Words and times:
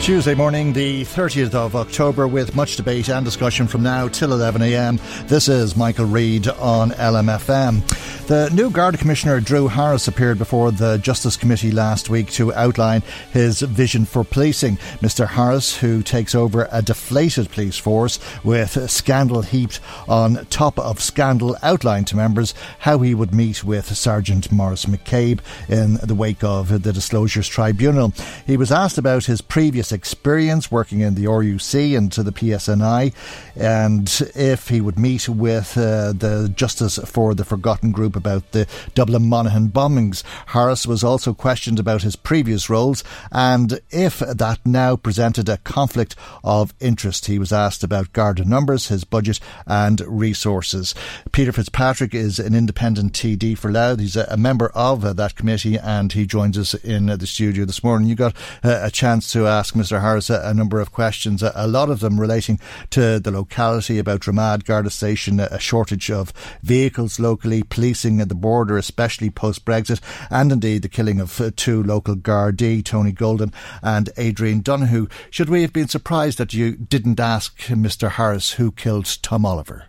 Tuesday 0.00 0.34
morning, 0.34 0.72
the 0.72 1.02
30th 1.02 1.54
of 1.54 1.76
October, 1.76 2.26
with 2.26 2.56
much 2.56 2.76
debate 2.76 3.10
and 3.10 3.22
discussion 3.22 3.68
from 3.68 3.82
now 3.82 4.08
till 4.08 4.30
11am. 4.30 4.98
This 5.28 5.46
is 5.46 5.76
Michael 5.76 6.06
Reade 6.06 6.48
on 6.48 6.92
LMFM. 6.92 7.82
The 8.26 8.48
new 8.50 8.70
Garda 8.70 8.96
Commissioner 8.96 9.40
Drew 9.40 9.66
Harris 9.66 10.06
appeared 10.06 10.38
before 10.38 10.70
the 10.70 10.98
Justice 10.98 11.36
Committee 11.36 11.72
last 11.72 12.08
week 12.08 12.30
to 12.30 12.54
outline 12.54 13.02
his 13.32 13.60
vision 13.60 14.04
for 14.04 14.22
policing. 14.22 14.76
Mr. 15.00 15.26
Harris, 15.26 15.76
who 15.76 16.00
takes 16.00 16.32
over 16.32 16.68
a 16.70 16.80
deflated 16.80 17.50
police 17.50 17.76
force 17.76 18.20
with 18.44 18.88
scandal 18.88 19.42
heaped 19.42 19.80
on 20.08 20.46
top 20.46 20.78
of 20.78 21.00
scandal, 21.00 21.56
outlined 21.60 22.06
to 22.06 22.16
members 22.16 22.54
how 22.78 23.00
he 23.00 23.14
would 23.16 23.34
meet 23.34 23.64
with 23.64 23.96
Sergeant 23.96 24.52
Maurice 24.52 24.84
McCabe 24.84 25.40
in 25.68 25.94
the 25.94 26.14
wake 26.14 26.44
of 26.44 26.84
the 26.84 26.92
Disclosures 26.92 27.48
Tribunal. 27.48 28.12
He 28.46 28.56
was 28.56 28.70
asked 28.70 28.96
about 28.96 29.24
his 29.24 29.40
previous 29.40 29.89
experience 29.92 30.70
working 30.70 31.00
in 31.00 31.14
the 31.14 31.24
RUC 31.24 31.96
and 31.96 32.10
to 32.12 32.22
the 32.22 32.32
PSNI 32.32 33.12
and 33.56 34.30
if 34.34 34.68
he 34.68 34.80
would 34.80 34.98
meet 34.98 35.28
with 35.28 35.76
uh, 35.76 36.12
the 36.12 36.52
Justice 36.54 36.98
for 37.04 37.34
the 37.34 37.44
Forgotten 37.44 37.92
group 37.92 38.16
about 38.16 38.52
the 38.52 38.66
Dublin 38.94 39.28
Monaghan 39.28 39.68
bombings. 39.68 40.22
Harris 40.46 40.86
was 40.86 41.04
also 41.04 41.34
questioned 41.34 41.78
about 41.78 42.02
his 42.02 42.16
previous 42.16 42.70
roles 42.70 43.04
and 43.32 43.80
if 43.90 44.18
that 44.20 44.58
now 44.64 44.96
presented 44.96 45.48
a 45.48 45.58
conflict 45.58 46.16
of 46.42 46.74
interest. 46.80 47.26
He 47.26 47.38
was 47.38 47.52
asked 47.52 47.84
about 47.84 48.12
Garda 48.12 48.44
numbers, 48.44 48.88
his 48.88 49.04
budget, 49.04 49.40
and 49.66 50.00
resources. 50.06 50.94
Peter 51.32 51.52
Fitzpatrick 51.52 52.14
is 52.14 52.38
an 52.38 52.54
independent 52.54 53.12
TD 53.12 53.56
for 53.56 53.70
Louth. 53.70 54.00
He's 54.00 54.16
a, 54.16 54.36
member 54.40 54.70
of 54.74 55.04
uh, 55.04 55.12
that 55.12 55.36
committee 55.36 55.78
and 55.78 56.12
he 56.12 56.24
joins 56.24 56.56
us 56.56 56.72
in 56.74 57.10
uh, 57.10 57.16
the 57.16 57.26
studio 57.26 57.66
this 57.66 57.84
morning. 57.84 58.08
You 58.08 58.14
got 58.14 58.34
uh, 58.64 58.80
a 58.82 58.90
chance 58.90 59.30
to 59.32 59.46
ask 59.46 59.74
Mr. 59.80 60.00
Harris 60.00 60.30
a, 60.30 60.40
a 60.44 60.54
number 60.54 60.80
of 60.80 60.92
questions, 60.92 61.42
a, 61.42 61.52
a, 61.54 61.66
lot 61.66 61.90
of 61.90 62.00
them 62.00 62.20
relating 62.20 62.60
to 62.90 63.18
the 63.18 63.30
locality 63.30 63.98
about 63.98 64.20
Dromad 64.20 64.64
Garda 64.64 64.90
Station, 64.90 65.40
a 65.40 65.58
shortage 65.58 66.10
of 66.10 66.32
vehicles 66.62 67.18
locally, 67.18 67.62
policing 67.62 68.20
at 68.20 68.28
the 68.28 68.34
border, 68.34 68.76
especially 68.76 69.30
post 69.30 69.64
Brexit, 69.64 70.00
and 70.30 70.52
indeed 70.52 70.82
the 70.82 70.88
killing 70.88 71.20
of 71.20 71.40
uh, 71.40 71.50
two 71.56 71.82
local 71.82 72.14
Gardaí, 72.14 72.84
Tony 72.84 73.12
Golden 73.12 73.52
and 73.82 74.10
Adrian 74.16 74.60
Donohoe. 74.60 75.08
Should 75.30 75.48
we 75.48 75.62
have 75.62 75.72
been 75.72 75.88
surprised 75.88 76.38
that 76.38 76.52
you 76.52 76.76
didn't 76.76 77.20
ask 77.20 77.58
Mr. 77.68 78.10
Harris 78.10 78.52
who 78.52 78.72
killed 78.72 79.18
Tom 79.22 79.46
Oliver? 79.46 79.86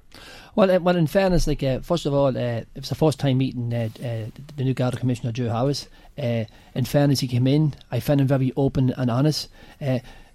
Well, 0.55 0.69
uh, 0.69 0.79
well, 0.79 0.97
in 0.97 1.07
fairness, 1.07 1.47
like 1.47 1.63
uh, 1.63 1.79
first 1.79 2.05
of 2.05 2.13
all, 2.13 2.37
uh, 2.37 2.61
it 2.63 2.67
was 2.75 2.89
the 2.89 2.95
first 2.95 3.19
time 3.19 3.37
meeting 3.37 3.73
uh, 3.73 3.89
uh, 3.99 4.29
the 4.57 4.63
new 4.63 4.73
Garda 4.73 4.97
Commissioner, 4.97 5.31
Drew 5.31 5.47
Harris. 5.47 5.87
Uh, 6.17 6.45
in 6.75 6.85
fairness, 6.85 7.19
he 7.19 7.27
came 7.27 7.47
in. 7.47 7.73
I 7.91 7.99
found 7.99 8.21
him 8.21 8.27
very 8.27 8.53
open 8.55 8.93
and 8.97 9.09
honest. 9.09 9.49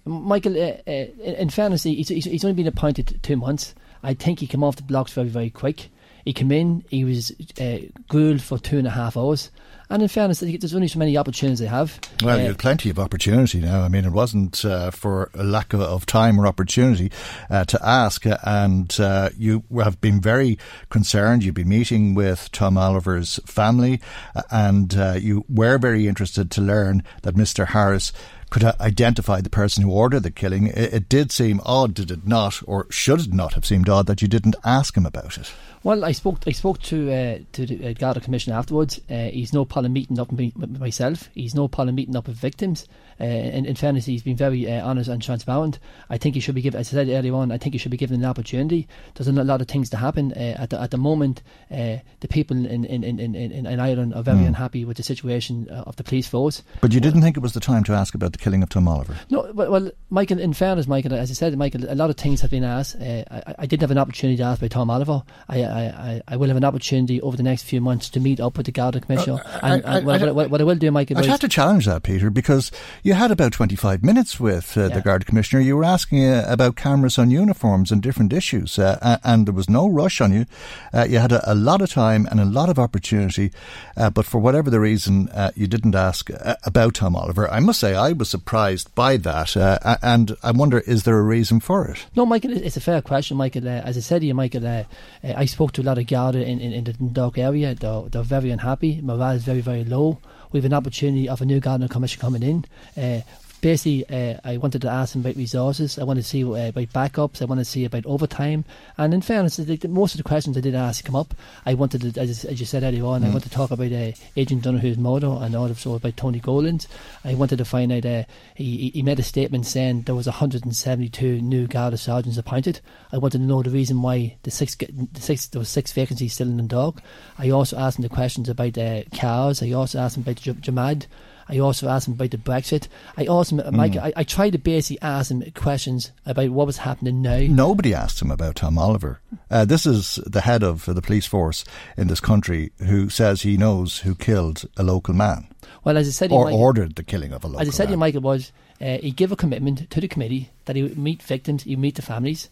Michael, 0.05 0.55
in 0.55 1.49
fairness, 1.49 1.83
he's, 1.83 2.09
he's 2.09 2.45
only 2.45 2.55
been 2.55 2.67
appointed 2.67 3.19
two 3.21 3.35
months. 3.35 3.75
I 4.03 4.13
think 4.13 4.39
he 4.39 4.47
came 4.47 4.63
off 4.63 4.77
the 4.77 4.83
blocks 4.83 5.13
very, 5.13 5.27
very 5.27 5.49
quick. 5.49 5.89
He 6.23 6.33
came 6.33 6.51
in, 6.51 6.83
he 6.89 7.03
was 7.03 7.31
uh, 7.59 7.79
grilled 8.09 8.41
for 8.41 8.57
two 8.57 8.77
and 8.77 8.87
a 8.87 8.91
half 8.91 9.15
hours. 9.17 9.49
And 9.89 10.01
in 10.01 10.09
fairness, 10.09 10.41
there's 10.41 10.75
only 10.75 10.89
so 10.89 10.99
many 10.99 11.17
opportunities 11.17 11.59
they 11.59 11.65
have. 11.65 11.99
Well, 12.21 12.37
uh, 12.37 12.41
you 12.41 12.47
have 12.47 12.57
plenty 12.57 12.89
of 12.89 12.99
opportunity 12.99 13.61
now. 13.61 13.81
I 13.81 13.87
mean, 13.87 14.03
it 14.03 14.11
wasn't 14.11 14.65
uh, 14.65 14.91
for 14.91 15.31
a 15.33 15.43
lack 15.43 15.73
of, 15.73 15.79
of 15.79 16.05
time 16.05 16.39
or 16.39 16.45
opportunity 16.45 17.11
uh, 17.49 17.63
to 17.65 17.79
ask. 17.81 18.25
And 18.43 18.99
uh, 18.99 19.29
you 19.37 19.63
have 19.81 20.01
been 20.01 20.19
very 20.19 20.59
concerned. 20.89 21.43
You've 21.43 21.55
been 21.55 21.69
meeting 21.69 22.15
with 22.15 22.51
Tom 22.51 22.77
Oliver's 22.77 23.39
family, 23.45 24.01
uh, 24.35 24.41
and 24.51 24.93
uh, 24.97 25.15
you 25.17 25.45
were 25.49 25.77
very 25.77 26.07
interested 26.07 26.51
to 26.51 26.61
learn 26.61 27.01
that 27.21 27.35
Mr. 27.35 27.67
Harris 27.67 28.11
could 28.49 28.63
identify 28.63 29.41
the 29.41 29.49
person 29.49 29.83
who 29.83 29.91
ordered 29.91 30.23
the 30.23 30.31
killing. 30.31 30.67
It, 30.67 30.93
it, 30.93 31.09
did 31.09 31.31
seem 31.31 31.59
odd, 31.65 31.93
did 31.93 32.11
it 32.11 32.25
not, 32.25 32.61
or 32.65 32.87
should 32.89 33.21
it 33.21 33.33
not 33.33 33.53
have 33.53 33.65
seemed 33.65 33.89
odd 33.89 34.05
that 34.07 34.21
you 34.21 34.27
didn't 34.27 34.55
ask 34.63 34.95
him 34.95 35.05
about 35.05 35.37
it? 35.37 35.51
Well, 35.83 36.03
I 36.03 36.11
spoke. 36.11 36.39
I 36.47 36.51
spoke 36.51 36.81
to 36.83 37.11
uh, 37.11 37.39
to 37.53 37.65
the 37.65 37.89
uh, 37.89 37.93
Garda 37.93 38.19
Commission 38.19 38.53
afterwards. 38.53 38.99
Uh, 39.09 39.25
he's 39.25 39.53
no 39.53 39.63
problem 39.63 39.93
meeting 39.93 40.19
up 40.19 40.31
with 40.31 40.79
myself. 40.79 41.29
He's 41.33 41.55
no 41.55 41.67
problem 41.67 41.95
meeting 41.95 42.15
up 42.15 42.27
with 42.27 42.37
victims. 42.37 42.87
Uh, 43.19 43.25
in, 43.25 43.65
in, 43.65 43.75
fairness, 43.75 44.05
he's 44.05 44.23
been 44.23 44.35
very 44.35 44.71
uh, 44.71 44.85
honest 44.85 45.09
and 45.09 45.21
transparent. 45.21 45.79
I 46.09 46.17
think 46.17 46.35
he 46.35 46.41
should 46.41 46.55
be 46.55 46.61
given, 46.61 46.79
as 46.79 46.89
I 46.89 46.91
said 46.91 47.09
earlier 47.09 47.33
on, 47.33 47.51
I 47.51 47.57
think 47.57 47.73
he 47.73 47.79
should 47.79 47.91
be 47.91 47.97
given 47.97 48.19
an 48.19 48.25
opportunity. 48.25 48.87
There's 49.15 49.27
a 49.27 49.31
lot 49.31 49.61
of 49.61 49.67
things 49.67 49.89
to 49.91 49.97
happen. 49.97 50.33
Uh, 50.33 50.55
at, 50.59 50.69
the, 50.69 50.81
at 50.81 50.91
the 50.91 50.97
moment, 50.97 51.41
uh, 51.71 51.97
the 52.19 52.27
people 52.29 52.55
in, 52.57 52.85
in, 52.85 53.03
in, 53.03 53.19
in, 53.19 53.35
in 53.35 53.79
Ireland 53.79 54.13
are 54.13 54.23
very 54.23 54.39
mm. 54.39 54.47
unhappy 54.47 54.85
with 54.85 54.97
the 54.97 55.03
situation 55.03 55.67
uh, 55.71 55.83
of 55.87 55.95
the 55.95 56.03
police 56.03 56.27
force. 56.27 56.63
But 56.81 56.93
you 56.93 56.99
didn't 56.99 57.21
think 57.21 57.37
it 57.37 57.41
was 57.41 57.53
the 57.53 57.59
time 57.59 57.83
to 57.85 57.93
ask 57.93 58.13
about 58.15 58.31
the 58.31 58.37
killing 58.37 58.63
of 58.63 58.69
Tom 58.69 58.87
Oliver? 58.87 59.15
No, 59.29 59.51
well, 59.53 59.71
well 59.71 59.91
Michael, 60.09 60.39
in 60.39 60.53
fairness, 60.53 60.87
Michael, 60.87 61.13
as 61.13 61.31
I 61.31 61.33
said, 61.33 61.57
Michael, 61.57 61.85
a 61.89 61.95
lot 61.95 62.09
of 62.09 62.17
things 62.17 62.41
have 62.41 62.51
been 62.51 62.63
asked. 62.63 62.95
Uh, 62.95 63.23
I, 63.31 63.55
I, 63.59 63.65
didn't 63.65 63.81
have 63.81 63.91
an 63.91 63.97
opportunity 63.97 64.37
to 64.37 64.43
ask 64.43 64.61
by 64.61 64.67
Tom 64.67 64.89
Oliver. 64.89 65.23
I, 65.49 65.63
I, 65.63 66.21
I, 66.27 66.37
will 66.37 66.47
have 66.47 66.57
an 66.57 66.63
opportunity 66.63 67.21
over 67.21 67.35
the 67.35 67.43
next 67.43 67.63
few 67.63 67.81
months 67.81 68.09
to 68.11 68.19
meet 68.19 68.39
up 68.39 68.57
with 68.57 68.65
the 68.65 68.71
Garda 68.71 69.01
Commissioner. 69.01 69.41
and, 69.61 69.83
and 69.85 70.05
what, 70.05 70.35
what, 70.35 70.49
what, 70.49 70.61
I 70.61 70.63
will 70.63 70.75
do, 70.75 70.91
Michael, 70.91 71.17
I'd 71.17 71.25
have 71.25 71.39
to 71.41 71.47
challenge 71.47 71.85
that, 71.85 72.03
Peter, 72.03 72.29
because 72.29 72.71
you 73.07 73.13
had 73.13 73.31
about 73.31 73.53
25 73.53 74.03
minutes 74.03 74.37
with 74.37 74.77
uh, 74.77 74.81
yeah. 74.81 74.87
the 74.89 74.99
Guard 74.99 75.25
Commissioner. 75.25 75.61
You 75.61 75.77
were 75.77 75.85
asking 75.85 76.25
uh, 76.25 76.43
about 76.45 76.75
cameras 76.75 77.17
on 77.17 77.31
uniforms 77.31 77.89
and 77.89 78.03
different 78.03 78.33
issues, 78.33 78.77
uh, 78.77 79.17
and 79.23 79.47
there 79.47 79.53
was 79.53 79.69
no 79.69 79.87
rush 79.87 80.19
on 80.19 80.33
you. 80.33 80.45
Uh, 80.93 81.05
you 81.07 81.17
had 81.17 81.31
a, 81.31 81.49
a, 81.49 81.55
lot 81.55 81.81
of 81.81 81.89
time 81.89 82.27
and 82.29 82.41
a 82.41 82.43
lot 82.43 82.67
of 82.67 82.77
opportunity, 82.77 83.53
uh, 83.95 84.09
but 84.09 84.25
for 84.25 84.39
whatever 84.39 84.69
the 84.69 84.81
reason, 84.81 85.29
uh, 85.29 85.51
you 85.55 85.67
didn't 85.67 85.95
ask 85.95 86.29
about 86.65 86.95
Tom 86.95 87.15
Oliver. 87.15 87.49
I 87.49 87.61
must 87.61 87.79
say, 87.79 87.95
I 87.95 88.11
was 88.11 88.29
surprised 88.29 88.93
by 88.93 89.15
that, 89.15 89.55
and 90.03 90.35
I 90.43 90.51
wonder, 90.51 90.79
is 90.79 91.03
there 91.03 91.17
a 91.17 91.23
reason 91.23 91.61
for 91.61 91.87
it? 91.87 92.07
No, 92.13 92.25
Michael, 92.25 92.51
it's 92.51 92.75
a 92.75 92.81
fair 92.81 93.01
question, 93.01 93.37
Michael. 93.37 93.69
as 93.69 93.95
I 93.95 94.01
said 94.01 94.19
to 94.19 94.27
you, 94.27 94.33
Michael, 94.33 94.85
I 95.23 95.45
spoke 95.45 95.71
to 95.73 95.81
a 95.81 95.83
lot 95.83 95.97
of 95.97 96.07
Garda 96.07 96.45
in, 96.45 96.59
in, 96.59 96.73
in 96.73 96.83
the 96.83 96.91
Dundalk 96.91 97.37
area. 97.37 97.73
They're, 97.73 98.01
they're 98.09 98.21
very 98.23 98.51
unhappy. 98.51 98.99
Morale 99.01 99.37
is 99.37 99.45
very, 99.45 99.61
very 99.61 99.85
low. 99.85 100.19
We 100.51 100.59
have 100.59 100.65
an 100.65 100.73
opportunity 100.73 101.27
of 101.27 101.41
a 101.41 101.45
new 101.45 101.59
Garda 101.59 101.87
Commission 101.87 102.21
coming 102.21 102.43
in. 102.43 102.65
Uh, 102.95 103.21
basically, 103.67 104.07
uh, 104.09 104.39
I 104.45 104.55
wanted 104.55 104.81
to 104.83 104.87
ask 104.87 105.13
him 105.13 105.19
about 105.19 105.35
resources. 105.35 105.99
I 105.99 106.05
wanted 106.05 106.21
to 106.21 106.27
see 106.29 106.41
uh, 106.41 106.69
about 106.69 106.93
backups. 106.93 107.41
I 107.41 107.45
wanted 107.45 107.65
to 107.65 107.69
see 107.69 107.83
about 107.83 108.05
overtime. 108.05 108.63
And 108.97 109.13
in 109.13 109.19
fairness, 109.19 109.59
most 109.89 110.13
of 110.13 110.19
the 110.19 110.23
questions 110.23 110.55
I 110.55 110.61
did 110.61 110.73
ask 110.73 111.03
come 111.03 111.17
up. 111.17 111.33
I 111.65 111.73
wanted 111.73 112.13
to, 112.13 112.21
as, 112.21 112.45
as 112.45 112.61
you 112.61 112.65
said 112.65 112.83
earlier 112.83 113.03
on, 113.03 113.23
mm. 113.23 113.25
I 113.25 113.27
wanted 113.27 113.49
to 113.49 113.55
talk 113.55 113.71
about 113.71 113.91
uh, 113.91 114.13
Adrian 114.37 114.61
Donohoe's 114.61 114.97
murder 114.97 115.35
and 115.41 115.53
also 115.53 115.95
about 115.95 116.15
Tony 116.15 116.39
Goldens. 116.39 116.87
I 117.25 117.33
wanted 117.33 117.57
to 117.57 117.65
find 117.65 117.91
out. 117.91 118.05
Uh, 118.05 118.23
he, 118.55 118.89
he 118.91 119.01
made 119.01 119.19
a 119.19 119.23
statement 119.23 119.65
saying 119.65 120.03
there 120.03 120.15
was 120.15 120.27
172 120.27 121.41
new 121.41 121.67
Garda 121.67 121.97
sergeants 121.97 122.37
appointed. 122.37 122.79
I 123.11 123.17
wanted 123.17 123.39
to 123.39 123.43
know 123.43 123.63
the 123.63 123.69
reason 123.69 124.01
why 124.01 124.37
the 124.43 124.51
six, 124.51 124.75
the 124.75 125.07
six 125.19 125.45
there 125.47 125.59
was 125.59 125.67
six 125.67 125.91
vacancies 125.91 126.33
still 126.33 126.47
in 126.47 126.55
the 126.55 126.63
dog. 126.63 127.01
I 127.37 127.49
also 127.49 127.77
asked 127.77 127.99
him 127.99 128.03
the 128.03 128.09
questions 128.09 128.47
about 128.47 128.77
uh, 128.77 129.01
cars. 129.13 129.61
I 129.61 129.71
also 129.71 129.99
asked 129.99 130.15
him 130.15 130.23
about 130.23 130.37
J- 130.37 130.53
Dromad. 130.53 131.07
I 131.49 131.59
also 131.59 131.87
asked 131.87 132.07
him 132.07 132.13
about 132.13 132.31
the 132.31 132.37
Brexit. 132.37 132.87
I 133.17 133.25
also, 133.25 133.57
mm. 133.57 133.71
Mike, 133.71 133.95
I, 133.95 134.13
I 134.15 134.23
tried 134.23 134.51
to 134.51 134.57
basically 134.57 135.01
ask 135.01 135.31
him 135.31 135.43
questions 135.55 136.11
about 136.25 136.49
what 136.49 136.67
was 136.67 136.77
happening 136.77 137.21
now. 137.21 137.39
Nobody 137.39 137.93
asked 137.93 138.21
him 138.21 138.31
about 138.31 138.55
Tom 138.55 138.77
Oliver. 138.77 139.21
Uh, 139.49 139.65
this 139.65 139.85
is 139.85 140.19
the 140.25 140.41
head 140.41 140.63
of 140.63 140.85
the 140.85 141.01
police 141.01 141.25
force 141.25 141.63
in 141.95 142.07
this 142.07 142.19
country 142.19 142.71
who 142.79 143.09
says 143.09 143.41
he 143.41 143.57
knows 143.57 143.99
who 143.99 144.15
killed 144.15 144.65
a 144.77 144.83
local 144.83 145.13
man. 145.13 145.47
Well, 145.83 145.97
as 145.97 146.07
I 146.07 146.11
said, 146.11 146.31
or 146.31 146.45
Michael, 146.45 146.59
ordered 146.59 146.95
the 146.95 147.03
killing 147.03 147.33
of 147.33 147.43
a 147.43 147.47
local. 147.47 147.61
As 147.61 147.67
I 147.67 147.71
said, 147.71 147.89
man. 147.89 147.99
Michael 147.99 148.21
was 148.21 148.51
uh, 148.79 148.97
he 148.97 149.11
gave 149.11 149.31
a 149.31 149.35
commitment 149.35 149.89
to 149.89 150.01
the 150.01 150.07
committee 150.07 150.49
that 150.65 150.75
he 150.75 150.83
would 150.83 150.97
meet 150.97 151.21
victims, 151.23 151.63
he 151.63 151.71
would 151.71 151.79
meet 151.79 151.95
the 151.95 152.01
families, 152.01 152.49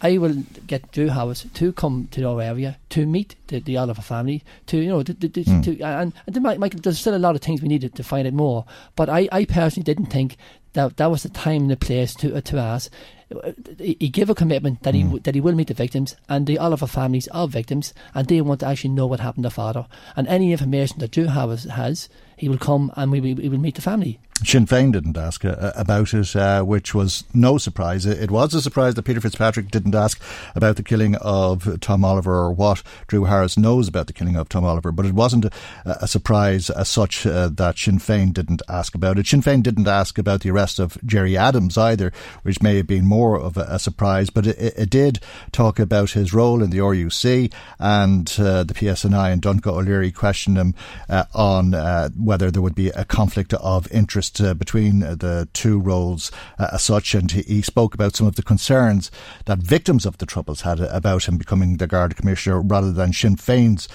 I 0.00 0.18
will 0.18 0.44
get 0.66 0.92
Drew 0.92 1.08
Harris 1.08 1.46
to 1.54 1.72
come 1.72 2.08
to 2.12 2.24
our 2.24 2.40
area 2.40 2.78
to 2.90 3.06
meet 3.06 3.34
the, 3.48 3.60
the 3.60 3.76
Oliver 3.76 4.02
family, 4.02 4.44
to 4.66 4.78
you 4.78 4.88
know, 4.88 5.02
to, 5.02 5.12
to, 5.14 5.28
mm. 5.28 5.64
to 5.64 5.80
and, 5.82 6.12
and 6.26 6.42
Michael, 6.42 6.80
there's 6.80 6.98
still 6.98 7.16
a 7.16 7.18
lot 7.18 7.34
of 7.34 7.42
things 7.42 7.60
we 7.60 7.68
needed 7.68 7.94
to 7.96 8.04
find 8.04 8.26
out 8.26 8.32
more. 8.32 8.64
But 8.94 9.08
I, 9.08 9.28
I 9.32 9.44
personally 9.44 9.84
didn't 9.84 10.06
think 10.06 10.36
that 10.74 10.96
that 10.98 11.10
was 11.10 11.24
the 11.24 11.28
time 11.28 11.62
and 11.62 11.70
the 11.70 11.76
place 11.76 12.14
to 12.16 12.40
to 12.40 12.58
ask. 12.58 12.92
He 13.78 14.08
gave 14.08 14.30
a 14.30 14.34
commitment 14.34 14.84
that 14.84 14.94
he 14.94 15.02
mm. 15.02 15.22
that 15.24 15.34
he 15.34 15.40
will 15.40 15.54
meet 15.54 15.66
the 15.66 15.74
victims, 15.74 16.14
and 16.28 16.46
the 16.46 16.58
Oliver 16.58 16.86
families 16.86 17.28
are 17.28 17.48
victims, 17.48 17.92
and 18.14 18.28
they 18.28 18.40
want 18.40 18.60
to 18.60 18.66
actually 18.66 18.90
know 18.90 19.06
what 19.06 19.20
happened 19.20 19.44
to 19.44 19.50
father. 19.50 19.86
And 20.16 20.28
any 20.28 20.52
information 20.52 21.00
that 21.00 21.10
Drew 21.10 21.26
has, 21.26 21.64
has 21.64 22.08
he 22.38 22.48
will 22.48 22.58
come 22.58 22.92
and 22.96 23.10
we, 23.10 23.20
we, 23.20 23.34
we 23.34 23.48
will 23.48 23.58
meet 23.58 23.74
the 23.74 23.82
family. 23.82 24.20
Sinn 24.44 24.66
Féin 24.66 24.92
didn't 24.92 25.16
ask 25.16 25.44
uh, 25.44 25.72
about 25.74 26.14
it, 26.14 26.36
uh, 26.36 26.62
which 26.62 26.94
was 26.94 27.24
no 27.34 27.58
surprise. 27.58 28.06
It 28.06 28.30
was 28.30 28.54
a 28.54 28.62
surprise 28.62 28.94
that 28.94 29.02
Peter 29.02 29.20
Fitzpatrick 29.20 29.70
didn't 29.70 29.94
ask 29.94 30.20
about 30.54 30.76
the 30.76 30.82
killing 30.82 31.16
of 31.16 31.80
Tom 31.80 32.04
Oliver 32.04 32.34
or 32.34 32.52
what 32.52 32.82
Drew 33.08 33.24
Harris 33.24 33.58
knows 33.58 33.88
about 33.88 34.06
the 34.06 34.12
killing 34.12 34.36
of 34.36 34.48
Tom 34.48 34.64
Oliver, 34.64 34.92
but 34.92 35.06
it 35.06 35.14
wasn't 35.14 35.46
a, 35.84 36.06
surprise 36.06 36.70
as 36.70 36.88
such 36.88 37.26
uh, 37.26 37.48
that 37.48 37.76
Sinn 37.78 37.98
Féin 37.98 38.32
didn't 38.32 38.62
ask 38.68 38.94
about 38.94 39.18
it. 39.18 39.26
Sinn 39.26 39.42
Féin 39.42 39.62
didn't 39.62 39.88
ask 39.88 40.18
about 40.18 40.42
the 40.42 40.50
arrest 40.50 40.78
of 40.78 40.96
Gerry 41.04 41.36
Adams 41.36 41.76
either, 41.76 42.12
which 42.42 42.62
may 42.62 42.76
have 42.76 42.86
been 42.86 43.04
more 43.04 43.38
of 43.38 43.56
a, 43.56 43.62
a 43.62 43.78
surprise, 43.78 44.30
but 44.30 44.46
it, 44.46 44.58
it, 44.58 44.90
did 44.90 45.18
talk 45.52 45.78
about 45.78 46.12
his 46.12 46.32
role 46.32 46.62
in 46.62 46.70
the 46.70 46.78
RUC 46.78 47.52
and 47.78 48.34
uh, 48.38 48.64
the 48.64 48.74
PSNI 48.74 49.32
and 49.32 49.42
Donnchadh 49.42 49.72
Ó 49.72 49.84
Laoghaire 49.84 50.14
questioned 50.14 50.56
him 50.56 50.74
uh, 51.08 51.24
on 51.34 51.74
uh, 51.74 52.08
whether 52.10 52.50
there 52.50 52.62
would 52.62 52.74
be 52.74 52.88
a 52.90 53.04
conflict 53.04 53.52
of 53.54 53.90
interest 53.92 54.27
uh, 54.40 54.54
between 54.54 55.02
uh, 55.02 55.14
the 55.14 55.48
two 55.52 55.78
roles 55.78 56.30
uh, 56.58 56.68
as 56.72 56.82
such, 56.82 57.14
and 57.14 57.30
he, 57.30 57.42
he, 57.42 57.62
spoke 57.62 57.94
about 57.94 58.16
some 58.16 58.26
of 58.26 58.36
the 58.36 58.42
concerns 58.42 59.10
that 59.46 59.58
victims 59.58 60.06
of 60.06 60.18
the 60.18 60.26
Troubles 60.26 60.62
had 60.62 60.80
about 60.80 61.28
him 61.28 61.36
becoming 61.36 61.76
the 61.76 61.86
Garda 61.86 62.14
Commissioner 62.14 62.60
rather 62.60 62.92
than 62.92 63.12
Sinn 63.12 63.36
Féin's. 63.36 63.88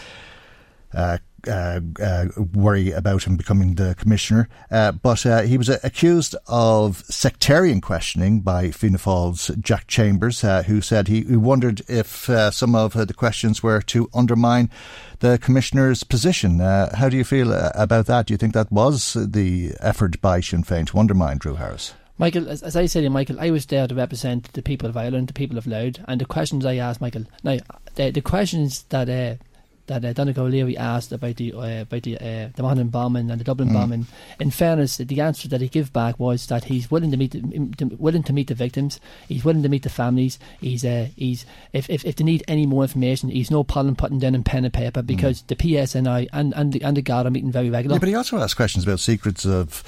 Uh, 1.48 1.81
uh, 2.00 2.04
uh, 2.04 2.28
worry 2.54 2.92
about 2.92 3.24
him 3.24 3.36
becoming 3.36 3.75
the 3.75 3.95
commissioner. 3.95 4.48
Uh, 4.72 4.92
but 4.92 5.25
uh, 5.25 5.42
he 5.42 5.57
was 5.57 5.69
accused 5.69 6.36
of 6.48 7.04
sectarian 7.06 7.81
questioning 7.81 8.40
by 8.42 8.72
Fianna 8.72 8.98
Fáil's 8.98 9.51
Jack 9.60 9.88
Chambers, 9.88 10.44
uh, 10.44 10.63
who 10.63 10.81
said 10.81 11.07
he, 11.07 11.24
he 11.24 11.36
wondered 11.36 11.81
if 11.90 12.30
some 12.51 12.75
of 12.75 12.94
the 12.94 13.13
questions 13.13 13.62
were 13.62 13.81
to 13.81 14.10
undermine 14.13 14.69
the 15.19 15.38
commissioner's 15.38 16.04
position. 16.04 16.62
Uh, 16.62 16.94
how 16.95 17.10
do 17.10 17.18
you 17.18 17.24
feel 17.24 17.54
uh, 17.54 17.72
about 17.75 18.06
that? 18.07 18.28
Do 18.28 18.34
you 18.34 18.38
think 18.38 18.54
that 18.54 18.72
was 18.72 19.13
the 19.13 19.74
effort 19.80 20.22
by 20.22 20.42
Sinn 20.42 20.63
Féin 20.63 20.86
to 20.88 21.00
undermine 21.00 21.38
Drew 21.38 21.56
Harris? 21.56 21.94
Michael, 22.18 22.48
as, 22.48 22.62
as 22.62 22.75
I 22.75 22.86
said, 22.86 23.10
Michael, 23.12 23.39
I 23.39 23.50
was 23.50 23.66
there 23.66 23.88
to 23.88 23.96
represent 23.96 24.51
the 24.54 24.62
people 24.62 24.88
of 24.88 24.98
Ireland, 24.98 25.28
the 25.28 25.34
people 25.34 25.57
of 25.57 25.66
Louth, 25.66 25.96
and 26.07 26.22
the 26.22 26.25
questions 26.25 26.66
I 26.66 26.75
asked, 26.75 27.01
Michael. 27.01 27.25
Now, 27.44 27.57
the, 27.96 28.12
the 28.12 28.22
questions 28.22 28.84
that 28.89 29.10
uh, 29.10 29.44
that 29.88 30.06
uh, 30.06 30.13
Donnchadh 30.13 30.38
Ó 30.38 30.50
Laoghaire 30.50 30.77
asked 30.77 31.12
about 31.12 31.35
the 31.35 31.53
uh, 31.53 31.81
about 31.81 32.03
the 32.03 32.18
uh, 32.18 32.50
the 32.56 32.63
Monaghan 32.63 32.89
bombing 32.89 33.30
and 33.30 33.39
the 33.39 33.45
Dublin 33.45 33.69
mm. 33.69 33.74
bombing. 33.74 34.07
In 34.39 34.51
fairness, 34.51 34.97
the 34.97 35.21
answer 35.21 35.47
that 35.50 35.62
he 35.62 35.68
gave 35.68 35.91
back 35.91 36.19
was 36.19 36.47
that 36.47 36.65
he's 36.65 36.89
willing 36.89 37.12
to 37.12 37.18
meet 37.18 37.31
the, 37.31 37.85
willing 37.97 38.24
to 38.24 38.33
meet 38.33 38.47
the 38.47 38.56
victims. 38.56 39.00
He's 39.27 39.44
willing 39.44 39.63
to 39.63 39.69
meet 39.69 39.83
the 39.83 39.89
families. 39.89 40.39
He's 40.62 40.85
uh, 40.85 41.07
he's 41.15 41.45
if, 41.74 41.89
if, 41.89 42.06
if 42.06 42.15
they 42.15 42.24
need 42.24 42.44
any 42.47 42.65
more 42.65 42.83
information, 42.83 43.30
he's 43.30 43.51
no 43.51 43.63
problem 43.63 43.95
putting 43.95 44.19
down 44.19 44.35
in 44.35 44.44
pen 44.44 44.65
and 44.65 44.74
paper 44.74 45.01
because 45.01 45.41
mm. 45.41 45.47
the 45.47 45.56
PSNI 45.56 46.29
and 46.31 46.53
and 46.53 46.74
the 46.74 46.81
and 46.83 46.95
the 46.95 47.01
Guard 47.01 47.27
are 47.27 47.31
meeting 47.31 47.51
very 47.51 47.69
regularly. 47.69 47.97
Yeah, 47.97 48.00
but 48.00 48.09
he 48.09 48.15
also 48.15 48.38
asked 48.38 48.56
questions 48.56 48.86
about 48.86 49.00
secrets 49.00 49.45
of 49.45 49.83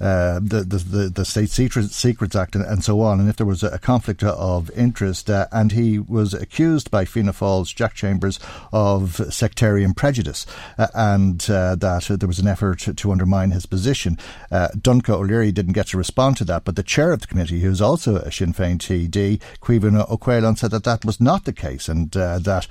uh, 0.00 0.40
the, 0.40 0.64
the, 0.64 0.78
the 0.78 1.08
the 1.08 1.24
State 1.24 1.50
Secrets 1.50 1.96
Secrets 1.96 2.36
Act 2.36 2.54
and, 2.54 2.64
and, 2.64 2.84
so 2.84 3.00
on, 3.00 3.20
and 3.20 3.28
if 3.28 3.36
there 3.36 3.46
was 3.46 3.62
a 3.62 3.78
conflict 3.78 4.22
of 4.22 4.70
interest, 4.72 5.30
uh, 5.30 5.46
and 5.52 5.72
he 5.72 5.98
was 5.98 6.34
accused 6.34 6.90
by 6.90 7.04
Fianna 7.04 7.32
Fáil's 7.32 7.72
Jack 7.72 7.94
Chambers 7.94 8.38
of 8.72 9.20
sectarian 9.38 9.94
prejudice 9.94 10.44
uh, 10.76 10.88
and 10.94 11.48
uh, 11.50 11.74
that 11.76 12.10
uh, 12.10 12.16
there 12.16 12.26
was 12.26 12.38
an 12.38 12.48
effort 12.48 12.80
to, 12.80 12.94
to 12.94 13.12
undermine 13.12 13.52
his 13.52 13.66
position. 13.66 14.18
Donnchadh 14.50 15.14
Ó 15.14 15.26
Laoghaire 15.26 15.54
didn't 15.54 15.72
get 15.72 15.88
to 15.88 15.96
respond 15.96 16.36
to 16.36 16.44
that, 16.44 16.64
but 16.64 16.76
the 16.76 16.82
chair 16.82 17.12
of 17.12 17.20
the 17.20 17.26
committee, 17.26 17.60
who's 17.60 17.80
also 17.80 18.16
a 18.16 18.32
Sinn 18.32 18.52
Féin 18.52 18.78
TD, 18.78 19.40
Caoimhghín 19.62 20.06
Ó 20.08 20.18
Caoláin, 20.18 20.58
said 20.58 20.72
that 20.72 20.84
that 20.84 21.04
was 21.04 21.20
not 21.20 21.44
the 21.44 21.52
case 21.52 21.88
and 21.88 22.10
that 22.10 22.66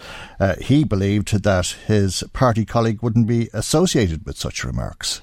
he 0.62 0.84
believed 0.84 1.44
that 1.44 1.68
his 1.88 2.24
party 2.34 2.66
colleague 2.66 3.02
wouldn't 3.02 3.28
be 3.28 3.50
associated 3.54 4.26
with 4.26 4.38
such 4.38 4.64
remarks. 4.64 5.22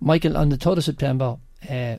Michael, 0.00 0.36
on 0.36 0.48
the 0.48 0.58
3rd 0.58 0.78
of 0.78 0.84
September, 0.84 1.36
uh, 1.70 1.96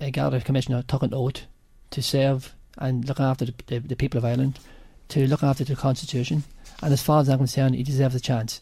a 0.00 0.10
Garda 0.10 0.40
Commissioner 0.40 0.82
took 0.82 1.02
an 1.02 1.12
oath 1.12 1.42
to 1.90 2.02
serve 2.02 2.54
and 2.78 3.04
look 3.06 3.18
after 3.18 3.46
the, 3.46 3.54
the, 3.66 3.78
the 3.80 3.96
people 3.96 4.18
of 4.18 4.24
Ireland, 4.24 4.58
to 5.08 5.26
look 5.26 5.42
after 5.42 5.64
the 5.64 5.74
Constitution 5.74 6.44
and 6.82 6.92
as 6.92 7.02
far 7.02 7.20
as 7.20 7.28
I'm 7.28 7.38
concerned, 7.38 7.74
he 7.74 7.82
deserves 7.82 8.14
a 8.14 8.20
chance. 8.20 8.60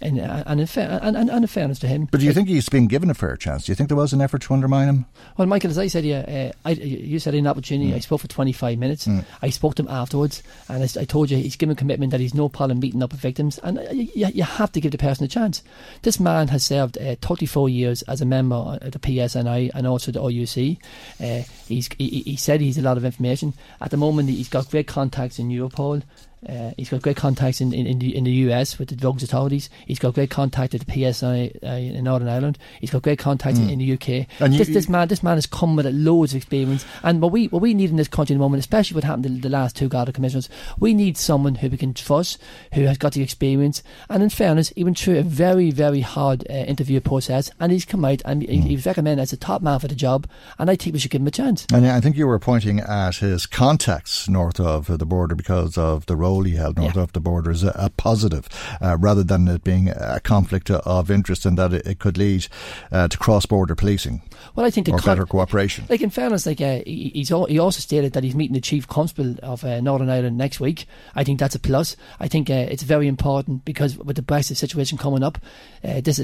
And, 0.00 0.20
and, 0.20 0.60
in, 0.60 0.66
fa- 0.68 1.00
and, 1.02 1.16
and, 1.16 1.28
and, 1.28 1.42
in 1.42 1.46
fairness 1.48 1.80
to 1.80 1.88
him. 1.88 2.06
But 2.08 2.20
do 2.20 2.26
you 2.26 2.32
think 2.32 2.46
he's 2.46 2.68
been 2.68 2.86
given 2.86 3.10
a 3.10 3.14
fair 3.14 3.36
chance? 3.36 3.64
Do 3.64 3.72
you 3.72 3.74
think 3.74 3.88
there 3.88 3.96
was 3.96 4.12
an 4.12 4.20
effort 4.20 4.42
to 4.42 4.54
undermine 4.54 4.88
him? 4.88 5.06
Well, 5.36 5.48
Michael, 5.48 5.70
as 5.70 5.78
I 5.78 5.88
said, 5.88 6.04
yeah, 6.04 6.52
uh, 6.64 6.68
I, 6.68 6.70
you 6.70 7.18
said 7.18 7.34
an 7.34 7.48
opportunity. 7.48 7.90
Mm. 7.90 7.96
I 7.96 7.98
spoke 7.98 8.20
for 8.20 8.28
25 8.28 8.78
minutes. 8.78 9.08
Mm. 9.08 9.24
I 9.42 9.50
spoke 9.50 9.74
to 9.74 9.82
him 9.82 9.88
afterwards, 9.88 10.44
and 10.68 10.84
I, 10.84 11.00
I, 11.00 11.04
told 11.04 11.32
you 11.32 11.38
he's 11.38 11.56
given 11.56 11.72
a 11.72 11.76
commitment 11.76 12.12
that 12.12 12.20
he's 12.20 12.32
no 12.32 12.48
problem 12.48 12.78
meeting 12.78 13.02
up 13.02 13.10
with 13.10 13.20
victims, 13.20 13.58
and 13.58 13.78
uh, 13.78 13.90
you, 13.90 14.28
you, 14.28 14.44
have 14.44 14.70
to 14.70 14.80
give 14.80 14.92
the 14.92 14.98
person 14.98 15.24
a 15.24 15.28
chance. 15.28 15.64
This 16.02 16.20
man 16.20 16.46
has 16.48 16.64
served 16.64 16.96
uh, 16.98 17.16
34 17.20 17.68
years 17.68 18.02
as 18.02 18.20
a 18.20 18.24
member 18.24 18.54
of 18.54 18.92
the 18.92 19.00
PSNI 19.00 19.72
and 19.74 19.84
also 19.84 20.12
the 20.12 20.20
RUC. 20.20 20.78
Uh, 21.20 21.42
he's, 21.66 21.88
he, 21.98 22.22
he 22.22 22.36
said 22.36 22.60
he's 22.60 22.78
a 22.78 22.82
lot 22.82 22.98
of 22.98 23.04
information. 23.04 23.52
At 23.80 23.90
the 23.90 23.96
moment, 23.96 24.28
he's 24.28 24.48
got 24.48 24.70
great 24.70 24.86
contacts 24.86 25.40
in 25.40 25.48
Europol. 25.48 26.04
Uh, 26.46 26.70
he's 26.76 26.88
got 26.88 27.02
great 27.02 27.16
contacts 27.16 27.60
in, 27.60 27.72
in, 27.72 27.86
in, 27.86 27.98
the, 27.98 28.16
in 28.16 28.24
the 28.24 28.30
US 28.30 28.78
with 28.78 28.88
the 28.88 28.96
drugs 28.96 29.22
authorities. 29.22 29.68
He's 29.86 29.98
got 29.98 30.14
great 30.14 30.30
contact 30.30 30.74
at 30.74 30.84
the 30.84 31.12
PSI 31.12 31.52
uh, 31.62 31.66
in 31.66 32.04
Northern 32.04 32.28
Ireland. 32.28 32.58
He's 32.80 32.90
got 32.90 33.02
great 33.02 33.18
contacts 33.18 33.58
mm. 33.58 33.70
in, 33.70 33.78
the 33.78 33.92
UK. 33.92 34.26
And 34.40 34.54
this, 34.54 34.68
you, 34.68 34.74
this 34.74 34.88
man, 34.88 35.08
this 35.08 35.22
man 35.22 35.36
has 35.36 35.46
come 35.46 35.76
with 35.76 35.86
loads 35.86 36.32
of 36.32 36.36
experience. 36.36 36.84
And 37.02 37.20
what 37.20 37.32
we 37.32 37.46
what 37.46 37.62
we 37.62 37.74
need 37.74 37.90
in 37.90 37.96
this 37.96 38.08
country 38.08 38.34
at 38.34 38.38
the 38.38 38.42
moment, 38.42 38.60
especially 38.60 38.94
what 38.94 39.04
happened 39.04 39.24
to 39.24 39.30
the 39.30 39.48
last 39.48 39.76
two 39.76 39.88
Garda 39.88 40.12
commissioners, 40.12 40.48
we 40.78 40.94
need 40.94 41.16
someone 41.16 41.56
who 41.56 41.68
we 41.68 41.76
can 41.76 41.94
trust, 41.94 42.40
who 42.74 42.82
has 42.82 42.98
got 42.98 43.12
the 43.12 43.22
experience. 43.22 43.82
And 44.08 44.22
in 44.22 44.30
fairness, 44.30 44.72
he 44.76 44.84
went 44.84 44.98
through 44.98 45.18
a 45.18 45.22
very 45.22 45.70
very 45.70 46.00
hard 46.00 46.46
uh, 46.48 46.52
interview 46.52 47.00
process, 47.00 47.50
and 47.58 47.72
he's 47.72 47.84
come 47.84 48.04
out 48.04 48.22
and 48.24 48.42
mm. 48.42 48.48
he, 48.48 48.60
he 48.60 48.74
was 48.76 48.86
recommended 48.86 49.22
as 49.22 49.32
a 49.32 49.36
top 49.36 49.62
man 49.62 49.78
for 49.80 49.88
the 49.88 49.94
job. 49.94 50.28
And 50.58 50.70
I 50.70 50.76
think 50.76 50.94
we 50.94 51.00
should 51.00 51.10
give 51.10 51.20
him 51.20 51.26
a 51.26 51.32
chance. 51.32 51.66
And 51.72 51.86
I 51.86 52.00
think 52.00 52.16
you 52.16 52.26
were 52.26 52.38
pointing 52.38 52.80
at 52.80 53.16
his 53.16 53.46
contacts 53.46 54.28
north 54.28 54.60
of 54.60 54.86
the 54.86 55.06
border 55.06 55.34
because 55.34 55.76
of 55.76 56.06
the 56.06 56.16
role 56.28 56.42
he 56.42 56.56
held 56.56 56.76
north 56.76 56.96
yeah. 56.96 57.02
of 57.02 57.12
the 57.12 57.20
border 57.20 57.50
is 57.50 57.64
a, 57.64 57.72
a 57.74 57.90
positive, 57.90 58.48
uh, 58.80 58.96
rather 58.98 59.24
than 59.24 59.48
it 59.48 59.64
being 59.64 59.88
a 59.88 60.20
conflict 60.20 60.70
of 60.70 61.10
interest 61.10 61.46
and 61.46 61.56
that 61.58 61.72
it, 61.72 61.86
it 61.86 61.98
could 61.98 62.18
lead 62.18 62.46
uh, 62.92 63.08
to 63.08 63.18
cross-border 63.18 63.74
policing. 63.74 64.20
Well, 64.54 64.66
I 64.66 64.70
think 64.70 64.86
the 64.86 64.92
or 64.92 64.98
con- 64.98 65.16
better 65.16 65.26
cooperation. 65.26 65.86
Like 65.88 66.02
in 66.02 66.10
fairness, 66.10 66.46
like 66.46 66.60
uh, 66.60 66.80
he, 66.84 67.10
he's 67.14 67.32
all, 67.32 67.46
he 67.46 67.58
also 67.58 67.80
stated 67.80 68.12
that 68.12 68.24
he's 68.24 68.34
meeting 68.34 68.54
the 68.54 68.60
chief 68.60 68.86
constable 68.86 69.36
of 69.42 69.64
uh, 69.64 69.80
Northern 69.80 70.10
Ireland 70.10 70.36
next 70.36 70.60
week. 70.60 70.86
I 71.14 71.24
think 71.24 71.40
that's 71.40 71.54
a 71.54 71.58
plus. 71.58 71.96
I 72.20 72.28
think 72.28 72.50
uh, 72.50 72.66
it's 72.70 72.82
very 72.82 73.08
important 73.08 73.64
because 73.64 73.96
with 73.96 74.16
the 74.16 74.22
Brexit 74.22 74.56
situation 74.56 74.98
coming 74.98 75.22
up, 75.22 75.38
uh, 75.82 76.00
this 76.00 76.18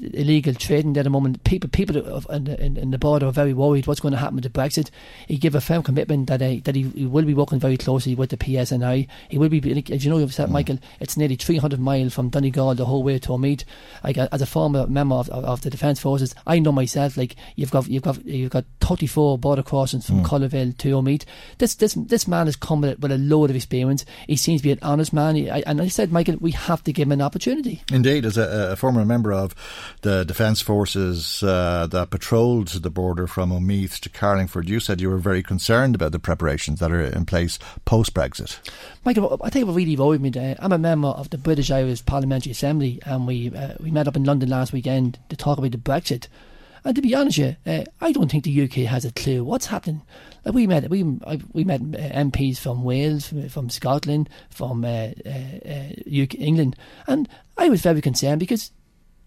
illegal 0.00 0.54
trading 0.54 0.96
at 0.96 1.04
the 1.04 1.10
moment. 1.10 1.42
People, 1.44 1.68
people 1.68 1.96
in 2.30 2.44
the, 2.44 2.64
in 2.64 2.90
the 2.90 2.98
border 2.98 3.26
are 3.26 3.32
very 3.32 3.52
worried 3.52 3.86
what's 3.86 4.00
going 4.00 4.12
to 4.12 4.18
happen 4.18 4.36
with 4.36 4.44
the 4.44 4.50
Brexit. 4.50 4.90
He 5.26 5.36
gave 5.36 5.54
a 5.54 5.60
firm 5.60 5.82
commitment 5.82 6.28
that 6.28 6.42
uh, 6.42 6.56
that 6.64 6.74
he, 6.74 6.82
he, 6.90 7.06
will 7.06 7.24
be 7.24 7.34
working 7.34 7.58
very 7.58 7.76
closely 7.76 8.14
with 8.14 8.30
the 8.30 8.36
PSNI. 8.36 9.08
He 9.28 9.38
will 9.38 9.48
be, 9.48 9.84
as 9.92 10.04
you 10.04 10.10
know, 10.10 10.18
you've 10.18 10.34
said, 10.34 10.48
mm. 10.48 10.52
Michael, 10.52 10.78
it's 11.00 11.16
nearly 11.16 11.36
300 11.36 11.80
miles 11.80 12.14
from 12.14 12.28
Donegal 12.28 12.74
the 12.74 12.84
whole 12.84 13.02
way 13.02 13.18
to 13.18 13.38
Meath. 13.38 13.64
Like 14.04 14.18
as 14.18 14.42
a 14.42 14.46
former 14.46 14.86
member 14.86 15.16
of, 15.16 15.28
of, 15.30 15.60
the 15.62 15.70
Defence 15.70 16.00
Forces, 16.00 16.34
I 16.46 16.58
know 16.58 16.72
myself. 16.72 17.16
Like 17.16 17.36
you've 17.56 17.70
got 17.70 17.88
you've 17.88 18.02
got 18.02 18.24
you've 18.24 18.50
got 18.50 18.64
34 18.80 19.38
border 19.38 19.62
crossings 19.62 20.06
from 20.06 20.22
mm. 20.22 20.78
to 20.78 21.02
Meath. 21.02 21.24
This 21.58 21.74
this 21.76 21.94
this 21.94 22.26
man 22.26 22.46
has 22.46 22.56
come 22.56 22.80
with, 22.80 22.98
with, 23.00 23.12
a 23.12 23.18
load 23.18 23.50
of 23.50 23.56
experience. 23.56 24.04
He 24.26 24.36
seems 24.36 24.60
to 24.60 24.68
be 24.68 24.72
an 24.72 24.78
honest 24.82 25.12
man. 25.12 25.36
He, 25.36 25.50
I, 25.50 25.62
and 25.66 25.80
I 25.80 25.88
said, 25.88 26.12
Michael, 26.12 26.36
we 26.40 26.52
have 26.52 26.82
to 26.84 26.92
give 26.92 27.08
him 27.08 27.12
an 27.12 27.22
opportunity. 27.22 27.82
Indeed, 27.92 28.24
as 28.24 28.36
a, 28.36 28.72
a 28.72 28.76
former 28.76 29.04
member 29.04 29.32
of 29.32 29.54
the 30.02 30.24
Defence 30.24 30.60
Forces 30.60 31.42
uh, 31.42 31.86
that 31.90 32.10
patrolled 32.10 32.68
the 32.68 32.90
border 32.90 33.26
from 33.26 33.50
Omeath 33.50 34.00
to 34.00 34.08
Carlingford, 34.08 34.68
you 34.68 34.80
said 34.80 35.00
you 35.00 35.10
were 35.10 35.18
very 35.18 35.42
concerned 35.42 35.94
about 35.94 36.12
the 36.12 36.18
preparations 36.18 36.80
that 36.80 36.92
are 36.92 37.02
in 37.02 37.24
place 37.26 37.58
post 37.84 38.14
Brexit. 38.14 38.58
Michael, 39.10 39.40
I 39.42 39.50
think 39.50 39.66
what 39.66 39.74
really 39.74 39.96
worried 39.96 40.20
me 40.20 40.30
there, 40.30 40.54
I'm 40.60 40.70
a 40.70 40.78
member 40.78 41.08
of 41.08 41.30
the 41.30 41.36
British 41.36 41.68
Irish 41.68 42.06
Parliamentary 42.06 42.52
Assembly 42.52 43.00
and 43.04 43.26
we 43.26 43.50
uh, 43.52 43.74
we 43.80 43.90
met 43.90 44.06
up 44.06 44.14
in 44.14 44.22
London 44.22 44.48
last 44.48 44.72
weekend 44.72 45.18
to 45.30 45.36
talk 45.36 45.58
about 45.58 45.72
the 45.72 45.78
Brexit. 45.78 46.28
And 46.84 46.94
to 46.94 47.02
be 47.02 47.12
honest, 47.12 47.36
yeah, 47.36 47.54
uh, 47.66 47.82
I 48.00 48.12
don't 48.12 48.30
think 48.30 48.44
the 48.44 48.62
UK 48.62 48.88
has 48.88 49.04
a 49.04 49.10
clue 49.10 49.42
what's 49.42 49.66
happening. 49.66 50.02
Like 50.44 50.54
we 50.54 50.68
met, 50.68 50.88
we 50.90 51.02
we 51.02 51.64
met 51.64 51.80
uh, 51.80 52.20
MPs 52.20 52.58
from 52.58 52.84
Wales, 52.84 53.26
from, 53.26 53.48
from 53.48 53.68
Scotland, 53.68 54.30
from 54.48 54.84
uh, 54.84 55.08
UK, 55.26 56.34
uh, 56.34 56.38
England, 56.38 56.76
and 57.08 57.28
I 57.58 57.68
was 57.68 57.82
very 57.82 58.00
concerned 58.00 58.38
because 58.38 58.70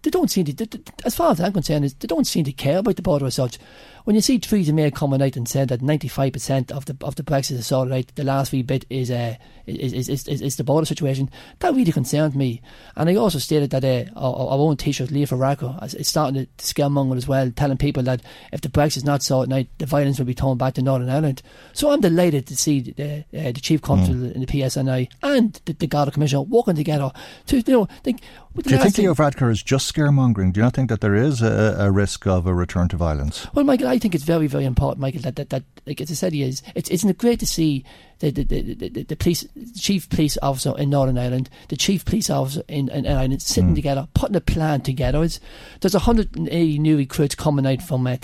they 0.04 0.10
don't 0.10 0.30
seem 0.30 0.46
to, 0.46 0.54
they, 0.54 0.64
they, 0.64 0.80
as 1.04 1.14
far 1.14 1.32
as 1.32 1.40
I'm 1.40 1.52
concerned, 1.52 1.84
is 1.84 1.92
they 1.92 2.06
don't 2.06 2.26
seem 2.26 2.44
to 2.44 2.52
care 2.52 2.78
about 2.78 2.96
the 2.96 3.02
border 3.02 3.26
as 3.26 3.34
such. 3.34 3.58
When 4.04 4.14
you 4.14 4.22
see 4.22 4.38
Theresa 4.38 4.72
May 4.72 4.90
coming 4.90 5.22
out 5.22 5.36
and 5.36 5.48
said 5.48 5.68
that 5.68 5.80
95% 5.80 6.70
of 6.70 6.84
the 6.84 6.96
of 7.00 7.14
the 7.14 7.22
Brexit 7.22 7.52
is 7.52 7.66
sorted 7.66 8.08
the 8.14 8.24
last 8.24 8.52
wee 8.52 8.62
bit 8.62 8.84
is 8.90 9.10
uh, 9.10 9.36
is, 9.66 10.08
is, 10.08 10.28
is, 10.28 10.42
is 10.42 10.56
the 10.56 10.64
border 10.64 10.84
situation, 10.84 11.30
that 11.60 11.74
really 11.74 11.92
concerned 11.92 12.36
me. 12.36 12.60
And 12.96 13.08
I 13.08 13.14
also 13.14 13.38
stated 13.38 13.70
that 13.70 13.84
uh, 13.84 14.10
our, 14.18 14.50
our 14.50 14.58
own 14.58 14.76
Taoiseach, 14.76 15.10
Leo 15.10 15.26
Varadkar, 15.26 15.94
is 15.94 16.08
starting 16.08 16.46
to 16.46 16.64
scaremonger 16.64 17.16
as 17.16 17.26
well, 17.26 17.50
telling 17.50 17.78
people 17.78 18.02
that 18.04 18.20
if 18.52 18.60
the 18.60 18.68
Brexit 18.68 18.98
is 18.98 19.04
not 19.04 19.22
sorted 19.22 19.52
out, 19.52 19.66
the 19.78 19.86
violence 19.86 20.18
will 20.18 20.26
be 20.26 20.34
turned 20.34 20.58
back 20.58 20.74
to 20.74 20.82
Northern 20.82 21.08
Ireland. 21.08 21.42
So 21.72 21.90
I'm 21.90 22.00
delighted 22.00 22.46
to 22.48 22.56
see 22.56 22.80
the, 22.80 23.24
uh, 23.38 23.52
the 23.52 23.60
Chief 23.60 23.80
Constable 23.80 24.28
mm. 24.28 24.34
in 24.34 24.40
the 24.40 24.46
PSNI 24.46 25.08
and 25.22 25.60
the, 25.64 25.72
the 25.72 25.86
Garda 25.86 26.10
Commissioner 26.10 26.42
working 26.42 26.76
together 26.76 27.10
to, 27.46 27.56
you 27.56 27.72
know, 27.72 27.88
think, 28.02 28.20
do 28.62 28.70
you 28.70 28.78
think 28.80 28.98
Leo 28.98 29.14
Varadkar 29.14 29.50
is 29.50 29.62
just 29.62 29.92
scaremongering? 29.92 30.52
Do 30.52 30.60
you 30.60 30.64
not 30.64 30.74
think 30.74 30.88
that 30.88 31.00
there 31.00 31.14
is 31.14 31.42
a, 31.42 31.76
a, 31.78 31.90
risk 31.90 32.26
of 32.26 32.46
a 32.46 32.54
return 32.54 32.88
to 32.88 32.96
violence? 32.96 33.48
Well, 33.52 33.64
Michael, 33.64 33.88
I 33.88 33.98
think 33.98 34.14
it's 34.14 34.24
very, 34.24 34.46
very 34.46 34.64
important, 34.64 35.00
Michael, 35.00 35.22
that, 35.22 35.36
that, 35.36 35.50
that 35.50 35.64
like 35.86 36.00
as 36.00 36.10
I 36.10 36.14
said, 36.14 36.32
he 36.32 36.42
is. 36.42 36.62
It's, 36.74 36.88
isn't 36.88 37.10
it 37.10 37.18
great 37.18 37.40
to 37.40 37.46
see 37.46 37.84
the, 38.30 38.44
the, 38.44 38.74
the, 38.74 38.88
the, 38.88 39.02
the 39.02 39.16
police, 39.16 39.46
chief 39.76 40.08
police 40.08 40.38
officer 40.42 40.74
in 40.78 40.90
Northern 40.90 41.18
Ireland, 41.18 41.50
the 41.68 41.76
chief 41.76 42.04
police 42.04 42.30
officer 42.30 42.62
in, 42.68 42.88
in, 42.88 43.06
Ireland 43.06 43.42
sitting 43.42 43.72
mm. 43.72 43.74
together, 43.76 44.08
putting 44.14 44.36
a 44.36 44.40
plan 44.40 44.80
together. 44.80 45.22
It's, 45.22 45.40
there's 45.80 45.94
180 45.94 46.78
new 46.78 46.96
recruits 46.96 47.34
coming 47.34 47.66
out 47.66 47.82
from 47.82 48.06
uh, 48.06 48.16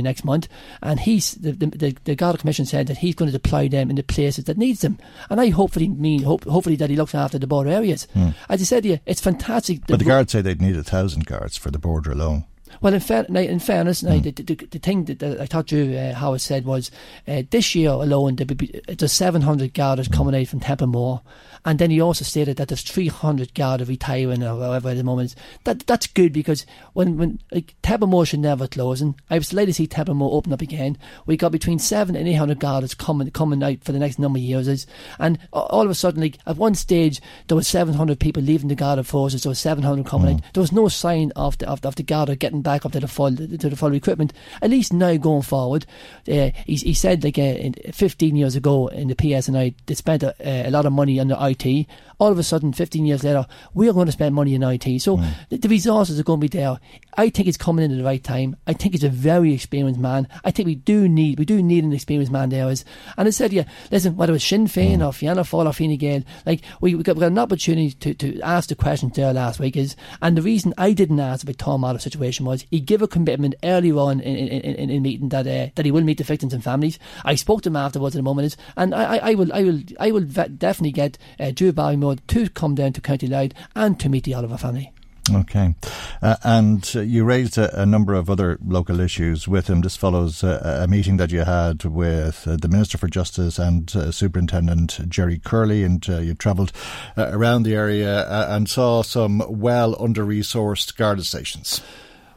next 0.00 0.24
month, 0.24 0.48
and 0.82 1.00
he's 1.00 1.32
the, 1.34 1.52
the, 1.52 1.66
the, 1.66 1.96
the 2.04 2.14
Garda 2.14 2.38
Commission 2.38 2.66
said 2.66 2.86
that 2.88 2.98
he's 2.98 3.14
going 3.14 3.30
to 3.30 3.36
deploy 3.36 3.68
them 3.68 3.90
in 3.90 3.96
the 3.96 4.02
places 4.02 4.44
that 4.44 4.58
needs 4.58 4.80
them. 4.80 4.98
And 5.28 5.40
I 5.40 5.50
hopefully 5.50 5.88
mean 5.88 6.22
hope, 6.22 6.44
hopefully 6.44 6.76
that 6.76 6.90
he 6.90 6.96
looks 6.96 7.14
after 7.14 7.38
the 7.38 7.46
border 7.46 7.70
areas. 7.70 8.06
Mm. 8.14 8.34
As 8.48 8.60
I 8.60 8.64
said, 8.64 8.84
yeah, 8.84 8.98
it's 9.06 9.20
fantastic. 9.20 9.86
But 9.86 9.98
the 9.98 10.04
guards 10.04 10.32
say 10.32 10.40
they'd 10.40 10.60
need 10.60 10.76
a 10.76 10.84
thousand 10.84 11.26
guards 11.26 11.56
for 11.56 11.70
the 11.70 11.78
border 11.78 12.12
alone. 12.12 12.44
Well, 12.80 12.94
in, 12.94 13.00
fa- 13.00 13.26
in 13.28 13.58
fairness, 13.58 14.02
mm. 14.02 14.22
the, 14.22 14.30
the, 14.30 14.54
the, 14.54 14.78
thing 14.78 15.04
that, 15.04 15.18
that 15.18 15.40
I 15.40 15.46
thought 15.46 15.70
you, 15.70 15.96
uh, 15.96 16.14
Howard 16.14 16.40
said 16.40 16.64
was 16.64 16.90
uh, 17.28 17.42
this 17.50 17.74
year 17.74 17.90
alone, 17.90 18.36
there 18.36 18.46
be, 18.46 18.80
there's 18.88 19.12
700 19.12 19.74
guards 19.74 20.08
coming 20.08 20.34
out 20.34 20.48
from 20.48 20.60
Templemore 20.60 21.22
and 21.64 21.78
then 21.78 21.90
he 21.90 22.00
also 22.00 22.24
stated 22.24 22.56
that 22.56 22.68
there's 22.68 22.82
300 22.82 23.54
Garda 23.54 23.84
retiring 23.84 24.42
or 24.42 24.56
whatever 24.56 24.90
at 24.90 24.96
the 24.96 25.04
moment. 25.04 25.34
That 25.64 25.80
That's 25.80 26.06
good 26.06 26.32
because 26.32 26.64
when, 26.94 27.18
when 27.18 27.40
like, 27.52 27.74
Templemore 27.82 28.24
should 28.24 28.40
never 28.40 28.66
close. 28.66 29.00
And 29.00 29.14
I 29.28 29.36
was 29.36 29.50
delighted 29.50 29.74
to 29.74 29.74
see 29.74 29.86
Templemore 29.86 30.32
open 30.32 30.52
up 30.52 30.62
again. 30.62 30.96
We 31.26 31.36
got 31.36 31.52
between 31.52 31.78
seven 31.78 32.16
and 32.16 32.26
800 32.26 32.58
Gardas 32.58 32.96
coming, 32.96 33.30
coming 33.30 33.62
out 33.62 33.84
for 33.84 33.92
the 33.92 33.98
next 33.98 34.18
number 34.18 34.38
of 34.38 34.42
years. 34.42 34.86
And 35.18 35.38
all 35.52 35.82
of 35.82 35.90
a 35.90 35.94
sudden, 35.94 36.22
like 36.22 36.38
at 36.46 36.56
one 36.56 36.74
stage, 36.74 37.20
there 37.48 37.56
was 37.56 37.68
700 37.68 38.18
people 38.18 38.42
leaving 38.42 38.68
the 38.68 38.74
Garda 38.74 39.04
forces, 39.04 39.42
there 39.42 39.50
was 39.50 39.58
700 39.58 40.06
coming 40.06 40.38
mm. 40.38 40.44
out. 40.44 40.54
There 40.54 40.62
was 40.62 40.72
no 40.72 40.88
sign 40.88 41.30
of 41.36 41.58
the, 41.58 41.68
of, 41.68 41.84
of 41.84 41.96
the 41.96 42.02
Garda 42.02 42.36
getting 42.36 42.62
back 42.62 42.69
up 42.70 42.92
to 42.92 43.00
the 43.00 43.08
full, 43.08 43.34
to 43.34 43.46
the 43.46 43.76
full 43.76 43.94
equipment. 43.94 44.32
At 44.62 44.70
least 44.70 44.92
now 44.92 45.16
going 45.16 45.42
forward, 45.42 45.86
uh, 46.28 46.50
he, 46.66 46.76
he 46.76 46.94
said 46.94 47.24
like 47.24 47.38
uh, 47.38 47.70
15 47.92 48.36
years 48.36 48.56
ago 48.56 48.88
in 48.88 49.08
the 49.08 49.14
PSNI, 49.14 49.74
they 49.86 49.94
spent 49.94 50.22
a, 50.22 50.34
a 50.40 50.70
lot 50.70 50.86
of 50.86 50.92
money 50.92 51.20
on 51.20 51.28
the 51.28 51.36
IT. 51.38 51.86
All 52.18 52.30
of 52.30 52.38
a 52.38 52.42
sudden, 52.42 52.72
15 52.74 53.06
years 53.06 53.24
later, 53.24 53.46
we're 53.72 53.94
going 53.94 54.06
to 54.06 54.12
spend 54.12 54.34
money 54.34 54.54
in 54.54 54.62
IT. 54.62 55.00
So 55.00 55.16
mm. 55.16 55.32
the, 55.48 55.56
the, 55.56 55.68
resources 55.68 56.20
are 56.20 56.22
going 56.22 56.38
to 56.40 56.48
be 56.48 56.58
there. 56.58 56.78
I 57.16 57.30
think 57.30 57.48
it's 57.48 57.56
coming 57.56 57.84
in 57.84 57.92
at 57.92 57.96
the 57.96 58.04
right 58.04 58.22
time. 58.22 58.56
I 58.66 58.74
think 58.74 58.92
he's 58.92 59.04
a 59.04 59.08
very 59.08 59.54
experienced 59.54 59.98
man. 59.98 60.28
I 60.44 60.50
think 60.50 60.66
we 60.66 60.74
do 60.74 61.08
need 61.08 61.38
we 61.38 61.46
do 61.46 61.62
need 61.62 61.84
an 61.84 61.94
experienced 61.94 62.30
man 62.30 62.50
there. 62.50 62.68
Is 62.68 62.84
and 63.16 63.26
I 63.26 63.30
said, 63.30 63.52
yeah, 63.52 63.64
listen, 63.90 64.16
whether 64.16 64.34
it's 64.34 64.44
Sinn 64.44 64.66
Féin 64.66 64.98
mm. 64.98 65.06
or 65.06 65.12
Fianna 65.12 65.42
Fáil 65.42 65.66
or 65.66 65.72
Fine 65.72 65.96
Gael, 65.96 66.22
like 66.44 66.60
we, 66.80 66.94
we, 66.94 67.02
got, 67.02 67.16
we 67.16 67.20
got 67.20 67.32
an 67.32 67.38
opportunity 67.38 67.92
to, 67.92 68.14
to 68.14 68.40
ask 68.42 68.68
the 68.68 68.74
questions 68.74 69.14
there 69.16 69.32
last 69.32 69.58
week. 69.58 69.76
Is 69.76 69.96
and 70.20 70.36
the 70.36 70.42
reason 70.42 70.74
I 70.76 70.92
didn't 70.92 71.20
ask 71.20 71.42
about 71.42 71.58
Tom 71.58 71.84
Otto's 71.84 72.02
situation 72.02 72.44
was 72.44 72.59
he 72.70 72.80
gave 72.80 73.02
a 73.02 73.08
commitment 73.08 73.54
earlier 73.62 73.96
on 73.96 74.20
in 74.20 74.36
in, 74.36 74.74
in, 74.74 74.90
in 74.90 75.02
meeting 75.02 75.28
that 75.30 75.46
uh, 75.46 75.70
that 75.74 75.84
he 75.84 75.90
will 75.90 76.02
meet 76.02 76.18
the 76.18 76.24
victims 76.24 76.52
and 76.52 76.62
families. 76.62 76.98
I 77.24 77.34
spoke 77.34 77.62
to 77.62 77.68
him 77.68 77.76
afterwards 77.76 78.14
at 78.14 78.18
the 78.18 78.22
moment, 78.22 78.56
and 78.76 78.94
I, 78.94 79.16
I, 79.16 79.30
I 79.30 79.34
will 79.34 79.52
I 79.52 79.62
will 79.62 79.80
I 79.98 80.10
will 80.10 80.24
definitely 80.24 80.92
get 80.92 81.18
uh, 81.38 81.50
Drew 81.52 81.72
Barrymore 81.72 82.16
to 82.28 82.48
come 82.50 82.74
down 82.74 82.92
to 82.94 83.00
County 83.00 83.26
Louth 83.26 83.52
and 83.74 83.98
to 84.00 84.08
meet 84.08 84.24
the 84.24 84.34
Oliver 84.34 84.56
family. 84.56 84.92
Okay. 85.32 85.74
Uh, 86.22 86.36
and 86.42 86.90
uh, 86.94 87.00
you 87.00 87.24
raised 87.24 87.56
a, 87.56 87.82
a, 87.82 87.86
number 87.86 88.14
of 88.14 88.28
other 88.28 88.58
local 88.64 89.00
issues 89.00 89.46
with 89.46 89.68
him. 89.68 89.80
This 89.80 89.96
follows 89.96 90.42
uh, 90.42 90.80
a 90.82 90.88
meeting 90.88 91.18
that 91.18 91.30
you 91.30 91.40
had 91.40 91.84
with 91.84 92.48
uh, 92.48 92.56
the 92.56 92.68
Minister 92.68 92.98
for 92.98 93.06
Justice 93.06 93.58
and 93.58 93.94
uh, 93.94 94.10
Superintendent 94.10 95.08
Gerry 95.08 95.38
Curley, 95.38 95.84
and 95.84 96.04
uh, 96.08 96.18
you 96.18 96.34
travelled 96.34 96.72
around 97.16 97.62
the 97.62 97.74
area 97.74 98.26
and 98.48 98.68
saw 98.68 99.02
some 99.02 99.42
well 99.48 99.96
under 100.02 100.24
resourced 100.24 100.96
Garda 100.96 101.22
stations. 101.22 101.80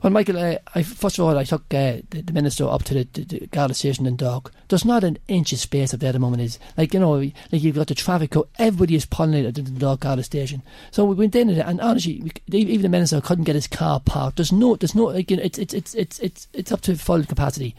Well, 0.03 0.11
Michael, 0.11 0.37
uh, 0.37 0.57
I, 0.75 0.83
first 0.83 1.17
of 1.17 1.23
all, 1.23 1.37
I 1.37 1.45
took 1.45 1.61
uh, 1.73 1.99
the, 2.09 2.21
the, 2.25 2.33
minister 2.33 2.67
up 2.67 2.83
to 2.83 2.93
the, 2.93 3.07
the, 3.13 3.47
the 3.49 3.73
station 3.73 4.05
in 4.05 4.17
Dock. 4.17 4.51
There's 4.67 4.83
not 4.83 5.05
an 5.05 5.17
inch 5.29 5.53
of 5.53 5.59
space 5.59 5.93
up 5.93 6.01
there 6.01 6.09
at 6.09 6.11
the 6.11 6.19
moment. 6.19 6.41
Is 6.41 6.59
like 6.75 6.93
you 6.93 6.99
know, 6.99 7.13
like 7.13 7.33
you've 7.51 7.75
got 7.75 7.87
the 7.87 7.95
traffic. 7.95 8.35
Everybody 8.59 8.95
is 8.95 9.05
pulling 9.05 9.39
out 9.39 9.45
at 9.45 9.55
the 9.55 9.61
Dock 9.61 10.01
Garda 10.01 10.23
station. 10.23 10.61
So 10.91 11.05
we 11.05 11.15
went 11.15 11.37
in 11.37 11.47
there 11.47 11.65
and 11.65 11.79
honestly, 11.79 12.21
we, 12.21 12.59
even 12.59 12.81
the 12.81 12.89
minister 12.89 13.21
couldn't 13.21 13.45
get 13.45 13.55
his 13.55 13.67
car 13.67 14.01
parked. 14.01 14.35
There's 14.35 14.51
no, 14.51 14.75
there's 14.75 14.93
no, 14.93 15.05
like 15.05 15.31
you 15.31 15.37
know, 15.37 15.43
it's 15.43 15.57
it's 15.57 15.73
it's 15.73 15.95
it's 15.95 16.19
it's 16.19 16.47
it's 16.51 16.71
up 16.73 16.81
to 16.81 16.97
full 16.97 17.23
capacity. 17.23 17.73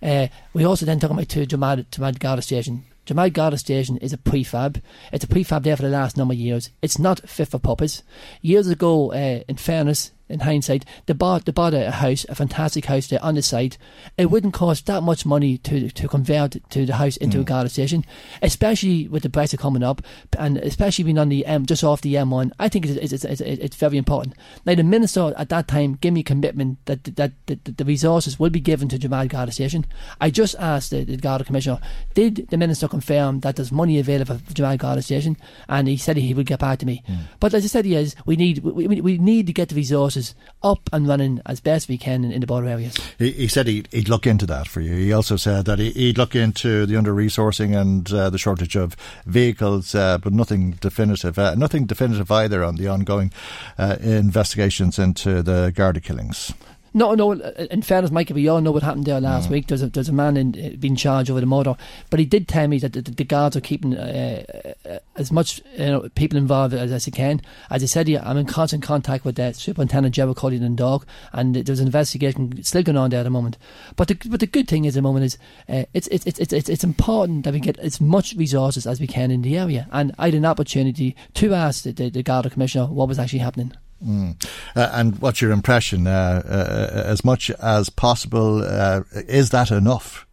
Uh, 0.00 0.28
we 0.52 0.62
also 0.62 0.86
then 0.86 1.00
took 1.00 1.10
him 1.10 1.24
to 1.24 1.44
Dromad, 1.44 1.86
Dromad 1.86 2.20
Garda 2.20 2.42
station. 2.42 2.84
Dromad 3.06 3.32
Garda 3.34 3.58
Station 3.58 3.98
is 3.98 4.14
a 4.14 4.18
prefab. 4.18 4.80
It's 5.12 5.24
a 5.24 5.28
prefab 5.28 5.64
there 5.64 5.76
for 5.76 5.82
the 5.82 5.90
last 5.90 6.16
number 6.16 6.32
of 6.32 6.38
years. 6.38 6.70
It's 6.80 6.98
not 6.98 7.28
fit 7.28 7.48
for 7.48 7.58
purpose. 7.58 8.02
Years 8.40 8.68
ago, 8.68 9.12
uh, 9.12 9.42
in 9.46 9.56
fairness, 9.56 10.12
in 10.34 10.40
hindsight, 10.40 10.84
they 11.06 11.14
bought 11.14 11.46
they 11.46 11.52
bought 11.52 11.72
a 11.72 11.90
house, 11.90 12.26
a 12.28 12.34
fantastic 12.34 12.86
house 12.86 13.06
there 13.06 13.22
on 13.24 13.36
the 13.36 13.42
site. 13.42 13.78
It 14.18 14.30
wouldn't 14.30 14.52
cost 14.52 14.86
that 14.86 15.02
much 15.02 15.24
money 15.24 15.56
to 15.58 15.88
to 15.88 16.08
convert 16.08 16.56
to 16.70 16.84
the 16.84 16.96
house 16.96 17.16
into 17.16 17.38
mm. 17.38 17.42
a 17.42 17.44
Garda 17.44 17.70
station, 17.70 18.04
especially 18.42 19.08
with 19.08 19.22
the 19.22 19.28
Brexit 19.28 19.58
coming 19.58 19.82
up, 19.82 20.02
and 20.38 20.58
especially 20.58 21.04
being 21.04 21.18
on 21.18 21.28
the 21.28 21.46
M 21.46 21.64
just 21.64 21.84
off 21.84 22.02
the 22.02 22.14
M1. 22.14 22.50
I 22.58 22.68
think 22.68 22.86
it's 22.86 23.12
it's, 23.12 23.24
it's, 23.24 23.40
it's 23.40 23.76
very 23.76 23.96
important. 23.96 24.36
Now 24.66 24.74
the 24.74 24.82
minister 24.82 25.32
at 25.36 25.48
that 25.48 25.68
time 25.68 25.94
gave 25.94 26.12
me 26.12 26.22
commitment 26.22 26.78
that 26.86 27.04
that, 27.04 27.32
that, 27.46 27.64
that 27.64 27.78
the 27.78 27.84
resources 27.84 28.38
will 28.38 28.50
be 28.50 28.60
given 28.60 28.88
to 28.88 28.98
Dromad 28.98 29.28
Garda 29.28 29.52
station. 29.52 29.86
I 30.20 30.30
just 30.30 30.56
asked 30.58 30.90
the, 30.90 31.04
the 31.04 31.16
Garda 31.16 31.44
commissioner, 31.44 31.78
did 32.14 32.48
the 32.50 32.56
minister 32.56 32.88
confirm 32.88 33.40
that 33.40 33.56
there's 33.56 33.72
money 33.72 33.98
available 33.98 34.38
for 34.38 34.52
Dromad 34.52 34.78
Garda 34.78 35.02
station? 35.02 35.36
And 35.68 35.86
he 35.86 35.96
said 35.96 36.16
he 36.16 36.34
would 36.34 36.46
get 36.46 36.58
back 36.58 36.80
to 36.80 36.86
me. 36.86 37.02
Mm. 37.08 37.18
But 37.38 37.54
as 37.54 37.64
I 37.64 37.68
said, 37.68 37.84
he 37.84 37.94
is. 37.94 38.16
We 38.26 38.36
need 38.36 38.58
we, 38.58 38.86
we, 38.88 39.00
we 39.00 39.18
need 39.18 39.46
to 39.46 39.52
get 39.52 39.68
the 39.68 39.74
resources 39.74 40.23
up 40.62 40.88
and 40.92 41.06
running 41.06 41.40
as 41.44 41.60
best 41.60 41.88
we 41.88 41.98
can 41.98 42.24
in, 42.24 42.32
in 42.32 42.40
the 42.40 42.46
border 42.46 42.68
areas. 42.68 42.96
He, 43.18 43.32
he 43.32 43.48
said 43.48 43.66
he'd, 43.66 43.88
he'd, 43.90 44.08
look 44.08 44.26
into 44.26 44.46
that 44.46 44.68
for 44.68 44.80
you. 44.80 44.94
He 44.94 45.12
also 45.12 45.36
said 45.36 45.66
that 45.66 45.78
he, 45.78 46.06
would 46.08 46.18
look 46.18 46.34
into 46.34 46.86
the 46.86 46.96
under 46.96 47.12
resourcing 47.12 47.78
and 47.78 48.10
uh, 48.12 48.30
the 48.30 48.38
shortage 48.38 48.76
of 48.76 48.96
vehicles, 49.26 49.94
uh, 49.94 50.18
but 50.18 50.32
nothing 50.32 50.72
definitive. 50.80 51.38
Uh, 51.38 51.54
nothing 51.54 51.84
definitive 51.84 52.30
either 52.30 52.64
on 52.64 52.76
the 52.76 52.88
ongoing 52.88 53.32
uh, 53.78 53.96
investigations 54.00 54.98
into 54.98 55.42
the 55.42 55.72
Garda 55.74 56.00
killings. 56.00 56.52
No, 56.96 57.16
no. 57.16 57.32
In 57.32 57.82
fairness, 57.82 58.12
Michael, 58.12 58.36
we 58.36 58.46
all 58.46 58.60
know 58.60 58.70
what 58.70 58.84
happened 58.84 59.04
there 59.04 59.20
last 59.20 59.48
mm. 59.48 59.52
week. 59.52 59.66
There's 59.66 59.82
a 59.82 59.88
there's 59.88 60.08
a 60.08 60.12
man 60.12 60.36
in, 60.36 60.76
being 60.78 60.94
charged 60.94 61.28
over 61.28 61.40
the 61.40 61.46
murder, 61.46 61.76
but 62.08 62.20
he 62.20 62.24
did 62.26 62.46
tell 62.46 62.68
me 62.68 62.78
that 62.78 62.92
the, 62.92 63.02
the 63.02 63.24
guards 63.24 63.56
are 63.56 63.60
keeping 63.60 63.96
uh, 63.96 64.44
uh, 64.88 64.98
as 65.16 65.32
much 65.32 65.60
you 65.76 65.86
know, 65.86 66.08
people 66.14 66.38
involved 66.38 66.72
as, 66.72 66.92
as 66.92 67.04
they 67.04 67.10
can. 67.10 67.42
As 67.68 67.82
I 67.82 67.86
said, 67.86 68.08
I'm 68.08 68.36
in 68.36 68.46
constant 68.46 68.84
contact 68.84 69.24
with 69.24 69.34
the 69.34 69.52
Superintendent 69.52 70.14
Gerald 70.14 70.36
Cully 70.36 70.56
and 70.56 70.76
Dog, 70.78 71.04
and 71.32 71.56
there's 71.56 71.80
an 71.80 71.86
investigation 71.86 72.62
still 72.62 72.84
going 72.84 72.96
on 72.96 73.10
there 73.10 73.20
at 73.20 73.24
the 73.24 73.30
moment. 73.30 73.58
But 73.96 74.06
the 74.06 74.14
but 74.30 74.38
the 74.38 74.46
good 74.46 74.68
thing 74.68 74.84
is, 74.84 74.96
at 74.96 74.98
the 74.98 75.02
moment 75.02 75.24
is 75.24 75.36
uh, 75.68 75.86
it's, 75.94 76.06
it's 76.08 76.26
it's 76.26 76.52
it's 76.52 76.68
it's 76.68 76.84
important 76.84 77.44
that 77.44 77.54
we 77.54 77.58
get 77.58 77.76
as 77.80 78.00
much 78.00 78.34
resources 78.34 78.86
as 78.86 79.00
we 79.00 79.08
can 79.08 79.32
in 79.32 79.42
the 79.42 79.58
area. 79.58 79.88
And 79.90 80.14
I 80.16 80.26
had 80.26 80.34
an 80.34 80.46
opportunity 80.46 81.16
to 81.34 81.54
ask 81.54 81.82
the, 81.82 81.90
the, 81.90 82.08
the 82.08 82.22
Garda 82.22 82.50
Commissioner 82.50 82.86
what 82.86 83.08
was 83.08 83.18
actually 83.18 83.40
happening. 83.40 83.72
Mm. 84.04 84.42
Uh, 84.76 84.90
and 84.92 85.18
what's 85.20 85.40
your 85.40 85.50
impression? 85.50 86.06
Uh, 86.06 86.42
uh, 86.44 87.02
as 87.06 87.24
much 87.24 87.50
as 87.50 87.88
possible, 87.90 88.62
uh, 88.64 89.02
is 89.12 89.50
that 89.50 89.70
enough? 89.70 90.26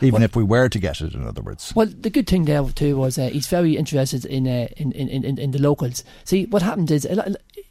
Even 0.00 0.14
well, 0.14 0.22
if 0.22 0.36
we 0.36 0.44
were 0.44 0.68
to 0.68 0.78
get 0.78 1.00
it, 1.00 1.14
in 1.14 1.26
other 1.26 1.42
words. 1.42 1.72
Well, 1.74 1.88
the 1.88 2.10
good 2.10 2.28
thing 2.28 2.44
there 2.44 2.62
too 2.64 2.96
was 2.96 3.18
uh, 3.18 3.30
he's 3.30 3.48
very 3.48 3.76
interested 3.76 4.24
in, 4.24 4.46
uh, 4.46 4.68
in, 4.76 4.92
in, 4.92 5.08
in 5.08 5.38
in 5.38 5.50
the 5.50 5.60
locals. 5.60 6.04
See, 6.24 6.46
what 6.46 6.62
happened 6.62 6.90
is 6.92 7.06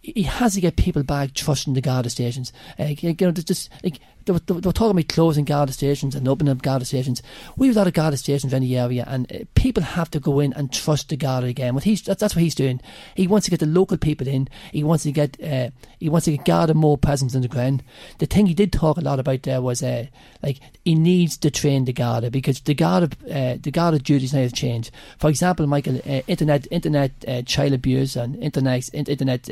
he 0.02 0.24
has 0.24 0.56
to 0.56 0.62
get 0.62 0.76
people 0.76 1.04
back 1.04 1.34
trusting 1.34 1.74
the 1.74 1.82
Garda 1.82 2.10
stations. 2.10 2.52
you 2.78 3.16
know, 3.20 3.32
just 3.32 3.70
like 3.82 4.00
they 4.28 4.34
were, 4.34 4.40
they 4.40 4.54
were 4.54 4.74
talking 4.74 4.92
about 4.92 5.08
closing 5.08 5.46
Garda 5.46 5.72
stations 5.72 6.14
and 6.14 6.28
opening 6.28 6.52
up 6.52 6.62
Garda 6.62 6.86
stations. 6.86 7.24
We 7.56 7.68
have 7.68 7.76
got 7.76 7.88
a 7.88 7.92
Garda 7.92 8.18
stations 8.18 8.54
in 8.54 8.62
the 8.62 8.78
area, 8.78 9.06
and 9.08 9.32
uh, 9.32 9.40
people 9.56 9.82
have 9.82 10.12
to 10.12 10.20
go 10.20 10.40
in 10.42 10.54
and 10.54 10.72
trust 10.72 11.10
the 11.10 11.18
Garda 11.18 11.48
again. 11.48 11.74
What 11.74 11.86
he's 11.86 12.02
that's, 12.02 12.20
that's 12.20 12.36
what 12.36 12.44
he's 12.44 12.56
doing. 12.56 12.82
He 13.16 13.28
wants 13.28 13.46
to 13.46 13.52
get 13.52 13.62
the 13.62 13.66
local 13.66 13.98
people 13.98 14.28
in. 14.28 14.50
He 14.72 14.84
wants 14.84 15.04
to 15.04 15.12
get 15.12 15.42
uh, 15.42 15.70
he 16.00 16.10
wants 16.10 16.26
to 16.26 16.32
get 16.32 16.46
Garda 16.46 16.74
more 16.74 16.98
presence 16.98 17.34
in 17.34 17.42
the 17.42 17.48
ground. 17.48 17.84
The 18.20 18.26
thing 18.26 18.46
he 18.46 18.54
did 18.54 18.74
talk 18.74 18.98
a 18.98 19.02
lot 19.02 19.20
about 19.20 19.44
there 19.44 19.62
was 19.62 19.82
uh, 19.82 20.08
like 20.44 20.60
he 20.84 20.94
needs 20.94 21.38
to 21.38 21.50
train 21.50 21.86
the 21.86 21.94
Garda 21.94 22.30
because 22.30 22.60
the 22.62 22.76
Garda 22.76 23.10
uh, 23.26 23.58
the 23.62 23.72
Garda 23.72 24.00
duties 24.00 24.34
now 24.34 24.42
have 24.42 24.54
changed. 24.54 24.92
For 25.20 25.30
example, 25.30 25.68
Michael, 25.68 26.02
uh, 26.06 26.22
internet 26.28 26.68
internet 26.70 27.12
uh, 27.28 27.42
child 27.44 27.72
abuse 27.72 28.18
and 28.18 28.36
internet 28.44 28.90
internet 28.94 29.50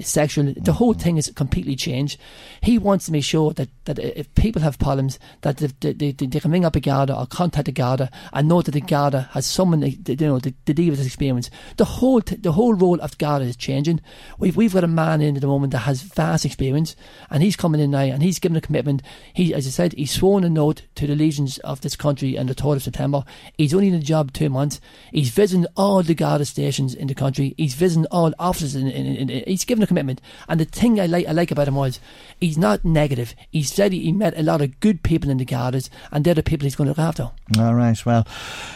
sexual 0.00 0.54
the 0.56 0.74
whole 0.74 0.94
thing 0.94 1.16
is 1.16 1.32
completely 1.34 1.74
changed. 1.74 2.20
He 2.62 2.78
wants 2.78 3.06
to 3.06 3.12
make 3.12 3.24
sure 3.24 3.52
that 3.54 3.68
that 3.86 3.98
if 4.04 4.34
people 4.34 4.62
have 4.62 4.78
problems, 4.78 5.18
that 5.42 5.58
they, 5.58 5.92
they, 5.92 6.12
they, 6.12 6.26
they 6.26 6.40
can 6.40 6.50
ring 6.50 6.64
up 6.64 6.76
a 6.76 6.80
Garda 6.80 7.16
or 7.16 7.26
contact 7.26 7.66
the 7.66 7.72
Garda 7.72 8.10
and 8.32 8.48
know 8.48 8.62
that 8.62 8.72
the 8.72 8.80
Garda 8.80 9.28
has 9.32 9.46
someone 9.46 9.80
they, 9.80 9.98
you 10.06 10.16
know 10.16 10.38
to, 10.38 10.50
deal 10.50 10.90
with 10.90 10.98
this 10.98 11.06
experience. 11.06 11.50
The 11.76 11.84
whole 11.84 12.20
t- 12.20 12.36
the 12.36 12.52
whole 12.52 12.74
role 12.74 13.00
of 13.00 13.18
Garda 13.18 13.44
is 13.44 13.56
changing. 13.56 14.00
We've 14.38 14.56
we've 14.56 14.74
got 14.74 14.84
a 14.84 14.88
man 14.88 15.20
in 15.20 15.36
at 15.36 15.40
the 15.40 15.48
moment 15.48 15.72
that 15.72 15.78
has 15.80 16.02
vast 16.02 16.44
experience, 16.44 16.96
and 17.30 17.42
he's 17.42 17.56
coming 17.56 17.80
in 17.80 17.90
now 17.90 18.00
and 18.00 18.22
he's 18.22 18.38
given 18.38 18.56
a 18.56 18.60
commitment. 18.60 19.02
He, 19.32 19.54
as 19.54 19.66
I 19.66 19.70
said, 19.70 19.92
he's 19.94 20.10
sworn 20.10 20.44
a 20.44 20.50
note 20.50 20.82
to 20.96 21.06
the 21.06 21.14
legions 21.14 21.58
of 21.58 21.80
this 21.80 21.96
country 21.96 22.38
on 22.38 22.46
the 22.46 22.54
third 22.54 22.76
of 22.76 22.82
September. 22.82 23.24
He's 23.56 23.74
only 23.74 23.88
in 23.88 23.94
the 23.94 24.00
job 24.00 24.32
two 24.32 24.50
months. 24.50 24.80
He's 25.12 25.30
visiting 25.30 25.66
all 25.76 26.02
the 26.02 26.14
Garda 26.14 26.44
stations 26.44 26.94
in 26.94 27.06
the 27.06 27.14
country. 27.14 27.54
He's 27.56 27.74
visiting 27.74 28.06
all 28.06 28.32
offices. 28.38 28.74
In, 28.74 28.88
in, 28.88 29.06
in, 29.06 29.30
in 29.30 29.44
he's 29.46 29.64
given 29.64 29.82
a 29.82 29.86
commitment. 29.86 30.20
And 30.48 30.60
the 30.60 30.64
thing 30.64 31.00
I 31.00 31.06
like 31.06 31.26
I 31.26 31.32
like 31.32 31.50
about 31.50 31.68
him 31.68 31.76
was 31.76 32.00
he's 32.40 32.58
not 32.58 32.84
negative. 32.84 33.34
He 33.50 33.62
said 33.62 33.92
he, 33.94 34.04
he 34.04 34.12
met 34.12 34.38
a 34.38 34.42
lot 34.42 34.60
of 34.60 34.78
good 34.80 35.02
people 35.02 35.30
in 35.30 35.38
the 35.38 35.44
Gardas, 35.44 35.88
and 36.10 36.24
they're 36.24 36.34
the 36.34 36.42
people 36.42 36.64
he's 36.64 36.76
going 36.76 36.86
to 36.86 36.90
look 36.90 36.98
after. 36.98 37.30
All 37.58 37.74
right. 37.74 38.04
Well, 38.04 38.26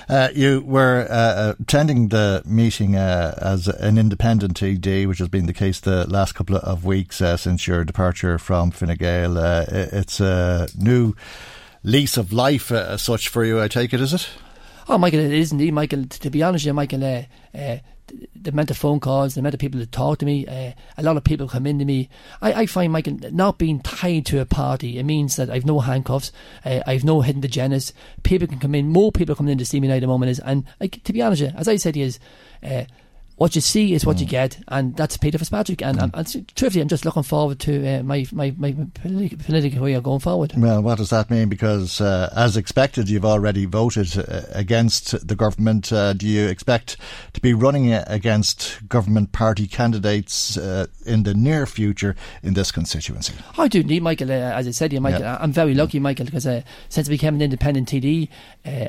uh, 0.09 0.29
you 0.35 0.63
were 0.63 1.07
uh, 1.11 1.55
attending 1.61 2.09
the 2.09 2.43
meeting 2.47 2.97
uh, 2.97 3.35
as 3.41 3.69
an 3.69 3.99
independent 3.99 4.59
TD, 4.59 5.07
which 5.07 5.19
has 5.19 5.29
been 5.29 5.47
the 5.47 5.53
case 5.53 5.81
the 5.81 6.09
last 6.09 6.35
couple 6.35 6.57
of 6.57 6.85
weeks 6.85 7.21
uh, 7.21 7.37
since 7.37 7.67
your 7.67 7.85
departure 7.85 8.39
from 8.39 8.71
Fine 8.71 8.97
Gael. 8.97 9.39
Uh, 9.39 9.65
it's 9.69 10.21
a 10.21 10.69
new 10.77 11.15
lease 11.83 12.17
of 12.17 12.33
life, 12.33 12.71
uh, 12.71 12.87
as 12.91 13.03
such, 13.03 13.29
for 13.29 13.45
you. 13.45 13.61
I 13.61 13.69
take 13.69 13.93
it, 13.93 14.01
is 14.01 14.15
it? 14.15 14.29
Oh, 14.89 14.99
Michael, 14.99 15.21
it 15.21 15.33
is 15.33 15.53
indeed, 15.53 15.75
Michael. 15.75 16.05
To 16.07 16.31
be 16.31 16.43
honest, 16.43 16.63
with 16.63 16.69
you, 16.69 16.75
Michael, 16.75 17.05
uh, 17.05 17.23
uh, 17.55 17.79
the 18.35 18.51
amount 18.51 18.71
of 18.71 18.77
phone 18.77 19.01
calls, 19.01 19.35
the 19.35 19.41
amount 19.41 19.55
of 19.55 19.61
people 19.61 19.81
that 19.81 19.93
talk 19.93 20.19
to 20.19 20.27
me, 20.27 20.47
uh, 20.47 20.73
a 20.97 21.03
lot 21.03 21.17
of 21.17 21.25
people 21.25 21.49
come 21.49 21.67
into 21.67 21.85
me. 21.85 22.09
I, 22.41 22.53
I 22.53 22.67
find, 22.67 22.93
Michael, 22.93 23.19
not 23.33 23.59
being 23.59 23.81
tied 23.81 24.27
to 24.27 24.41
a 24.41 24.47
party, 24.47 24.99
it 24.99 25.05
means 25.05 25.37
that 25.37 25.51
I've 25.51 25.67
no 25.67 25.81
handcuffs, 25.81 26.33
uh, 26.65 26.81
I've 26.87 27.05
no 27.05 27.21
hidden 27.21 27.43
agendas. 27.43 27.93
People 28.23 28.49
can 28.49 28.59
come 28.59 28.75
in, 28.75 28.89
more 28.89 29.13
people 29.13 29.35
coming 29.35 29.53
in 29.53 29.59
to 29.59 29.67
see 29.67 29.81
me 29.81 29.89
now 29.89 29.95
at 29.95 30.01
the 30.01 30.07
moment 30.07 30.31
is, 30.31 30.41
and 30.41 30.65
like, 30.81 31.03
to 31.05 31.13
be 31.13 31.23
honest, 31.23 31.43
you, 31.43 31.49
as 31.55 31.69
I 31.69 31.77
said, 31.77 31.97
is. 31.97 32.19
Uh, 32.63 32.85
what 33.39 33.55
you 33.55 33.61
see 33.61 33.95
is 33.95 34.05
what 34.05 34.17
mm. 34.17 34.21
you 34.21 34.27
get, 34.27 34.59
and 34.67 34.97
that's 34.97 35.17
Peter 35.17 35.39
Fitzpatrick. 35.39 35.81
And, 35.81 35.99
mm. 35.99 36.03
and, 36.03 36.15
and 36.15 36.57
truthfully, 36.57 36.83
I'm 36.83 36.89
just 36.89 37.05
looking 37.05 37.23
forward 37.23 37.61
to 37.61 37.99
uh, 37.99 38.03
my 38.03 38.27
my 38.33 38.53
my 38.59 38.73
politi- 38.73 39.45
political 39.45 39.79
career 39.79 40.01
going 40.01 40.19
forward. 40.19 40.53
Well, 40.57 40.83
what 40.83 40.99
does 40.99 41.11
that 41.11 41.31
mean? 41.31 41.49
Because 41.49 42.01
uh, 42.01 42.33
as 42.37 42.57
expected, 42.57 43.09
you've 43.09 43.25
already 43.25 43.65
voted 43.65 44.19
uh, 44.19 44.43
against 44.53 45.27
the 45.27 45.37
government. 45.37 45.93
Uh, 45.93 46.15
do 46.15 46.27
you 46.27 46.49
expect 46.49 46.97
to 47.33 47.41
be 47.41 47.55
running 47.55 47.93
against 47.93 48.87
government 48.89 49.31
party 49.31 49.69
candidates 49.69 50.57
uh, 50.59 50.87
in 51.07 51.23
the 51.23 51.33
near 51.33 51.65
future 51.65 52.17
in 52.43 52.55
this 52.55 52.73
constituency? 52.73 53.35
I 53.57 53.69
do 53.69 53.85
need 53.85 54.03
Michael. 54.03 54.33
Uh, 54.33 54.35
as 54.35 54.67
I 54.67 54.73
said, 54.73 54.93
you, 54.93 55.01
Michael. 55.01 55.21
Yeah. 55.21 55.39
I'm 55.41 55.53
very 55.53 55.75
lucky, 55.75 56.01
Michael, 56.01 56.27
because 56.27 56.45
since 56.89 57.09
I 57.09 57.11
became 57.11 57.37
an 57.37 57.43
independent 57.43 57.89
TD, 57.89 58.29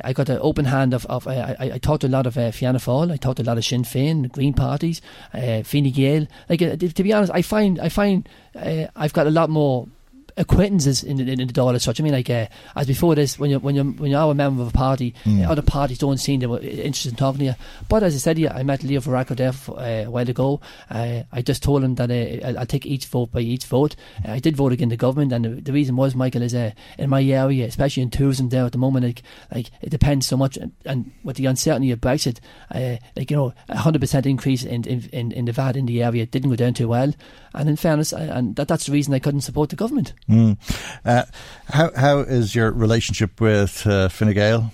I 0.03 0.11
got 0.13 0.27
an 0.29 0.39
open 0.41 0.65
hand 0.65 0.95
of. 0.95 1.05
of 1.05 1.27
I, 1.27 1.55
I, 1.59 1.77
talked 1.77 2.01
to 2.01 2.07
a 2.07 2.09
lot 2.09 2.25
of 2.25 2.33
Fianna 2.33 2.79
Fáil. 2.79 3.11
I 3.11 3.17
talked 3.17 3.37
to 3.37 3.43
a 3.43 3.45
lot 3.45 3.57
of 3.57 3.63
Sinn 3.63 3.83
Féin 3.83 4.38
Green 4.39 4.53
parties, 4.53 5.01
uh, 5.33 5.63
Fine 5.63 5.91
Gael. 5.91 6.25
Like 6.47 6.61
uh, 6.61 6.77
to 6.77 7.03
be 7.03 7.11
honest, 7.11 7.33
I 7.35 7.41
find 7.41 7.77
I 7.77 7.89
find 7.89 8.17
uh, 8.55 8.85
I've 8.95 9.11
got 9.11 9.27
a 9.27 9.35
lot 9.39 9.49
more 9.49 9.87
acquaintances 10.39 11.03
in, 11.03 11.19
in, 11.19 11.39
in 11.39 11.47
the 11.47 11.67
as 11.67 11.83
such. 11.83 11.99
I 11.99 12.03
mean, 12.03 12.13
like 12.13 12.29
uh, 12.29 12.47
as 12.75 12.87
before 12.87 13.13
this, 13.13 13.37
when 13.37 13.51
you 13.51 13.59
when 13.59 13.75
you 13.75 13.83
when 13.83 14.09
you 14.09 14.17
are 14.17 14.31
a 14.31 14.33
member 14.33 14.61
of 14.63 14.69
a 14.69 14.71
party, 14.71 15.13
mm. 15.25 15.47
other 15.47 15.61
parties 15.61 15.99
don't 15.99 16.17
seem 16.17 16.39
to 16.39 16.57
be 16.57 16.81
interested 16.81 17.11
in 17.11 17.17
talking 17.17 17.39
to 17.39 17.45
you. 17.45 17.55
But 17.89 18.03
as 18.03 18.15
I 18.15 18.17
said, 18.17 18.39
yeah, 18.39 18.53
I 18.55 18.63
met 18.63 18.83
Leo 18.83 19.01
Varadkar 19.01 19.35
there 19.35 19.53
uh, 19.69 20.07
a 20.07 20.09
while 20.09 20.29
ago. 20.29 20.61
Uh, 20.89 21.23
I 21.31 21.41
just 21.41 21.61
told 21.61 21.83
him 21.83 21.95
that 21.95 22.09
uh, 22.09 22.59
I'll 22.59 22.65
take 22.65 22.85
each 22.85 23.05
vote 23.05 23.31
by 23.31 23.41
each 23.41 23.65
vote. 23.65 23.95
Uh, 24.25 24.31
I 24.31 24.39
did 24.39 24.55
vote 24.55 24.71
against 24.71 24.91
the 24.91 24.97
government, 24.97 25.33
and 25.33 25.45
the, 25.45 25.49
the 25.61 25.73
reason 25.73 25.97
was 25.97 26.15
Michael 26.15 26.41
is 26.41 26.55
uh, 26.55 26.71
in 26.97 27.09
my 27.09 27.23
area, 27.23 27.67
especially 27.67 28.03
in 28.03 28.09
tourism 28.09 28.49
there 28.49 28.65
at 28.65 28.71
the 28.71 28.77
moment. 28.77 29.05
Like 29.05 29.21
like 29.53 29.71
it 29.81 29.89
depends 29.89 30.25
so 30.25 30.37
much, 30.37 30.57
and, 30.57 30.71
and 30.85 31.11
with 31.23 31.35
the 31.35 31.45
uncertainty 31.45 31.91
of 31.91 31.99
Brexit, 31.99 32.39
uh, 32.73 32.97
like 33.15 33.29
you 33.29 33.37
know, 33.37 33.53
a 33.67 33.77
hundred 33.77 33.99
percent 33.99 34.25
increase 34.25 34.63
in, 34.63 34.85
in 34.85 35.31
in 35.33 35.45
the 35.45 35.51
VAT 35.51 35.75
in 35.75 35.85
the 35.85 36.01
area 36.01 36.25
didn't 36.25 36.49
go 36.49 36.55
down 36.55 36.73
too 36.73 36.87
well. 36.87 37.13
And 37.53 37.67
in 37.67 37.75
fairness, 37.75 38.13
I, 38.13 38.21
and 38.21 38.55
that, 38.55 38.67
that's 38.67 38.85
the 38.85 38.91
reason 38.91 39.13
I 39.13 39.19
couldn't 39.19 39.41
support 39.41 39.69
the 39.69 39.75
government. 39.75 40.13
Mm. 40.29 40.57
Uh, 41.03 41.23
how 41.69 41.91
how 41.95 42.19
is 42.19 42.53
your 42.53 42.71
relationship 42.71 43.41
with 43.41 43.85
uh, 43.87 44.09
Fine 44.09 44.33
Gael? 44.33 44.71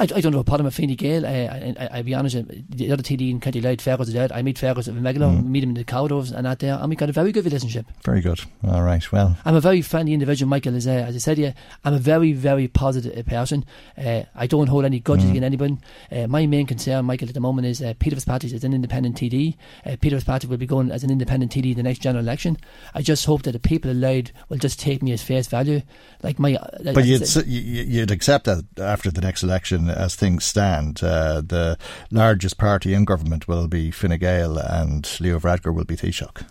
I, 0.00 0.04
I 0.16 0.20
don't 0.22 0.32
know 0.32 0.38
a 0.38 0.44
problem 0.44 0.64
with 0.64 0.74
Fine 0.74 0.94
Gael. 0.94 1.26
Uh, 1.26 1.28
I, 1.28 1.88
I, 1.92 1.96
will 1.98 2.04
be 2.04 2.14
honest, 2.14 2.36
the 2.70 2.90
other 2.90 3.02
TD 3.02 3.30
in 3.30 3.38
County 3.38 3.60
Louth, 3.60 3.82
Fergus 3.82 4.08
O'Dowd. 4.08 4.32
I 4.32 4.40
meet 4.40 4.58
Fergus 4.58 4.88
at 4.88 4.94
Megalo, 4.94 5.30
mm. 5.30 5.44
meet 5.44 5.62
him 5.62 5.70
in 5.70 5.74
the 5.74 5.84
Cowdoves 5.84 6.32
and 6.32 6.46
that 6.46 6.60
there, 6.60 6.74
and 6.74 6.88
we 6.88 6.96
got 6.96 7.10
a 7.10 7.12
very 7.12 7.32
good 7.32 7.44
relationship. 7.44 7.84
Very 8.02 8.22
good. 8.22 8.40
All 8.66 8.82
right. 8.82 9.12
Well, 9.12 9.36
I'm 9.44 9.54
a 9.54 9.60
very 9.60 9.82
friendly 9.82 10.14
individual, 10.14 10.48
Michael. 10.48 10.74
As, 10.74 10.86
uh, 10.86 10.92
as 10.92 11.14
I 11.14 11.18
said, 11.18 11.38
yeah, 11.38 11.52
I'm 11.84 11.92
a 11.92 11.98
very, 11.98 12.32
very 12.32 12.66
positive 12.66 13.26
person. 13.26 13.66
Uh, 13.98 14.22
I 14.34 14.46
don't 14.46 14.68
hold 14.68 14.86
any 14.86 15.00
grudges 15.00 15.26
mm. 15.26 15.30
against 15.32 15.44
anyone. 15.44 15.80
Uh, 16.10 16.26
my 16.26 16.46
main 16.46 16.66
concern, 16.66 17.04
Michael, 17.04 17.28
at 17.28 17.34
the 17.34 17.40
moment 17.40 17.66
is 17.66 17.82
uh, 17.82 17.92
Peter 17.98 18.16
Fitzpatrick 18.16 18.54
is 18.54 18.64
an 18.64 18.72
independent 18.72 19.16
TD. 19.16 19.54
Uh, 19.84 19.96
Peter 20.00 20.16
Fitzpatrick 20.16 20.48
will 20.48 20.56
be 20.56 20.66
going 20.66 20.90
as 20.90 21.04
an 21.04 21.10
independent 21.10 21.52
TD 21.52 21.72
in 21.72 21.76
the 21.76 21.82
next 21.82 21.98
general 21.98 22.24
election. 22.24 22.56
I 22.94 23.02
just 23.02 23.26
hope 23.26 23.42
that 23.42 23.52
the 23.52 23.58
people 23.58 23.90
of 23.90 23.98
allowed 23.98 24.32
will 24.48 24.58
just 24.58 24.80
take 24.80 25.02
me 25.02 25.12
as 25.12 25.22
face 25.22 25.46
value. 25.46 25.82
Like 26.22 26.38
my, 26.38 26.56
but 26.82 27.04
you'd, 27.04 27.26
you'd 27.46 28.10
accept 28.10 28.46
that 28.46 28.64
after 28.78 29.10
the 29.10 29.20
next 29.20 29.42
election 29.42 29.89
as 29.96 30.16
things 30.16 30.44
stand. 30.44 31.02
Uh, 31.02 31.40
the 31.40 31.78
largest 32.10 32.58
party 32.58 32.94
in 32.94 33.04
government 33.04 33.48
will 33.48 33.68
be 33.68 33.90
Fine 33.90 34.18
Gael 34.18 34.58
and 34.58 35.08
Leo 35.20 35.38
Varadkar 35.38 35.74
will 35.74 35.84
be 35.84 35.96
Taoiseach. 35.96 36.44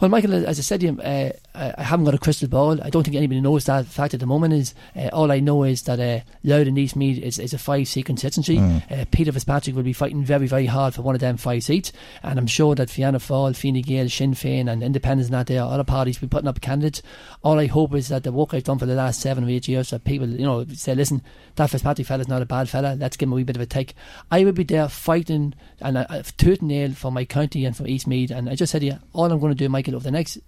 Well, 0.00 0.10
Michael, 0.10 0.34
as 0.34 0.58
I 0.58 0.62
said, 0.62 0.80
to 0.80 1.00
uh, 1.00 1.32
I 1.54 1.82
haven't 1.82 2.06
got 2.06 2.14
a 2.14 2.18
crystal 2.18 2.48
ball. 2.48 2.80
I 2.82 2.88
don't 2.88 3.02
think 3.02 3.16
anybody 3.16 3.40
knows 3.40 3.64
that. 3.66 3.84
fact 3.86 4.14
at 4.14 4.20
the 4.20 4.26
moment 4.26 4.54
is 4.54 4.74
uh, 4.96 5.10
all 5.12 5.30
I 5.30 5.40
know 5.40 5.64
is 5.64 5.82
that 5.82 6.00
uh, 6.00 6.20
Louth 6.44 6.66
and 6.66 6.78
Eastmeath 6.78 7.20
is, 7.20 7.38
is 7.38 7.52
a 7.52 7.58
five 7.58 7.88
seat 7.88 8.06
constituency. 8.06 8.56
Mm. 8.56 8.90
Uh, 8.90 9.04
Peter 9.10 9.32
Fitzpatrick 9.32 9.76
will 9.76 9.82
be 9.82 9.92
fighting 9.92 10.24
very, 10.24 10.46
very 10.46 10.64
hard 10.64 10.94
for 10.94 11.02
one 11.02 11.14
of 11.14 11.20
them 11.20 11.36
five 11.36 11.62
seats, 11.62 11.92
and 12.22 12.38
I'm 12.38 12.46
sure 12.46 12.74
that 12.76 12.88
Fianna 12.88 13.18
Fáil, 13.18 13.54
Fine 13.54 13.82
Gael, 13.82 14.08
Sinn 14.08 14.32
Féin, 14.32 14.70
and 14.70 14.82
Independents 14.82 15.28
and 15.28 15.34
that 15.34 15.46
there, 15.46 15.62
other 15.62 15.84
parties 15.84 16.20
will 16.20 16.28
be 16.28 16.30
putting 16.30 16.48
up 16.48 16.60
candidates. 16.62 17.02
All 17.42 17.58
I 17.58 17.66
hope 17.66 17.94
is 17.94 18.08
that 18.08 18.24
the 18.24 18.32
work 18.32 18.54
I've 18.54 18.64
done 18.64 18.78
for 18.78 18.86
the 18.86 18.94
last 18.94 19.20
seven 19.20 19.44
or 19.44 19.50
eight 19.50 19.68
years, 19.68 19.90
that 19.90 20.04
people, 20.04 20.28
you 20.28 20.46
know, 20.46 20.64
say, 20.72 20.94
listen, 20.94 21.22
that 21.56 21.68
Fitzpatrick 21.68 22.06
fella's 22.06 22.28
not 22.28 22.40
a 22.40 22.46
bad 22.46 22.68
fella. 22.70 22.96
Let's 22.98 23.18
give 23.18 23.28
him 23.28 23.34
a 23.34 23.36
wee 23.36 23.44
bit 23.44 23.56
of 23.56 23.62
a 23.62 23.66
take. 23.66 23.94
I 24.30 24.42
will 24.44 24.52
be 24.52 24.64
there 24.64 24.88
fighting 24.88 25.54
and 25.80 25.98
uh, 25.98 26.22
tooth 26.38 26.60
and 26.60 26.68
nail 26.68 26.92
for 26.92 27.12
my 27.12 27.26
county 27.26 27.66
and 27.66 27.76
for 27.76 27.84
Eastmeath. 27.84 28.30
And 28.30 28.48
I 28.48 28.54
just 28.54 28.72
said, 28.72 28.82
yeah, 28.82 28.98
all 29.12 29.30
I'm 29.30 29.38
going 29.38 29.52
to 29.52 29.58
do, 29.58 29.68
Michael, 29.68 29.96
over 29.96 30.04
the 30.04 30.10
next 30.10 30.38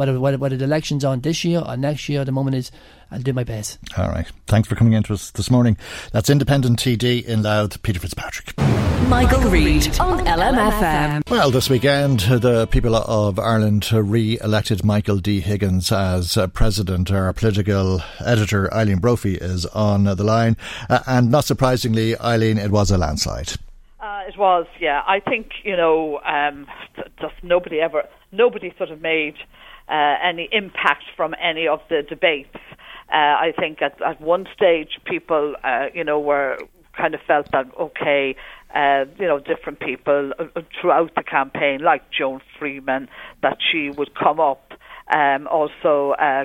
whether, 0.00 0.18
whether, 0.18 0.38
whether 0.38 0.56
the 0.56 0.64
election's 0.64 1.04
on 1.04 1.20
this 1.20 1.44
year 1.44 1.62
or 1.64 1.76
next 1.76 2.08
year, 2.08 2.24
the 2.24 2.32
moment 2.32 2.56
is 2.56 2.72
I'll 3.10 3.20
do 3.20 3.34
my 3.34 3.44
best. 3.44 3.78
All 3.98 4.08
right. 4.08 4.26
Thanks 4.46 4.66
for 4.66 4.74
coming 4.74 4.94
in 4.94 5.02
to 5.02 5.12
us 5.12 5.30
this 5.32 5.50
morning. 5.50 5.76
That's 6.12 6.30
Independent 6.30 6.78
TD 6.78 7.22
in 7.22 7.42
Louth, 7.42 7.82
Peter 7.82 8.00
Fitzpatrick. 8.00 8.56
Michael, 9.08 9.50
Reade 9.50 10.00
on 10.00 10.24
LMFM. 10.24 11.28
Well, 11.28 11.50
this 11.50 11.68
weekend, 11.68 12.20
the 12.20 12.66
people 12.68 12.96
of 12.96 13.38
Ireland 13.38 13.92
re 13.92 14.38
elected 14.42 14.84
Michael 14.84 15.18
D. 15.18 15.40
Higgins 15.40 15.92
as 15.92 16.38
uh, 16.38 16.46
president. 16.46 17.10
Our 17.10 17.32
political 17.34 18.00
editor, 18.24 18.72
Eileen 18.72 19.00
Brophy, 19.00 19.34
is 19.34 19.66
on 19.66 20.04
the 20.04 20.24
line. 20.24 20.56
Uh, 20.88 21.00
and 21.06 21.30
not 21.30 21.44
surprisingly, 21.44 22.18
Eileen, 22.18 22.56
it 22.56 22.70
was 22.70 22.90
a 22.90 22.96
landslide. 22.96 23.52
Uh, 24.00 24.22
it 24.26 24.38
was, 24.38 24.66
yeah. 24.80 25.02
I 25.06 25.20
think, 25.20 25.50
you 25.62 25.76
know, 25.76 26.20
um, 26.20 26.66
just 27.20 27.34
nobody 27.42 27.80
ever, 27.80 28.04
nobody 28.32 28.72
sort 28.78 28.90
of 28.90 29.02
made 29.02 29.34
uh, 29.90 30.16
any 30.22 30.48
impact 30.52 31.04
from 31.16 31.34
any 31.40 31.66
of 31.66 31.80
the 31.88 32.02
debates. 32.02 32.56
Uh, 33.12 33.16
I 33.16 33.52
think 33.58 33.82
at, 33.82 34.00
at 34.02 34.20
one 34.20 34.46
stage 34.54 35.00
people, 35.04 35.56
uh, 35.64 35.86
you 35.92 36.04
know, 36.04 36.20
were 36.20 36.58
kind 36.96 37.14
of 37.14 37.20
felt 37.26 37.50
that 37.50 37.66
okay, 37.78 38.36
uh, 38.74 39.04
you 39.18 39.26
know, 39.26 39.40
different 39.40 39.80
people 39.80 40.32
uh, 40.38 40.44
uh, 40.54 40.62
throughout 40.80 41.14
the 41.16 41.24
campaign, 41.24 41.80
like 41.80 42.02
Joan 42.10 42.40
Freeman, 42.58 43.08
that 43.42 43.58
she 43.60 43.90
would 43.90 44.14
come 44.14 44.38
up. 44.38 44.72
Um, 45.12 45.48
also, 45.48 46.12
uh, 46.12 46.44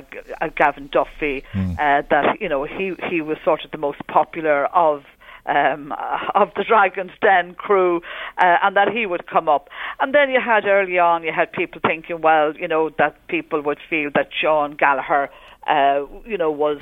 Gavin 0.56 0.90
Duffy, 0.92 1.44
mm. 1.54 1.78
that 1.78 2.42
you 2.42 2.50
know 2.50 2.64
he 2.64 2.94
he 3.12 3.22
was 3.22 3.38
sort 3.46 3.64
of 3.64 3.70
the 3.70 3.78
most 3.78 4.00
popular 4.08 4.66
of 4.66 5.04
um, 5.46 5.94
of 6.34 6.50
the 6.56 6.64
Dragon's 6.64 7.12
Den 7.22 7.56
crew, 7.56 8.02
uh, 8.38 8.58
and 8.64 8.76
that 8.76 8.90
he 8.90 9.06
would 9.06 9.28
come 9.28 9.48
up. 9.50 9.70
And 10.00 10.14
then 10.14 10.30
you 10.30 10.40
had 10.44 10.66
early 10.66 11.00
on, 11.00 11.24
you 11.24 11.32
had 11.32 11.52
people 11.52 11.82
thinking, 11.86 12.22
well, 12.22 12.56
you 12.56 12.68
know, 12.68 12.90
that 12.98 13.28
people 13.28 13.62
would 13.62 13.80
feel 13.90 14.10
that 14.16 14.30
Sean 14.40 14.76
Gallagher, 14.76 15.30
uh, 15.68 16.06
you 16.26 16.38
know, 16.38 16.52
was 16.52 16.80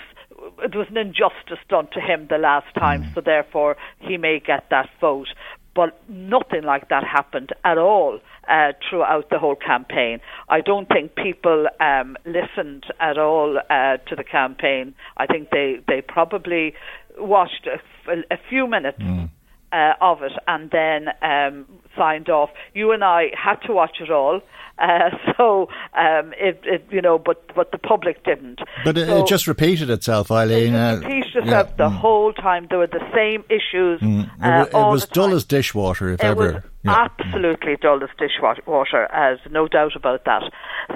it 0.61 0.75
was 0.75 0.87
an 0.89 0.97
injustice 0.97 1.63
done 1.69 1.87
to 1.93 2.01
him 2.01 2.27
the 2.29 2.37
last 2.37 2.73
time, 2.75 3.03
mm. 3.03 3.13
so 3.13 3.21
therefore 3.21 3.77
he 3.99 4.17
may 4.17 4.39
get 4.39 4.69
that 4.69 4.89
vote. 4.99 5.27
But 5.75 5.97
nothing 6.07 6.63
like 6.63 6.89
that 6.89 7.03
happened 7.03 7.51
at 7.63 7.79
all 7.79 8.19
uh, 8.47 8.73
throughout 8.87 9.31
the 9.31 9.39
whole 9.39 9.55
campaign. 9.55 10.19
I 10.47 10.61
don't 10.61 10.87
think 10.87 11.15
people 11.15 11.67
um, 11.79 12.15
listened 12.25 12.85
at 12.99 13.17
all 13.17 13.57
uh, 13.57 13.97
to 13.97 14.15
the 14.15 14.23
campaign. 14.23 14.93
I 15.17 15.25
think 15.25 15.49
they, 15.49 15.79
they 15.87 16.01
probably 16.01 16.75
watched 17.17 17.67
a, 17.67 18.11
a 18.31 18.37
few 18.49 18.67
minutes. 18.67 18.99
Mm. 18.99 19.29
Uh, 19.71 19.95
of 20.01 20.21
it, 20.21 20.31
and 20.47 20.69
then 20.69 21.07
um, 21.23 21.65
signed 21.97 22.29
off. 22.29 22.49
You 22.73 22.91
and 22.91 23.03
I 23.03 23.31
had 23.37 23.55
to 23.67 23.73
watch 23.73 23.97
it 23.99 24.11
all. 24.11 24.41
Uh, 24.79 25.11
so 25.37 25.67
um, 25.93 26.33
it, 26.37 26.59
it, 26.63 26.85
you 26.89 27.01
know, 27.01 27.17
but 27.17 27.43
but 27.55 27.71
the 27.71 27.77
public 27.77 28.23
didn't. 28.23 28.59
But 28.83 28.97
it, 28.97 29.07
so 29.07 29.23
it 29.23 29.27
just 29.27 29.47
repeated 29.47 29.89
itself, 29.89 30.31
Eileen. 30.31 30.73
It 30.73 30.77
uh, 30.77 30.91
just 30.93 31.03
repeated 31.03 31.35
itself 31.43 31.69
yeah, 31.69 31.75
the 31.77 31.89
mm. 31.89 31.97
whole 31.97 32.33
time. 32.33 32.67
There 32.69 32.79
were 32.79 32.87
the 32.87 33.05
same 33.13 33.43
issues. 33.49 34.01
Mm. 34.01 34.23
It, 34.23 34.73
uh, 34.73 34.87
it 34.87 34.91
was 34.91 35.05
dull 35.05 35.33
as 35.33 35.45
dishwater, 35.45 36.09
if 36.09 36.21
ever. 36.21 36.63
Yeah. 36.85 37.07
absolutely 37.09 37.77
dull 37.81 38.03
as 38.03 38.09
dishwater, 38.17 39.05
as 39.13 39.39
no 39.49 39.69
doubt 39.69 39.95
about 39.95 40.25
that. 40.25 40.43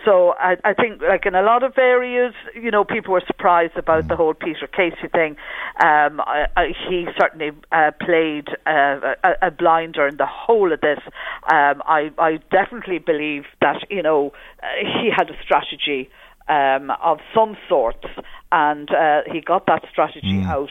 So 0.03 0.33
I, 0.38 0.57
I 0.65 0.73
think, 0.73 1.01
like 1.01 1.25
in 1.25 1.33
a 1.33 1.41
lot 1.41 1.63
of 1.63 1.77
areas, 1.77 2.33
you 2.55 2.71
know, 2.71 2.83
people 2.83 3.13
were 3.13 3.23
surprised 3.25 3.77
about 3.77 4.10
the 4.10 4.15
whole 4.17 4.33
Peter 4.33 4.67
Casey 4.67 5.07
thing. 5.13 5.38
Um, 5.79 6.19
I, 6.19 6.47
I, 6.57 6.73
he 6.89 7.07
certainly 7.17 7.51
uh, 7.71 7.91
played 8.01 8.49
uh, 8.65 9.15
a, 9.23 9.47
a 9.47 9.51
blinder 9.51 10.07
in 10.07 10.17
the 10.17 10.25
whole 10.25 10.73
of 10.73 10.81
this. 10.81 10.87
Um, 10.95 11.82
I, 11.86 12.12
I 12.17 12.39
definitely 12.52 13.00
believe 13.00 13.43
that 13.62 13.86
you 13.89 14.02
know 14.02 14.34
uh, 14.62 14.67
he 15.02 15.10
had 15.15 15.30
a 15.30 15.36
strategy 15.43 16.10
um, 16.47 16.91
of 17.02 17.19
some 17.34 17.58
sort 17.67 18.06
and 18.52 18.89
uh, 18.91 19.21
he 19.32 19.41
got 19.41 19.65
that 19.67 19.84
strategy 19.89 20.41
out. 20.45 20.69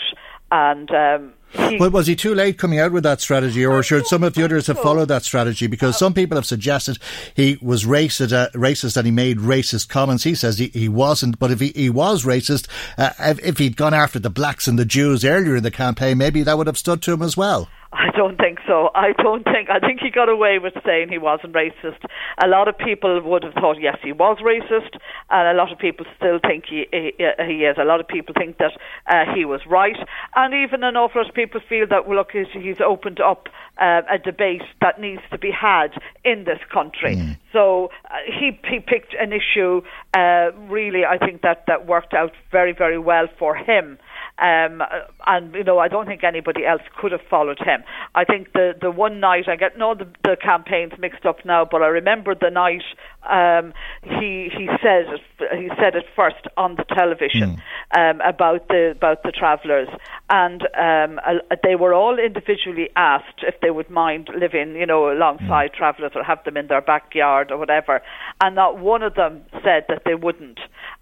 And 0.51 0.89
um, 0.93 1.33
he, 1.69 1.77
But 1.77 1.93
was 1.93 2.07
he 2.07 2.15
too 2.15 2.33
late 2.33 2.57
coming 2.57 2.79
out 2.79 2.93
with 2.93 3.03
that 3.03 3.21
strategy, 3.21 3.67
or 3.67 3.83
should 3.83 4.07
some 4.07 4.23
of 4.23 4.35
the 4.35 4.45
others 4.45 4.69
have 4.69 4.79
followed 4.79 5.09
that 5.09 5.25
strategy? 5.25 5.67
Because 5.67 5.99
some 5.99 6.15
people 6.15 6.37
have 6.37 6.47
suggested 6.47 6.99
he 7.35 7.59
was 7.61 7.85
racist, 7.85 8.33
uh, 8.33 8.51
racist, 8.51 8.97
and 8.97 9.07
he 9.07 9.11
made 9.11 9.39
racist 9.39 9.89
comments. 9.89 10.23
He 10.23 10.37
says 10.37 10.59
he, 10.59 10.69
he 10.69 10.89
wasn't, 10.89 11.41
but 11.41 11.51
if 11.51 11.59
he, 11.59 11.69
he 11.75 11.91
was 11.91 12.25
racist, 12.25 12.69
uh, 12.97 13.11
if, 13.19 13.41
if 13.45 13.59
he'd 13.59 13.77
gone 13.77 13.93
after 13.93 14.21
the 14.21 14.31
blacks 14.31 14.69
and 14.69 14.79
the 14.79 14.85
Jews 14.85 15.25
earlier 15.25 15.57
in 15.57 15.65
the 15.65 15.71
campaign, 15.73 16.17
maybe 16.17 16.45
that 16.45 16.57
would 16.57 16.69
have 16.69 16.79
stood 16.79 17.03
to 17.03 17.13
him 17.13 17.23
as 17.23 17.37
well. 17.37 17.69
I 17.93 18.11
don't 18.17 18.37
think 18.37 18.59
so. 18.67 18.91
I 18.95 19.13
don't 19.13 19.45
think. 19.45 19.71
I 19.71 19.79
think 19.81 20.01
he 20.01 20.11
got 20.11 20.29
away 20.29 20.59
with 20.59 20.75
saying 20.85 21.09
he 21.09 21.19
wasn't 21.19 21.55
racist. 21.55 22.05
A 22.43 22.47
lot 22.47 22.69
of 22.69 22.77
people 22.79 23.21
would 23.23 23.43
have 23.43 23.55
thought, 23.55 23.81
yes, 23.81 23.99
he 24.03 24.13
was 24.13 24.39
racist, 24.39 24.99
and 25.31 25.49
a 25.49 25.55
lot 25.55 25.73
of 25.73 25.79
people 25.79 26.07
still 26.17 26.39
think 26.39 26.65
he 26.69 26.87
he, 26.93 27.13
he 27.19 27.65
is. 27.65 27.77
A 27.79 27.85
lot 27.85 28.01
of 28.01 28.09
people 28.09 28.35
think 28.37 28.59
that 28.59 28.73
uh, 29.07 29.35
he 29.35 29.45
was 29.45 29.61
right, 29.67 29.97
and 30.35 30.55
even 30.55 30.83
an 30.85 30.97
awful 30.97 31.23
lot 31.23 31.29
of 31.29 31.35
people 31.35 31.61
feel 31.69 31.87
that 31.89 32.07
well, 32.07 32.19
look, 32.19 32.33
he's, 32.33 32.47
he's 32.53 32.81
opened 32.81 33.21
up 33.21 33.49
uh, 33.79 34.03
a 34.11 34.19
debate 34.19 34.63
that 34.81 35.01
needs 35.01 35.23
to 35.31 35.39
be 35.39 35.51
had 35.51 35.89
in 36.25 36.45
this 36.45 36.61
country. 36.73 37.17
So 37.53 37.91
uh, 38.05 38.15
he 38.27 38.59
he 38.69 38.81
picked 38.81 39.15
an 39.15 39.33
issue. 39.33 39.83
Uh, 40.17 40.51
really, 40.69 41.05
I 41.05 41.19
think 41.19 41.43
that 41.43 41.65
that 41.67 41.87
worked 41.87 42.15
out 42.15 42.33
very 42.51 42.73
very 42.73 42.99
well 42.99 43.27
for 43.39 43.55
him. 43.55 43.99
Um, 44.39 44.83
and 45.27 45.55
you 45.55 45.65
know, 45.65 45.79
I 45.79 45.89
don't 45.89 46.07
think 46.07 46.23
anybody 46.23 46.67
else 46.67 46.83
could 47.01 47.13
have 47.13 47.23
followed 47.31 47.59
him. 47.59 47.83
I 48.15 48.25
think 48.25 48.53
the 48.53 48.75
the 48.79 48.91
one 48.91 49.19
night 49.19 49.49
I 49.49 49.57
get 49.57 49.79
no 49.79 49.95
the, 49.95 50.07
the 50.25 50.37
campaigns 50.37 50.93
mixed 50.99 51.25
up 51.25 51.45
now, 51.45 51.65
but 51.65 51.81
I 51.81 51.87
remember 51.87 52.35
the 52.35 52.51
night 52.51 52.83
um, 53.29 53.73
he 54.03 54.51
he 54.57 54.69
said 54.83 55.07
it, 55.09 55.21
he 55.59 55.69
said 55.81 55.95
it 55.95 56.07
first 56.15 56.47
on 56.57 56.77
the 56.77 56.85
television 56.85 57.63
um, 57.97 58.21
about 58.21 58.69
the 58.69 58.93
about 58.97 59.23
the 59.23 59.33
travellers, 59.33 59.89
and 60.31 60.63
um, 60.77 61.21
uh, 61.27 61.57
they 61.63 61.77
were 61.77 61.95
all 61.95 62.19
individually 62.19 62.89
asked 62.97 63.43
if 63.43 63.61
they 63.61 63.71
would 63.71 63.91
mind 63.91 64.29
living, 64.39 64.77
you 64.77 64.87
know, 64.87 65.13
alongside 65.13 65.73
travellers 65.73 66.13
or 66.15 66.23
have 66.23 66.43
them 66.45 66.57
in 66.57 66.67
their 66.69 66.81
backyard 66.81 67.51
or 67.51 67.59
whatever, 67.59 68.03
and 68.41 68.55
not 68.55 68.79
one 68.79 69.03
of 69.03 69.15
them 69.15 69.43
said 69.65 69.85
that 69.89 70.03
they 70.05 70.15
wouldn't. 70.15 70.59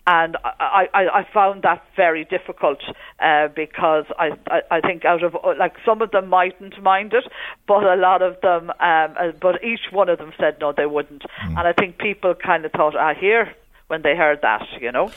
And 0.06 0.36
I, 0.44 0.86
I, 0.92 1.20
I 1.20 1.26
found 1.32 1.62
that 1.62 1.82
very 1.96 2.26
difficult 2.26 2.78
uh, 3.20 3.48
because 3.48 4.04
I, 4.18 4.32
I, 4.48 4.60
I 4.70 4.80
think 4.82 5.06
out 5.06 5.22
of 5.22 5.34
like 5.58 5.76
some 5.84 6.02
of 6.02 6.10
them 6.10 6.28
mightn't 6.28 6.82
mind 6.82 7.14
it, 7.14 7.24
but 7.66 7.84
a 7.84 7.96
lot 7.96 8.20
of 8.20 8.38
them, 8.42 8.68
um, 8.68 8.76
uh, 8.80 9.32
but 9.40 9.64
each 9.64 9.90
one 9.92 10.10
of 10.10 10.18
them 10.18 10.32
said 10.38 10.56
no, 10.60 10.74
they 10.76 10.84
wouldn't. 10.84 11.22
And 11.40 11.60
I 11.60 11.72
think 11.72 11.96
people 11.96 12.13
kind 12.42 12.64
of 12.64 12.72
thought, 12.72 12.94
ah, 12.96 13.14
here 13.18 13.54
when 13.94 14.02
they 14.02 14.16
heard 14.16 14.40
that, 14.42 14.66
you 14.80 14.90
know. 14.90 15.08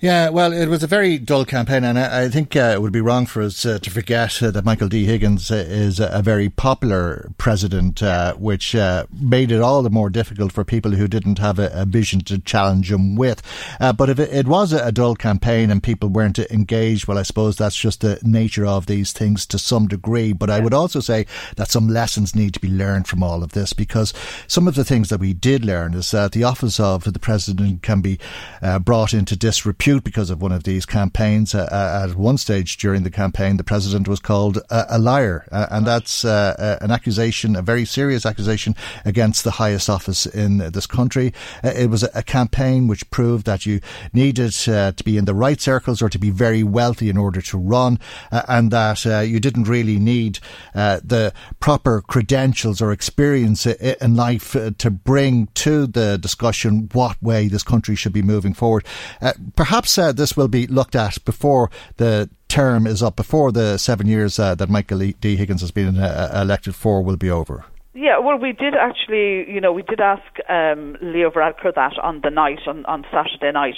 Yeah, 0.00 0.30
well, 0.30 0.52
it 0.52 0.66
was 0.66 0.82
a 0.82 0.88
very 0.88 1.16
dull 1.18 1.44
campaign, 1.44 1.84
and 1.84 1.96
I, 1.96 2.24
I 2.24 2.28
think 2.28 2.56
uh, 2.56 2.72
it 2.74 2.82
would 2.82 2.92
be 2.92 3.00
wrong 3.00 3.24
for 3.24 3.40
us 3.42 3.64
uh, 3.64 3.78
to 3.78 3.90
forget 3.90 4.42
uh, 4.42 4.50
that 4.50 4.64
Michael 4.64 4.88
D. 4.88 5.04
Higgins 5.04 5.50
uh, 5.50 5.54
is 5.54 6.00
a, 6.00 6.20
very 6.22 6.48
popular 6.48 7.30
president, 7.38 8.02
uh, 8.02 8.34
which 8.34 8.74
uh, 8.74 9.06
made 9.12 9.52
it 9.52 9.60
all 9.60 9.82
the 9.82 9.90
more 9.90 10.10
difficult 10.10 10.50
for 10.50 10.64
people 10.64 10.92
who 10.92 11.06
didn't 11.06 11.38
have 11.38 11.60
a, 11.60 11.70
a 11.72 11.84
vision 11.84 12.20
to 12.22 12.38
challenge 12.40 12.90
him 12.90 13.14
with. 13.14 13.42
Uh, 13.80 13.92
but 13.92 14.10
if 14.10 14.18
it, 14.18 14.32
it 14.32 14.48
was 14.48 14.72
a, 14.72 14.84
a 14.86 14.92
dull 14.92 15.14
campaign 15.14 15.70
and 15.70 15.84
people 15.84 16.08
weren't 16.08 16.38
engaged, 16.38 17.06
well, 17.06 17.18
I 17.18 17.22
suppose 17.22 17.56
that's 17.56 17.76
just 17.76 18.00
the 18.00 18.20
nature 18.22 18.66
of 18.66 18.86
these 18.86 19.12
things 19.12 19.46
to 19.46 19.58
some 19.58 19.86
degree. 19.86 20.32
But 20.32 20.50
I 20.50 20.58
would 20.58 20.74
also 20.74 20.98
say 20.98 21.26
that 21.56 21.70
some 21.70 21.88
lessons 21.88 22.34
need 22.34 22.54
to 22.54 22.60
be 22.60 22.68
learned 22.68 23.06
from 23.06 23.22
all 23.22 23.44
of 23.44 23.52
this 23.52 23.72
because 23.72 24.12
some 24.48 24.66
of 24.66 24.74
the 24.74 24.84
things 24.84 25.10
that 25.10 25.20
we 25.20 25.32
did 25.32 25.64
learn 25.64 25.94
is 25.94 26.10
that 26.10 26.32
the 26.32 26.44
office 26.44 26.80
of 26.80 27.04
the 27.04 27.20
president 27.20 27.82
can 27.82 28.00
be 28.00 28.11
uh, 28.60 28.78
brought 28.78 29.12
into 29.12 29.36
disrepute 29.36 30.04
because 30.04 30.30
of 30.30 30.42
one 30.42 30.52
of 30.52 30.64
these 30.64 30.86
campaigns. 30.86 31.54
Uh, 31.54 31.68
uh, 31.70 32.08
at 32.08 32.16
one 32.16 32.38
stage 32.38 32.76
during 32.76 33.02
the 33.02 33.10
campaign, 33.10 33.56
the 33.56 33.64
president 33.64 34.08
was 34.08 34.20
called 34.20 34.58
a, 34.70 34.96
a 34.96 34.98
liar, 34.98 35.46
uh, 35.52 35.66
and 35.70 35.86
that's 35.86 36.24
uh, 36.24 36.54
uh, 36.58 36.84
an 36.84 36.90
accusation, 36.90 37.56
a 37.56 37.62
very 37.62 37.84
serious 37.84 38.26
accusation 38.26 38.74
against 39.04 39.44
the 39.44 39.52
highest 39.52 39.88
office 39.88 40.26
in 40.26 40.58
this 40.58 40.86
country. 40.86 41.32
Uh, 41.62 41.68
it 41.68 41.90
was 41.90 42.02
a, 42.02 42.22
campaign 42.22 42.86
which 42.86 43.10
proved 43.10 43.44
that 43.46 43.66
you 43.66 43.80
needed 44.12 44.56
uh, 44.68 44.92
to 44.92 45.04
be 45.04 45.18
in 45.18 45.24
the 45.24 45.34
right 45.34 45.60
circles 45.60 46.00
or 46.00 46.08
to 46.08 46.18
be 46.18 46.30
very 46.30 46.62
wealthy 46.62 47.10
in 47.10 47.16
order 47.16 47.42
to 47.42 47.58
run, 47.58 47.98
uh, 48.30 48.42
and 48.48 48.70
that 48.70 49.04
uh, 49.06 49.20
you 49.20 49.38
didn't 49.38 49.64
really 49.64 49.98
need 49.98 50.38
uh, 50.74 51.00
the 51.04 51.32
proper 51.60 52.00
credentials 52.00 52.80
or 52.80 52.92
experience 52.92 53.66
in 53.66 54.14
life 54.14 54.56
uh, 54.56 54.70
to 54.78 54.90
bring 54.90 55.46
to 55.54 55.86
the 55.86 56.16
discussion 56.16 56.88
what 56.92 57.22
way 57.22 57.48
this 57.48 57.62
country 57.62 57.91
should 57.96 58.12
be 58.12 58.22
moving 58.22 58.54
forward. 58.54 58.84
Uh, 59.20 59.32
perhaps 59.56 59.98
uh, 59.98 60.12
this 60.12 60.36
will 60.36 60.48
be 60.48 60.66
looked 60.66 60.96
at 60.96 61.24
before 61.24 61.70
the 61.96 62.28
term 62.48 62.86
is 62.86 63.02
up, 63.02 63.16
before 63.16 63.50
the 63.52 63.78
seven 63.78 64.06
years 64.06 64.38
uh, 64.38 64.54
that 64.54 64.68
Michael 64.68 65.12
D. 65.20 65.36
Higgins 65.36 65.60
has 65.60 65.70
been 65.70 65.98
uh, 65.98 66.30
elected 66.34 66.74
for 66.74 67.02
will 67.02 67.16
be 67.16 67.30
over. 67.30 67.64
Yeah, 67.94 68.18
well, 68.20 68.38
we 68.38 68.52
did 68.52 68.74
actually, 68.74 69.50
you 69.52 69.60
know, 69.60 69.70
we 69.70 69.82
did 69.82 70.00
ask 70.00 70.22
um, 70.48 70.96
Leo 71.02 71.30
Varadkar 71.30 71.74
that 71.74 71.98
on 72.02 72.22
the 72.22 72.30
night, 72.30 72.60
on, 72.66 72.86
on 72.86 73.04
Saturday 73.12 73.52
night, 73.52 73.74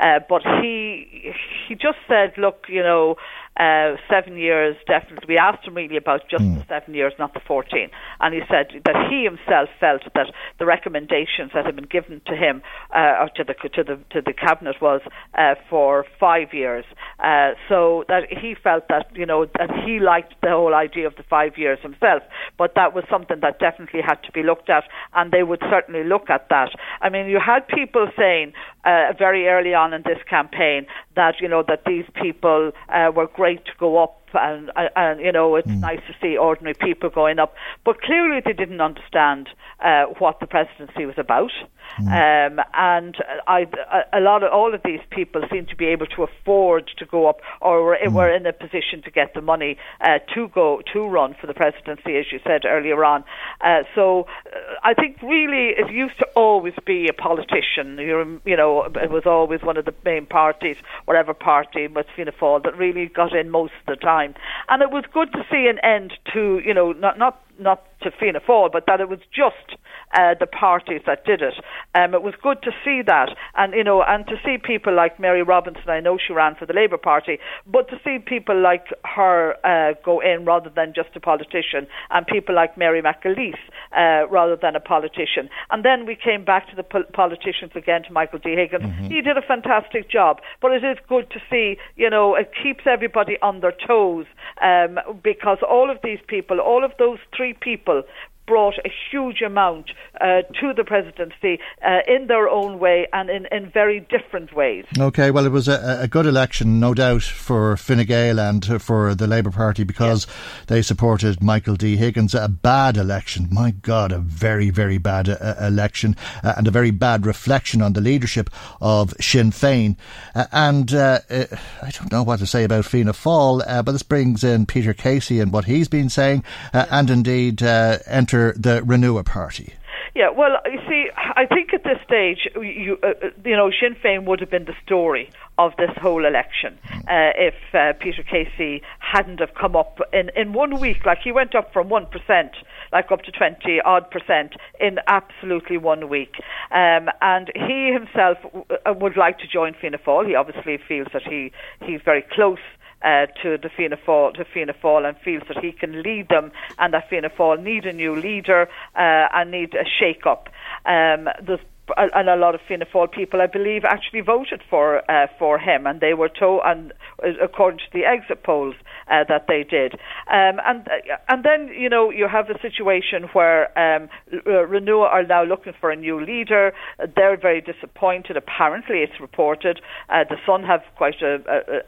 uh, 0.00 0.20
but 0.26 0.40
he 0.42 1.34
he 1.68 1.74
just 1.74 1.98
said, 2.08 2.32
look, 2.38 2.64
you 2.68 2.82
know, 2.82 3.16
uh, 3.58 3.96
seven 4.08 4.36
years 4.36 4.76
definitely. 4.86 5.26
We 5.34 5.38
asked 5.38 5.66
him 5.66 5.74
really 5.74 5.96
about 5.96 6.22
just 6.30 6.44
the 6.44 6.64
seven 6.68 6.94
years, 6.94 7.12
not 7.18 7.34
the 7.34 7.40
14. 7.40 7.90
And 8.20 8.34
he 8.34 8.40
said 8.48 8.68
that 8.84 9.10
he 9.10 9.24
himself 9.24 9.68
felt 9.80 10.02
that 10.14 10.32
the 10.58 10.66
recommendations 10.66 11.50
that 11.54 11.66
had 11.66 11.74
been 11.74 11.88
given 11.90 12.20
to 12.26 12.36
him 12.36 12.62
uh, 12.94 13.22
or 13.22 13.30
to 13.36 13.44
the 13.44 13.54
to 13.70 13.82
the 13.82 13.98
to 14.10 14.22
the 14.22 14.32
cabinet 14.32 14.76
was 14.80 15.00
uh, 15.36 15.54
for 15.68 16.04
five 16.20 16.54
years. 16.54 16.84
Uh, 17.18 17.50
so 17.68 18.04
that 18.08 18.24
he 18.30 18.54
felt 18.54 18.86
that 18.88 19.06
you 19.14 19.26
know 19.26 19.46
that 19.58 19.70
he 19.84 19.98
liked 19.98 20.34
the 20.42 20.50
whole 20.50 20.74
idea 20.74 21.06
of 21.06 21.16
the 21.16 21.24
five 21.24 21.58
years 21.58 21.78
himself, 21.82 22.22
but 22.56 22.74
that 22.76 22.94
was 22.94 23.04
something 23.10 23.40
that 23.40 23.58
definitely 23.58 24.00
had 24.00 24.22
to 24.22 24.30
be 24.32 24.42
looked 24.42 24.70
at, 24.70 24.84
and 25.14 25.32
they 25.32 25.42
would 25.42 25.60
certainly 25.68 26.04
look 26.04 26.30
at 26.30 26.48
that. 26.48 26.70
I 27.00 27.08
mean, 27.08 27.26
you 27.26 27.40
had 27.44 27.66
people 27.66 28.08
saying 28.16 28.52
uh, 28.88 29.12
very 29.18 29.48
early 29.48 29.74
on 29.74 29.92
in 29.92 30.02
this 30.02 30.18
campaign 30.28 30.86
that 31.14 31.34
you 31.40 31.48
know 31.48 31.62
that 31.68 31.82
these 31.84 32.06
people 32.14 32.72
uh, 32.88 33.10
were 33.14 33.26
great 33.26 33.64
to 33.66 33.72
go 33.78 34.02
up 34.02 34.14
and, 34.32 34.70
and, 34.76 34.90
and 34.96 35.20
you 35.20 35.32
know 35.32 35.56
it's 35.56 35.68
nice 35.68 36.00
to 36.06 36.14
see 36.22 36.36
ordinary 36.36 36.74
people 36.74 37.10
going 37.10 37.38
up. 37.38 37.54
But 37.84 38.00
clearly 38.00 38.40
they 38.44 38.54
didn't 38.54 38.80
understand 38.80 39.48
uh, 39.80 40.04
what 40.18 40.40
the 40.40 40.46
presidency 40.46 41.04
was 41.04 41.18
about 41.18 41.52
um, 41.98 42.60
and 42.74 43.16
I, 43.46 43.66
a, 44.12 44.20
lot 44.20 44.42
of 44.42 44.52
all 44.52 44.74
of 44.74 44.82
these 44.84 45.00
people 45.10 45.42
seem 45.50 45.66
to 45.66 45.76
be 45.76 45.86
able 45.86 46.06
to 46.06 46.22
afford 46.22 46.90
to 46.98 47.06
go 47.06 47.28
up 47.28 47.40
or 47.60 47.82
were, 47.84 47.98
were 48.10 48.34
in 48.34 48.46
a 48.46 48.52
position 48.52 49.02
to 49.02 49.10
get 49.10 49.34
the 49.34 49.40
money 49.40 49.76
uh, 50.00 50.18
to 50.34 50.48
go 50.48 50.80
to 50.92 51.06
run 51.06 51.34
for 51.40 51.46
the 51.46 51.54
presidency 51.54 52.16
as 52.16 52.26
you 52.30 52.40
said 52.44 52.64
earlier 52.64 53.04
on. 53.04 53.24
Uh, 53.60 53.82
so 53.94 54.26
uh, 54.46 54.58
I 54.84 54.94
think 54.94 55.20
really 55.22 55.70
it 55.70 55.90
used 55.90 56.18
to 56.18 56.26
always 56.36 56.74
be 56.86 57.08
a 57.08 57.12
politician. 57.12 57.98
You, 57.98 58.40
you 58.44 58.56
know 58.56 58.84
it 58.84 59.10
was 59.10 59.24
always 59.26 59.62
one 59.62 59.76
of 59.76 59.84
the 59.84 59.94
main 60.04 60.26
parties 60.26 60.76
whatever 61.04 61.34
party 61.34 61.86
was 61.88 62.04
Fianna 62.14 62.32
Fáil 62.32 62.62
that 62.64 62.76
really 62.76 63.06
got 63.06 63.34
in 63.34 63.50
most 63.50 63.72
of 63.80 63.86
the 63.86 63.96
time. 63.96 64.34
And 64.68 64.82
it 64.82 64.90
was 64.90 65.04
good 65.12 65.32
to 65.32 65.44
see 65.50 65.66
an 65.68 65.78
end 65.82 66.12
to 66.32 66.60
you 66.64 66.74
know 66.74 66.92
not 66.92 67.18
not 67.18 67.42
not 67.58 67.84
to 68.02 68.10
Fianna 68.10 68.40
Fáil, 68.40 68.70
but 68.70 68.84
that 68.86 69.00
it 69.00 69.08
was 69.08 69.18
just 69.34 69.78
uh, 70.16 70.34
the 70.38 70.46
parties 70.46 71.02
that 71.06 71.24
did 71.24 71.42
it. 71.42 71.54
Um, 71.94 72.14
it 72.14 72.22
was 72.22 72.34
good 72.42 72.62
to 72.62 72.70
see 72.84 73.02
that, 73.06 73.30
and 73.56 73.74
you 73.74 73.84
know, 73.84 74.02
and 74.02 74.26
to 74.26 74.36
see 74.44 74.56
people 74.58 74.94
like 74.94 75.18
Mary 75.18 75.42
Robinson. 75.42 75.88
I 75.88 76.00
know 76.00 76.18
she 76.18 76.32
ran 76.32 76.54
for 76.54 76.66
the 76.66 76.72
Labour 76.72 76.98
Party, 76.98 77.38
but 77.66 77.88
to 77.88 77.96
see 78.04 78.18
people 78.18 78.60
like 78.60 78.86
her 79.04 79.54
uh, 79.64 79.94
go 80.04 80.20
in 80.20 80.44
rather 80.44 80.70
than 80.70 80.92
just 80.94 81.10
a 81.16 81.20
politician, 81.20 81.86
and 82.10 82.26
people 82.26 82.54
like 82.54 82.78
Mary 82.78 83.02
McAleese 83.02 83.58
uh, 83.96 84.28
rather 84.28 84.56
than 84.56 84.76
a 84.76 84.80
politician. 84.80 85.48
And 85.70 85.84
then 85.84 86.06
we 86.06 86.16
came 86.16 86.44
back 86.44 86.68
to 86.70 86.76
the 86.76 86.82
pol- 86.82 87.10
politicians 87.12 87.72
again, 87.74 88.02
to 88.04 88.12
Michael 88.12 88.38
D. 88.38 88.54
Higgins. 88.54 88.84
He 89.08 89.20
did 89.20 89.36
a 89.36 89.42
fantastic 89.42 90.10
job, 90.10 90.40
but 90.60 90.72
it 90.72 90.84
is 90.84 90.98
good 91.08 91.30
to 91.30 91.40
see, 91.50 91.76
you 91.96 92.10
know, 92.10 92.34
it 92.34 92.50
keeps 92.62 92.84
everybody 92.86 93.36
on 93.42 93.60
their 93.60 93.74
toes 93.86 94.26
um, 94.62 94.98
because 95.22 95.58
all 95.68 95.90
of 95.90 95.98
these 96.02 96.18
people, 96.26 96.60
all 96.60 96.84
of 96.84 96.92
those 96.98 97.18
three 97.36 97.47
people 97.54 98.02
brought 98.48 98.74
a 98.78 98.90
huge 99.10 99.42
amount 99.42 99.90
uh, 100.20 100.42
to 100.60 100.72
the 100.74 100.82
presidency 100.82 101.60
uh, 101.84 101.98
in 102.08 102.26
their 102.26 102.48
own 102.48 102.78
way 102.78 103.06
and 103.12 103.28
in, 103.28 103.46
in 103.52 103.70
very 103.70 104.00
different 104.00 104.52
ways. 104.54 104.86
Okay, 104.98 105.30
well, 105.30 105.46
it 105.46 105.52
was 105.52 105.68
a, 105.68 105.98
a 106.02 106.08
good 106.08 106.26
election, 106.26 106.80
no 106.80 106.94
doubt, 106.94 107.22
for 107.22 107.76
Fine 107.76 108.06
Gael 108.06 108.40
and 108.40 108.82
for 108.82 109.14
the 109.14 109.26
Labour 109.26 109.50
Party 109.50 109.84
because 109.84 110.26
yes. 110.26 110.36
they 110.66 110.82
supported 110.82 111.42
Michael 111.42 111.76
D. 111.76 111.96
Higgins. 111.96 112.34
A 112.34 112.48
bad 112.48 112.96
election, 112.96 113.48
my 113.50 113.70
God, 113.70 114.10
a 114.10 114.18
very, 114.18 114.70
very 114.70 114.98
bad 114.98 115.28
uh, 115.28 115.54
election 115.60 116.16
uh, 116.42 116.54
and 116.56 116.66
a 116.66 116.72
very 116.72 116.90
bad 116.90 117.26
reflection 117.26 117.82
on 117.82 117.92
the 117.92 118.00
leadership 118.00 118.48
of 118.80 119.12
Sinn 119.20 119.50
Féin. 119.50 119.96
Uh, 120.34 120.46
and 120.52 120.94
uh, 120.94 121.20
I 121.30 121.90
don't 121.90 122.10
know 122.10 122.22
what 122.22 122.38
to 122.38 122.46
say 122.46 122.64
about 122.64 122.86
Fianna 122.86 123.12
Fáil, 123.12 123.84
but 123.84 123.92
this 123.92 124.02
brings 124.02 124.42
in 124.42 124.64
Peter 124.64 124.94
Casey 124.94 125.38
and 125.40 125.52
what 125.52 125.66
he's 125.66 125.88
been 125.88 126.08
saying, 126.08 126.44
and 126.72 127.10
indeed 127.10 127.62
enter 127.62 128.37
the 128.56 128.80
Renua 128.80 129.24
Party. 129.24 129.74
Yeah, 130.14 130.30
well, 130.30 130.56
you 130.64 130.80
see, 130.88 131.06
I 131.16 131.46
think 131.46 131.72
at 131.74 131.84
this 131.84 131.98
stage, 132.04 132.48
you, 132.56 132.98
uh, 133.02 133.08
uh, 133.08 133.30
you 133.44 133.56
know, 133.56 133.70
Sinn 133.70 133.94
Féin 134.02 134.24
would 134.24 134.40
have 134.40 134.50
been 134.50 134.64
the 134.64 134.74
story 134.84 135.30
of 135.58 135.72
this 135.76 135.90
whole 135.96 136.24
election 136.24 136.78
uh, 137.08 137.32
if 137.36 137.54
uh, 137.74 137.92
Peter 138.00 138.22
Casey 138.22 138.82
hadn't 138.98 139.40
have 139.40 139.54
come 139.54 139.76
up 139.76 140.00
in, 140.12 140.30
in 140.34 140.52
one 140.52 140.80
week. 140.80 141.04
Like 141.04 141.18
he 141.22 141.32
went 141.32 141.54
up 141.54 141.72
from 141.72 141.88
one 141.88 142.06
percent, 142.06 142.52
like 142.92 143.12
up 143.12 143.22
to 143.22 143.32
twenty 143.32 143.80
odd 143.84 144.10
percent 144.10 144.54
in 144.80 144.98
absolutely 145.06 145.78
one 145.78 146.08
week. 146.08 146.34
Um, 146.70 147.08
and 147.20 147.50
he 147.54 147.92
himself 147.92 148.38
w- 148.42 148.64
uh, 148.86 148.94
would 148.94 149.16
like 149.16 149.38
to 149.40 149.46
join 149.46 149.74
Fianna 149.74 149.98
Fáil. 149.98 150.26
He 150.26 150.34
obviously 150.34 150.78
feels 150.88 151.08
that 151.12 151.22
he 151.22 151.52
he's 151.84 152.00
very 152.04 152.24
close 152.32 152.58
uh, 153.02 153.26
to 153.42 153.58
the 153.58 153.70
Fianna 153.74 153.96
Fáil, 153.96 154.34
to 154.34 154.44
Fianna 154.44 154.74
Fáil 154.74 155.08
and 155.08 155.16
feels 155.18 155.42
that 155.48 155.58
he 155.58 155.72
can 155.72 156.02
lead 156.02 156.28
them 156.28 156.52
and 156.78 156.94
that 156.94 157.08
Fianna 157.08 157.30
Fáil 157.30 157.62
need 157.62 157.86
a 157.86 157.92
new 157.92 158.14
leader 158.14 158.68
uh, 158.94 159.28
and 159.32 159.50
need 159.50 159.74
a 159.74 159.84
shake-up. 159.84 160.48
Um, 160.84 161.28
there's 161.44 161.60
and 161.96 162.28
a 162.28 162.36
lot 162.36 162.54
of 162.54 162.60
Fianna 162.66 162.86
Fáil 162.86 163.10
people, 163.10 163.40
I 163.40 163.46
believe, 163.46 163.84
actually 163.84 164.20
voted 164.20 164.62
for 164.68 165.08
uh, 165.10 165.26
for 165.38 165.58
him, 165.58 165.86
and 165.86 166.00
they 166.00 166.14
were 166.14 166.28
told, 166.28 166.62
and 166.64 166.92
uh, 167.22 167.28
according 167.42 167.78
to 167.80 167.92
the 167.92 168.04
exit 168.04 168.42
polls, 168.42 168.74
uh, 169.10 169.24
that 169.28 169.46
they 169.48 169.64
did. 169.64 169.94
Um, 170.30 170.60
and 170.64 170.86
uh, 170.88 171.16
and 171.28 171.44
then 171.44 171.68
you 171.68 171.88
know 171.88 172.10
you 172.10 172.28
have 172.28 172.50
a 172.50 172.60
situation 172.60 173.24
where 173.32 173.66
um, 173.78 174.08
uh, 174.32 174.66
Renua 174.66 175.06
are 175.06 175.22
now 175.24 175.44
looking 175.44 175.72
for 175.80 175.90
a 175.90 175.96
new 175.96 176.20
leader. 176.20 176.72
They're 177.16 177.36
very 177.36 177.60
disappointed. 177.60 178.36
Apparently, 178.36 178.98
it's 178.98 179.20
reported. 179.20 179.80
Uh, 180.08 180.24
the 180.28 180.36
Sun 180.46 180.62
have 180.64 180.82
quite 180.96 181.22
a, 181.22 181.38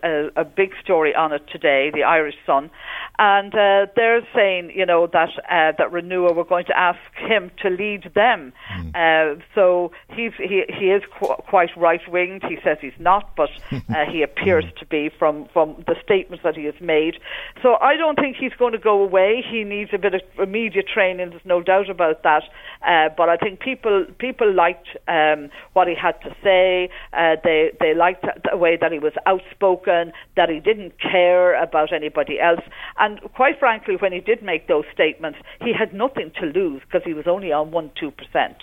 a, 0.03 0.41
a, 0.41 0.45
big 0.45 0.71
story 0.83 1.15
on 1.15 1.33
it 1.33 1.43
today, 1.51 1.91
the 1.93 2.03
Irish 2.03 2.37
Sun, 2.47 2.71
and 3.19 3.55
uh, 3.55 3.87
they're 3.97 4.27
saying 4.35 4.73
you 4.75 4.87
know 4.87 5.07
that 5.13 5.31
uh, 5.39 5.73
that 5.79 5.91
Renua 5.93 6.35
were 6.35 6.45
going 6.45 6.67
to 6.67 6.79
ask 6.79 7.01
him 7.17 7.51
to 7.63 7.69
lead 7.69 8.11
them. 8.15 8.53
Mm. 8.73 9.43
so 9.55 9.90
he's 10.11 10.33
he 10.39 10.65
he 10.69 10.91
is 10.91 11.03
qu- 11.19 11.37
quite 11.49 11.71
right 11.77 12.01
winged. 12.09 12.43
He 12.49 12.59
says 12.63 12.79
he's 12.81 12.99
not, 12.99 13.35
but 13.37 13.51
he 14.11 14.23
appears 14.23 14.65
to 14.79 14.87
be 14.87 15.11
from 15.19 15.47
from 15.53 15.85
the 15.87 15.97
statements 16.03 16.43
that 16.45 16.57
he 16.57 16.65
has 16.65 16.81
made 16.81 17.17
so 17.63 17.77
I 17.81 17.97
don't 17.97 18.17
think 18.17 18.37
he's 18.37 18.53
going 18.55 18.73
to 18.73 18.79
go 18.79 19.03
away. 19.03 19.45
He 19.49 19.65
needs 19.65 19.91
a 19.93 19.99
bit 19.99 20.15
of 20.15 20.49
media 20.49 20.83
training. 20.83 21.31
There's 21.31 21.45
no 21.45 21.63
doubt 21.63 21.91
about 21.91 22.23
that. 22.23 22.45
Uh, 22.87 23.13
but 23.17 23.29
I 23.29 23.37
think 23.37 23.61
people 23.61 24.07
people 24.19 24.53
liked 24.53 24.89
um, 25.09 25.51
what 25.75 25.89
he 25.89 25.95
had 25.95 26.21
to 26.23 26.35
say. 26.43 26.89
Uh, 27.13 27.37
they 27.43 27.73
they 27.81 27.95
liked 27.95 28.25
the 28.51 28.57
way 28.57 28.77
that 28.81 28.93
he 28.93 28.99
was 28.99 29.13
outspoken, 29.27 30.13
that 30.37 30.49
he 30.49 30.61
didn't 30.61 30.95
care 31.01 31.61
about 31.63 31.93
anybody 31.93 32.41
else, 32.41 32.65
and 32.99 33.21
quite 33.35 33.59
frankly, 33.59 33.97
when 33.97 34.13
he 34.13 34.21
did 34.21 34.43
make 34.43 34.67
those 34.69 34.85
statements, 34.93 35.39
he 35.61 35.73
had 35.73 35.93
nothing 35.93 36.33
to 36.41 36.47
lose 36.47 36.81
because 36.83 37.03
he 37.05 37.15
was 37.15 37.27
only 37.27 37.53
on 37.53 37.71
one 37.71 37.91
two 37.99 38.11
percent. 38.11 38.57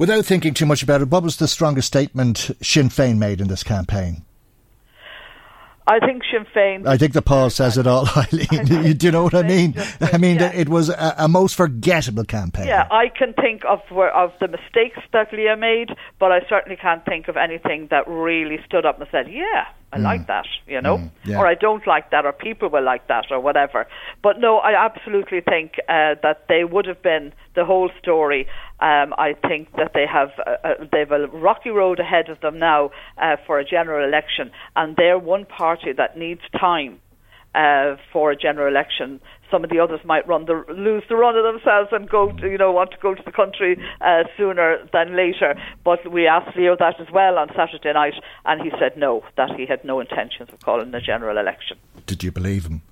Without 0.00 0.24
thinking 0.24 0.54
too 0.54 0.64
much 0.64 0.82
about 0.82 1.02
it, 1.02 1.10
what 1.10 1.22
was 1.22 1.36
the 1.36 1.46
strongest 1.46 1.88
statement 1.88 2.52
Sinn 2.62 2.88
Féin 2.88 3.18
made 3.18 3.38
in 3.38 3.48
this 3.48 3.62
campaign? 3.62 4.24
I 5.86 5.98
think 5.98 6.22
Sinn 6.24 6.46
Féin. 6.56 6.88
I 6.88 6.96
think 6.96 7.12
the 7.12 7.20
poll 7.20 7.50
says 7.50 7.76
it 7.76 7.86
all, 7.86 8.08
Eileen. 8.16 8.96
Do 8.96 9.06
you 9.06 9.12
know 9.12 9.22
what 9.24 9.34
I 9.34 9.42
mean? 9.42 9.74
I 10.00 10.16
mean, 10.16 10.36
yeah. 10.36 10.52
it 10.54 10.70
was 10.70 10.88
a, 10.88 11.16
a, 11.18 11.28
most 11.28 11.54
forgettable 11.54 12.24
campaign. 12.24 12.66
Yeah, 12.66 12.88
I 12.90 13.10
can 13.10 13.34
think 13.34 13.62
of 13.68 13.80
of 13.92 14.32
the 14.40 14.48
mistakes 14.48 15.00
that 15.12 15.34
Leo 15.34 15.54
made, 15.54 15.90
but 16.18 16.32
I 16.32 16.48
certainly 16.48 16.76
can't 16.76 17.04
think 17.04 17.28
of 17.28 17.36
anything 17.36 17.88
that 17.90 18.08
really 18.08 18.58
stood 18.64 18.86
up 18.86 18.98
and 18.98 19.08
said, 19.12 19.30
"Yeah, 19.30 19.66
I 19.92 19.98
mm. 19.98 20.04
like 20.04 20.26
that," 20.26 20.46
you 20.66 20.80
know, 20.80 20.98
mm, 20.98 21.10
yeah. 21.24 21.38
or 21.38 21.46
I 21.46 21.54
don't 21.54 21.86
like 21.86 22.10
that, 22.10 22.24
or 22.24 22.32
people 22.32 22.68
will 22.68 22.84
like 22.84 23.08
that, 23.08 23.26
or 23.30 23.40
whatever. 23.40 23.86
But 24.22 24.38
no, 24.38 24.58
I 24.58 24.72
absolutely 24.84 25.40
think 25.40 25.74
uh, 25.88 26.14
that 26.22 26.46
they 26.48 26.64
would 26.64 26.86
have 26.86 27.02
been 27.02 27.32
the 27.54 27.64
whole 27.64 27.90
story. 27.98 28.46
Um, 28.80 29.14
I 29.18 29.34
think 29.46 29.72
that 29.76 29.92
they 29.94 30.06
have 30.06 30.30
uh, 30.46 30.56
uh, 30.64 30.74
they've 30.92 31.10
a 31.10 31.26
rocky 31.28 31.70
road 31.70 32.00
ahead 32.00 32.28
of 32.28 32.40
them 32.40 32.58
now 32.58 32.90
uh, 33.18 33.36
for 33.46 33.58
a 33.58 33.64
general 33.64 34.06
election, 34.06 34.50
and 34.76 34.96
they're 34.96 35.18
one 35.18 35.44
party 35.44 35.92
that 35.92 36.16
needs 36.16 36.42
time 36.58 37.00
uh, 37.54 37.96
for 38.12 38.30
a 38.30 38.36
general 38.36 38.68
election. 38.68 39.20
Some 39.50 39.64
of 39.64 39.70
the 39.70 39.80
others 39.80 40.00
might 40.04 40.26
run 40.28 40.44
the 40.46 40.64
lose 40.68 41.02
the 41.08 41.16
run 41.16 41.36
of 41.36 41.42
themselves 41.42 41.88
and 41.92 42.08
go, 42.08 42.30
to, 42.30 42.48
you 42.48 42.56
know, 42.56 42.70
want 42.70 42.92
to 42.92 42.98
go 43.02 43.14
to 43.14 43.22
the 43.24 43.32
country 43.32 43.76
uh, 44.00 44.24
sooner 44.36 44.78
than 44.92 45.16
later. 45.16 45.54
But 45.84 46.10
we 46.10 46.26
asked 46.26 46.56
Leo 46.56 46.76
that 46.78 47.00
as 47.00 47.08
well 47.12 47.36
on 47.38 47.48
Saturday 47.56 47.92
night, 47.92 48.14
and 48.44 48.62
he 48.62 48.70
said 48.78 48.96
no, 48.96 49.24
that 49.36 49.50
he 49.56 49.66
had 49.66 49.84
no 49.84 49.98
intentions 49.98 50.50
of 50.52 50.60
calling 50.60 50.94
a 50.94 51.00
general 51.00 51.36
election. 51.38 51.78
Did 52.06 52.22
you 52.22 52.30
believe 52.30 52.66
him? 52.66 52.82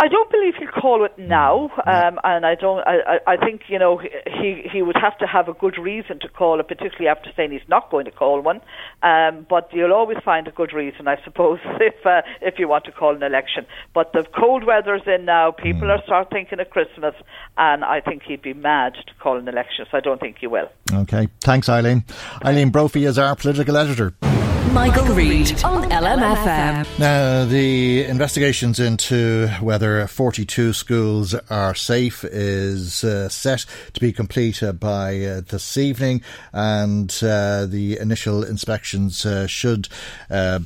I 0.00 0.06
don't 0.06 0.30
believe 0.30 0.54
he'll 0.56 0.80
call 0.80 1.04
it 1.04 1.18
now, 1.18 1.70
um, 1.84 2.20
and 2.22 2.46
I 2.46 2.54
don't. 2.54 2.86
I, 2.86 3.18
I 3.26 3.36
think 3.36 3.62
you 3.66 3.80
know 3.80 3.98
he 3.98 4.62
he 4.72 4.80
would 4.80 4.96
have 4.96 5.18
to 5.18 5.26
have 5.26 5.48
a 5.48 5.52
good 5.52 5.76
reason 5.76 6.20
to 6.20 6.28
call 6.28 6.60
it, 6.60 6.68
particularly 6.68 7.08
after 7.08 7.30
saying 7.36 7.50
he's 7.50 7.68
not 7.68 7.90
going 7.90 8.04
to 8.04 8.12
call 8.12 8.40
one. 8.40 8.60
Um, 9.02 9.44
but 9.50 9.70
you'll 9.72 9.92
always 9.92 10.18
find 10.24 10.46
a 10.46 10.52
good 10.52 10.72
reason, 10.72 11.08
I 11.08 11.16
suppose, 11.24 11.58
if 11.80 12.06
uh, 12.06 12.22
if 12.40 12.60
you 12.60 12.68
want 12.68 12.84
to 12.84 12.92
call 12.92 13.16
an 13.16 13.24
election. 13.24 13.66
But 13.92 14.12
the 14.12 14.24
cold 14.38 14.64
weather's 14.64 15.02
in 15.06 15.24
now. 15.24 15.50
People 15.50 15.88
mm. 15.88 15.98
are 15.98 16.02
start 16.04 16.30
thinking 16.30 16.60
of 16.60 16.70
Christmas, 16.70 17.14
and 17.56 17.84
I 17.84 18.00
think 18.00 18.22
he'd 18.22 18.42
be 18.42 18.54
mad 18.54 18.94
to 18.94 19.14
call 19.20 19.36
an 19.36 19.48
election. 19.48 19.84
So 19.90 19.98
I 19.98 20.00
don't 20.00 20.20
think 20.20 20.36
he 20.38 20.46
will. 20.46 20.70
Okay, 20.92 21.28
thanks, 21.40 21.68
Eileen. 21.68 22.04
Eileen 22.44 22.70
Brophy 22.70 23.04
is 23.04 23.18
our 23.18 23.34
political 23.34 23.76
editor. 23.76 24.14
Michael, 24.72 25.14
Reade 25.14 25.64
on 25.64 25.88
LMFM. 25.90 26.98
Now, 26.98 27.44
the 27.44 28.04
investigations 28.04 28.78
into 28.78 29.48
whether 29.60 30.06
42 30.06 30.72
schools 30.72 31.34
are 31.48 31.74
safe 31.74 32.24
is 32.24 33.02
uh, 33.04 33.28
set 33.28 33.64
to 33.94 34.00
be 34.00 34.12
complete 34.12 34.62
uh, 34.62 34.72
by 34.72 35.20
uh, 35.22 35.40
this 35.48 35.78
evening, 35.78 36.20
and 36.52 37.10
uh, 37.22 37.64
the 37.66 37.98
initial 37.98 38.44
inspections 38.44 39.24
uh, 39.24 39.46
should 39.46 39.88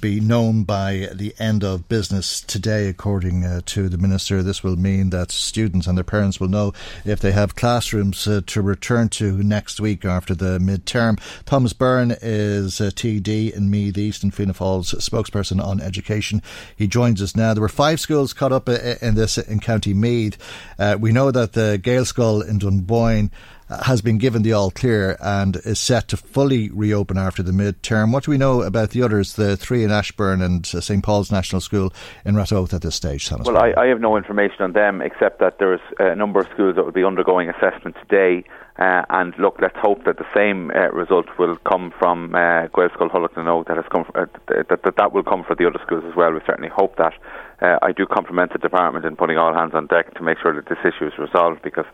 be 0.01 0.21
known 0.21 0.65
by 0.65 1.09
the 1.15 1.33
end 1.38 1.62
of 1.62 1.88
business 1.88 2.41
today, 2.41 2.88
according 2.88 3.62
to 3.62 3.88
the 3.88 3.99
Minister. 3.99 4.43
This 4.43 4.65
will 4.65 4.77
mean 4.77 5.11
that 5.11 5.31
students 5.31 5.87
and 5.87 5.97
their 5.97 6.05
parents 6.05 6.41
will 6.41 6.49
know 6.49 6.73
if 7.05 7.21
they 7.21 7.33
have 7.33 7.55
classrooms 7.55 8.25
to 8.25 8.62
return 8.62 9.09
to 9.11 9.43
next 9.43 9.81
week 9.81 10.05
after 10.05 10.35
the 10.35 10.59
midterm. 10.59 11.21
Thomas 11.45 11.73
Byrne 11.73 12.17
is 12.21 12.81
TD 12.81 13.53
in 13.53 13.71
Meath 13.71 13.91
the 13.92 14.02
Eastern 14.02 14.31
Fianna 14.31 14.55
Fáil's 14.55 14.92
spokesperson 14.94 15.62
on 15.62 15.81
education. 15.81 16.42
He 16.76 16.87
joins 16.87 17.22
us 17.22 17.37
now. 17.37 17.55
There 17.55 17.62
were 17.62 17.68
five 17.68 18.00
schools 18.00 18.33
caught 18.33 18.52
up 18.52 18.68
in 18.68 19.14
this 19.14 19.38
in 19.38 19.61
County 19.61 19.94
Meath. 19.94 20.37
Uh, 20.78 20.96
we 20.98 21.12
know 21.12 21.31
that 21.31 21.52
the 21.52 21.81
Gaelscoil 21.83 22.46
in 22.46 22.59
Dunboyne 22.59 23.31
uh, 23.31 23.62
has 23.85 24.01
been 24.01 24.19
given 24.19 24.43
the 24.43 24.53
all 24.53 24.71
clear 24.71 25.17
and 25.21 25.57
is 25.65 25.79
set 25.79 26.09
to 26.09 26.17
fully 26.17 26.71
reopen 26.71 27.19
after 27.19 27.43
the 27.43 27.53
midterm. 27.53 28.13
What 28.13 28.25
do 28.25 28.31
we 28.31 28.39
know 28.39 28.63
about 28.63 28.91
the 28.91 29.03
others, 29.03 29.35
the 29.35 29.57
three 29.57 29.85
in 29.85 29.91
Ashbourne 29.91 30.43
and 30.43 30.69
uh, 30.75 30.81
St 30.81 31.03
Paul's 31.03 31.31
National 31.31 31.61
School 31.61 31.93
in 32.25 32.35
Ratoath 32.35 32.73
at 32.73 32.83
this 32.83 32.95
stage? 32.95 33.29
Thomas? 33.29 33.47
Well, 33.47 33.59
I, 33.59 33.73
I, 33.77 33.87
have 33.87 34.01
no 34.01 34.17
information 34.17 34.63
on 34.63 34.73
them 34.73 35.01
except 35.01 35.41
that 35.41 35.59
there's 35.59 35.81
a 35.99 36.15
number 36.15 36.41
of 36.41 36.49
schools 36.53 36.77
that 36.77 36.85
will 36.85 36.93
be 36.93 37.05
undergoing 37.05 37.49
assessment 37.49 37.97
today. 38.09 38.45
Uh, 38.79 39.03
and 39.11 39.35
look, 39.39 39.59
let's 39.61 39.77
hope 39.77 40.05
that 40.05 40.17
the 40.17 40.27
same 40.35 40.71
uh, 40.71 40.89
result 40.93 41.27
will 41.39 41.57
come 41.69 41.93
from 41.99 42.35
uh, 42.35 42.69
Gaelscoil 42.69 43.11
Thulach 43.11 43.67
that 43.67 43.77
has 43.77 43.85
come 43.93 44.07
uh, 44.15 44.25
that, 44.49 44.83
that 44.83 44.97
that 44.97 45.13
will 45.13 45.23
come 45.23 45.45
for 45.45 45.55
the 45.55 45.67
other 45.67 45.79
schools 45.85 46.05
as 46.09 46.17
well. 46.17 46.33
We 46.33 46.41
certainly 46.47 46.71
hope 46.71 46.97
that. 46.97 47.13
Uh, 47.61 47.79
I 47.81 47.93
do 47.93 48.07
compliment 48.07 48.53
the 48.53 48.59
department 48.59 49.05
in 49.05 49.15
putting 49.15 49.39
all 49.39 49.55
hands 49.55 49.73
on 49.75 49.87
deck 49.87 50.15
to 50.15 50.23
make 50.23 50.39
sure 50.43 50.55
that 50.55 50.69
this 50.69 50.79
issue 50.81 51.07
is 51.07 51.13
resolved 51.19 51.63
because 51.63 51.85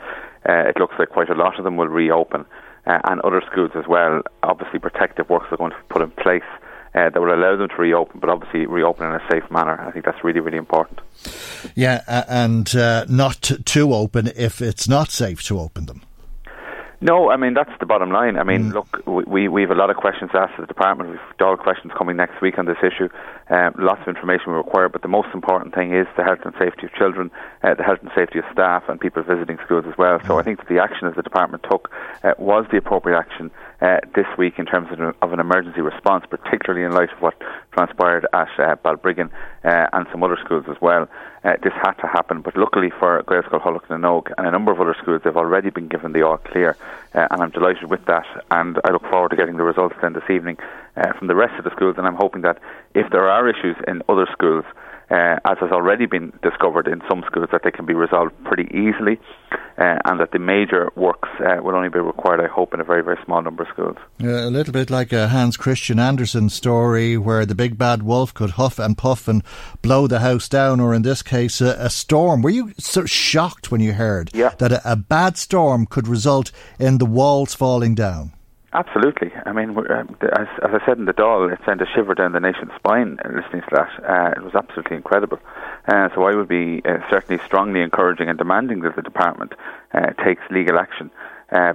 uh, 0.49 0.69
it 0.69 0.79
looks 0.79 0.95
like 0.99 1.11
quite 1.11 1.31
a 1.31 1.35
lot 1.35 1.59
of 1.59 1.65
them 1.65 1.77
will 1.77 1.89
reopen, 1.89 2.45
uh, 2.87 2.99
and 3.05 3.21
other 3.23 3.43
schools 3.51 3.71
as 3.75 3.87
well. 3.89 4.23
Obviously, 4.43 4.79
protective 4.79 5.29
works 5.29 5.47
are 5.51 5.57
going 5.57 5.71
to 5.71 5.77
be 5.77 5.83
put 5.89 6.03
in 6.03 6.11
place. 6.11 6.43
Uh, 6.95 7.11
that 7.11 7.21
will 7.21 7.35
allow 7.35 7.55
them 7.55 7.69
to 7.69 7.77
reopen, 7.77 8.19
but 8.19 8.31
obviously 8.31 8.65
reopen 8.65 9.07
in 9.07 9.15
a 9.15 9.23
safe 9.31 9.49
manner. 9.51 9.79
I 9.79 9.93
think 9.93 10.07
that's 10.07 10.25
really, 10.25 10.41
really 10.41 10.57
important. 10.57 11.01
Yeah, 11.75 12.03
and 12.29 12.75
uh, 12.75 13.05
not 13.09 13.43
to 13.43 13.95
open 13.95 14.31
if 14.35 14.63
it's 14.63 14.89
not 14.89 15.11
safe 15.11 15.43
to 15.45 15.61
open 15.61 15.85
them. 15.85 16.03
No, 17.01 17.31
I 17.31 17.37
mean 17.37 17.55
that's 17.55 17.71
the 17.79 17.87
bottom 17.87 18.11
line. 18.11 18.37
I 18.37 18.43
mean, 18.43 18.71
mm. 18.71 18.75
look, 18.75 19.07
we 19.07 19.47
we 19.47 19.63
have 19.63 19.71
a 19.71 19.77
lot 19.77 19.89
of 19.89 19.97
questions 19.97 20.33
asked 20.35 20.57
to 20.57 20.63
the 20.63 20.67
department. 20.67 21.11
We've 21.11 21.37
got 21.39 21.57
questions 21.61 21.93
coming 21.97 22.17
next 22.17 22.43
week 22.43 22.59
on 22.59 22.67
this 22.67 22.79
issue. 22.83 23.09
Um, 23.51 23.75
lots 23.79 24.03
of 24.03 24.09
information 24.09 24.51
we 24.51 24.55
require, 24.55 24.89
but 24.89 25.03
the 25.03 25.09
most 25.09 25.29
important 25.33 25.75
thing 25.77 25.95
is 25.95 26.09
the 26.17 26.25
health 26.25 26.41
and 26.45 26.55
safety 26.59 26.87
of 26.87 26.93
children, 26.95 27.31
uh, 27.63 27.75
the 27.75 27.85
health 27.85 28.01
and 28.03 28.11
safety 28.17 28.41
of 28.41 28.45
staff, 28.53 28.83
and 28.89 28.99
people 28.99 29.23
visiting 29.23 29.59
schools 29.65 29.85
as 29.87 29.97
well. 29.97 30.19
So 30.27 30.35
mm. 30.35 30.41
I 30.41 30.43
think 30.43 30.59
that 30.59 30.69
the 30.69 30.81
action 30.83 31.07
as 31.07 31.15
the 31.15 31.23
department 31.23 31.63
took 31.71 31.89
uh, 32.25 32.35
was 32.37 32.67
the 32.73 32.79
appropriate 32.79 33.17
action 33.17 33.53
uh, 33.81 33.99
this 34.15 34.27
week 34.37 34.59
in 34.59 34.67
terms 34.67 34.89
of, 34.91 35.15
of, 35.23 35.33
an 35.33 35.41
emergency 35.41 35.81
response, 35.81 36.25
particularly 36.29 36.85
in 36.85 36.93
light 36.93 37.13
of 37.13 37.21
what 37.21 37.35
transpired 37.73 38.27
at 38.33 38.49
uh, 38.59 38.75
Balbriggan 38.85 39.31
uh, 39.65 39.87
and 39.93 40.07
some 40.11 40.23
other 40.25 40.39
schools 40.45 40.65
as 40.69 40.77
well. 40.81 41.09
Uh, 41.45 41.53
this 41.63 41.73
had 41.75 41.93
to 41.93 42.07
happen, 42.07 42.41
but 42.41 42.57
luckily 42.57 42.91
for 42.91 43.23
Gaelscoil 43.23 43.63
Thulach 43.63 43.89
na 43.89 43.97
nÓg 43.97 44.33
and 44.37 44.47
a 44.47 44.51
number 44.51 44.73
of 44.73 44.81
other 44.81 44.97
schools, 45.01 45.23
they've 45.25 45.37
already 45.37 45.71
been 45.71 45.87
given 45.87 46.13
the 46.13 46.23
all 46.23 46.39
clear, 46.39 46.77
uh, 47.15 47.29
and 47.31 47.41
I'm 47.41 47.51
delighted 47.51 47.89
with 47.89 48.05
that. 48.07 48.27
And 48.51 48.81
I 48.85 48.91
look 48.91 49.03
forward 49.03 49.31
to 49.31 49.37
getting 49.37 49.57
the 49.57 49.63
results 49.63 49.95
then 50.03 50.13
this 50.13 50.29
evening 50.29 50.59
uh, 50.97 51.13
from 51.13 51.29
the 51.29 51.37
rest 51.37 51.55
of 51.57 51.65
the 51.65 51.71
schools. 51.71 51.95
And 51.99 52.07
I'm 52.07 52.17
hoping 52.17 52.43
that 52.43 52.59
if 52.95 53.11
there 53.11 53.29
are 53.29 53.49
issues 53.49 53.77
in 53.87 54.03
other 54.09 54.27
schools, 54.33 54.65
uh, 55.11 55.39
as 55.45 55.59
has 55.59 55.71
already 55.71 56.07
been 56.07 56.33
discovered 56.43 56.87
in 56.87 57.01
some 57.09 57.25
schools, 57.27 57.49
that 57.53 57.63
they 57.65 57.71
can 57.71 57.87
be 57.87 57.95
resolved 57.95 58.33
pretty 58.45 58.65
easily, 58.77 59.19
uh, 59.79 59.99
and 60.05 60.21
that 60.21 60.33
the 60.33 60.39
major 60.39 60.91
works 60.97 61.29
uh, 61.41 61.63
will 61.63 61.75
only 61.75 61.89
be 61.89 61.99
required, 61.99 62.41
I 62.41 62.49
hope, 62.49 62.75
in 62.75 62.81
a 62.81 62.85
very, 62.85 63.03
very 63.03 63.19
small 63.25 63.41
number 63.41 63.63
of 63.63 63.69
schools. 63.71 63.97
a 64.21 64.51
little 64.51 64.73
bit 64.73 64.91
like 64.91 65.13
a 65.13 65.29
Hans 65.29 65.57
Christian 65.57 65.99
Andersen 65.99 66.51
story 66.51 67.17
where 67.17 67.47
the 67.47 67.55
big 67.55 67.79
bad 67.79 68.03
wolf 68.03 68.35
could 68.35 68.51
huff 68.51 68.79
and 68.79 68.99
puff 68.99 69.29
and 69.29 69.43
blow 69.83 70.07
the 70.07 70.21
house 70.21 70.49
down, 70.49 70.81
or 70.81 70.95
in 70.95 71.03
this 71.03 71.23
case, 71.23 71.61
a, 71.61 71.77
a 71.79 71.91
storm. 71.91 72.43
Were 72.43 72.51
you 72.51 72.75
sort 72.79 73.05
of 73.05 73.11
shocked 73.11 73.71
when 73.71 73.81
you 73.81 73.95
heard 73.95 74.31
yeah. 74.35 74.51
that 74.59 74.73
a, 74.73 74.93
a 74.93 74.97
bad 74.97 75.37
storm 75.37 75.87
could 75.87 76.07
result 76.07 76.53
in 76.79 76.99
the 76.99 77.07
walls 77.07 77.55
falling 77.55 77.95
down? 77.95 78.33
Absolutely. 78.73 79.33
I 79.47 79.53
mean, 79.53 79.77
uh, 79.79 80.05
as, 80.33 80.49
as, 80.63 80.71
I 80.75 80.85
said 80.85 80.99
in 80.99 81.07
the 81.07 81.15
Dáil, 81.15 81.51
it 81.51 81.59
sent 81.65 81.81
a 81.81 81.87
shiver 81.95 82.15
down 82.15 82.33
the 82.33 82.41
nation's 82.41 82.73
spine 82.77 83.19
uh, 83.25 83.29
listening 83.29 83.63
to 83.63 83.71
that. 83.73 83.91
Uh, 84.05 84.33
it 84.37 84.45
was 84.45 84.55
absolutely 84.55 84.97
incredible. 84.97 85.39
Uh, 85.87 86.11
so 86.15 86.25
I 86.25 86.35
would 86.35 86.49
be 86.49 86.83
uh, 86.85 86.99
certainly 87.09 87.43
strongly 87.47 87.81
encouraging 87.81 88.29
and 88.29 88.37
demanding 88.37 88.81
that 88.81 88.95
the 88.95 89.01
department 89.01 89.55
uh, 89.95 90.11
takes 90.23 90.43
legal 90.51 90.79
action. 90.79 91.11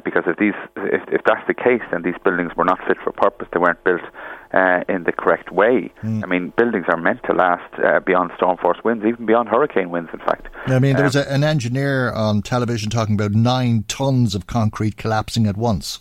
because 0.05 0.25
if 0.27 0.37
these, 0.37 0.53
if, 0.77 1.01
if 1.07 1.21
that's 1.25 1.45
the 1.47 1.55
case, 1.55 1.81
then 1.89 2.03
these 2.03 2.17
buildings 2.23 2.51
were 2.55 2.65
not 2.65 2.79
fit 2.87 2.97
for 3.03 3.11
purpose. 3.11 3.47
They 3.51 3.59
weren't 3.59 3.83
built 3.83 4.03
uh, 4.53 4.83
in 4.87 5.05
the 5.05 5.11
correct 5.11 5.51
way. 5.51 5.91
Mm. 6.03 6.23
I 6.23 6.27
mean, 6.27 6.53
buildings 6.55 6.85
are 6.89 6.97
meant 6.97 7.23
to 7.23 7.33
last 7.33 7.73
uh, 7.83 8.01
beyond 8.01 8.33
storm 8.37 8.57
force 8.57 8.77
winds, 8.83 9.03
even 9.03 9.25
beyond 9.25 9.49
hurricane 9.49 9.89
winds, 9.89 10.11
in 10.13 10.19
fact. 10.19 10.47
I 10.67 10.77
mean, 10.77 10.95
there 10.95 11.05
was 11.05 11.15
um, 11.15 11.25
a, 11.27 11.31
an 11.31 11.43
engineer 11.43 12.11
on 12.11 12.43
television 12.43 12.91
talking 12.91 13.15
about 13.15 13.31
nine 13.31 13.83
tons 13.87 14.35
of 14.35 14.45
concrete 14.45 14.95
collapsing 14.95 15.47
at 15.47 15.57
once 15.57 15.99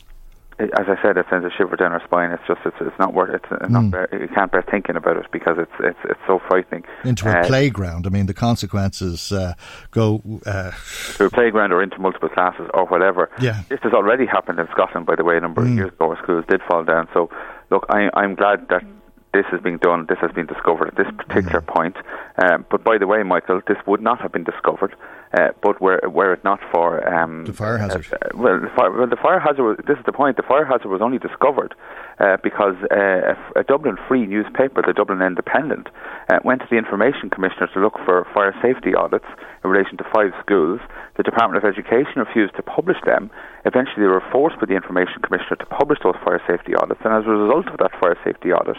as 0.58 0.86
I 0.86 0.96
said, 1.02 1.16
it 1.16 1.26
sends 1.30 1.44
a 1.46 1.50
shiver 1.50 1.76
down 1.76 1.92
our 1.92 2.02
spine. 2.04 2.30
It's 2.30 2.42
just 2.46 2.60
it's, 2.64 2.76
it's 2.80 2.98
not 2.98 3.14
worth 3.14 3.34
it's 3.34 3.46
mm. 3.46 3.70
not 3.70 3.90
bear, 3.90 4.08
you 4.12 4.28
can't 4.28 4.50
bear 4.50 4.64
thinking 4.70 4.96
about 4.96 5.16
it 5.16 5.26
because 5.32 5.56
it's 5.58 5.72
it's 5.80 5.98
it's 6.04 6.20
so 6.26 6.40
frightening. 6.48 6.84
Into 7.04 7.28
a 7.28 7.40
uh, 7.40 7.46
playground. 7.46 8.06
I 8.06 8.10
mean, 8.10 8.26
the 8.26 8.34
consequences 8.34 9.32
uh, 9.32 9.54
go 9.90 10.22
uh, 10.46 10.72
to 11.16 11.24
a 11.26 11.30
playground 11.30 11.72
or 11.72 11.82
into 11.82 11.98
multiple 11.98 12.28
classes 12.28 12.68
or 12.74 12.86
whatever. 12.86 13.30
Yeah, 13.40 13.62
this 13.68 13.80
has 13.82 13.92
already 13.92 14.26
happened 14.26 14.58
in 14.58 14.68
Scotland, 14.72 15.06
by 15.06 15.16
the 15.16 15.24
way, 15.24 15.36
a 15.36 15.40
number 15.40 15.62
mm. 15.62 15.70
of 15.70 15.74
years 15.74 15.92
ago, 15.92 16.08
where 16.08 16.18
schools 16.22 16.44
did 16.48 16.60
fall 16.68 16.84
down. 16.84 17.08
So, 17.14 17.30
look, 17.70 17.86
I, 17.88 18.10
I'm 18.14 18.34
glad 18.34 18.68
that 18.68 18.84
this 19.32 19.46
is 19.52 19.60
being 19.62 19.78
done, 19.78 20.06
this 20.08 20.18
has 20.20 20.30
been 20.32 20.46
discovered 20.46 20.88
at 20.88 20.96
this 20.96 21.06
particular 21.16 21.60
mm. 21.60 21.66
point. 21.66 21.96
Um, 22.36 22.66
but 22.70 22.84
by 22.84 22.98
the 22.98 23.06
way, 23.06 23.22
Michael, 23.22 23.60
this 23.66 23.78
would 23.86 24.02
not 24.02 24.20
have 24.20 24.32
been 24.32 24.44
discovered, 24.44 24.94
uh, 25.32 25.48
but 25.62 25.80
were 25.80 26.00
were 26.04 26.34
it 26.34 26.44
not 26.44 26.60
for 26.72 27.00
um, 27.08 27.44
the 27.44 27.52
fire 27.52 27.78
hazard. 27.78 28.06
Uh, 28.12 28.28
well, 28.34 28.60
the 28.60 28.70
fire, 28.76 28.92
well, 28.92 29.06
the 29.06 29.16
fire 29.16 29.40
hazard. 29.40 29.62
Was, 29.62 29.76
this 29.86 29.98
is 29.98 30.04
the 30.04 30.12
point. 30.12 30.36
The 30.36 30.42
fire 30.42 30.64
hazard 30.64 30.88
was 30.88 31.00
only 31.00 31.18
discovered 31.18 31.74
uh, 32.20 32.36
because 32.42 32.76
uh, 32.90 33.34
a, 33.56 33.60
a, 33.60 33.64
Dublin 33.64 33.96
Free 34.08 34.26
newspaper, 34.26 34.82
the 34.86 34.92
Dublin 34.92 35.22
Independent, 35.22 35.88
uh, 36.28 36.38
went 36.44 36.60
to 36.60 36.68
the 36.70 36.76
Information 36.76 37.30
Commissioner 37.30 37.68
to 37.72 37.80
look 37.80 37.96
for 38.04 38.26
fire 38.34 38.54
safety 38.60 38.94
audits 38.94 39.26
in 39.64 39.70
relation 39.70 39.96
to 39.96 40.04
five 40.12 40.32
schools. 40.44 40.80
The 41.16 41.22
Department 41.22 41.62
of 41.62 41.68
Education 41.68 42.20
refused 42.20 42.56
to 42.56 42.62
publish 42.62 42.96
them. 43.04 43.30
Eventually, 43.64 44.04
they 44.04 44.12
were 44.12 44.24
forced 44.32 44.60
by 44.60 44.66
the 44.66 44.76
Information 44.76 45.20
Commissioner 45.22 45.56
to 45.56 45.66
publish 45.66 45.98
those 46.02 46.16
fire 46.24 46.40
safety 46.46 46.74
audits, 46.74 47.00
and 47.04 47.12
as 47.12 47.24
a 47.24 47.30
result 47.32 47.68
of 47.68 47.78
that 47.78 47.92
fire 48.00 48.16
safety 48.24 48.52
audit, 48.52 48.76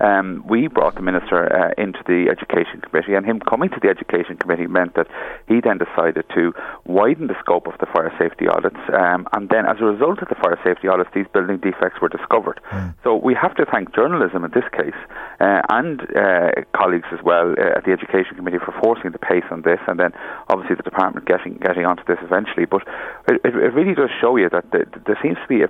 um, 0.00 0.44
we 0.48 0.68
brought 0.68 0.94
the 0.94 1.02
minister 1.02 1.46
uh, 1.52 1.70
into 1.80 2.00
the 2.06 2.28
education 2.30 2.80
committee, 2.80 3.14
and 3.14 3.26
him 3.26 3.40
coming 3.40 3.68
to 3.70 3.80
the 3.80 3.88
education 3.88 4.36
committee 4.36 4.66
meant 4.66 4.94
that 4.94 5.06
he 5.48 5.60
then 5.60 5.78
decided 5.78 6.24
to 6.34 6.52
widen 6.84 7.26
the 7.26 7.36
scope 7.40 7.66
of 7.66 7.78
the 7.78 7.86
fire 7.86 8.12
safety 8.18 8.48
audits, 8.48 8.80
um, 8.92 9.28
and 9.32 9.48
then 9.48 9.66
as 9.66 9.76
a 9.80 9.84
result 9.84 10.20
of 10.22 10.28
the 10.28 10.34
fire 10.36 10.58
safety 10.64 10.88
audits, 10.88 11.10
these 11.14 11.26
building 11.32 11.58
defects 11.58 12.00
were 12.00 12.08
discovered. 12.08 12.60
Mm. 12.70 12.94
So 13.04 13.16
we 13.16 13.34
have 13.34 13.54
to 13.56 13.64
thank 13.66 13.94
journalism 13.94 14.44
in 14.44 14.50
this 14.52 14.68
case 14.72 14.96
uh, 15.40 15.62
and 15.68 16.00
uh, 16.16 16.50
colleagues 16.74 17.08
as 17.12 17.22
well 17.22 17.54
uh, 17.58 17.78
at 17.78 17.84
the 17.84 17.92
education 17.92 18.36
committee 18.36 18.58
for 18.58 18.74
forcing 18.82 19.10
the 19.12 19.18
pace 19.18 19.44
on 19.50 19.62
this, 19.62 19.80
and 19.86 19.98
then 19.98 20.12
obviously 20.48 20.76
the 20.76 20.82
department 20.82 21.26
getting 21.26 21.54
getting 21.58 21.84
onto 21.84 22.04
this 22.04 22.18
eventually. 22.22 22.64
But 22.64 22.82
it, 23.28 23.40
it 23.44 23.72
really 23.74 23.94
does 23.94 24.10
show 24.20 24.36
you 24.36 24.48
that 24.50 24.70
the, 24.70 24.86
there 25.06 25.18
seems 25.22 25.36
to 25.36 25.48
be 25.48 25.62
a 25.62 25.68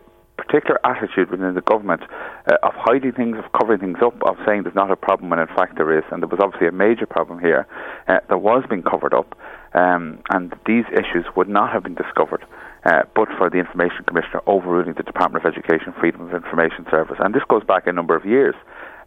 particular 0.51 0.81
attitude 0.85 1.31
within 1.31 1.55
the 1.55 1.61
government 1.63 2.03
uh, 2.51 2.57
of 2.63 2.73
hiding 2.75 3.13
things, 3.13 3.37
of 3.39 3.47
covering 3.53 3.79
things 3.79 3.99
up, 4.03 4.15
of 4.27 4.37
saying 4.47 4.65
there's 4.65 4.75
not 4.75 4.91
a 4.91 4.97
problem 4.97 5.31
when 5.31 5.39
in 5.39 5.47
fact 5.47 5.77
there 5.77 5.97
is. 5.97 6.05
And 6.11 6.23
there 6.23 6.29
was 6.29 6.41
obviously 6.43 6.67
a 6.67 6.73
major 6.73 7.07
problem 7.07 7.39
here 7.39 7.67
uh, 8.09 8.19
that 8.29 8.39
was 8.39 8.65
being 8.69 8.83
covered 8.83 9.15
up, 9.15 9.39
um, 9.75 10.19
and 10.31 10.53
these 10.67 10.85
issues 10.93 11.25
would 11.37 11.49
not 11.49 11.73
have 11.73 11.85
been 11.85 11.95
discovered. 11.95 12.45
Uh, 12.83 13.03
but 13.15 13.29
for 13.37 13.51
the 13.51 13.59
Information 13.59 14.03
Commissioner 14.09 14.41
overruling 14.47 14.95
the 14.97 15.03
Department 15.03 15.45
of 15.45 15.53
Education 15.53 15.93
Freedom 16.01 16.23
of 16.23 16.33
Information 16.33 16.87
Service. 16.91 17.19
And 17.21 17.35
this 17.35 17.43
goes 17.47 17.63
back 17.63 17.87
a 17.87 17.93
number 17.93 18.17
of 18.17 18.25
years. 18.25 18.55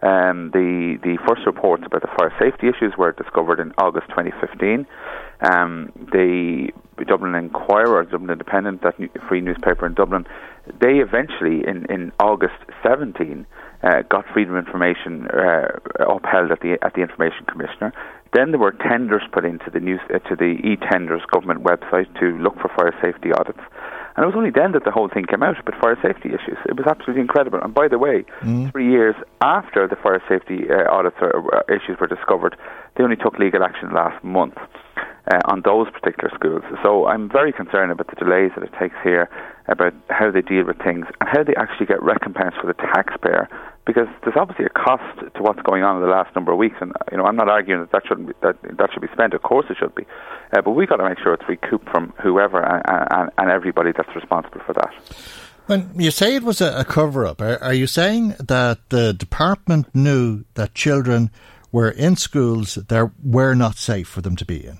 Um, 0.03 0.51
the 0.51 0.99
the 1.01 1.17
first 1.25 1.45
reports 1.45 1.83
about 1.85 2.01
the 2.01 2.11
fire 2.19 2.33
safety 2.37 2.67
issues 2.67 2.93
were 2.97 3.13
discovered 3.13 3.61
in 3.61 3.71
August 3.77 4.09
2015. 4.09 4.85
Um, 5.39 5.93
the 5.95 6.71
Dublin 7.07 7.35
Inquirer, 7.35 8.03
Dublin 8.03 8.31
Independent, 8.31 8.81
that 8.83 8.95
free 9.29 9.39
newspaper 9.39 9.85
in 9.85 9.93
Dublin, 9.93 10.25
they 10.81 10.99
eventually, 10.99 11.63
in, 11.67 11.85
in 11.89 12.11
August 12.19 12.59
17, 12.83 13.45
uh, 13.83 14.01
got 14.09 14.25
freedom 14.33 14.55
of 14.55 14.65
information 14.65 15.27
uh, 15.31 15.79
upheld 15.99 16.51
at 16.51 16.59
the 16.59 16.77
at 16.81 16.93
the 16.95 17.01
Information 17.01 17.45
Commissioner. 17.47 17.93
Then 18.33 18.51
there 18.51 18.59
were 18.59 18.71
tenders 18.71 19.23
put 19.31 19.45
into 19.45 19.69
the 19.71 19.79
news 19.79 20.01
uh, 20.13 20.19
to 20.27 20.35
the 20.35 20.59
e-tenders 20.67 21.21
government 21.31 21.63
website 21.63 22.11
to 22.19 22.37
look 22.39 22.55
for 22.59 22.67
fire 22.75 22.95
safety 23.01 23.31
audits. 23.31 23.59
And 24.15 24.23
it 24.23 24.27
was 24.27 24.35
only 24.35 24.51
then 24.51 24.73
that 24.73 24.85
the 24.85 24.91
whole 24.91 25.09
thing 25.09 25.25
came 25.25 25.41
out 25.41 25.59
about 25.59 25.79
fire 25.81 25.97
safety 26.01 26.29
issues. 26.29 26.57
It 26.65 26.77
was 26.77 26.85
absolutely 26.85 27.21
incredible. 27.21 27.59
And 27.61 27.73
by 27.73 27.87
the 27.87 27.97
way, 27.97 28.25
mm. 28.41 28.71
three 28.71 28.89
years 28.89 29.15
after 29.41 29.87
the 29.87 29.95
fire 29.95 30.21
safety 30.29 30.69
uh, 30.69 30.91
audits 30.91 31.17
or, 31.19 31.55
uh, 31.55 31.61
issues 31.73 31.99
were 31.99 32.07
discovered, 32.07 32.55
they 32.95 33.03
only 33.03 33.15
took 33.15 33.39
legal 33.39 33.63
action 33.63 33.91
last 33.91 34.23
month 34.23 34.57
uh, 35.31 35.39
on 35.45 35.61
those 35.63 35.87
particular 35.89 36.29
schools. 36.35 36.63
So 36.83 37.07
I'm 37.07 37.29
very 37.29 37.53
concerned 37.53 37.91
about 37.91 38.07
the 38.07 38.15
delays 38.15 38.51
that 38.55 38.63
it 38.63 38.73
takes 38.79 38.95
here, 39.03 39.29
about 39.67 39.93
how 40.09 40.31
they 40.31 40.41
deal 40.41 40.65
with 40.65 40.77
things, 40.79 41.05
and 41.19 41.29
how 41.29 41.43
they 41.43 41.55
actually 41.55 41.85
get 41.85 42.01
recompense 42.01 42.55
for 42.59 42.67
the 42.67 42.73
taxpayer. 42.73 43.47
Because 43.85 44.07
there's 44.23 44.37
obviously 44.37 44.65
a 44.65 44.69
cost 44.69 45.19
to 45.19 45.43
what's 45.43 45.61
going 45.61 45.83
on 45.83 45.97
in 45.97 46.01
the 46.01 46.07
last 46.07 46.33
number 46.35 46.51
of 46.51 46.57
weeks, 46.57 46.77
and 46.79 46.93
you 47.11 47.17
know 47.17 47.25
I'm 47.25 47.35
not 47.35 47.49
arguing 47.49 47.81
that 47.81 47.91
that 47.91 48.03
shouldn't 48.07 48.27
be, 48.27 48.33
that 48.41 48.55
that 48.77 48.89
should 48.93 49.01
be 49.01 49.09
spent. 49.11 49.33
Of 49.33 49.43
course 49.43 49.65
it 49.69 49.77
should 49.77 49.93
be, 49.93 50.05
uh, 50.55 50.61
but 50.61 50.71
we've 50.71 50.87
got 50.87 50.97
to 50.97 51.07
make 51.07 51.19
sure 51.19 51.33
it's 51.33 51.47
recouped 51.49 51.89
from 51.89 52.13
whoever 52.21 52.63
and, 52.63 52.81
and, 53.11 53.29
and 53.37 53.51
everybody 53.51 53.91
that's 53.95 54.15
responsible 54.15 54.61
for 54.65 54.73
that. 54.73 54.93
When 55.65 55.91
you 55.95 56.11
say 56.11 56.35
it 56.35 56.43
was 56.43 56.61
a, 56.61 56.79
a 56.79 56.85
cover 56.85 57.25
up, 57.25 57.41
are, 57.41 57.61
are, 57.61 57.73
you 57.73 57.87
saying 57.87 58.35
that 58.39 58.79
the 58.89 59.13
department 59.13 59.93
knew 59.93 60.43
that 60.55 60.75
children 60.75 61.29
were 61.71 61.89
in 61.89 62.15
schools 62.17 62.75
that 62.75 63.11
were 63.23 63.53
not 63.53 63.77
safe 63.77 64.07
for 64.07 64.21
them 64.21 64.35
to 64.37 64.45
be 64.45 64.65
in? 64.65 64.79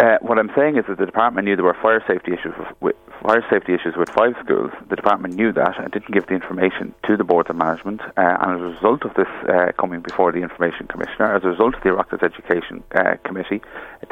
Uh, 0.00 0.16
what 0.20 0.38
I'm 0.38 0.50
saying 0.54 0.76
is 0.76 0.84
that 0.88 0.98
the 0.98 1.06
department 1.06 1.46
knew 1.46 1.56
there 1.56 1.64
were 1.64 1.74
fire 1.74 2.02
safety 2.06 2.32
issues 2.32 2.54
with, 2.80 2.94
fire 3.20 3.44
safety 3.50 3.74
issues 3.74 3.96
with 3.96 4.08
five 4.08 4.34
schools. 4.44 4.70
The 4.88 4.94
department 4.94 5.34
knew 5.34 5.52
that 5.52 5.76
and 5.76 5.90
didn't 5.90 6.12
give 6.12 6.26
the 6.26 6.34
information 6.34 6.94
to 7.08 7.16
the 7.16 7.24
board 7.24 7.50
of 7.50 7.56
management. 7.56 8.02
Uh, 8.02 8.36
and 8.40 8.54
as 8.54 8.60
a 8.60 8.74
result 8.74 9.04
of 9.04 9.14
this 9.14 9.26
uh, 9.48 9.72
coming 9.76 10.00
before 10.00 10.30
the 10.30 10.38
information 10.38 10.86
commissioner, 10.86 11.34
as 11.34 11.42
a 11.42 11.48
result 11.48 11.74
of 11.74 11.82
the 11.82 11.88
Oireachtas 11.88 12.22
Education 12.22 12.84
uh, 12.94 13.16
Committee, 13.24 13.60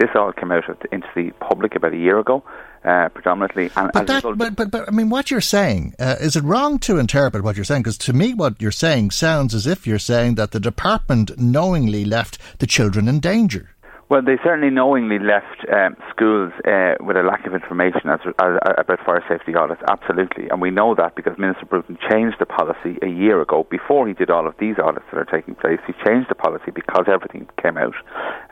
this 0.00 0.10
all 0.16 0.32
came 0.32 0.50
out 0.50 0.64
into 0.90 1.06
the 1.14 1.30
public 1.38 1.76
about 1.76 1.92
a 1.92 1.98
year 1.98 2.18
ago. 2.18 2.42
Uh, 2.84 3.08
predominantly, 3.08 3.68
and 3.74 3.90
but, 3.92 4.06
that, 4.06 4.22
but, 4.22 4.54
but, 4.54 4.70
but 4.70 4.86
I 4.86 4.92
mean, 4.92 5.08
what 5.08 5.28
you're 5.28 5.40
saying 5.40 5.92
uh, 5.98 6.14
is 6.20 6.36
it 6.36 6.44
wrong 6.44 6.78
to 6.80 6.98
interpret 6.98 7.42
what 7.42 7.56
you're 7.56 7.64
saying? 7.64 7.82
Because 7.82 7.98
to 7.98 8.12
me, 8.12 8.32
what 8.32 8.62
you're 8.62 8.70
saying 8.70 9.10
sounds 9.10 9.54
as 9.56 9.66
if 9.66 9.88
you're 9.88 9.98
saying 9.98 10.36
that 10.36 10.52
the 10.52 10.60
department 10.60 11.36
knowingly 11.36 12.04
left 12.04 12.38
the 12.60 12.66
children 12.66 13.08
in 13.08 13.18
danger. 13.18 13.70
Well, 14.08 14.22
they 14.22 14.36
certainly 14.44 14.70
knowingly 14.70 15.18
left 15.18 15.66
um, 15.66 15.96
schools 16.10 16.52
uh, 16.62 16.94
with 17.00 17.16
a 17.16 17.26
lack 17.26 17.44
of 17.44 17.54
information 17.54 18.06
as, 18.06 18.20
as, 18.38 18.54
about 18.78 19.04
fire 19.04 19.24
safety 19.28 19.56
audits, 19.56 19.82
absolutely. 19.88 20.48
And 20.48 20.62
we 20.62 20.70
know 20.70 20.94
that 20.94 21.16
because 21.16 21.36
Minister 21.38 21.66
Bruton 21.66 21.98
changed 22.08 22.36
the 22.38 22.46
policy 22.46 22.98
a 23.02 23.08
year 23.08 23.40
ago, 23.42 23.66
before 23.68 24.06
he 24.06 24.14
did 24.14 24.30
all 24.30 24.46
of 24.46 24.54
these 24.60 24.76
audits 24.78 25.06
that 25.10 25.18
are 25.18 25.24
taking 25.24 25.56
place. 25.56 25.80
He 25.88 25.92
changed 26.06 26.30
the 26.30 26.36
policy 26.36 26.70
because 26.70 27.06
everything 27.10 27.48
came 27.60 27.76
out 27.76 27.96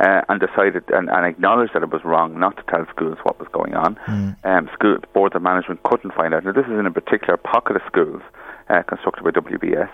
uh, 0.01 0.23
and 0.29 0.41
decided 0.41 0.83
and, 0.89 1.09
and, 1.09 1.25
acknowledged 1.25 1.75
that 1.75 1.85
it 1.85 1.91
was 1.91 2.03
wrong 2.05 2.39
not 2.39 2.57
to 2.57 2.65
tell 2.65 2.85
schools 2.91 3.19
what 3.23 3.39
was 3.39 3.47
going 3.53 3.75
on. 3.75 3.95
Mm. 4.09 4.37
Um, 4.45 4.69
school, 4.75 4.99
boards 5.15 5.37
of 5.37 5.43
management 5.43 5.85
couldn't 5.85 6.15
find 6.15 6.35
out. 6.35 6.45
Now, 6.45 6.53
this 6.53 6.67
is 6.67 6.73
in 6.73 6.87
a 6.87 6.91
particular 6.91 7.37
pocket 7.37 7.77
of 7.77 7.83
schools. 7.87 8.23
Uh, 8.71 8.83
constructed 8.83 9.23
by 9.23 9.31
WBS, 9.31 9.91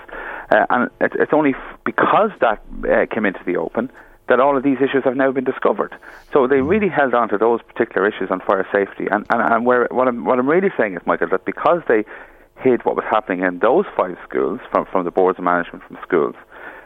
uh, 0.52 0.64
and 0.70 0.88
it, 1.00 1.10
it's 1.18 1.32
only 1.32 1.50
f- 1.50 1.78
because 1.84 2.30
that 2.40 2.62
uh, 2.88 3.04
came 3.12 3.26
into 3.26 3.40
the 3.44 3.56
open 3.56 3.90
that 4.30 4.38
all 4.38 4.56
of 4.56 4.62
these 4.62 4.78
issues 4.78 5.02
have 5.04 5.16
now 5.16 5.32
been 5.32 5.44
discovered. 5.44 5.92
So 6.32 6.46
they 6.46 6.60
really 6.60 6.88
held 6.88 7.14
on 7.14 7.28
to 7.30 7.36
those 7.36 7.60
particular 7.62 8.06
issues 8.06 8.30
on 8.30 8.38
fire 8.40 8.66
safety. 8.72 9.08
And, 9.10 9.26
and, 9.28 9.42
and 9.42 9.66
where, 9.66 9.88
what, 9.90 10.06
I'm, 10.06 10.24
what 10.24 10.38
I'm 10.38 10.48
really 10.48 10.70
saying 10.78 10.94
is, 10.94 11.02
Michael, 11.04 11.28
that 11.30 11.44
because 11.44 11.82
they 11.88 12.04
hid 12.62 12.84
what 12.84 12.94
was 12.94 13.04
happening 13.10 13.40
in 13.40 13.58
those 13.58 13.86
five 13.96 14.16
schools 14.26 14.60
from, 14.70 14.86
from 14.86 15.04
the 15.04 15.10
boards 15.10 15.38
of 15.40 15.44
management 15.44 15.82
from 15.82 15.98
schools, 16.02 16.36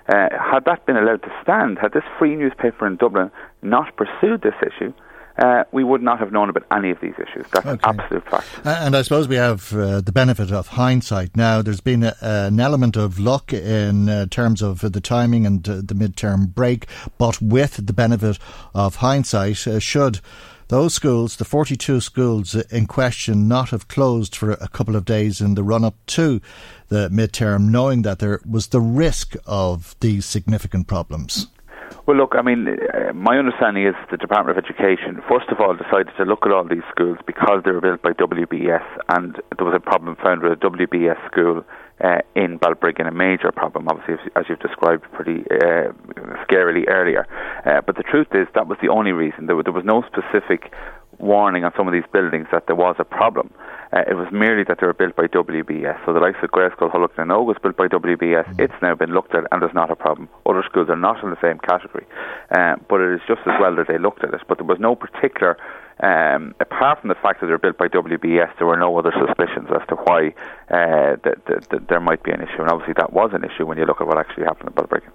uh, 0.09 0.29
had 0.33 0.65
that 0.65 0.87
been 0.87 0.97
allowed 0.97 1.23
to 1.23 1.33
stand, 1.43 1.79
had 1.79 1.93
this 1.93 2.03
free 2.19 2.35
newspaper 2.35 2.87
in 2.87 2.97
Dublin 2.97 3.31
not 3.61 3.95
pursued 3.95 4.41
this 4.41 4.57
issue, 4.63 4.93
uh, 5.39 5.65
we 5.73 5.83
would 5.83 6.03
not 6.03 6.19
have 6.19 6.33
known 6.33 6.49
about 6.49 6.65
any 6.71 6.91
of 6.91 7.01
these 7.01 7.15
issues. 7.15 7.47
That's 7.53 7.67
okay. 7.67 7.71
an 7.71 7.81
absolute 8.01 8.29
fact. 8.29 8.47
And 8.65 8.97
I 8.97 9.03
suppose 9.03 9.27
we 9.29 9.37
have 9.37 9.73
uh, 9.75 10.01
the 10.01 10.13
benefit 10.13 10.53
of 10.53 10.69
hindsight 10.69 11.37
now. 11.37 11.63
There's 11.63 11.81
been 11.81 12.05
a, 12.05 12.17
an 12.21 12.61
element 12.61 12.97
of 12.97 13.19
luck 13.19 13.53
in 13.53 14.09
uh, 14.09 14.27
terms 14.27 14.63
of 14.63 14.81
the 14.81 15.01
timing 15.01 15.47
and 15.47 15.69
uh, 15.69 15.77
the 15.77 15.95
midterm 15.95 16.55
break, 16.55 16.87
but 17.19 17.41
with 17.43 17.85
the 17.85 17.93
benefit 17.93 18.39
of 18.75 18.97
hindsight, 18.97 19.67
uh, 19.67 19.79
should 19.79 20.21
those 20.69 20.95
schools, 20.95 21.37
the 21.37 21.45
42 21.45 22.01
schools 22.01 22.55
in 22.55 22.87
question, 22.87 23.49
not 23.49 23.71
have 23.71 23.87
closed 23.89 24.35
for 24.35 24.53
a 24.53 24.69
couple 24.69 24.97
of 24.97 25.05
days 25.05 25.41
in 25.41 25.55
the 25.55 25.63
run 25.63 25.85
up 25.85 25.95
to 26.07 26.41
the 26.89 27.09
midterm, 27.11 27.69
knowing 27.69 28.03
that 28.03 28.19
there 28.19 28.41
was 28.49 28.69
the 28.69 28.81
risk 28.81 29.37
of 29.47 29.95
these 30.01 30.25
significant 30.25 30.87
problems? 30.87 31.49
Well, 32.07 32.17
look, 32.17 32.35
I 32.37 32.43
mean, 32.43 32.69
uh, 32.69 33.13
my 33.15 33.39
understanding 33.39 33.87
is 33.87 33.95
the 34.11 34.17
Department 34.17 34.59
of 34.59 34.65
Education, 34.65 35.23
first 35.29 35.49
of 35.49 35.61
all, 35.61 35.75
decided 35.75 36.13
to 36.19 36.25
look 36.25 36.45
at 36.45 36.53
all 36.53 36.65
these 36.65 36.85
schools 36.91 37.19
because 37.27 37.63
they 37.65 37.71
were 37.71 37.81
built 37.81 38.03
by 38.03 38.13
WBS, 38.13 38.85
and 39.09 39.41
there 39.57 39.67
was 39.67 39.75
a 39.75 39.81
problem 39.81 40.17
found 40.17 40.43
with 40.43 40.53
a 40.53 40.57
WBS 40.57 41.17
school 41.31 41.65
uh, 42.03 42.19
in 42.35 42.59
Balbriggan, 42.59 43.07
a 43.07 43.13
major 43.13 43.53
problem, 43.53 43.89
obviously, 43.89 44.17
as 44.37 44.45
you've 44.49 44.59
described 44.61 45.05
pretty 45.13 45.45
uh, 45.51 45.93
scarily 46.45 46.89
earlier. 46.89 47.27
Uh, 47.65 47.81
but 47.81 47.97
the 47.97 48.03
truth 48.03 48.29
is, 48.33 48.49
that 48.55 48.67
was 48.67 48.79
the 48.83 48.89
only 48.89 49.13
reason. 49.13 49.47
There, 49.47 49.63
there 49.63 49.73
was 49.73 49.85
no 49.85 50.03
specific 50.03 50.73
warning 51.19 51.65
on 51.65 51.73
some 51.77 51.87
of 51.87 51.93
these 51.93 52.05
buildings 52.13 52.47
that 52.53 52.67
there 52.67 52.77
was 52.77 52.97
a 52.99 53.05
problem. 53.05 53.53
Uh, 53.93 54.03
it 54.09 54.15
was 54.15 54.27
merely 54.33 54.65
that 54.65 54.79
they 54.81 54.87
were 54.87 54.95
built 54.95 55.15
by 55.15 55.27
WBS. 55.27 55.99
So 56.05 56.13
the 56.13 56.21
likes 56.21 56.39
of 56.43 56.51
Gaelscoil 56.51 56.91
Thulach 56.91 57.17
na 57.17 57.25
nÓg 57.25 57.47
was 57.47 57.57
built 57.63 57.77
by 57.77 57.87
WBS. 57.87 58.47
Mm. 58.55 58.61
It's 58.61 58.83
now 58.83 58.95
been 58.95 59.13
looked 59.13 59.35
at 59.35 59.45
and 59.53 59.63
there's 59.63 59.75
not 59.75 59.91
a 59.91 59.97
problem. 59.97 60.29
Other 60.47 60.65
schools 60.69 60.89
are 60.89 60.97
not 60.97 61.23
in 61.23 61.31
the 61.31 61.41
same 61.41 61.59
category. 61.59 62.07
Uh, 62.51 62.77
but 62.89 63.01
it 63.01 63.15
is 63.15 63.21
just 63.29 63.43
as 63.47 63.55
well 63.61 63.75
that 63.77 63.87
they 63.89 63.99
looked 63.99 64.25
at 64.25 64.35
it. 64.35 64.41
But 64.49 64.59
there 64.59 64.67
was 64.67 64.81
no 64.81 64.97
particular 64.97 65.57
um, 66.01 66.55
apart 66.59 67.01
from 67.01 67.09
the 67.09 67.15
fact 67.15 67.41
that 67.41 67.47
they're 67.47 67.59
built 67.59 67.79
by 67.79 67.87
WBS, 67.87 68.59
there 68.59 68.67
were 68.67 68.77
no 68.77 68.99
other 68.99 69.13
suspicions 69.13 69.69
as 69.71 69.87
to 69.89 69.95
why 69.95 70.35
uh, 70.69 71.17
th- 71.23 71.39
th- 71.47 71.69
th- 71.71 71.83
there 71.89 72.01
might 72.01 72.23
be 72.25 72.33
an 72.33 72.41
issue. 72.43 72.63
And 72.63 72.71
obviously, 72.71 72.95
that 72.99 73.13
was 73.13 73.31
an 73.33 73.45
issue 73.45 73.65
when 73.65 73.79
you 73.79 73.85
look 73.85 74.01
at 74.01 74.07
what 74.07 74.19
actually 74.19 74.45
happened 74.45 74.71
at 74.71 74.75
Balbriggan. 74.75 75.13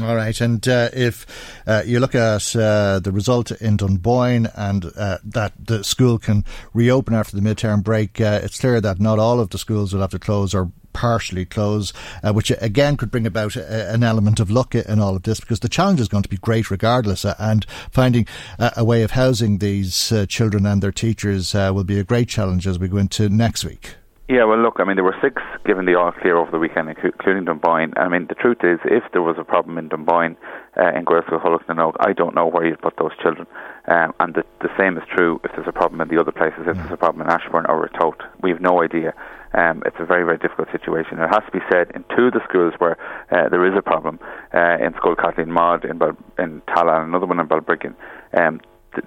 All 0.00 0.16
right, 0.16 0.40
and 0.40 0.66
uh, 0.66 0.88
if 0.94 1.26
uh, 1.66 1.82
you 1.84 2.00
look 2.00 2.14
at 2.14 2.56
uh, 2.56 2.98
the 3.00 3.12
result 3.12 3.50
in 3.50 3.76
Dunboyne 3.76 4.48
and 4.56 4.86
uh, 4.96 5.18
that 5.22 5.52
the 5.58 5.84
school 5.84 6.18
can 6.18 6.46
reopen 6.72 7.12
after 7.12 7.36
the 7.36 7.42
midterm 7.42 7.82
break, 7.82 8.18
uh, 8.18 8.40
it's 8.42 8.58
clear 8.58 8.80
that 8.80 9.00
not 9.00 9.18
all 9.18 9.38
of 9.38 9.50
the 9.50 9.58
schools 9.58 9.92
will 9.92 10.00
have 10.00 10.12
to 10.12 10.18
close 10.18 10.54
or 10.54 10.72
partially 10.94 11.44
close, 11.44 11.92
uh, 12.22 12.32
which 12.32 12.50
again 12.62 12.96
could 12.96 13.10
bring 13.10 13.26
about 13.26 13.54
a, 13.54 13.92
an 13.92 14.02
element 14.02 14.40
of 14.40 14.50
luck 14.50 14.74
in 14.74 14.98
all 14.98 15.14
of 15.14 15.24
this 15.24 15.40
because 15.40 15.60
the 15.60 15.68
challenge 15.68 16.00
is 16.00 16.08
going 16.08 16.22
to 16.22 16.28
be 16.28 16.38
great 16.38 16.70
regardless, 16.70 17.26
and 17.38 17.66
finding 17.90 18.26
a 18.58 18.84
way 18.84 19.02
of 19.02 19.10
housing 19.10 19.58
these 19.58 20.10
children 20.26 20.64
and 20.64 20.82
their 20.82 20.90
teachers 20.90 21.52
will 21.52 21.84
be 21.84 21.98
a 21.98 22.04
great 22.04 22.28
challenge 22.28 22.66
as 22.66 22.78
we 22.78 22.88
go 22.88 22.96
into 22.96 23.28
next 23.28 23.62
week. 23.62 23.96
Yeah, 24.28 24.44
well, 24.44 24.58
look, 24.58 24.76
I 24.78 24.84
mean, 24.84 24.96
there 24.96 25.04
were 25.04 25.16
six 25.20 25.42
given 25.66 25.84
the 25.84 25.96
all 25.96 26.12
clear 26.12 26.36
over 26.36 26.50
the 26.50 26.58
weekend, 26.58 26.88
including 26.88 27.44
Dunboyne. 27.44 27.92
I 27.96 28.08
mean, 28.08 28.26
the 28.28 28.36
truth 28.36 28.58
is, 28.62 28.78
if 28.84 29.02
there 29.12 29.20
was 29.20 29.36
a 29.38 29.44
problem 29.44 29.76
in 29.78 29.88
Dunboyne, 29.88 30.36
uh, 30.78 30.96
in 30.96 31.04
Gaelscoil 31.04 31.42
Thulach 31.42 31.68
na 31.68 31.74
nÓg, 31.74 31.96
I 32.00 32.12
don't 32.12 32.34
know 32.34 32.46
where 32.46 32.64
you'd 32.64 32.80
put 32.80 32.96
those 32.98 33.10
children. 33.20 33.46
Um, 33.88 34.14
and 34.20 34.34
the, 34.34 34.44
the 34.60 34.70
same 34.78 34.96
is 34.96 35.02
true 35.14 35.40
if 35.44 35.50
there's 35.52 35.66
a 35.66 35.72
problem 35.72 36.00
in 36.00 36.08
the 36.08 36.20
other 36.20 36.30
places, 36.30 36.60
if 36.66 36.76
there's 36.76 36.92
a 36.92 36.96
problem 36.96 37.26
in 37.26 37.32
Ashbourne 37.32 37.66
or 37.68 37.86
Ratoath. 37.86 38.22
We 38.40 38.50
have 38.50 38.60
no 38.60 38.80
idea. 38.80 39.12
Um, 39.54 39.82
it's 39.84 39.96
a 39.98 40.06
very, 40.06 40.24
very 40.24 40.38
difficult 40.38 40.68
situation. 40.70 41.18
It 41.18 41.28
has 41.28 41.42
to 41.44 41.52
be 41.52 41.60
said, 41.70 41.90
in 41.94 42.04
two 42.16 42.26
of 42.26 42.32
the 42.32 42.40
schools 42.48 42.74
where 42.78 42.96
uh, 43.32 43.48
there 43.50 43.66
is 43.66 43.76
a 43.76 43.82
problem, 43.82 44.20
uh, 44.54 44.78
in 44.80 44.94
Scoil 44.94 45.16
Chaitlín 45.16 45.48
Maude, 45.48 45.84
in, 45.84 45.98
Bal- 45.98 46.16
in 46.38 46.62
Tallaght, 46.68 47.02
and 47.02 47.08
another 47.08 47.26
one 47.26 47.40
in 47.40 47.48
Balbriggan, 47.48 47.94
um, 48.38 48.60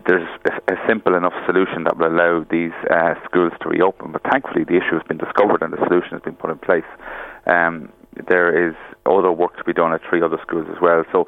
there's 0.08 0.28
a, 0.68 0.76
simple 0.88 1.16
enough 1.16 1.34
solution 1.46 1.84
that 1.84 1.98
will 1.98 2.08
allow 2.08 2.46
these 2.50 2.74
uh, 2.90 3.14
schools 3.26 3.54
to 3.62 3.70
reopen. 3.70 4.12
But 4.12 4.24
thankfully, 4.30 4.64
the 4.64 4.78
issue 4.78 4.94
has 4.98 5.04
been 5.08 5.18
discovered 5.18 5.62
and 5.62 5.74
the 5.74 5.82
solution 5.88 6.12
has 6.12 6.22
been 6.22 6.36
put 6.36 6.50
in 6.50 6.58
place. 6.60 6.86
Um, 7.46 7.90
there 8.28 8.70
is 8.70 8.76
other 9.06 9.32
work 9.32 9.58
to 9.58 9.64
be 9.64 9.74
done 9.74 9.94
at 9.94 10.02
three 10.10 10.22
other 10.22 10.38
schools 10.42 10.68
as 10.70 10.82
well. 10.82 11.04
So, 11.12 11.28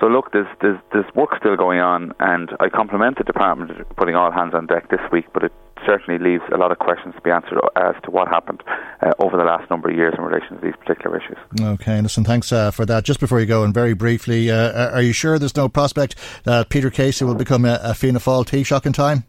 so 0.00 0.06
look, 0.06 0.32
there's 0.32 0.48
there's 0.60 0.78
there's 0.92 1.14
work 1.14 1.30
still 1.38 1.56
going 1.56 1.78
on, 1.78 2.12
and 2.18 2.50
I 2.60 2.68
compliment 2.68 3.18
the 3.18 3.24
department 3.24 3.70
putting 3.96 4.14
all 4.14 4.32
hands 4.32 4.52
on 4.54 4.66
deck 4.66 4.90
this 4.90 5.00
week. 5.12 5.26
But 5.32 5.44
it 5.44 5.52
certainly 5.86 6.18
leaves 6.18 6.42
a 6.52 6.56
lot 6.56 6.72
of 6.72 6.78
questions 6.78 7.14
to 7.14 7.20
be 7.20 7.30
answered 7.30 7.58
as 7.76 7.94
to 8.04 8.10
what 8.10 8.28
happened 8.28 8.62
uh, 9.02 9.12
over 9.18 9.36
the 9.36 9.44
last 9.44 9.68
number 9.70 9.90
of 9.90 9.96
years 9.96 10.14
in 10.16 10.24
relation 10.24 10.56
to 10.56 10.62
these 10.62 10.74
particular 10.76 11.16
issues. 11.16 11.36
Okay, 11.60 12.00
listen, 12.00 12.24
thanks 12.24 12.52
uh, 12.52 12.70
for 12.70 12.84
that. 12.86 13.04
Just 13.04 13.20
before 13.20 13.40
you 13.40 13.46
go, 13.46 13.62
and 13.64 13.72
very 13.72 13.94
briefly, 13.94 14.50
uh, 14.50 14.90
are 14.90 15.02
you 15.02 15.12
sure 15.12 15.38
there's 15.38 15.56
no 15.56 15.68
prospect 15.68 16.16
that 16.44 16.68
Peter 16.70 16.90
Casey 16.90 17.24
will 17.24 17.34
become 17.34 17.64
a, 17.64 17.78
a 17.82 17.94
Fianna 17.94 18.18
Fáil 18.18 18.44
Taoiseach 18.44 18.86
in 18.86 18.92
time? 18.92 19.24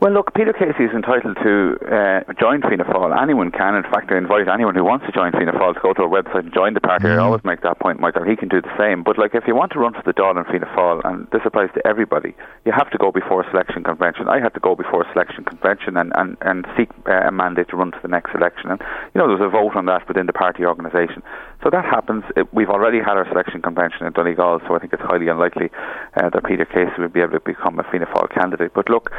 Well, 0.00 0.12
look, 0.12 0.32
Peter 0.32 0.54
Casey 0.54 0.84
is 0.88 0.96
entitled 0.96 1.36
to 1.44 1.76
uh, 1.84 2.32
join 2.40 2.62
Fianna 2.62 2.84
Fáil. 2.88 3.12
Anyone 3.20 3.50
can. 3.50 3.74
In 3.74 3.82
fact, 3.82 4.10
I 4.10 4.16
invite 4.16 4.48
anyone 4.48 4.74
who 4.74 4.82
wants 4.82 5.04
to 5.04 5.12
join 5.12 5.30
Fianna 5.30 5.52
Fáil 5.52 5.74
to 5.74 5.80
go 5.80 5.92
to 5.92 6.00
our 6.00 6.08
website 6.08 6.48
and 6.48 6.54
join 6.54 6.72
the 6.72 6.80
party. 6.80 7.04
Mm. 7.04 7.18
I 7.18 7.18
always 7.18 7.44
make 7.44 7.60
that 7.68 7.78
point, 7.80 8.00
Michael. 8.00 8.24
He 8.24 8.34
can 8.34 8.48
do 8.48 8.62
the 8.62 8.72
same. 8.78 9.02
But, 9.02 9.18
like, 9.18 9.34
if 9.34 9.44
you 9.46 9.54
want 9.54 9.72
to 9.72 9.78
run 9.78 9.92
for 9.92 10.00
the 10.00 10.14
Dáil 10.14 10.40
in 10.40 10.44
Fianna 10.48 10.72
Fáil, 10.72 11.04
and 11.04 11.28
this 11.32 11.42
applies 11.44 11.68
to 11.74 11.86
everybody, 11.86 12.34
you 12.64 12.72
have 12.72 12.90
to 12.92 12.96
go 12.96 13.12
before 13.12 13.42
a 13.44 13.50
selection 13.50 13.84
convention. 13.84 14.26
I 14.26 14.40
had 14.40 14.54
to 14.54 14.60
go 14.60 14.74
before 14.74 15.02
a 15.02 15.12
selection 15.12 15.44
convention 15.44 15.98
and, 15.98 16.12
and, 16.16 16.38
and 16.40 16.66
seek 16.78 16.88
uh, 17.06 17.28
a 17.28 17.30
mandate 17.30 17.68
to 17.68 17.76
run 17.76 17.92
to 17.92 17.98
the 18.00 18.08
next 18.08 18.34
election. 18.34 18.70
And, 18.70 18.80
you 19.12 19.20
know, 19.20 19.28
there's 19.28 19.44
a 19.44 19.52
vote 19.52 19.76
on 19.76 19.84
that 19.92 20.08
within 20.08 20.24
the 20.24 20.32
party 20.32 20.64
organisation. 20.64 21.22
So 21.62 21.68
that 21.68 21.84
happens. 21.84 22.24
It, 22.36 22.48
we've 22.54 22.70
already 22.70 23.00
had 23.00 23.20
our 23.20 23.28
selection 23.28 23.60
convention 23.60 24.06
in 24.06 24.14
Donegal, 24.14 24.60
so 24.66 24.74
I 24.74 24.78
think 24.78 24.94
it's 24.94 25.02
highly 25.02 25.28
unlikely 25.28 25.68
uh, 26.16 26.30
that 26.30 26.42
Peter 26.48 26.64
Casey 26.64 26.96
would 26.96 27.12
be 27.12 27.20
able 27.20 27.36
to 27.36 27.40
become 27.40 27.78
a 27.78 27.84
Fianna 27.84 28.06
Fáil 28.06 28.32
candidate. 28.32 28.72
But, 28.72 28.88
look, 28.88 29.12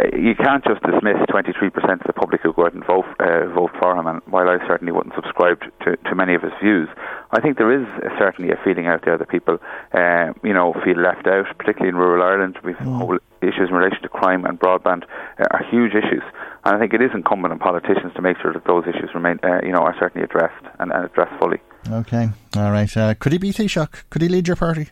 you 0.00 0.34
can't 0.34 0.64
just 0.64 0.82
dismiss 0.82 1.22
23% 1.30 1.70
of 1.76 2.06
the 2.06 2.12
public 2.12 2.40
who 2.42 2.52
go 2.52 2.66
out 2.66 2.74
and 2.74 2.84
vote, 2.84 3.06
uh, 3.20 3.46
vote 3.54 3.70
for 3.78 3.96
him. 3.96 4.06
And 4.06 4.20
while 4.26 4.48
I 4.48 4.58
certainly 4.66 4.92
wouldn't 4.92 5.14
subscribe 5.14 5.60
to, 5.84 5.96
to 5.96 6.14
many 6.14 6.34
of 6.34 6.42
his 6.42 6.52
views, 6.60 6.88
I 7.30 7.40
think 7.40 7.58
there 7.58 7.70
is 7.70 7.86
certainly 8.18 8.50
a 8.50 8.58
feeling 8.64 8.88
out 8.88 9.04
there 9.04 9.16
that 9.16 9.28
people, 9.28 9.58
uh, 9.92 10.32
you 10.42 10.52
know, 10.52 10.74
feel 10.84 10.98
left 10.98 11.26
out, 11.26 11.46
particularly 11.58 11.90
in 11.90 11.96
rural 11.96 12.22
Ireland. 12.22 12.58
We've 12.64 12.76
mm. 12.76 13.18
issues 13.40 13.68
in 13.68 13.74
relation 13.74 14.02
to 14.02 14.08
crime 14.08 14.44
and 14.44 14.58
broadband 14.58 15.04
uh, 15.38 15.46
are 15.50 15.64
huge 15.70 15.94
issues, 15.94 16.22
and 16.64 16.76
I 16.76 16.78
think 16.78 16.92
it 16.92 17.00
is 17.00 17.10
incumbent 17.14 17.52
on 17.52 17.58
politicians 17.60 18.12
to 18.16 18.22
make 18.22 18.38
sure 18.42 18.52
that 18.52 18.64
those 18.66 18.84
issues 18.86 19.10
remain, 19.14 19.38
uh, 19.44 19.60
you 19.62 19.72
know, 19.72 19.80
are 19.80 19.94
certainly 19.98 20.24
addressed 20.24 20.64
and, 20.80 20.90
and 20.92 21.04
addressed 21.04 21.38
fully. 21.38 21.60
Okay, 21.88 22.30
all 22.56 22.72
right. 22.72 22.94
Uh, 22.96 23.14
could 23.14 23.32
he 23.32 23.38
be 23.38 23.52
Taoiseach? 23.52 24.04
Could 24.10 24.22
he 24.22 24.28
lead 24.28 24.48
your 24.48 24.56
party? 24.56 24.88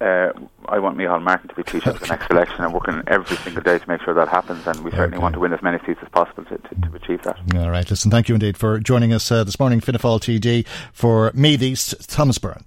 Uh, 0.00 0.32
I 0.66 0.78
want 0.78 0.96
Micheál 0.96 1.22
Martin 1.22 1.48
to 1.48 1.54
be 1.54 1.62
Taoiseach 1.62 1.86
okay. 1.86 1.98
the 1.98 2.06
next 2.06 2.30
election 2.30 2.64
and 2.64 2.72
working 2.72 3.02
every 3.06 3.36
single 3.38 3.62
day 3.62 3.78
to 3.78 3.88
make 3.88 4.02
sure 4.02 4.14
that 4.14 4.28
happens. 4.28 4.66
And 4.66 4.84
we 4.84 4.90
certainly 4.90 5.16
okay. 5.16 5.22
want 5.22 5.34
to 5.34 5.40
win 5.40 5.52
as 5.52 5.62
many 5.62 5.78
seats 5.86 6.00
as 6.02 6.08
possible 6.08 6.44
to, 6.44 6.58
to, 6.58 6.74
to 6.74 6.96
achieve 6.96 7.22
that. 7.22 7.38
All 7.56 7.70
right, 7.70 7.88
listen, 7.88 8.10
thank 8.10 8.28
you 8.28 8.34
indeed 8.34 8.56
for 8.56 8.78
joining 8.78 9.12
us 9.12 9.30
uh, 9.30 9.44
this 9.44 9.58
morning, 9.58 9.80
Fianna 9.80 9.98
Fáil 9.98 10.20
TD, 10.20 10.66
for 10.92 11.32
Meath 11.34 11.62
East, 11.62 12.08
Thomas 12.08 12.38
Byrne. 12.38 12.62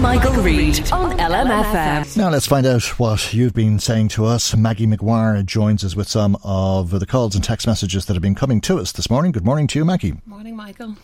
Michael 0.00 0.32
Reade 0.42 0.90
on 0.90 1.16
LMFM. 1.16 2.16
Now 2.16 2.30
let's 2.30 2.46
find 2.46 2.66
out 2.66 2.82
what 2.98 3.32
you've 3.32 3.54
been 3.54 3.78
saying 3.78 4.08
to 4.08 4.24
us. 4.24 4.56
Maggie 4.56 4.86
McGuire 4.86 5.44
joins 5.46 5.84
us 5.84 5.94
with 5.94 6.08
some 6.08 6.36
of 6.42 6.98
the 6.98 7.06
calls 7.06 7.36
and 7.36 7.44
text 7.44 7.68
messages 7.68 8.06
that 8.06 8.14
have 8.14 8.22
been 8.22 8.34
coming 8.34 8.60
to 8.62 8.78
us 8.78 8.90
this 8.90 9.08
morning. 9.08 9.30
Good 9.30 9.44
morning 9.44 9.68
to 9.68 9.78
you, 9.78 9.84
Maggie. 9.84 10.14
Morning, 10.26 10.56
Michael. 10.56 10.96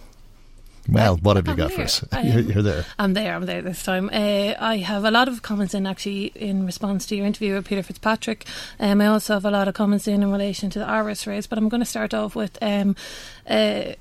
Well, 0.91 1.17
what 1.19 1.37
have 1.37 1.47
you 1.47 1.53
I'm 1.53 1.59
got 1.59 1.73
for 1.73 1.83
us? 1.83 2.03
You're, 2.25 2.41
you're 2.41 2.63
there. 2.63 2.87
I'm 2.99 3.13
there. 3.13 3.35
I'm 3.35 3.45
there 3.45 3.61
this 3.61 3.83
time. 3.83 4.09
Uh, 4.11 4.55
I 4.59 4.79
have 4.79 5.05
a 5.05 5.11
lot 5.11 5.29
of 5.29 5.43
comments 5.43 5.75
in 5.75 5.87
actually 5.87 6.33
in 6.35 6.65
response 6.65 7.05
to 7.07 7.17
your 7.17 7.27
interview 7.27 7.55
with 7.55 7.67
Peter 7.67 7.83
Fitzpatrick. 7.83 8.47
Um, 8.81 9.03
I 9.03 9.07
also 9.07 9.35
have 9.35 9.45
a 9.45 9.51
lot 9.51 9.69
of 9.69 9.75
comments 9.75 10.09
in 10.09 10.23
in 10.23 10.33
relation 10.33 10.71
to 10.71 10.79
the 10.79 10.87
Áras 10.87 11.27
race. 11.27 11.47
But 11.47 11.59
I'm 11.59 11.69
going 11.69 11.83
to 11.83 11.87
start 11.87 12.15
off 12.15 12.35
with 12.35 12.57
um, 12.63 12.97
uh, 13.49 13.95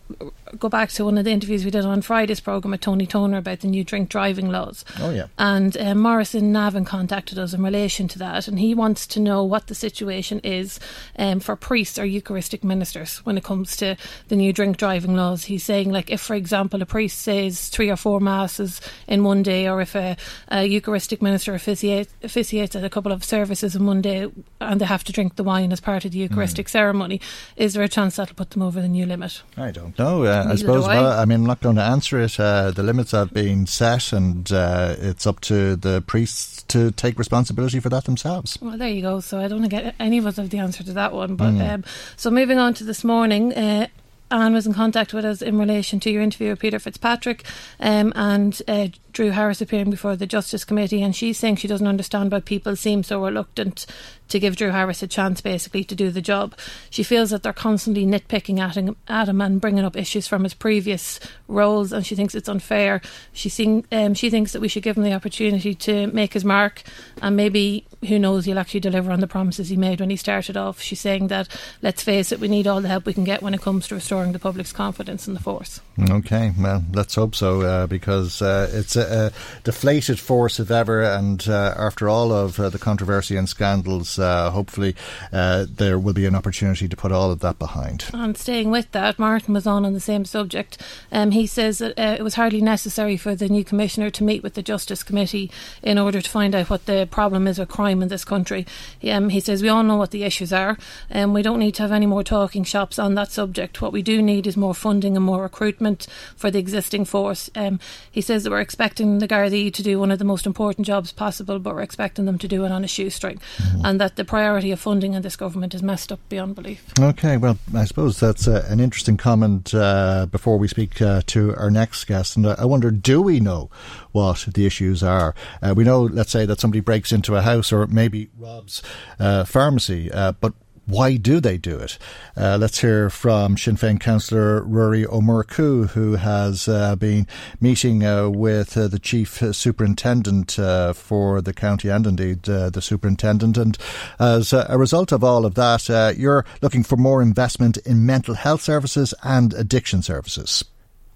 go 0.59 0.69
back 0.69 0.89
to 0.89 1.05
one 1.05 1.17
of 1.17 1.25
the 1.25 1.31
interviews 1.31 1.63
we 1.63 1.71
did 1.71 1.85
on 1.85 2.01
Friday's 2.01 2.39
program 2.39 2.71
with 2.71 2.81
Tony 2.81 3.05
Toner 3.05 3.37
about 3.37 3.61
the 3.61 3.67
new 3.67 3.83
drink 3.83 4.09
driving 4.09 4.49
laws. 4.49 4.83
Oh, 4.99 5.09
yeah. 5.09 5.27
And 5.37 5.77
um, 5.77 5.99
Morrison 5.99 6.53
Navin 6.53 6.85
contacted 6.85 7.39
us 7.39 7.53
in 7.53 7.63
relation 7.63 8.07
to 8.09 8.19
that, 8.19 8.47
and 8.47 8.59
he 8.59 8.73
wants 8.73 9.07
to 9.07 9.19
know 9.19 9.43
what 9.43 9.67
the 9.67 9.75
situation 9.75 10.39
is 10.43 10.79
um, 11.17 11.39
for 11.39 11.55
priests 11.55 11.97
or 11.97 12.05
Eucharistic 12.05 12.63
ministers 12.63 13.17
when 13.25 13.37
it 13.37 13.43
comes 13.43 13.75
to 13.77 13.95
the 14.27 14.35
new 14.35 14.51
drink 14.51 14.77
driving 14.77 15.15
laws. 15.15 15.45
He's 15.45 15.63
saying, 15.63 15.91
like, 15.91 16.09
if, 16.09 16.21
for 16.21 16.35
example, 16.35 16.81
a 16.81 16.85
priest 16.85 17.19
says 17.19 17.69
three 17.69 17.89
or 17.89 17.95
four 17.97 18.19
masses 18.19 18.81
in 19.07 19.23
one 19.23 19.43
day, 19.43 19.67
or 19.67 19.81
if 19.81 19.95
a, 19.95 20.17
a 20.49 20.65
Eucharistic 20.65 21.21
minister 21.21 21.53
officiate, 21.53 22.09
officiates 22.23 22.75
at 22.75 22.83
a 22.83 22.89
couple 22.89 23.11
of 23.11 23.23
services 23.23 23.75
in 23.75 23.85
one 23.85 24.01
day 24.01 24.29
and 24.59 24.81
they 24.81 24.85
have 24.85 25.03
to 25.05 25.13
drink 25.13 25.35
the 25.35 25.43
wine 25.43 25.71
as 25.71 25.79
part 25.79 26.05
of 26.05 26.11
the 26.11 26.19
Eucharistic 26.19 26.67
ceremony, 26.67 27.21
is 27.55 27.73
there 27.73 27.83
a 27.83 27.89
chance 27.89 28.15
that'll 28.17 28.35
put 28.35 28.51
them 28.51 28.61
over 28.61 28.81
the 28.81 28.87
new 28.87 29.05
limit? 29.05 29.36
I 29.55 29.71
don't 29.71 29.97
know. 29.99 30.23
Uh, 30.25 30.45
I 30.49 30.55
suppose. 30.55 30.85
I. 30.85 30.95
Well, 31.01 31.19
I 31.19 31.25
mean, 31.25 31.41
I'm 31.41 31.45
not 31.47 31.61
going 31.61 31.75
to 31.77 31.81
answer 31.83 32.19
it. 32.19 32.39
Uh, 32.39 32.71
the 32.71 32.83
limits 32.83 33.11
have 33.11 33.33
been 33.33 33.65
set, 33.67 34.13
and 34.13 34.51
uh, 34.51 34.95
it's 34.99 35.25
up 35.27 35.39
to 35.41 35.75
the 35.75 36.01
priests 36.05 36.63
to 36.69 36.91
take 36.91 37.17
responsibility 37.17 37.79
for 37.79 37.89
that 37.89 38.05
themselves. 38.05 38.57
Well, 38.61 38.77
there 38.77 38.89
you 38.89 39.01
go. 39.01 39.19
So 39.19 39.39
I 39.39 39.47
don't 39.47 39.67
think 39.67 39.93
any 39.99 40.17
of 40.17 40.25
us 40.25 40.37
have 40.37 40.49
the 40.49 40.59
answer 40.59 40.83
to 40.83 40.93
that 40.93 41.13
one. 41.13 41.35
But 41.35 41.53
Mm. 41.53 41.73
um, 41.75 41.83
so 42.15 42.29
moving 42.31 42.57
on 42.59 42.73
to 42.75 42.83
this 42.83 43.03
morning. 43.03 43.53
Uh, 43.53 43.87
Anne 44.29 44.53
was 44.53 44.67
in 44.67 44.73
contact 44.73 45.13
with 45.13 45.23
us 45.23 45.41
in 45.41 45.57
relation 45.57 46.01
to 46.01 46.09
your 46.11 46.21
interview 46.21 46.49
with 46.49 46.59
Peter 46.59 46.79
Fitzpatrick 46.79 47.45
um, 47.79 48.11
and 48.13 48.61
uh, 48.67 48.89
Drew 49.13 49.29
Harris 49.29 49.61
appearing 49.61 49.89
before 49.89 50.17
the 50.17 50.27
Justice 50.27 50.65
Committee, 50.65 51.01
and 51.01 51.15
she's 51.15 51.37
saying 51.37 51.55
she 51.55 51.67
doesn't 51.69 51.87
understand 51.87 52.33
why 52.33 52.41
people 52.41 52.75
seem 52.75 53.03
so 53.03 53.23
reluctant 53.23 53.85
to 54.29 54.39
give 54.39 54.55
Drew 54.55 54.69
Harris 54.69 55.03
a 55.03 55.07
chance, 55.07 55.41
basically, 55.41 55.83
to 55.85 55.95
do 55.95 56.11
the 56.11 56.21
job. 56.21 56.55
She 56.89 57.03
feels 57.03 57.29
that 57.29 57.43
they're 57.43 57.53
constantly 57.53 58.05
nitpicking 58.05 58.59
at 58.59 58.75
him, 58.75 58.95
at 59.07 59.29
him 59.29 59.41
and 59.41 59.61
bringing 59.61 59.85
up 59.85 59.95
issues 59.95 60.27
from 60.27 60.43
his 60.43 60.53
previous 60.53 61.19
roles, 61.47 61.91
and 61.91 62.05
she 62.05 62.15
thinks 62.15 62.35
it's 62.35 62.49
unfair. 62.49 63.01
She 63.33 63.49
sing, 63.49 63.85
um, 63.91 64.13
she 64.13 64.29
thinks 64.29 64.51
that 64.53 64.61
we 64.61 64.67
should 64.67 64.83
give 64.83 64.97
him 64.97 65.03
the 65.03 65.13
opportunity 65.13 65.73
to 65.75 66.07
make 66.07 66.33
his 66.33 66.45
mark, 66.45 66.83
and 67.21 67.35
maybe 67.35 67.85
who 68.07 68.19
knows 68.19 68.45
he'll 68.45 68.59
actually 68.59 68.79
deliver 68.79 69.11
on 69.11 69.19
the 69.19 69.27
promises 69.27 69.69
he 69.69 69.77
made 69.77 69.99
when 69.99 70.09
he 70.09 70.15
started 70.15 70.57
off. 70.57 70.81
She's 70.81 70.99
saying 70.99 71.27
that 71.27 71.47
let's 71.81 72.03
face 72.03 72.31
it, 72.31 72.39
we 72.39 72.47
need 72.47 72.67
all 72.67 72.81
the 72.81 72.87
help 72.87 73.05
we 73.05 73.13
can 73.13 73.23
get 73.23 73.41
when 73.41 73.53
it 73.53 73.61
comes 73.61 73.87
to 73.87 73.95
restoring 73.95 74.31
the 74.31 74.39
public's 74.39 74.71
confidence 74.71 75.27
in 75.27 75.33
the 75.33 75.39
force. 75.39 75.81
Okay, 76.09 76.53
well, 76.59 76.83
let's 76.93 77.15
hope 77.15 77.35
so, 77.35 77.61
uh, 77.61 77.87
because 77.87 78.41
uh, 78.41 78.69
it's 78.71 78.95
a, 78.95 79.31
a 79.33 79.63
deflated 79.63 80.19
force, 80.19 80.59
if 80.59 80.69
ever, 80.69 81.01
and 81.01 81.47
uh, 81.47 81.73
after 81.77 82.07
all 82.07 82.31
of 82.31 82.59
uh, 82.59 82.69
the 82.69 82.79
controversy 82.79 83.35
and 83.35 83.49
scandals, 83.49 84.16
uh, 84.19 84.51
hopefully 84.51 84.95
uh, 85.31 85.65
there 85.69 85.99
will 85.99 86.13
be 86.13 86.25
an 86.25 86.35
opportunity 86.35 86.87
to 86.87 86.95
put 86.95 87.11
all 87.11 87.31
of 87.31 87.39
that 87.39 87.59
behind. 87.59 88.05
And 88.13 88.37
staying 88.37 88.71
with 88.71 88.91
that, 88.91 89.19
Martin 89.19 89.53
was 89.53 89.67
on 89.67 89.85
on 89.85 89.93
the 89.93 89.99
same 89.99 90.25
subject. 90.25 90.81
Um, 91.11 91.31
he 91.31 91.47
says 91.47 91.79
that 91.79 91.97
uh, 91.97 92.15
it 92.17 92.23
was 92.23 92.35
hardly 92.35 92.61
necessary 92.61 93.17
for 93.17 93.35
the 93.35 93.49
new 93.49 93.63
commissioner 93.63 94.09
to 94.11 94.23
meet 94.23 94.43
with 94.43 94.53
the 94.53 94.61
Justice 94.61 95.03
Committee 95.03 95.51
in 95.81 95.97
order 95.97 96.21
to 96.21 96.29
find 96.29 96.55
out 96.55 96.69
what 96.69 96.85
the 96.85 97.07
problem 97.09 97.47
is 97.47 97.59
with 97.59 97.69
crime 97.69 98.01
in 98.01 98.07
this 98.07 98.25
country. 98.25 98.65
Um, 99.09 99.29
he 99.29 99.39
says 99.39 99.61
we 99.61 99.69
all 99.69 99.83
know 99.83 99.97
what 99.97 100.11
the 100.11 100.23
issues 100.23 100.53
are, 100.53 100.77
and 101.09 101.33
we 101.33 101.41
don't 101.41 101.59
need 101.59 101.75
to 101.75 101.83
have 101.83 101.91
any 101.91 102.05
more 102.05 102.23
talking 102.23 102.63
shops 102.63 102.99
on 102.99 103.15
that 103.15 103.31
subject. 103.31 103.81
What 103.81 103.93
we 103.93 104.01
do 104.01 104.21
need 104.21 104.47
is 104.47 104.57
more 104.57 104.73
funding 104.73 105.15
and 105.15 105.25
more 105.25 105.43
recruitment 105.43 106.07
for 106.35 106.51
the 106.51 106.59
existing 106.59 107.05
force. 107.05 107.49
Um, 107.55 107.79
he 108.11 108.21
says 108.21 108.43
that 108.43 108.51
we're 108.51 108.61
expecting 108.61 109.19
the 109.19 109.27
Gardaí 109.27 109.73
to 109.73 109.83
do 109.83 109.99
one 109.99 110.11
of 110.11 110.19
the 110.19 110.25
most 110.25 110.45
important 110.45 110.85
jobs 110.87 111.11
possible, 111.11 111.59
but 111.59 111.75
we're 111.75 111.81
expecting 111.81 112.25
them 112.25 112.37
to 112.39 112.47
do 112.47 112.65
it 112.65 112.71
on 112.71 112.83
a 112.83 112.87
shoestring, 112.87 113.39
and 113.83 113.99
that 114.07 114.15
the 114.15 114.23
priority 114.23 114.71
of 114.71 114.79
funding 114.79 115.15
in 115.15 115.21
this 115.21 115.35
government 115.35 115.75
is 115.75 115.83
messed 115.83 116.13
up 116.13 116.19
beyond 116.29 116.55
belief. 116.55 116.81
Okay, 116.97 117.35
well, 117.35 117.57
I 117.75 117.83
suppose 117.83 118.17
that's 118.21 118.47
uh, 118.47 118.65
an 118.69 118.79
interesting 118.79 119.17
comment 119.17 119.73
uh, 119.73 120.27
before 120.31 120.57
we 120.57 120.69
speak 120.69 121.01
uh, 121.01 121.23
to 121.25 121.53
our 121.57 121.69
next 121.69 122.05
guest. 122.05 122.37
And 122.37 122.45
uh, 122.45 122.55
I 122.57 122.63
wonder, 122.63 122.89
do 122.89 123.21
we 123.21 123.41
know 123.41 123.69
what 124.13 124.47
the 124.53 124.65
issues 124.65 125.03
are? 125.03 125.35
Uh, 125.61 125.73
we 125.75 125.83
know, 125.83 126.03
let's 126.03 126.31
say, 126.31 126.45
that 126.45 126.61
somebody 126.61 126.79
breaks 126.79 127.11
into 127.11 127.35
a 127.35 127.41
house 127.41 127.73
or 127.73 127.85
maybe 127.87 128.29
robs 128.37 128.81
a 129.19 129.45
pharmacy, 129.45 130.09
but 130.13 130.53
why 130.87 131.17
do 131.17 131.39
they 131.39 131.57
do 131.57 131.77
it? 131.77 131.97
Uh, 132.35 132.57
let's 132.59 132.79
hear 132.79 133.09
from 133.09 133.57
Sinn 133.57 133.75
Féin 133.75 133.99
councillor 133.99 134.61
Ruairí 134.63 135.05
Ó 135.05 135.21
Murchú, 135.21 135.89
who 135.89 136.15
has 136.15 136.67
uh, 136.69 136.95
been 136.95 137.27
meeting 137.59 138.05
uh, 138.05 138.29
with 138.29 138.77
uh, 138.77 138.87
the 138.87 138.97
chief 138.97 139.43
superintendent 139.51 140.57
uh, 140.57 140.93
for 140.93 141.41
the 141.41 141.53
county 141.53 141.89
and 141.89 142.07
indeed 142.07 142.47
uh, 142.49 142.69
the 142.69 142.81
superintendent. 142.81 143.57
And 143.57 143.77
as 144.17 144.53
a 144.53 144.77
result 144.77 145.11
of 145.11 145.23
all 145.23 145.45
of 145.45 145.55
that, 145.55 146.15
you're 146.17 146.45
looking 146.61 146.83
for 146.83 146.95
more 146.95 147.21
investment 147.21 147.77
in 147.77 148.05
mental 148.05 148.35
health 148.35 148.61
services 148.61 149.13
and 149.23 149.53
addiction 149.53 150.01
services. 150.01 150.63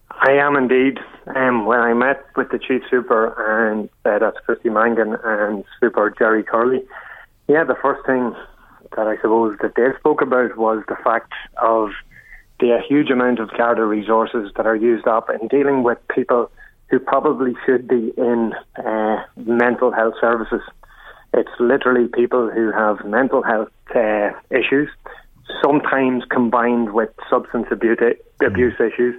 I 0.09 0.33
am 0.33 0.55
indeed. 0.55 0.99
Um, 1.35 1.65
when 1.65 1.79
I 1.79 1.93
met 1.93 2.25
with 2.35 2.49
the 2.49 2.59
chief 2.59 2.81
super 2.89 3.33
and 3.61 3.89
that's 4.03 4.37
Christy 4.45 4.69
Mangan 4.69 5.15
and 5.23 5.63
super 5.79 6.09
Gerry 6.09 6.43
Curley, 6.43 6.83
yeah, 7.47 7.63
the 7.63 7.75
first 7.81 8.05
thing 8.05 8.35
that 8.95 9.07
I 9.07 9.15
suppose 9.17 9.57
that 9.61 9.75
they 9.75 9.87
spoke 9.99 10.21
about 10.21 10.57
was 10.57 10.83
the 10.87 10.97
fact 11.03 11.33
of 11.61 11.89
the 12.59 12.79
huge 12.87 13.09
amount 13.09 13.39
of 13.39 13.49
Garda 13.57 13.83
resources 13.85 14.51
that 14.55 14.65
are 14.65 14.75
used 14.75 15.07
up 15.07 15.29
in 15.29 15.47
dealing 15.47 15.83
with 15.83 15.97
people 16.13 16.51
who 16.89 16.99
probably 16.99 17.55
should 17.65 17.87
be 17.87 18.13
in 18.17 18.53
uh, 18.77 19.23
mental 19.37 19.91
health 19.91 20.15
services. 20.19 20.61
It's 21.33 21.49
literally 21.59 22.07
people 22.07 22.49
who 22.49 22.71
have 22.71 23.05
mental 23.05 23.41
health 23.41 23.69
uh, 23.95 24.31
issues, 24.49 24.89
sometimes 25.63 26.23
combined 26.29 26.93
with 26.93 27.09
substance 27.29 27.67
abuse, 27.71 27.97
abuse 28.45 28.73
issues. 28.79 29.15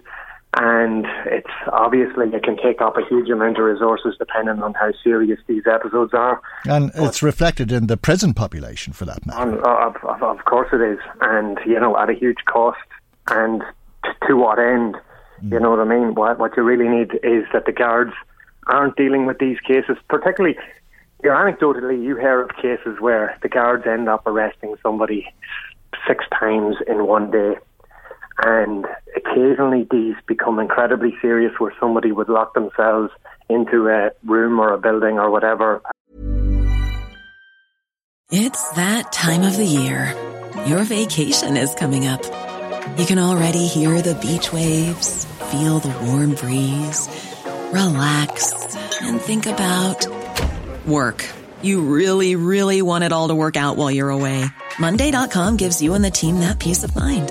And 0.54 1.06
it's 1.26 1.48
obviously 1.68 2.28
it 2.28 2.42
can 2.42 2.58
take 2.58 2.82
up 2.82 2.98
a 2.98 3.04
huge 3.08 3.30
amount 3.30 3.58
of 3.58 3.64
resources 3.64 4.14
depending 4.18 4.62
on 4.62 4.74
how 4.74 4.92
serious 5.02 5.40
these 5.46 5.62
episodes 5.66 6.12
are. 6.12 6.42
And 6.66 6.90
it's 6.94 7.22
reflected 7.22 7.72
in 7.72 7.86
the 7.86 7.96
prison 7.96 8.34
population 8.34 8.92
for 8.92 9.06
that 9.06 9.24
matter. 9.24 9.66
Of, 9.66 9.96
of, 10.04 10.22
of 10.22 10.44
course 10.44 10.68
it 10.72 10.82
is, 10.82 10.98
and 11.22 11.58
you 11.64 11.80
know 11.80 11.96
at 11.96 12.10
a 12.10 12.12
huge 12.12 12.44
cost, 12.46 12.78
and 13.28 13.62
t- 14.04 14.10
to 14.28 14.36
what 14.36 14.58
end? 14.58 14.96
You 15.40 15.58
mm. 15.58 15.62
know 15.62 15.70
what 15.70 15.80
I 15.80 15.84
mean? 15.84 16.14
What 16.14 16.38
what 16.38 16.54
you 16.54 16.62
really 16.62 16.88
need 16.88 17.14
is 17.22 17.44
that 17.54 17.64
the 17.64 17.72
guards 17.72 18.12
aren't 18.66 18.96
dealing 18.96 19.24
with 19.24 19.38
these 19.38 19.58
cases, 19.60 19.96
particularly. 20.08 20.58
You 21.24 21.30
know, 21.30 21.36
anecdotally, 21.36 22.02
you 22.02 22.16
hear 22.16 22.42
of 22.42 22.50
cases 22.56 23.00
where 23.00 23.38
the 23.42 23.48
guards 23.48 23.86
end 23.86 24.08
up 24.08 24.26
arresting 24.26 24.74
somebody 24.82 25.32
six 26.06 26.24
times 26.38 26.76
in 26.86 27.06
one 27.06 27.30
day, 27.30 27.54
and 28.38 28.86
occasionally 29.16 29.86
these 29.90 30.14
become 30.26 30.58
incredibly 30.58 31.14
serious, 31.20 31.52
where 31.58 31.74
somebody 31.78 32.12
would 32.12 32.28
lock 32.28 32.54
themselves 32.54 33.10
into 33.48 33.88
a 33.88 34.10
room 34.24 34.58
or 34.58 34.72
a 34.72 34.78
building 34.78 35.18
or 35.18 35.30
whatever 35.30 35.82
It's 38.30 38.70
that 38.70 39.12
time 39.12 39.42
of 39.42 39.56
the 39.58 39.66
year. 39.66 40.14
Your 40.66 40.84
vacation 40.84 41.58
is 41.58 41.74
coming 41.74 42.06
up. 42.06 42.22
You 42.98 43.04
can 43.04 43.18
already 43.18 43.66
hear 43.66 44.00
the 44.00 44.14
beach 44.14 44.52
waves, 44.52 45.26
feel 45.50 45.78
the 45.80 45.94
warm 46.06 46.34
breeze, 46.34 47.08
relax, 47.72 48.74
and 49.02 49.20
think 49.20 49.44
about 49.44 50.06
work. 50.86 51.28
You 51.60 51.82
really, 51.82 52.34
really 52.36 52.80
want 52.80 53.04
it 53.04 53.12
all 53.12 53.28
to 53.28 53.34
work 53.34 53.56
out 53.56 53.76
while 53.76 53.90
you're 53.90 54.08
away. 54.08 54.46
Monday.com 54.78 55.56
gives 55.56 55.82
you 55.82 55.94
and 55.94 56.04
the 56.04 56.10
team 56.10 56.40
that 56.40 56.58
peace 56.58 56.84
of 56.84 56.96
mind. 56.96 57.30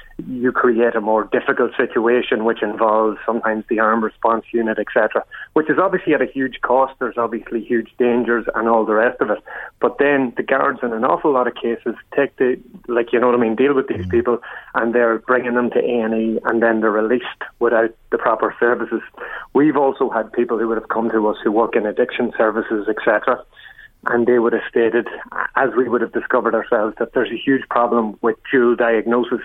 you 0.27 0.51
create 0.51 0.95
a 0.95 1.01
more 1.01 1.25
difficult 1.25 1.71
situation 1.75 2.45
which 2.45 2.61
involves 2.61 3.17
sometimes 3.25 3.63
the 3.69 3.79
armed 3.79 4.03
response 4.03 4.45
unit, 4.51 4.79
etc., 4.79 5.23
which 5.53 5.69
is 5.69 5.77
obviously 5.79 6.13
at 6.13 6.21
a 6.21 6.25
huge 6.25 6.61
cost. 6.61 6.93
There's 6.99 7.17
obviously 7.17 7.63
huge 7.63 7.89
dangers 7.97 8.45
and 8.55 8.67
all 8.67 8.85
the 8.85 8.93
rest 8.93 9.21
of 9.21 9.29
it. 9.29 9.39
But 9.79 9.97
then 9.97 10.33
the 10.37 10.43
guards, 10.43 10.79
in 10.83 10.93
an 10.93 11.03
awful 11.03 11.33
lot 11.33 11.47
of 11.47 11.55
cases, 11.55 11.95
take 12.15 12.35
the, 12.37 12.59
like, 12.87 13.13
you 13.13 13.19
know 13.19 13.27
what 13.27 13.35
I 13.35 13.41
mean, 13.41 13.55
deal 13.55 13.73
with 13.73 13.87
these 13.87 14.05
mm. 14.05 14.11
people 14.11 14.39
and 14.75 14.93
they're 14.93 15.19
bringing 15.19 15.55
them 15.55 15.69
to 15.71 15.79
A&E 15.79 16.39
and 16.43 16.61
then 16.61 16.81
they're 16.81 16.91
released 16.91 17.25
without 17.59 17.95
the 18.11 18.17
proper 18.17 18.55
services. 18.59 19.01
We've 19.53 19.77
also 19.77 20.09
had 20.09 20.31
people 20.33 20.57
who 20.57 20.67
would 20.67 20.77
have 20.77 20.89
come 20.89 21.09
to 21.11 21.27
us 21.27 21.37
who 21.43 21.51
work 21.51 21.75
in 21.75 21.85
addiction 21.85 22.31
services, 22.37 22.87
etc., 22.87 23.43
and 24.07 24.25
they 24.25 24.39
would 24.39 24.53
have 24.53 24.63
stated, 24.67 25.07
as 25.55 25.69
we 25.77 25.87
would 25.87 26.01
have 26.01 26.13
discovered 26.13 26.55
ourselves, 26.55 26.95
that 26.97 27.13
there's 27.13 27.31
a 27.31 27.37
huge 27.37 27.67
problem 27.69 28.17
with 28.21 28.35
dual 28.51 28.75
diagnosis 28.75 29.41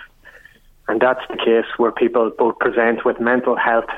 and 0.89 1.01
that's 1.01 1.23
the 1.29 1.37
case 1.37 1.67
where 1.77 1.91
people 1.91 2.31
both 2.37 2.59
present 2.59 3.05
with 3.05 3.21
mental 3.21 3.57
health 3.57 3.91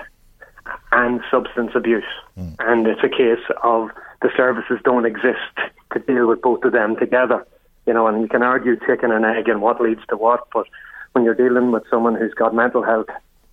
and 0.92 1.20
substance 1.30 1.72
abuse. 1.74 2.04
Mm. 2.38 2.56
And 2.60 2.86
it's 2.86 3.02
a 3.02 3.08
case 3.08 3.44
of 3.62 3.90
the 4.22 4.30
services 4.36 4.78
don't 4.84 5.06
exist 5.06 5.54
to 5.92 5.98
deal 6.00 6.26
with 6.28 6.42
both 6.42 6.64
of 6.64 6.72
them 6.72 6.96
together. 6.96 7.46
You 7.86 7.94
know, 7.94 8.06
and 8.06 8.20
you 8.20 8.28
can 8.28 8.42
argue 8.42 8.76
chicken 8.86 9.10
and 9.10 9.24
egg 9.24 9.48
and 9.48 9.62
what 9.62 9.80
leads 9.80 10.02
to 10.08 10.16
what, 10.16 10.46
but 10.52 10.66
when 11.12 11.24
you're 11.24 11.34
dealing 11.34 11.72
with 11.72 11.84
someone 11.90 12.14
who's 12.14 12.34
got 12.34 12.54
mental 12.54 12.82
health 12.82 13.08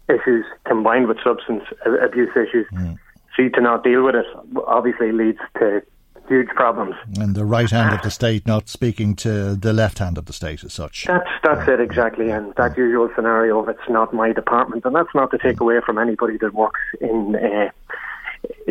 issues 0.09 0.45
combined 0.65 1.07
with 1.07 1.17
substance 1.23 1.63
abuse 1.85 2.31
issues, 2.35 2.67
mm. 2.73 2.97
see 3.35 3.49
to 3.49 3.61
not 3.61 3.83
deal 3.83 4.03
with 4.03 4.15
it 4.15 4.25
obviously 4.67 5.11
leads 5.11 5.39
to 5.57 5.81
huge 6.27 6.49
problems. 6.49 6.95
And 7.19 7.35
the 7.35 7.45
right 7.45 7.69
hand 7.69 7.93
of 7.93 8.01
the 8.01 8.11
state 8.11 8.45
not 8.45 8.69
speaking 8.69 9.15
to 9.17 9.55
the 9.55 9.73
left 9.73 9.99
hand 9.99 10.17
of 10.17 10.25
the 10.25 10.33
state 10.33 10.63
as 10.63 10.73
such. 10.73 11.05
That's 11.05 11.29
that's 11.43 11.67
it 11.67 11.79
exactly, 11.79 12.29
and 12.29 12.53
that 12.55 12.77
usual 12.77 13.09
scenario 13.15 13.59
of 13.59 13.69
it's 13.69 13.89
not 13.89 14.13
my 14.13 14.33
department, 14.33 14.85
and 14.85 14.95
that's 14.95 15.13
not 15.13 15.31
to 15.31 15.37
take 15.37 15.59
away 15.59 15.79
from 15.85 15.97
anybody 15.97 16.37
that 16.37 16.53
works 16.53 16.81
in. 16.99 17.35
Uh, 17.35 17.69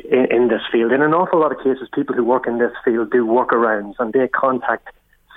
in, 0.08 0.26
in 0.30 0.48
this 0.48 0.60
field, 0.70 0.92
in 0.92 1.02
an 1.02 1.14
awful 1.14 1.40
lot 1.40 1.50
of 1.50 1.58
cases, 1.58 1.88
people 1.92 2.14
who 2.14 2.22
work 2.22 2.46
in 2.46 2.58
this 2.58 2.70
field 2.84 3.10
do 3.10 3.26
workarounds 3.26 3.94
and 3.98 4.12
they 4.12 4.28
contact 4.28 4.88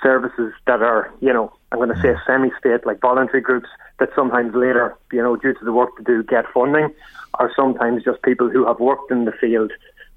services 0.02 0.52
that 0.66 0.82
are, 0.82 1.12
you 1.20 1.32
know, 1.32 1.52
I'm 1.72 1.78
going 1.78 1.94
to 1.94 2.00
say 2.00 2.14
semi-state, 2.26 2.86
like 2.86 3.00
voluntary 3.00 3.40
groups 3.40 3.68
that 3.98 4.10
sometimes 4.14 4.54
later, 4.54 4.96
you 5.12 5.22
know, 5.22 5.36
due 5.36 5.54
to 5.54 5.64
the 5.64 5.72
work 5.72 5.96
to 5.96 6.04
do, 6.04 6.22
get 6.22 6.44
funding, 6.52 6.94
or 7.38 7.50
sometimes 7.54 8.04
just 8.04 8.22
people 8.22 8.48
who 8.48 8.66
have 8.66 8.78
worked 8.78 9.10
in 9.10 9.24
the 9.24 9.32
field 9.32 9.72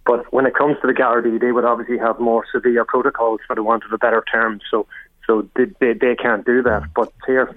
but 0.06 0.32
when 0.34 0.46
it 0.46 0.56
comes 0.56 0.78
to 0.82 0.88
the 0.88 0.94
Gardaí, 0.94 1.40
they 1.40 1.52
would 1.52 1.66
obviously 1.66 1.98
have 1.98 2.20
more 2.20 2.46
severe 2.52 2.86
protocols, 2.86 3.40
for 3.46 3.56
the 3.56 3.64
want 3.64 3.84
of 3.84 3.92
a 3.92 3.98
better 3.98 4.24
term. 4.32 4.60
So, 4.70 4.88
so 5.28 5.48
they 5.56 5.66
they, 5.80 5.94
they 5.94 6.16
can't 6.16 6.46
do 6.46 6.62
that. 6.64 6.84
But 6.96 7.14
here, 7.28 7.54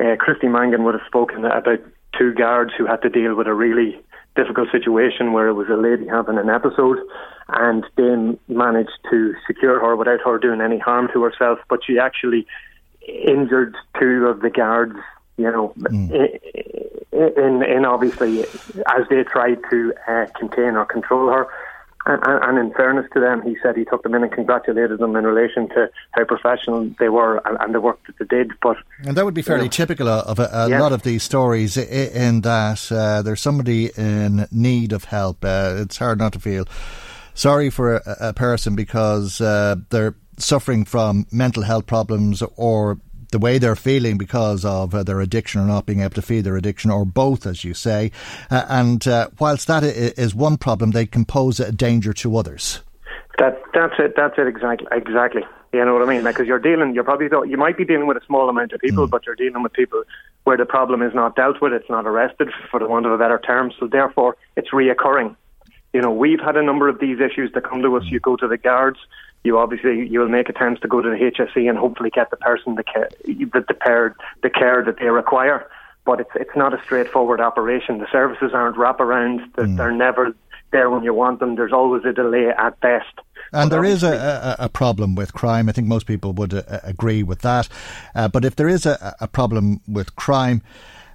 uh, 0.00 0.16
Christy 0.16 0.48
Mangan 0.48 0.84
would 0.84 0.94
have 0.94 1.06
spoken 1.06 1.44
about 1.44 1.80
two 2.18 2.32
guards 2.34 2.72
who 2.76 2.86
had 2.86 3.02
to 3.02 3.08
deal 3.08 3.34
with 3.34 3.46
a 3.46 3.54
really 3.54 4.00
difficult 4.36 4.68
situation 4.70 5.32
where 5.32 5.48
it 5.48 5.54
was 5.54 5.68
a 5.68 5.76
lady 5.76 6.06
having 6.06 6.38
an 6.38 6.48
episode, 6.48 6.98
and 7.48 7.84
they 7.96 8.38
managed 8.52 8.98
to 9.10 9.34
secure 9.46 9.80
her 9.80 9.96
without 9.96 10.20
her 10.24 10.38
doing 10.38 10.60
any 10.60 10.78
harm 10.78 11.08
to 11.12 11.22
herself. 11.22 11.58
But 11.68 11.80
she 11.84 11.98
actually 11.98 12.46
injured 13.02 13.74
two 13.98 14.26
of 14.26 14.40
the 14.40 14.50
guards 14.50 14.96
you 15.40 15.50
know, 15.50 15.72
mm. 15.78 16.10
In, 17.20 17.62
in 17.62 17.84
obviously 17.84 18.42
as 18.42 19.06
they 19.08 19.22
tried 19.24 19.58
to 19.70 19.92
uh, 20.08 20.26
contain 20.38 20.76
or 20.76 20.84
control 20.84 21.30
her. 21.30 21.46
And, 22.06 22.22
and, 22.24 22.58
in 22.58 22.72
fairness 22.72 23.06
to 23.12 23.20
them, 23.20 23.42
he 23.42 23.58
said 23.62 23.76
he 23.76 23.84
took 23.84 24.02
them 24.02 24.14
in 24.14 24.22
and 24.22 24.32
congratulated 24.32 24.98
them 24.98 25.14
in 25.16 25.26
relation 25.26 25.68
to 25.68 25.90
how 26.12 26.24
professional 26.24 26.90
they 26.98 27.10
were 27.10 27.42
and, 27.46 27.58
and 27.60 27.74
the 27.74 27.80
work 27.80 28.00
that 28.06 28.18
they 28.18 28.24
did. 28.24 28.52
But 28.62 28.78
and 29.04 29.18
that 29.18 29.24
would 29.26 29.34
be 29.34 29.42
fairly 29.42 29.64
you 29.64 29.66
know, 29.66 29.72
typical 29.72 30.08
of 30.08 30.38
a, 30.38 30.48
a 30.50 30.70
yeah. 30.70 30.80
lot 30.80 30.92
of 30.92 31.02
these 31.02 31.22
stories. 31.22 31.76
In 31.76 32.40
that 32.40 32.90
uh, 32.90 33.20
there's 33.20 33.42
somebody 33.42 33.90
in 33.98 34.46
need 34.50 34.94
of 34.94 35.04
help. 35.04 35.44
Uh, 35.44 35.74
it's 35.76 35.98
hard 35.98 36.18
not 36.18 36.32
to 36.32 36.40
feel 36.40 36.66
sorry 37.34 37.68
for 37.68 37.96
a, 37.96 38.16
a 38.20 38.32
person 38.32 38.74
because 38.74 39.38
uh, 39.42 39.76
they're 39.90 40.14
suffering 40.38 40.86
from 40.86 41.26
mental 41.30 41.62
health 41.62 41.86
problems 41.86 42.42
or 42.56 42.98
the 43.30 43.38
way 43.38 43.58
they're 43.58 43.76
feeling 43.76 44.18
because 44.18 44.64
of 44.64 44.94
uh, 44.94 45.02
their 45.02 45.20
addiction 45.20 45.60
or 45.60 45.66
not 45.66 45.86
being 45.86 46.00
able 46.00 46.14
to 46.14 46.22
feed 46.22 46.44
their 46.44 46.56
addiction, 46.56 46.90
or 46.90 47.04
both, 47.04 47.46
as 47.46 47.64
you 47.64 47.74
say. 47.74 48.10
Uh, 48.50 48.64
and 48.68 49.06
uh, 49.06 49.28
whilst 49.38 49.66
that 49.68 49.82
is 49.82 50.34
one 50.34 50.56
problem, 50.56 50.90
they 50.90 51.06
can 51.06 51.24
pose 51.24 51.60
a 51.60 51.72
danger 51.72 52.12
to 52.12 52.36
others. 52.36 52.80
That 53.38 53.60
that's 53.72 53.94
it. 53.98 54.14
That's 54.16 54.34
it 54.38 54.46
exactly. 54.46 54.88
Exactly. 54.92 55.42
You 55.72 55.84
know 55.84 55.94
what 55.94 56.02
I 56.02 56.06
mean? 56.06 56.24
Because 56.24 56.46
you're 56.46 56.58
dealing, 56.58 56.94
you're 56.94 57.04
probably 57.04 57.28
you 57.48 57.56
might 57.56 57.76
be 57.76 57.84
dealing 57.84 58.06
with 58.06 58.16
a 58.16 58.26
small 58.26 58.48
amount 58.48 58.72
of 58.72 58.80
people, 58.80 59.06
mm. 59.06 59.10
but 59.10 59.24
you're 59.24 59.36
dealing 59.36 59.62
with 59.62 59.72
people 59.72 60.02
where 60.44 60.56
the 60.56 60.66
problem 60.66 61.00
is 61.00 61.14
not 61.14 61.36
dealt 61.36 61.60
with. 61.60 61.72
It's 61.72 61.88
not 61.88 62.06
arrested, 62.06 62.48
for 62.70 62.80
the 62.80 62.88
want 62.88 63.06
of 63.06 63.12
a 63.12 63.18
better 63.18 63.38
term. 63.38 63.72
So 63.78 63.86
therefore, 63.86 64.36
it's 64.56 64.70
reoccurring. 64.70 65.36
You 65.92 66.02
know, 66.02 66.10
we've 66.10 66.40
had 66.40 66.56
a 66.56 66.62
number 66.62 66.88
of 66.88 66.98
these 66.98 67.18
issues 67.20 67.52
that 67.54 67.64
come 67.64 67.82
to 67.82 67.96
us. 67.96 68.04
You 68.06 68.20
go 68.20 68.36
to 68.36 68.48
the 68.48 68.58
guards 68.58 68.98
you 69.44 69.58
obviously 69.58 70.06
you 70.08 70.20
will 70.20 70.28
make 70.28 70.48
attempts 70.48 70.80
to 70.82 70.88
go 70.88 71.00
to 71.00 71.08
the 71.08 71.16
HSE 71.16 71.68
and 71.68 71.78
hopefully 71.78 72.10
get 72.10 72.30
the 72.30 72.36
person 72.36 72.74
the 72.74 72.84
care, 72.84 73.08
the, 73.24 73.64
the, 73.66 73.74
care, 73.74 74.14
the 74.42 74.50
care 74.50 74.84
that 74.84 74.98
they 74.98 75.06
require. 75.06 75.68
But 76.04 76.20
it's 76.20 76.30
it's 76.34 76.56
not 76.56 76.72
a 76.72 76.82
straightforward 76.82 77.40
operation. 77.40 77.98
The 77.98 78.10
services 78.10 78.52
aren't 78.54 78.76
wraparound. 78.76 79.40
They're, 79.54 79.66
mm. 79.66 79.76
they're 79.76 79.92
never 79.92 80.34
there 80.72 80.90
when 80.90 81.02
you 81.02 81.12
want 81.14 81.40
them. 81.40 81.56
There's 81.56 81.72
always 81.72 82.04
a 82.04 82.12
delay 82.12 82.48
at 82.48 82.80
best. 82.80 83.20
And 83.52 83.70
there 83.70 83.84
is 83.84 84.02
a, 84.02 84.56
a, 84.58 84.64
a, 84.64 84.68
problem 84.68 85.14
with 85.14 85.32
crime. 85.32 85.68
I 85.68 85.72
think 85.72 85.88
most 85.88 86.06
people 86.06 86.32
would 86.34 86.54
uh, 86.54 86.62
agree 86.84 87.22
with 87.22 87.40
that. 87.40 87.68
Uh, 88.14 88.28
but 88.28 88.44
if 88.44 88.54
there 88.54 88.68
is 88.68 88.86
a, 88.86 89.16
a 89.20 89.26
problem 89.26 89.80
with 89.88 90.14
crime, 90.14 90.62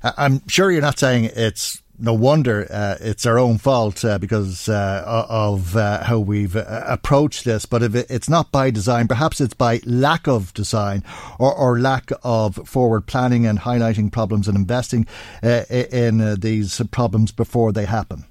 uh, 0.04 0.12
I'm 0.18 0.46
sure 0.48 0.70
you're 0.70 0.82
not 0.82 1.00
saying 1.00 1.30
it's 1.34 1.82
no 2.00 2.14
wonder 2.14 2.68
uh, 2.70 2.96
it's 3.00 3.26
our 3.26 3.40
own 3.40 3.58
fault 3.58 4.04
uh, 4.04 4.18
because 4.18 4.68
uh, 4.68 5.26
of 5.30 5.76
uh, 5.76 6.04
how 6.04 6.20
we've 6.20 6.56
uh, 6.56 6.84
approached 6.86 7.46
this. 7.46 7.66
But 7.66 7.84
if 7.84 7.96
it's 7.96 8.30
not 8.30 8.52
by 8.52 8.72
design, 8.72 9.08
perhaps 9.08 9.40
it's 9.40 9.54
by 9.54 9.82
lack 9.86 10.28
of 10.28 10.54
design 10.54 11.04
or, 11.40 11.54
or 11.54 11.80
lack 11.80 12.12
of 12.24 12.56
forward 12.68 13.08
planning 13.08 13.46
and 13.46 13.60
highlighting 13.60 14.12
problems 14.12 14.48
and 14.48 14.58
investing 14.58 15.08
uh, 15.44 15.64
in 15.70 16.40
these 16.40 16.82
problems 16.92 17.32
before 17.32 17.72
they 17.72 17.86
happen. 17.86 18.26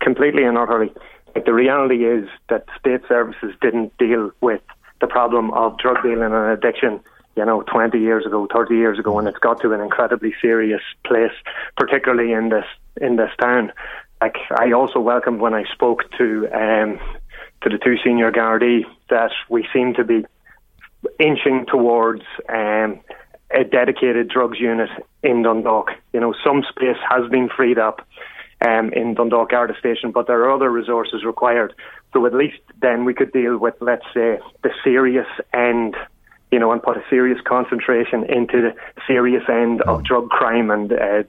Completely 0.00 0.44
and 0.44 0.58
utterly. 0.58 0.92
The 1.34 1.54
reality 1.54 2.04
is 2.04 2.28
that 2.48 2.66
state 2.78 3.02
services 3.08 3.54
didn't 3.60 3.96
deal 3.98 4.32
with 4.40 4.60
the 5.00 5.06
problem 5.06 5.50
of 5.52 5.78
drug 5.78 6.02
dealing 6.02 6.22
and 6.22 6.34
addiction 6.34 7.00
you 7.36 7.44
know, 7.44 7.62
20 7.62 7.98
years 7.98 8.26
ago, 8.26 8.46
30 8.52 8.74
years 8.74 8.98
ago, 8.98 9.18
and 9.18 9.28
it's 9.28 9.38
got 9.38 9.60
to 9.60 9.72
an 9.72 9.80
incredibly 9.80 10.34
serious 10.42 10.82
place, 11.06 11.32
particularly 11.76 12.32
in 12.32 12.48
this 12.48 12.64
in 13.00 13.16
this 13.16 13.30
town. 13.40 13.72
Like 14.20 14.36
I 14.50 14.72
also 14.72 15.00
welcomed 15.00 15.40
when 15.40 15.54
I 15.54 15.64
spoke 15.72 16.10
to 16.18 16.48
um, 16.52 17.00
to 17.62 17.68
the 17.68 17.78
two 17.82 17.96
senior 18.04 18.30
Gardaí 18.30 18.84
that 19.08 19.32
we 19.48 19.66
seem 19.72 19.94
to 19.94 20.04
be 20.04 20.24
inching 21.18 21.66
towards 21.66 22.22
um, 22.48 23.00
a 23.50 23.64
dedicated 23.64 24.28
drugs 24.28 24.60
unit 24.60 24.90
in 25.22 25.42
Dundalk. 25.42 25.90
You 26.12 26.20
know, 26.20 26.34
some 26.44 26.62
space 26.68 26.98
has 27.08 27.28
been 27.30 27.48
freed 27.48 27.78
up 27.78 28.06
um, 28.66 28.92
in 28.92 29.14
Dundalk 29.14 29.50
Garda 29.50 29.74
Station, 29.78 30.10
but 30.12 30.26
there 30.26 30.40
are 30.44 30.54
other 30.54 30.70
resources 30.70 31.24
required. 31.24 31.74
So 32.12 32.26
at 32.26 32.34
least 32.34 32.58
then 32.80 33.04
we 33.04 33.14
could 33.14 33.32
deal 33.32 33.56
with, 33.56 33.74
let's 33.80 34.04
say, 34.12 34.38
the 34.62 34.70
serious 34.84 35.26
end 35.54 35.96
you 36.50 36.58
know, 36.58 36.72
and 36.72 36.82
put 36.82 36.96
a 36.96 37.02
serious 37.08 37.40
concentration 37.46 38.24
into 38.24 38.60
the 38.60 38.74
serious 39.06 39.44
end 39.48 39.82
of 39.82 40.00
mm. 40.00 40.04
drug 40.04 40.28
crime 40.30 40.70
and 40.70 40.92
uh, 40.92 41.22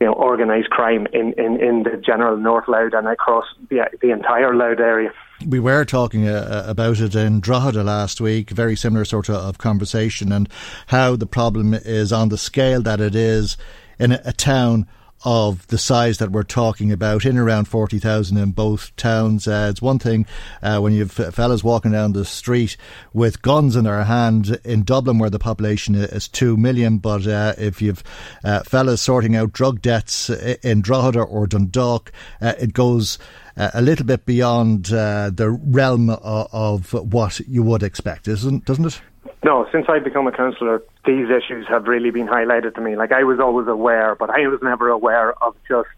you 0.00 0.06
know 0.06 0.14
organised 0.14 0.70
crime 0.70 1.06
in, 1.12 1.32
in, 1.34 1.60
in 1.60 1.82
the 1.82 2.00
general 2.04 2.36
North 2.36 2.68
Louth 2.68 2.92
and 2.94 3.08
across 3.08 3.44
the, 3.68 3.88
the 4.00 4.10
entire 4.10 4.54
Louth 4.54 4.80
area. 4.80 5.12
We 5.46 5.60
were 5.60 5.84
talking 5.84 6.26
uh, 6.26 6.64
about 6.66 6.98
it 6.98 7.14
in 7.14 7.40
Drogheda 7.40 7.84
last 7.84 8.20
week, 8.20 8.50
very 8.50 8.74
similar 8.76 9.04
sort 9.04 9.30
of 9.30 9.58
conversation, 9.58 10.32
and 10.32 10.48
how 10.88 11.16
the 11.16 11.26
problem 11.26 11.74
is 11.74 12.12
on 12.12 12.28
the 12.28 12.38
scale 12.38 12.82
that 12.82 13.00
it 13.00 13.14
is 13.14 13.56
in 13.98 14.12
a, 14.12 14.20
a 14.24 14.32
town 14.32 14.86
of 15.24 15.66
the 15.68 15.78
size 15.78 16.18
that 16.18 16.30
we're 16.30 16.42
talking 16.42 16.92
about, 16.92 17.24
in 17.24 17.36
around 17.36 17.66
40,000 17.66 18.36
in 18.36 18.52
both 18.52 18.94
towns. 18.96 19.48
Uh, 19.48 19.68
it's 19.70 19.82
one 19.82 19.98
thing 19.98 20.26
uh, 20.62 20.78
when 20.78 20.92
you've 20.92 21.12
fellas 21.12 21.64
walking 21.64 21.92
down 21.92 22.12
the 22.12 22.24
street 22.24 22.76
with 23.12 23.42
guns 23.42 23.76
in 23.76 23.84
their 23.84 24.04
hand 24.04 24.60
in 24.64 24.84
Dublin, 24.84 25.18
where 25.18 25.30
the 25.30 25.38
population 25.38 25.94
is 25.94 26.28
2 26.28 26.56
million, 26.56 26.98
but 26.98 27.26
uh, 27.26 27.54
if 27.58 27.82
you've 27.82 28.02
uh, 28.44 28.62
fellas 28.62 29.02
sorting 29.02 29.36
out 29.36 29.52
drug 29.52 29.82
debts 29.82 30.30
in 30.30 30.80
Drogheda 30.80 31.20
or 31.20 31.46
Dundalk, 31.46 32.12
uh, 32.40 32.54
it 32.58 32.72
goes 32.72 33.18
uh, 33.56 33.70
a 33.74 33.82
little 33.82 34.06
bit 34.06 34.24
beyond 34.24 34.86
the 34.86 35.58
realm 35.64 36.10
of, 36.10 36.48
of, 36.94 37.12
what 37.12 37.40
you 37.40 37.62
would 37.62 37.82
expect, 37.82 38.28
isn't, 38.28 38.64
doesn't 38.64 38.86
it? 38.86 39.00
No, 39.44 39.66
since 39.70 39.86
I've 39.88 40.04
become 40.04 40.26
a 40.26 40.32
councillor, 40.32 40.82
these 41.06 41.26
issues 41.30 41.66
have 41.68 41.86
really 41.86 42.10
been 42.10 42.26
highlighted 42.26 42.74
to 42.74 42.80
me. 42.80 42.96
Like 42.96 43.12
I 43.12 43.22
was 43.22 43.38
always 43.38 43.68
aware, 43.68 44.14
but 44.16 44.30
I 44.30 44.46
was 44.48 44.60
never 44.62 44.88
aware 44.88 45.32
of 45.42 45.54
just 45.68 45.88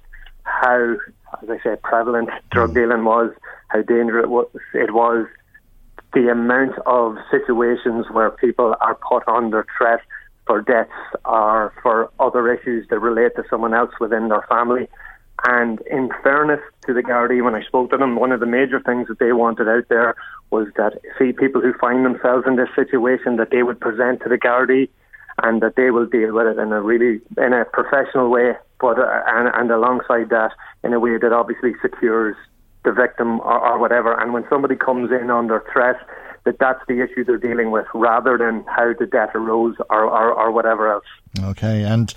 how, 0.44 0.96
as 1.42 1.48
I 1.48 1.58
say, 1.62 1.76
prevalent 1.82 2.28
drug 2.50 2.70
mm. 2.70 2.74
dealing 2.74 3.04
was, 3.04 3.32
how 3.68 3.82
dangerous 3.82 4.26
it 4.74 4.92
was, 4.92 5.26
the 6.12 6.28
amount 6.28 6.78
of 6.86 7.16
situations 7.30 8.06
where 8.10 8.30
people 8.30 8.74
are 8.80 8.96
put 8.96 9.26
under 9.28 9.66
threat 9.78 10.00
for 10.46 10.60
deaths 10.60 10.90
or 11.24 11.72
for 11.82 12.10
other 12.18 12.52
issues 12.52 12.86
that 12.88 12.98
relate 12.98 13.36
to 13.36 13.44
someone 13.48 13.72
else 13.72 13.92
within 14.00 14.28
their 14.28 14.44
family. 14.48 14.88
And 15.44 15.80
in 15.90 16.10
fairness 16.22 16.60
to 16.86 16.92
the 16.92 17.02
Gardaí, 17.02 17.42
when 17.42 17.54
I 17.54 17.62
spoke 17.62 17.90
to 17.90 17.96
them, 17.96 18.16
one 18.16 18.32
of 18.32 18.40
the 18.40 18.46
major 18.46 18.80
things 18.80 19.08
that 19.08 19.18
they 19.18 19.32
wanted 19.32 19.68
out 19.68 19.88
there 19.88 20.14
was 20.50 20.68
that 20.76 21.00
see 21.18 21.32
people 21.32 21.60
who 21.60 21.72
find 21.74 22.04
themselves 22.04 22.44
in 22.46 22.56
this 22.56 22.68
situation 22.74 23.36
that 23.36 23.50
they 23.50 23.62
would 23.62 23.80
present 23.80 24.20
to 24.22 24.28
the 24.28 24.38
Gardaí 24.38 24.88
and 25.42 25.62
that 25.62 25.76
they 25.76 25.90
will 25.90 26.06
deal 26.06 26.34
with 26.34 26.46
it 26.46 26.58
in 26.58 26.72
a 26.72 26.82
really 26.82 27.20
in 27.38 27.52
a 27.52 27.64
professional 27.64 28.28
way, 28.28 28.52
but 28.80 28.98
uh, 28.98 29.22
and, 29.28 29.48
and 29.54 29.70
alongside 29.70 30.28
that 30.28 30.50
in 30.84 30.92
a 30.92 31.00
way 31.00 31.16
that 31.16 31.32
obviously 31.32 31.72
secures 31.80 32.36
the 32.84 32.92
victim 32.92 33.40
or, 33.40 33.58
or 33.58 33.78
whatever. 33.78 34.18
And 34.20 34.32
when 34.32 34.44
somebody 34.50 34.76
comes 34.76 35.10
in 35.10 35.30
under 35.30 35.64
threat, 35.72 35.96
that 36.44 36.58
that's 36.58 36.80
the 36.88 37.02
issue 37.02 37.24
they're 37.24 37.38
dealing 37.38 37.70
with 37.70 37.86
rather 37.94 38.36
than 38.36 38.64
how 38.64 38.92
the 38.98 39.06
debt 39.06 39.30
arose 39.34 39.76
or, 39.90 40.04
or, 40.04 40.32
or 40.32 40.50
whatever 40.50 40.90
else. 40.92 41.04
Okay, 41.38 41.84
and 41.84 42.12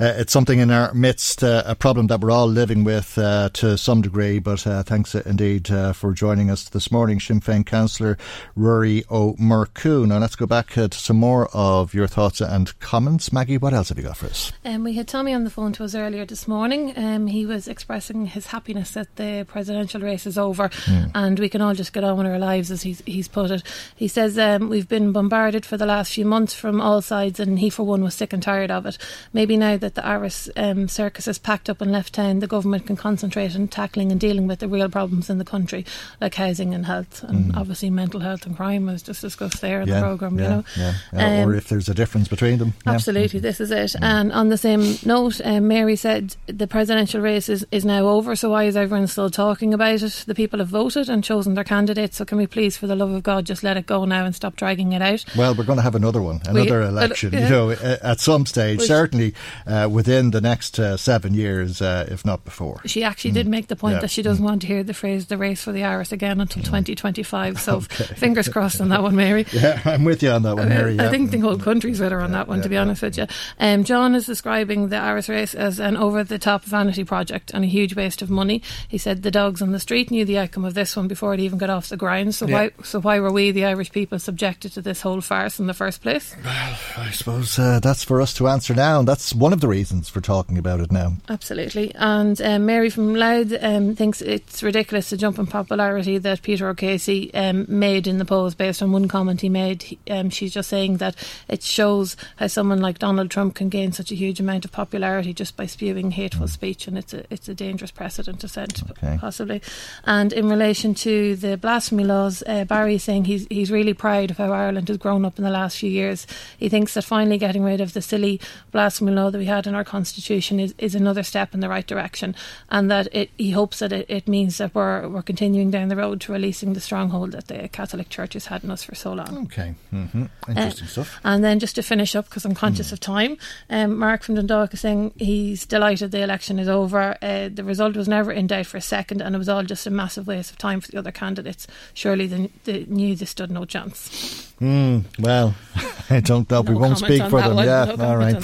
uh, 0.00 0.14
it's 0.16 0.32
something 0.32 0.58
in 0.58 0.72
our 0.72 0.92
midst, 0.92 1.44
uh, 1.44 1.62
a 1.66 1.76
problem 1.76 2.08
that 2.08 2.20
we're 2.20 2.32
all 2.32 2.48
living 2.48 2.82
with 2.82 3.16
uh, 3.16 3.48
to 3.52 3.78
some 3.78 4.02
degree. 4.02 4.40
But 4.40 4.66
uh, 4.66 4.82
thanks 4.82 5.14
indeed 5.14 5.70
uh, 5.70 5.92
for 5.92 6.12
joining 6.12 6.50
us 6.50 6.68
this 6.68 6.90
morning, 6.90 7.20
Sinn 7.20 7.40
Féin 7.40 7.64
councillor 7.64 8.18
Ruairí 8.58 9.04
Ó 9.06 10.06
Now 10.06 10.18
let's 10.18 10.34
go 10.34 10.46
back 10.46 10.76
uh, 10.76 10.88
to 10.88 10.98
some 10.98 11.16
more 11.16 11.48
of 11.54 11.94
your 11.94 12.08
thoughts 12.08 12.40
and 12.40 12.78
comments. 12.80 13.32
Maggie, 13.32 13.56
what 13.56 13.72
else 13.72 13.90
have 13.90 13.98
you 13.98 14.04
got 14.04 14.16
for 14.16 14.26
us? 14.26 14.52
Um, 14.64 14.82
we 14.82 14.94
had 14.94 15.06
Tommy 15.06 15.32
on 15.32 15.44
the 15.44 15.50
phone 15.50 15.72
to 15.74 15.84
us 15.84 15.94
earlier 15.94 16.26
this 16.26 16.48
morning. 16.48 16.92
Um, 16.98 17.28
he 17.28 17.46
was 17.46 17.68
expressing 17.68 18.26
his 18.26 18.48
happiness 18.48 18.90
that 18.92 19.14
the 19.14 19.46
presidential 19.48 20.00
race 20.00 20.26
is 20.26 20.36
over 20.36 20.70
mm. 20.70 21.10
and 21.14 21.38
we 21.38 21.48
can 21.48 21.62
all 21.62 21.74
just 21.74 21.92
get 21.92 22.02
on 22.02 22.18
with 22.18 22.26
our 22.26 22.40
lives, 22.40 22.72
as 22.72 22.82
he's, 22.82 23.00
he's 23.06 23.28
put 23.28 23.52
it. 23.52 23.62
He 23.94 24.08
says 24.08 24.36
um, 24.36 24.68
we've 24.68 24.88
been 24.88 25.12
bombarded 25.12 25.64
for 25.64 25.76
the 25.76 25.86
last 25.86 26.12
few 26.12 26.24
months 26.24 26.52
from 26.52 26.80
all 26.80 27.00
sides, 27.00 27.38
and 27.38 27.60
he, 27.60 27.70
for 27.70 27.84
one, 27.84 28.02
was 28.02 28.14
sick 28.14 28.32
and 28.32 28.42
tired 28.42 28.55
tired 28.56 28.70
of 28.70 28.86
it. 28.86 28.98
Maybe 29.32 29.56
now 29.56 29.76
that 29.76 29.94
the 29.94 30.04
Irish 30.04 30.48
um, 30.56 30.88
circus 30.88 31.28
is 31.28 31.38
packed 31.38 31.68
up 31.68 31.80
and 31.80 31.92
left 31.92 32.14
town, 32.14 32.38
the 32.38 32.46
government 32.46 32.86
can 32.86 32.96
concentrate 32.96 33.54
on 33.54 33.68
tackling 33.68 34.10
and 34.10 34.20
dealing 34.20 34.46
with 34.46 34.60
the 34.60 34.68
real 34.68 34.88
problems 34.88 35.28
in 35.28 35.38
the 35.38 35.44
country, 35.44 35.84
like 36.20 36.34
housing 36.34 36.74
and 36.74 36.86
health, 36.86 37.22
and 37.24 37.52
mm. 37.52 37.56
obviously 37.56 37.90
mental 37.90 38.20
health 38.20 38.46
and 38.46 38.56
crime, 38.56 38.86
was 38.86 39.02
just 39.02 39.20
discussed 39.20 39.60
there 39.60 39.82
in 39.82 39.88
yeah, 39.88 40.00
the 40.00 40.06
programme, 40.06 40.38
yeah, 40.38 40.44
you 40.44 40.50
know. 40.50 40.64
Yeah. 40.76 41.42
Um, 41.42 41.48
or 41.48 41.54
if 41.54 41.68
there's 41.68 41.88
a 41.88 41.94
difference 41.94 42.28
between 42.28 42.58
them. 42.58 42.72
Absolutely, 42.86 43.40
this 43.40 43.60
is 43.60 43.70
it. 43.70 43.92
Mm. 44.00 44.02
And 44.02 44.32
on 44.32 44.48
the 44.48 44.58
same 44.58 44.96
note, 45.04 45.40
um, 45.44 45.68
Mary 45.68 45.96
said 45.96 46.36
the 46.46 46.66
presidential 46.66 47.20
race 47.20 47.48
is, 47.48 47.66
is 47.70 47.84
now 47.84 48.06
over, 48.08 48.36
so 48.36 48.50
why 48.50 48.64
is 48.64 48.76
everyone 48.76 49.06
still 49.06 49.30
talking 49.30 49.74
about 49.74 50.02
it? 50.02 50.24
The 50.26 50.34
people 50.34 50.60
have 50.60 50.68
voted 50.68 51.08
and 51.08 51.22
chosen 51.22 51.54
their 51.54 51.64
candidates, 51.64 52.16
so 52.16 52.24
can 52.24 52.38
we 52.38 52.46
please, 52.46 52.76
for 52.76 52.86
the 52.86 52.96
love 52.96 53.10
of 53.10 53.22
God, 53.22 53.44
just 53.44 53.62
let 53.62 53.76
it 53.76 53.86
go 53.86 54.04
now 54.04 54.24
and 54.24 54.34
stop 54.34 54.56
dragging 54.56 54.92
it 54.92 55.02
out? 55.02 55.24
Well, 55.36 55.54
we're 55.54 55.64
going 55.64 55.78
to 55.78 55.82
have 55.82 55.94
another 55.94 56.22
one, 56.22 56.40
another 56.46 56.80
we, 56.80 56.86
election. 56.86 57.34
Uh, 57.34 57.38
you 57.38 57.48
know, 57.48 57.70
at 57.70 58.20
some 58.20 58.45
stage, 58.46 58.78
Which, 58.78 58.88
certainly 58.88 59.34
uh, 59.66 59.88
within 59.90 60.30
the 60.30 60.40
next 60.40 60.78
uh, 60.78 60.96
seven 60.96 61.34
years, 61.34 61.82
uh, 61.82 62.06
if 62.10 62.24
not 62.24 62.44
before. 62.44 62.80
She 62.86 63.02
actually 63.02 63.32
mm. 63.32 63.34
did 63.34 63.48
make 63.48 63.68
the 63.68 63.76
point 63.76 63.96
yeah. 63.96 64.00
that 64.00 64.10
she 64.10 64.22
doesn't 64.22 64.42
mm. 64.42 64.48
want 64.48 64.62
to 64.62 64.66
hear 64.66 64.82
the 64.82 64.94
phrase 64.94 65.26
"the 65.26 65.36
race 65.36 65.62
for 65.62 65.72
the 65.72 65.80
Áras" 65.80 66.12
again 66.12 66.40
until 66.40 66.62
mm. 66.62 66.66
2025. 66.66 67.60
So 67.60 67.76
okay. 67.76 68.04
fingers 68.04 68.48
crossed 68.48 68.80
on 68.80 68.88
that 68.90 69.02
one, 69.02 69.16
Mary. 69.16 69.44
Yeah, 69.56 69.80
I'm 69.86 70.04
with 70.04 70.22
you 70.22 70.30
on 70.30 70.42
that 70.42 70.56
one, 70.56 70.68
Mary. 70.68 70.96
Yeah. 70.96 71.06
I 71.06 71.10
think 71.10 71.30
the 71.30 71.38
whole 71.38 71.56
country's 71.56 71.98
with 71.98 72.12
her 72.12 72.20
on 72.20 72.32
that 72.32 72.46
one, 72.46 72.60
to 72.60 72.68
be 72.68 72.76
honest 72.76 73.00
with 73.00 73.16
you. 73.16 73.26
Um, 73.58 73.84
John 73.84 74.14
is 74.14 74.26
describing 74.26 74.88
the 74.88 74.96
Áras 74.96 75.30
race 75.30 75.54
as 75.54 75.80
an 75.80 75.96
over-the-top 75.96 76.62
vanity 76.64 77.02
project 77.02 77.52
and 77.54 77.64
a 77.64 77.66
huge 77.66 77.96
waste 77.96 78.20
of 78.20 78.28
money. 78.28 78.60
He 78.86 78.98
said 78.98 79.22
the 79.22 79.30
dogs 79.30 79.62
on 79.62 79.72
the 79.72 79.80
street 79.80 80.10
knew 80.10 80.26
the 80.26 80.38
outcome 80.38 80.66
of 80.66 80.74
this 80.74 80.94
one 80.94 81.08
before 81.08 81.32
it 81.32 81.40
even 81.40 81.58
got 81.58 81.70
off 81.70 81.88
the 81.88 81.96
ground. 81.96 82.34
So 82.34 82.46
why, 82.46 82.70
so 82.82 83.00
why 83.00 83.18
were 83.18 83.32
we, 83.32 83.50
the 83.50 83.64
Irish 83.64 83.90
people, 83.92 84.18
subjected 84.18 84.72
to 84.72 84.82
this 84.82 85.00
whole 85.00 85.22
farce 85.22 85.58
in 85.58 85.66
the 85.66 85.74
first 85.74 86.02
place? 86.02 86.36
Well, 86.44 86.78
I 86.98 87.10
suppose 87.10 87.58
uh, 87.58 87.80
that's 87.80 88.04
for 88.04 88.20
us 88.20 88.34
to 88.36 88.48
answer 88.48 88.74
now. 88.74 89.00
And 89.00 89.08
that's 89.08 89.34
one 89.34 89.52
of 89.52 89.60
the 89.60 89.68
reasons 89.68 90.08
for 90.08 90.20
talking 90.20 90.58
about 90.58 90.80
it 90.80 90.92
now. 90.92 91.14
Absolutely. 91.28 91.94
And 91.94 92.40
um, 92.40 92.66
Mary 92.66 92.90
from 92.90 93.14
Louth 93.14 93.52
um, 93.60 93.94
thinks 93.94 94.22
it's 94.22 94.62
ridiculous 94.62 95.10
the 95.10 95.16
jump 95.16 95.38
in 95.38 95.46
popularity 95.46 96.18
that 96.18 96.42
Peter 96.42 96.68
O'Casey 96.68 97.32
um, 97.34 97.66
made 97.68 98.06
in 98.06 98.18
the 98.18 98.24
polls 98.24 98.54
based 98.54 98.82
on 98.82 98.92
one 98.92 99.08
comment 99.08 99.40
he 99.40 99.48
made. 99.48 99.98
Um, 100.10 100.30
she's 100.30 100.52
just 100.52 100.68
saying 100.68 100.98
that 100.98 101.16
it 101.48 101.62
shows 101.62 102.16
how 102.36 102.46
someone 102.46 102.80
like 102.80 102.98
Donald 102.98 103.30
Trump 103.30 103.54
can 103.54 103.68
gain 103.68 103.92
such 103.92 104.10
a 104.10 104.14
huge 104.14 104.40
amount 104.40 104.64
of 104.64 104.72
popularity 104.72 105.32
just 105.32 105.56
by 105.56 105.66
spewing 105.66 106.10
hateful 106.12 106.46
mm. 106.46 106.50
speech, 106.50 106.86
and 106.86 106.98
it's 106.98 107.14
a 107.14 107.24
it's 107.32 107.48
a 107.48 107.54
dangerous 107.54 107.90
precedent 107.90 108.40
to 108.40 108.48
set, 108.48 108.82
okay. 108.90 109.16
possibly. 109.20 109.62
And 110.04 110.32
in 110.32 110.48
relation 110.48 110.94
to 110.94 111.36
the 111.36 111.56
blasphemy 111.56 112.04
laws, 112.04 112.42
uh, 112.46 112.64
Barry 112.64 112.96
is 112.96 113.04
saying 113.04 113.24
he's 113.24 113.46
he's 113.48 113.70
really 113.70 113.94
proud 113.94 114.30
of 114.30 114.38
how 114.38 114.52
Ireland 114.52 114.88
has 114.88 114.98
grown 114.98 115.24
up 115.24 115.38
in 115.38 115.44
the 115.44 115.50
last 115.50 115.78
few 115.78 115.90
years. 115.90 116.26
He 116.58 116.68
thinks 116.68 116.94
that 116.94 117.04
finally 117.04 117.38
getting 117.38 117.62
rid 117.62 117.80
of 117.80 117.92
the 117.92 118.02
silly 118.02 118.25
blasphemy 118.72 119.12
law 119.12 119.30
that 119.30 119.38
we 119.38 119.46
had 119.46 119.66
in 119.66 119.74
our 119.74 119.84
constitution 119.84 120.60
is, 120.60 120.74
is 120.78 120.94
another 120.94 121.22
step 121.22 121.54
in 121.54 121.60
the 121.60 121.68
right 121.68 121.86
direction, 121.86 122.34
and 122.70 122.90
that 122.90 123.08
it, 123.12 123.30
he 123.38 123.50
hopes 123.52 123.78
that 123.78 123.92
it, 123.92 124.06
it 124.08 124.28
means 124.28 124.58
that 124.58 124.74
we're 124.74 125.08
we're 125.08 125.22
continuing 125.22 125.70
down 125.70 125.88
the 125.88 125.96
road 125.96 126.20
to 126.20 126.32
releasing 126.32 126.72
the 126.72 126.80
stronghold 126.80 127.32
that 127.32 127.46
the 127.48 127.68
Catholic 127.68 128.08
Church 128.08 128.34
has 128.34 128.46
had 128.46 128.64
in 128.64 128.70
us 128.70 128.84
for 128.84 128.94
so 128.94 129.12
long. 129.12 129.44
Okay, 129.44 129.74
mm-hmm. 129.92 130.24
interesting 130.48 130.86
uh, 130.86 130.90
stuff. 130.90 131.20
And 131.24 131.44
then 131.44 131.58
just 131.58 131.74
to 131.76 131.82
finish 131.82 132.14
up, 132.16 132.26
because 132.28 132.44
I'm 132.44 132.54
conscious 132.54 132.90
mm. 132.90 132.92
of 132.92 133.00
time, 133.00 133.36
um, 133.70 133.98
Mark 133.98 134.22
from 134.22 134.34
Dundalk 134.34 134.74
is 134.74 134.80
saying 134.80 135.12
he's 135.16 135.66
delighted 135.66 136.10
the 136.10 136.22
election 136.22 136.58
is 136.58 136.68
over. 136.68 137.16
Uh, 137.22 137.48
the 137.52 137.64
result 137.64 137.96
was 137.96 138.08
never 138.08 138.32
in 138.32 138.46
doubt 138.46 138.66
for 138.66 138.76
a 138.76 138.80
second, 138.80 139.20
and 139.20 139.34
it 139.34 139.38
was 139.38 139.48
all 139.48 139.62
just 139.62 139.86
a 139.86 139.90
massive 139.90 140.26
waste 140.26 140.50
of 140.50 140.58
time 140.58 140.80
for 140.80 140.90
the 140.90 140.98
other 140.98 141.12
candidates. 141.12 141.66
Surely 141.94 142.26
they, 142.26 142.50
they 142.64 142.84
knew 142.88 143.14
they 143.14 143.24
stood 143.24 143.50
no 143.50 143.64
chance. 143.64 144.45
Mm, 144.60 145.04
well, 145.18 145.54
I 146.10 146.20
don't 146.20 146.48
know. 146.50 146.62
No 146.62 146.72
we 146.72 146.78
won't 146.78 146.98
speak 146.98 147.22
for 147.28 147.40
them. 147.42 147.56
One. 147.56 147.66
Yeah, 147.66 147.94
no 147.96 148.08
all 148.08 148.16
right. 148.16 148.36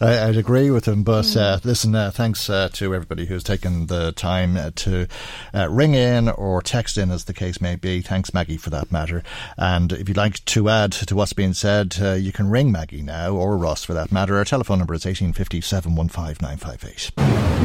I, 0.00 0.26
would 0.26 0.36
agree 0.36 0.70
with 0.70 0.86
him. 0.86 1.02
But 1.02 1.24
mm. 1.24 1.36
uh, 1.40 1.58
listen, 1.64 1.94
uh, 1.94 2.10
thanks 2.10 2.50
uh, 2.50 2.68
to 2.74 2.94
everybody 2.94 3.26
who's 3.26 3.42
taken 3.42 3.86
the 3.86 4.12
time 4.12 4.56
uh, 4.56 4.70
to 4.76 5.08
uh, 5.54 5.68
ring 5.70 5.94
in 5.94 6.28
or 6.28 6.60
text 6.60 6.98
in, 6.98 7.10
as 7.10 7.24
the 7.24 7.32
case 7.32 7.60
may 7.60 7.76
be. 7.76 8.02
Thanks, 8.02 8.34
Maggie, 8.34 8.58
for 8.58 8.70
that 8.70 8.92
matter. 8.92 9.22
And 9.56 9.92
if 9.92 10.08
you'd 10.08 10.16
like 10.16 10.44
to 10.44 10.68
add 10.68 10.92
to 10.92 11.16
what's 11.16 11.32
being 11.32 11.54
said, 11.54 11.96
uh, 12.00 12.12
you 12.12 12.32
can 12.32 12.50
ring 12.50 12.70
Maggie 12.70 13.02
now, 13.02 13.34
or 13.34 13.56
Ross 13.56 13.82
for 13.82 13.94
that 13.94 14.12
matter. 14.12 14.36
Our 14.36 14.44
telephone 14.44 14.78
number 14.78 14.94
is 14.94 15.04
1850 15.06 15.60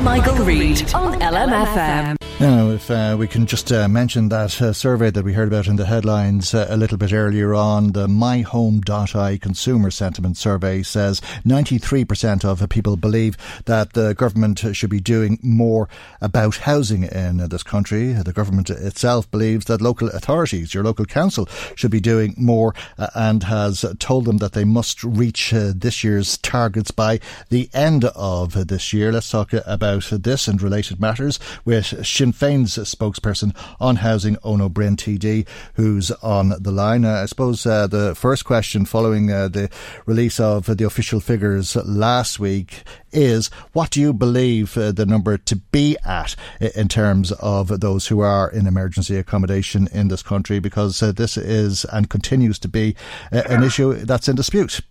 Michael 0.04 0.46
Reade 0.46 0.94
on 0.94 1.20
LMFM. 1.20 2.18
Now, 2.40 2.70
if 2.70 3.20
we 3.20 3.28
can 3.28 3.46
just 3.46 3.70
mention 3.72 4.30
that 4.30 4.52
survey 4.52 5.12
that 5.12 5.24
we 5.24 5.34
heard 5.34 5.50
about 5.50 5.68
in 5.68 5.76
the 5.76 5.86
headlines 5.86 6.54
a 6.54 6.76
little 6.76 6.98
bit 6.98 7.14
earlier 7.14 7.54
on 7.54 7.91
the 7.92 8.08
myhome.ie 8.08 9.38
consumer 9.40 9.92
sentiment 9.92 10.38
survey 10.38 10.84
says 10.84 11.22
93% 11.46 12.46
of 12.46 12.68
people 12.70 12.96
believe 12.96 13.38
that 13.66 13.94
the 13.94 14.14
government 14.14 14.64
should 14.74 14.90
be 14.90 15.00
doing 15.00 15.40
more 15.42 15.90
about 16.20 16.58
housing 16.58 17.04
in 17.04 17.38
this 17.50 17.64
country. 17.64 18.14
The 18.14 18.34
government 18.34 18.70
itself 18.70 19.30
believes 19.32 19.66
that 19.66 19.82
local 19.82 20.10
authorities, 20.10 20.74
your 20.74 20.84
local 20.84 21.06
council, 21.06 21.48
should 21.76 21.92
be 21.92 22.00
doing 22.00 22.36
more 22.38 22.74
uh, 22.98 23.08
and 23.16 23.44
has 23.44 23.86
told 24.00 24.26
them 24.26 24.38
that 24.38 24.54
they 24.54 24.66
must 24.66 25.04
reach 25.04 25.54
uh, 25.54 25.74
this 25.76 26.04
year's 26.04 26.38
targets 26.38 26.92
by 26.92 27.20
the 27.50 27.70
end 27.74 28.06
of 28.06 28.68
this 28.68 28.94
year. 28.94 29.12
Let's 29.12 29.30
talk 29.30 29.54
about 29.54 30.10
this 30.12 30.48
and 30.48 30.62
related 30.62 31.00
matters 31.00 31.40
with 31.66 31.86
Sinn 32.06 32.34
Féin's 32.34 32.78
spokesperson 32.78 33.56
on 33.80 33.98
housing, 33.98 34.36
Eoin 34.38 34.62
Ó 34.62 34.70
Broin 34.70 34.96
TD, 34.96 35.48
who's 35.76 36.12
on 36.12 36.54
the 36.60 36.72
line. 36.72 37.06
Uh, 37.06 37.22
I 37.24 37.26
suppose 37.26 37.66
uh, 37.66 37.81
the 37.88 38.16
first 38.16 38.46
question 38.46 38.86
following 38.86 39.32
uh, 39.32 39.48
the 39.48 39.70
release 40.06 40.40
of 40.40 40.66
the 40.78 40.86
official 40.86 41.20
figures 41.20 41.76
last 41.76 42.40
week 42.40 42.84
is 43.12 43.50
what 43.74 43.92
do 43.92 44.00
you 44.00 44.14
believe 44.14 44.78
uh, 44.78 44.92
the 44.92 45.06
number 45.06 45.38
to 45.38 45.56
be 45.56 45.98
at 46.06 46.36
in 46.76 46.88
terms 46.88 47.32
of 47.34 47.80
those 47.80 48.08
who 48.08 48.20
are 48.22 48.50
in 48.50 48.68
emergency 48.68 49.18
accommodation 49.18 49.88
in 49.92 50.08
this 50.08 50.24
country? 50.24 50.60
Because 50.60 51.02
uh, 51.02 51.12
this 51.12 51.38
is 51.38 51.86
and 51.86 52.10
continues 52.10 52.60
to 52.60 52.68
be 52.68 52.96
uh, 53.32 53.44
an 53.50 53.64
issue 53.64 53.94
that's 53.94 54.28
in 54.28 54.36
dispute. 54.36 54.82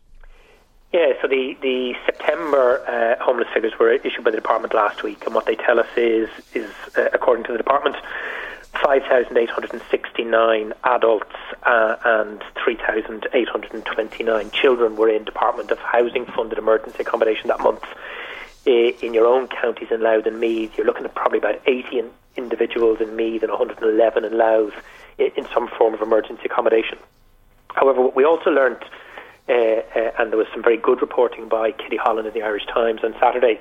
Yeah, 0.93 1.13
so 1.23 1.29
the, 1.29 1.57
the 1.63 1.95
September 2.05 2.85
uh, 2.89 3.23
homeless 3.23 3.47
figures 3.55 3.73
were 3.79 3.93
issued 3.93 4.25
by 4.25 4.33
the 4.33 4.37
department 4.37 4.75
last 4.75 5.05
week, 5.05 5.25
and 5.25 5.35
what 5.35 5.47
they 5.47 5.55
tell 5.55 5.79
us 5.79 5.87
is, 5.97 6.29
is 6.53 6.71
uh, 6.97 7.09
according 7.13 7.45
to 7.45 7.53
the 7.53 7.59
department, 7.59 7.95
5,869 8.75 10.73
adults 10.85 11.35
uh, 11.65 11.97
and 12.05 12.43
3,829 12.63 14.51
children 14.53 14.97
were 14.97 15.09
in 15.09 15.25
Department 15.25 15.71
of 15.71 15.79
Housing 15.79 16.25
funded 16.27 16.59
emergency 16.59 16.99
accommodation 17.01 17.49
that 17.49 17.61
month. 17.61 17.85
In 18.67 19.15
your 19.15 19.27
own 19.27 19.49
counties 19.49 19.89
in 19.91 20.03
Louth 20.03 20.27
and 20.27 20.39
Meath, 20.39 20.77
you're 20.77 20.87
looking 20.87 21.05
at 21.05 21.15
probably 21.15 21.39
about 21.39 21.61
80 21.67 22.05
individuals 22.37 23.01
in 23.01 23.17
Meath 23.17 23.43
and 23.43 23.51
111 23.51 24.25
in 24.25 24.37
Louth 24.37 24.75
in, 25.19 25.47
some 25.53 25.69
form 25.69 25.95
of 25.95 26.01
emergency 26.01 26.43
accommodation. 26.45 26.99
However, 27.75 28.01
what 28.03 28.15
we 28.17 28.25
also 28.25 28.51
learned, 28.51 28.83
uh, 29.49 29.53
uh, 29.53 30.13
and 30.19 30.31
there 30.31 30.39
was 30.39 30.47
some 30.53 30.63
very 30.63 30.77
good 30.77 31.01
reporting 31.01 31.49
by 31.49 31.73
Kitty 31.73 31.97
Holland 31.97 32.27
in 32.27 32.35
the 32.35 32.43
Irish 32.43 32.67
Times 32.67 33.01
on 33.03 33.15
Saturday, 33.21 33.61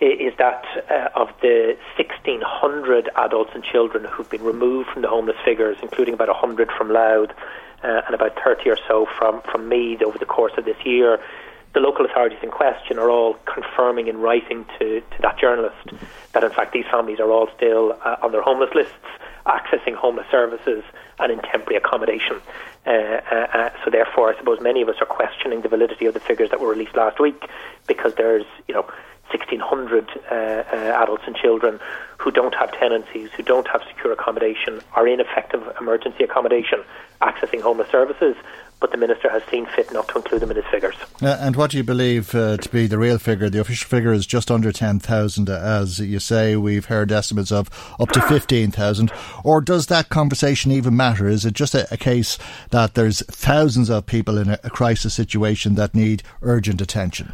is 0.00 0.34
that 0.38 0.64
uh, 0.90 1.08
of 1.14 1.28
the 1.40 1.76
1,600 1.96 3.10
adults 3.16 3.50
and 3.54 3.62
children 3.62 4.04
who've 4.04 4.28
been 4.28 4.42
removed 4.42 4.90
from 4.90 5.02
the 5.02 5.08
homeless 5.08 5.36
figures, 5.44 5.76
including 5.82 6.14
about 6.14 6.28
100 6.28 6.70
from 6.76 6.90
Louth 6.90 7.30
uh, 7.82 8.02
and 8.06 8.14
about 8.14 8.36
30 8.42 8.70
or 8.70 8.78
so 8.88 9.06
from, 9.18 9.40
from 9.42 9.68
Meath 9.68 10.02
over 10.02 10.18
the 10.18 10.26
course 10.26 10.52
of 10.58 10.64
this 10.64 10.76
year, 10.84 11.20
the 11.74 11.80
local 11.80 12.06
authorities 12.06 12.38
in 12.42 12.50
question 12.50 12.98
are 12.98 13.10
all 13.10 13.34
confirming 13.46 14.06
in 14.06 14.18
writing 14.18 14.64
to, 14.78 15.00
to 15.00 15.22
that 15.22 15.38
journalist 15.38 15.90
that 16.32 16.44
in 16.44 16.50
fact 16.50 16.72
these 16.72 16.84
families 16.90 17.18
are 17.18 17.30
all 17.30 17.48
still 17.56 17.98
uh, 18.04 18.16
on 18.22 18.32
their 18.32 18.42
homeless 18.42 18.70
lists, 18.74 18.94
accessing 19.46 19.94
homeless 19.94 20.26
services 20.30 20.84
and 21.18 21.32
in 21.32 21.38
temporary 21.40 21.76
accommodation. 21.76 22.40
Uh, 22.86 22.90
uh, 22.90 23.34
uh, 23.52 23.70
so 23.84 23.90
therefore, 23.90 24.32
I 24.32 24.38
suppose 24.38 24.60
many 24.60 24.82
of 24.82 24.88
us 24.88 24.96
are 25.00 25.06
questioning 25.06 25.62
the 25.62 25.68
validity 25.68 26.06
of 26.06 26.14
the 26.14 26.20
figures 26.20 26.50
that 26.50 26.60
were 26.60 26.68
released 26.68 26.94
last 26.94 27.18
week 27.18 27.42
because 27.86 28.14
there's, 28.14 28.46
you 28.68 28.74
know, 28.74 28.86
1,600 29.30 30.08
uh, 30.08 30.34
uh, 30.34 31.02
adults 31.02 31.24
and 31.26 31.36
children 31.36 31.80
who 32.18 32.30
don't 32.30 32.54
have 32.54 32.72
tenancies, 32.72 33.30
who 33.36 33.42
don't 33.42 33.68
have 33.68 33.82
secure 33.88 34.12
accommodation, 34.12 34.80
are 34.94 35.06
in 35.06 35.20
effective 35.20 35.62
emergency 35.80 36.24
accommodation, 36.24 36.82
accessing 37.20 37.60
homeless 37.60 37.90
services, 37.90 38.36
but 38.80 38.90
the 38.90 38.96
minister 38.96 39.30
has 39.30 39.42
seen 39.50 39.66
fit 39.74 39.90
not 39.92 40.08
to 40.08 40.16
include 40.16 40.42
them 40.42 40.50
in 40.50 40.56
his 40.56 40.64
figures. 40.66 40.94
Uh, 41.22 41.38
and 41.40 41.56
what 41.56 41.70
do 41.70 41.76
you 41.76 41.82
believe 41.82 42.34
uh, 42.34 42.56
to 42.58 42.68
be 42.68 42.86
the 42.86 42.98
real 42.98 43.18
figure? 43.18 43.48
The 43.48 43.60
official 43.60 43.88
figure 43.88 44.12
is 44.12 44.26
just 44.26 44.50
under 44.50 44.72
10,000, 44.72 45.48
as 45.48 46.00
you 46.00 46.18
say. 46.18 46.56
We've 46.56 46.84
heard 46.84 47.10
estimates 47.10 47.50
of 47.50 47.70
up 47.98 48.10
to 48.10 48.20
15,000. 48.20 49.10
Or 49.42 49.60
does 49.60 49.86
that 49.86 50.10
conversation 50.10 50.70
even 50.70 50.96
matter? 50.96 51.26
Is 51.26 51.44
it 51.44 51.54
just 51.54 51.74
a, 51.74 51.92
a 51.92 51.96
case 51.96 52.36
that 52.70 52.94
there's 52.94 53.24
thousands 53.26 53.88
of 53.88 54.06
people 54.06 54.36
in 54.38 54.50
a, 54.50 54.58
a 54.64 54.70
crisis 54.70 55.14
situation 55.14 55.76
that 55.76 55.94
need 55.94 56.22
urgent 56.42 56.80
attention? 56.80 57.32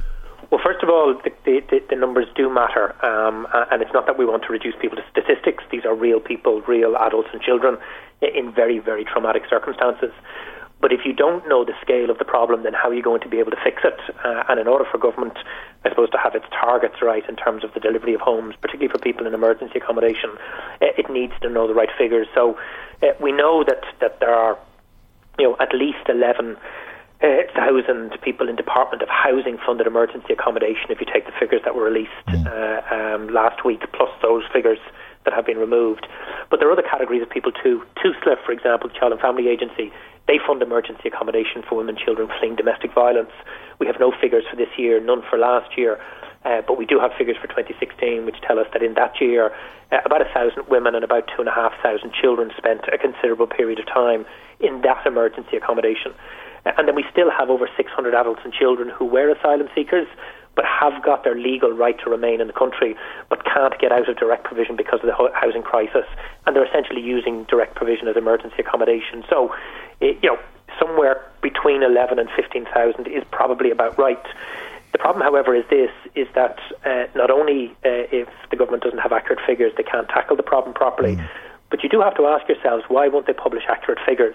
Well, 0.51 0.61
first 0.64 0.82
of 0.82 0.88
all, 0.88 1.14
the, 1.24 1.30
the, 1.45 1.80
the 1.88 1.97
numbers 1.97 2.26
do 2.34 2.53
matter, 2.53 2.95
um, 3.05 3.47
and 3.70 3.82
it's 3.82 3.93
not 3.93 4.07
that 4.07 4.18
we 4.18 4.24
want 4.24 4.43
to 4.45 4.53
reduce 4.53 4.74
people 4.80 4.97
to 4.97 5.05
statistics. 5.11 5.64
These 5.70 5.84
are 5.84 5.95
real 5.95 6.20
people, 6.20 6.61
real 6.62 6.97
adults 6.97 7.28
and 7.32 7.41
children 7.41 7.78
in 8.20 8.53
very, 8.53 8.78
very 8.78 9.05
traumatic 9.05 9.45
circumstances. 9.49 10.12
But 10.80 10.93
if 10.93 11.01
you 11.05 11.12
don't 11.12 11.47
know 11.47 11.64
the 11.64 11.74
scale 11.82 12.11
of 12.11 12.18
the 12.18 12.24
problem, 12.24 12.62
then 12.62 12.72
how 12.72 12.88
are 12.88 12.95
you 12.95 13.03
going 13.03 13.20
to 13.20 13.28
be 13.28 13.38
able 13.38 13.51
to 13.51 13.61
fix 13.62 13.82
it? 13.84 14.01
Uh, 14.24 14.45
and 14.49 14.59
in 14.59 14.66
order 14.66 14.86
for 14.91 14.97
government, 14.97 15.36
I 15.84 15.91
suppose, 15.91 16.09
to 16.11 16.18
have 16.18 16.34
its 16.34 16.47
targets 16.49 17.03
right 17.03 17.22
in 17.28 17.36
terms 17.36 17.64
of 17.64 17.74
the 17.74 17.80
delivery 17.80 18.14
of 18.14 18.22
homes, 18.22 18.55
particularly 18.61 18.91
for 18.91 18.99
people 18.99 19.26
in 19.26 19.34
emergency 19.34 19.76
accommodation, 19.76 20.30
it 20.80 21.11
needs 21.11 21.34
to 21.43 21.51
know 21.51 21.68
the 21.68 21.74
right 21.74 21.91
figures. 21.99 22.28
So 22.34 22.59
uh, 23.03 23.09
we 23.20 23.30
know 23.30 23.62
that, 23.62 23.84
that 24.01 24.20
there 24.20 24.34
are, 24.34 24.59
you 25.38 25.51
know, 25.51 25.57
at 25.61 25.74
least 25.74 26.09
11 26.09 26.57
uh, 26.57 26.59
thousand 27.20 28.16
people 28.22 28.48
in 28.48 28.56
Department 28.56 29.02
of 29.02 29.08
Housing 29.08 29.58
funded 29.64 29.86
emergency 29.86 30.32
accommodation. 30.32 30.90
If 30.90 31.00
you 31.00 31.06
take 31.06 31.26
the 31.26 31.32
figures 31.38 31.60
that 31.64 31.74
were 31.74 31.84
released 31.84 32.10
uh, 32.28 32.80
um, 32.90 33.28
last 33.28 33.64
week, 33.64 33.80
plus 33.92 34.10
those 34.22 34.42
figures 34.52 34.78
that 35.24 35.34
have 35.34 35.44
been 35.44 35.58
removed, 35.58 36.06
but 36.48 36.60
there 36.60 36.68
are 36.68 36.72
other 36.72 36.86
categories 36.88 37.22
of 37.22 37.28
people 37.28 37.52
too. 37.52 37.82
TUSLA, 38.02 38.36
for 38.44 38.52
example, 38.52 38.88
Child 38.88 39.12
and 39.12 39.20
Family 39.20 39.48
Agency, 39.48 39.92
they 40.26 40.38
fund 40.46 40.62
emergency 40.62 41.08
accommodation 41.08 41.62
for 41.68 41.76
women 41.76 41.96
and 41.96 42.04
children 42.04 42.28
fleeing 42.38 42.56
domestic 42.56 42.94
violence. 42.94 43.32
We 43.78 43.86
have 43.86 44.00
no 44.00 44.12
figures 44.18 44.44
for 44.48 44.56
this 44.56 44.70
year, 44.78 45.00
none 45.00 45.22
for 45.28 45.38
last 45.38 45.76
year, 45.76 46.00
uh, 46.44 46.62
but 46.66 46.78
we 46.78 46.86
do 46.86 46.98
have 46.98 47.12
figures 47.18 47.36
for 47.36 47.48
2016 47.48 48.24
which 48.24 48.40
tell 48.40 48.58
us 48.58 48.66
that 48.72 48.82
in 48.82 48.94
that 48.94 49.20
year, 49.20 49.52
uh, 49.92 49.98
about 50.04 50.22
a 50.22 50.28
thousand 50.32 50.68
women 50.68 50.94
and 50.94 51.04
about 51.04 51.28
two 51.28 51.40
and 51.40 51.48
a 51.48 51.52
half 51.52 51.72
thousand 51.82 52.12
children 52.14 52.50
spent 52.56 52.80
a 52.92 52.96
considerable 52.96 53.46
period 53.46 53.78
of 53.78 53.86
time 53.86 54.24
in 54.60 54.80
that 54.82 55.04
emergency 55.04 55.56
accommodation. 55.56 56.14
Uh, 56.66 56.72
and 56.78 56.88
then 56.88 56.94
we 56.94 57.04
still 57.11 57.30
have 57.30 57.50
over 57.50 57.68
600 57.76 58.14
adults 58.14 58.40
and 58.44 58.52
children 58.52 58.88
who 58.88 59.04
were 59.04 59.30
asylum 59.30 59.68
seekers 59.74 60.06
but 60.56 60.64
have 60.64 61.02
got 61.02 61.24
their 61.24 61.34
legal 61.34 61.70
right 61.70 61.98
to 62.00 62.11
remain 62.11 62.40
in 62.40 62.46
the 62.46 62.52
country, 62.52 62.96
but 63.28 63.44
can't 63.44 63.78
get 63.78 63.92
out 63.92 64.08
of 64.08 64.16
direct 64.16 64.44
provision 64.44 64.76
because 64.76 65.00
of 65.00 65.06
the 65.06 65.30
housing 65.32 65.62
crisis, 65.62 66.04
and 66.44 66.56
they're 66.56 66.66
essentially 66.66 67.00
using 67.00 67.44
direct 67.44 67.76
provision 67.76 68.08
as 68.08 68.16
emergency 68.16 68.56
accommodation. 68.58 69.24
So, 69.30 69.54
you 70.00 70.18
know, 70.22 70.38
somewhere 70.78 71.22
between 71.40 71.82
11 71.82 72.18
and 72.18 72.28
15,000 72.34 73.06
is 73.06 73.22
probably 73.30 73.70
about 73.70 73.98
right. 73.98 74.22
The 74.92 74.98
problem, 74.98 75.22
however, 75.22 75.54
is 75.54 75.64
this: 75.70 75.90
is 76.14 76.26
that 76.34 76.58
uh, 76.84 77.04
not 77.14 77.30
only 77.30 77.68
uh, 77.84 78.11
if 78.11 78.28
the 78.50 78.56
government 78.56 78.82
doesn't 78.82 78.98
have 78.98 79.12
accurate 79.12 79.40
figures, 79.46 79.72
they 79.76 79.84
can't 79.84 80.08
tackle 80.08 80.36
the 80.36 80.42
problem 80.42 80.74
properly. 80.74 81.16
Mm. 81.16 81.28
But 81.70 81.84
you 81.84 81.88
do 81.88 82.00
have 82.00 82.16
to 82.16 82.26
ask 82.26 82.48
yourselves 82.48 82.84
why 82.88 83.06
won't 83.06 83.26
they 83.26 83.32
publish 83.32 83.62
accurate 83.68 84.00
figures? 84.04 84.34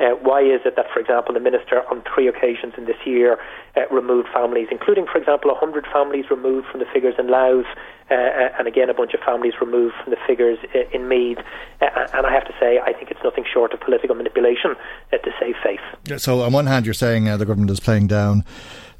Uh, 0.00 0.10
why 0.22 0.40
is 0.40 0.60
it 0.64 0.74
that, 0.76 0.86
for 0.92 0.98
example, 0.98 1.32
the 1.32 1.40
minister 1.40 1.82
on 1.90 2.02
three 2.12 2.26
occasions 2.26 2.74
in 2.76 2.84
this 2.84 2.96
year 3.06 3.38
uh, 3.76 3.82
removed 3.92 4.28
families, 4.32 4.66
including, 4.70 5.06
for 5.06 5.18
example, 5.18 5.50
100 5.50 5.86
families 5.92 6.24
removed 6.30 6.66
from 6.66 6.80
the 6.80 6.86
figures 6.92 7.14
in 7.18 7.28
Louth, 7.28 7.66
uh, 8.10 8.14
uh, 8.14 8.48
and 8.58 8.66
again 8.66 8.90
a 8.90 8.94
bunch 8.94 9.14
of 9.14 9.20
families 9.20 9.54
removed 9.60 9.94
from 10.02 10.10
the 10.10 10.18
figures 10.26 10.58
uh, 10.74 10.80
in 10.92 11.08
Meath? 11.08 11.38
Uh, 11.80 12.08
and 12.12 12.26
I 12.26 12.32
have 12.32 12.44
to 12.46 12.54
say, 12.58 12.80
I 12.80 12.92
think 12.92 13.10
it's 13.10 13.22
nothing 13.22 13.44
short 13.50 13.72
of 13.72 13.80
political 13.80 14.16
manipulation 14.16 14.74
to 15.12 15.30
save 15.38 15.54
face. 15.62 16.20
So, 16.20 16.42
on 16.42 16.52
one 16.52 16.66
hand, 16.66 16.86
you're 16.86 16.94
saying 16.94 17.24
the 17.24 17.46
government 17.46 17.70
is 17.70 17.80
playing 17.80 18.08
down 18.08 18.44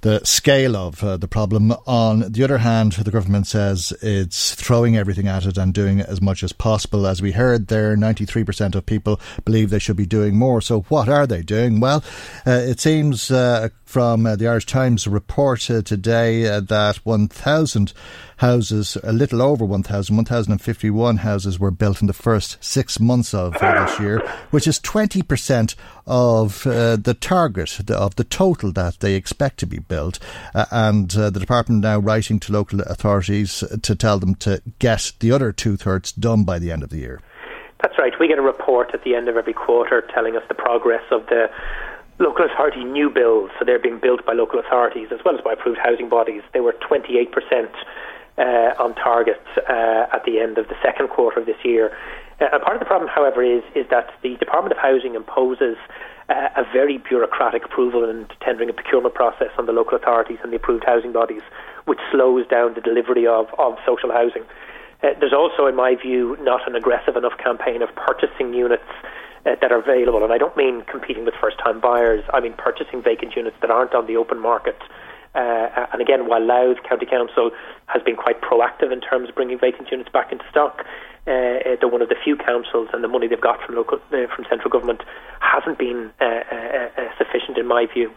the 0.05 0.21
scale 0.23 0.77
of 0.77 1.03
uh, 1.03 1.17
the 1.17 1.27
problem. 1.27 1.73
On 1.87 2.31
the 2.31 2.45
other 2.45 2.59
hand, 2.59 2.93
the 2.93 3.11
government 3.11 3.47
says 3.47 3.91
it's 4.03 4.55
throwing 4.55 4.99
everything 4.99 5.29
at 5.29 5.47
it 5.47 5.57
and 5.57 5.73
doing 5.73 6.03
as 6.03 6.21
much 6.21 6.43
as 6.43 6.53
possible. 6.53 7.07
As 7.07 7.23
we 7.23 7.33
heard 7.33 7.69
there, 7.69 7.97
93% 7.97 8.75
of 8.75 8.85
people 8.85 9.19
believe 9.47 9.71
they 9.71 9.79
should 9.79 9.97
be 9.97 10.05
doing 10.05 10.37
more. 10.37 10.61
So 10.61 10.83
what 10.91 11.09
are 11.09 11.27
they 11.27 11.41
doing? 11.41 11.81
Well, 11.81 12.05
uh, 12.47 12.51
it 12.51 12.81
seems 12.81 13.31
uh, 13.31 13.71
from 13.87 14.27
uh, 14.27 14.37
the 14.37 14.47
Irish 14.47 14.67
Times 14.67 15.07
report 15.07 15.71
uh, 15.71 15.81
today 15.81 16.49
uh, 16.49 16.61
that 16.61 16.97
1,000 16.97 17.95
houses, 18.39 18.99
a 19.03 19.13
little 19.13 19.41
over 19.41 19.65
1,000, 19.65 20.17
1,051 20.17 21.19
houses 21.19 21.59
were 21.59 21.71
built 21.71 22.01
in 22.03 22.09
the 22.09 22.13
first 22.13 22.63
six 22.63 23.01
months 23.01 23.33
of 23.33 23.55
this 23.55 24.01
year, 24.01 24.19
which 24.51 24.67
is 24.67 24.81
20% 24.81 25.75
of 26.07 26.67
uh, 26.67 26.97
the 26.97 27.15
target, 27.15 27.91
of 27.91 28.17
the 28.17 28.25
total 28.25 28.73
that 28.73 29.01
they 29.01 29.15
expect 29.15 29.59
to 29.59 29.67
be 29.67 29.79
built. 29.79 30.19
Uh, 30.55 30.67
and 30.71 31.17
uh, 31.17 31.31
the 31.31 31.41
department 31.41 31.83
now 31.83 31.99
writing 31.99 32.39
to 32.41 32.53
local 32.53 32.81
authorities 32.83 33.65
to 33.83 33.95
tell 33.95 34.19
them 34.19 34.35
to 34.37 34.63
get 34.79 35.13
the 35.21 35.33
other 35.33 35.53
two 35.53 35.77
thirds 35.77 36.13
done 36.13 36.45
by 36.45 36.59
the 36.59 36.71
end 36.71 36.83
of 36.83 36.91
the 36.91 36.99
year. 36.99 37.21
That's 37.83 37.99
right. 37.99 38.13
We 38.19 38.29
get 38.29 38.39
a 38.39 38.43
report 38.43 38.91
at 38.95 39.05
the 39.05 39.15
end 39.15 39.29
of 39.29 39.37
every 39.37 39.53
quarter 39.53 40.03
telling 40.15 40.37
us 40.37 40.43
the 40.49 40.55
progress 40.55 41.03
of 41.11 41.27
the 41.27 41.51
local 42.19 42.47
authority 42.47 42.85
new 42.85 43.11
builds, 43.11 43.53
so 43.59 43.65
they're 43.65 43.79
being 43.79 43.99
built 43.99 44.25
by 44.25 44.33
local 44.33 44.59
authorities 44.59 45.09
as 45.13 45.19
well 45.25 45.35
as 45.37 45.43
by 45.43 45.53
approved 45.53 45.79
housing 45.83 46.09
bodies. 46.09 46.43
They 46.53 46.61
were 46.61 46.75
28% 46.75 47.29
uh, 48.37 48.43
on 48.83 48.95
target 48.95 49.43
uh, 49.69 50.07
at 50.13 50.25
the 50.25 50.41
end 50.41 50.59
of 50.59 50.69
the 50.69 50.77
second 50.83 51.09
quarter 51.09 51.41
of 51.41 51.47
this 51.47 51.57
year. 51.65 51.97
Uh, 52.41 52.59
part 52.59 52.75
of 52.75 52.81
the 52.81 52.87
problem, 52.87 53.09
however, 53.13 53.43
is 53.43 53.63
is 53.75 53.87
that 53.91 54.11
the 54.23 54.37
Department 54.37 54.73
of 54.73 54.79
Housing 54.79 55.15
imposes 55.15 55.77
uh, 56.29 56.49
a 56.57 56.65
very 56.73 56.99
bureaucratic 56.99 57.65
approval 57.65 58.09
and 58.09 58.33
tendering 58.41 58.69
and 58.69 58.77
procurement 58.77 59.15
process 59.15 59.51
on 59.59 59.67
the 59.67 59.73
local 59.73 59.97
authorities 59.97 60.39
and 60.43 60.53
the 60.53 60.57
approved 60.57 60.85
housing 60.85 61.13
bodies, 61.13 61.43
which 61.85 61.99
slows 62.11 62.47
down 62.49 62.75
the 62.75 62.81
delivery 62.81 63.27
of, 63.27 63.47
of 63.59 63.77
social 63.87 64.11
housing. 64.11 64.43
Uh, 65.03 65.09
there's 65.21 65.35
also, 65.35 65.67
in 65.67 65.77
my 65.77 65.95
view, 65.95 66.37
not 66.41 66.67
an 66.67 66.75
aggressive 66.75 67.17
enough 67.17 67.37
campaign 67.39 67.83
of 67.83 67.95
purchasing 67.95 68.55
units 68.55 68.89
uh, 69.45 69.55
that 69.61 69.71
are 69.71 69.79
available. 69.79 70.25
And 70.25 70.33
I 70.33 70.39
don't 70.39 70.57
mean 70.57 70.83
competing 70.91 71.25
with 71.25 71.35
first 71.41 71.59
time 71.59 71.79
buyers, 71.79 72.25
I 72.33 72.41
mean 72.41 72.55
purchasing 72.55 73.03
vacant 73.03 73.37
units 73.37 73.57
that 73.61 73.71
aren't 73.71 73.95
on 73.95 74.07
the 74.07 74.17
open 74.17 74.41
market 74.41 74.77
uh, 75.35 75.87
and 75.93 76.01
again, 76.01 76.29
while 76.29 76.45
Louth 76.45 76.79
County 76.89 77.07
Council 77.07 77.51
has 77.87 78.03
been 78.03 78.17
quite 78.17 78.41
proactive 78.41 78.93
in 78.93 79.01
terms 79.01 79.29
of 79.29 79.35
bringing 79.35 79.59
vacant 79.59 79.91
units 79.91 80.11
back 80.11 80.31
into 80.31 80.45
stock, 80.51 80.85
uh, 81.27 81.75
they're 81.81 81.89
one 81.89 82.03
of 82.03 82.09
the 82.09 82.17
few 82.23 82.37
councils, 82.37 82.89
and 82.93 83.03
the 83.03 83.09
money 83.09 83.27
they've 83.27 83.41
got 83.41 83.61
from 83.65 83.75
local 83.75 83.99
uh, 84.13 84.27
from 84.35 84.45
central 84.49 84.71
government 84.71 85.03
hasn't 85.41 85.79
been 85.79 86.13
uh, 86.21 86.25
uh, 86.25 86.89
uh, 86.97 87.09
sufficient, 87.19 87.59
in 87.59 87.67
my 87.67 87.87
view. 87.87 88.13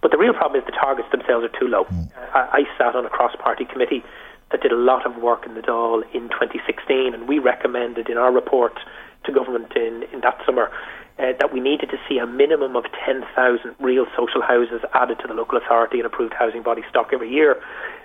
But 0.00 0.10
the 0.10 0.18
real 0.18 0.34
problem 0.34 0.60
is 0.60 0.66
the 0.66 0.72
targets 0.72 1.08
themselves 1.10 1.44
are 1.44 1.58
too 1.58 1.66
low. 1.66 1.84
Mm. 1.84 2.10
I, 2.34 2.62
I 2.62 2.78
sat 2.78 2.94
on 2.94 3.04
a 3.04 3.08
cross-party 3.08 3.64
committee 3.64 4.04
that 4.52 4.62
did 4.62 4.70
a 4.70 4.76
lot 4.76 5.04
of 5.04 5.16
work 5.16 5.46
in 5.46 5.54
the 5.54 5.62
Dáil 5.62 6.02
in 6.14 6.28
2016, 6.28 7.12
and 7.12 7.26
we 7.26 7.38
recommended 7.38 8.08
in 8.08 8.16
our 8.16 8.30
report 8.30 8.78
to 9.24 9.32
government 9.32 9.72
in, 9.74 10.04
in 10.12 10.20
that 10.20 10.40
summer 10.46 10.70
uh, 11.18 11.32
that 11.38 11.52
we 11.52 11.60
needed 11.60 11.90
to 11.90 11.98
see 12.08 12.18
a 12.18 12.26
minimum 12.26 12.74
of 12.74 12.84
10,000 13.04 13.22
real 13.78 14.06
social 14.16 14.42
houses 14.42 14.82
added 14.94 15.18
to 15.20 15.28
the 15.28 15.34
local 15.34 15.58
authority 15.58 15.98
and 15.98 16.06
approved 16.06 16.34
housing 16.34 16.62
body 16.62 16.82
stock 16.90 17.10
every 17.12 17.30
year. 17.30 17.62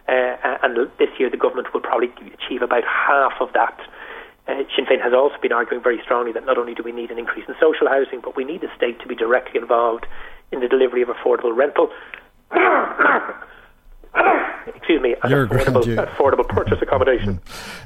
Uh, 0.07 0.57
and 0.64 0.78
this 0.99 1.10
year, 1.18 1.30
the 1.30 1.38
government 1.38 1.74
will 1.74 1.82
probably 1.82 2.12
achieve 2.34 2.62
about 2.62 2.84
half 2.84 3.34
of 3.39 3.51
that. 3.53 3.80
Uh, 4.47 4.64
Sinn 4.76 4.86
Féin 4.86 5.01
has 5.01 5.14
also 5.14 5.36
been 5.41 5.51
arguing 5.51 5.82
very 5.84 5.99
strongly 6.03 6.32
that 6.32 6.45
not 6.45 6.57
only 6.57 6.74
do 6.74 6.84
we 6.84 6.91
need 6.91 7.12
an 7.12 7.20
increase 7.20 7.45
in 7.47 7.55
social 7.60 7.88
housing, 7.88 8.22
but 8.22 8.36
we 8.36 8.43
need 8.43 8.62
the 8.62 8.70
state 8.76 8.99
to 9.01 9.07
be 9.07 9.16
directly 9.16 9.60
involved 9.60 10.05
in 10.51 10.60
the 10.60 10.68
delivery 10.68 11.01
of 11.01 11.10
affordable 11.10 11.55
rental. 11.55 11.89
excuse 14.76 15.01
me, 15.01 15.16
affordable, 15.24 15.84
affordable 16.05 16.47
purchase 16.47 16.80
accommodation. 16.82 17.39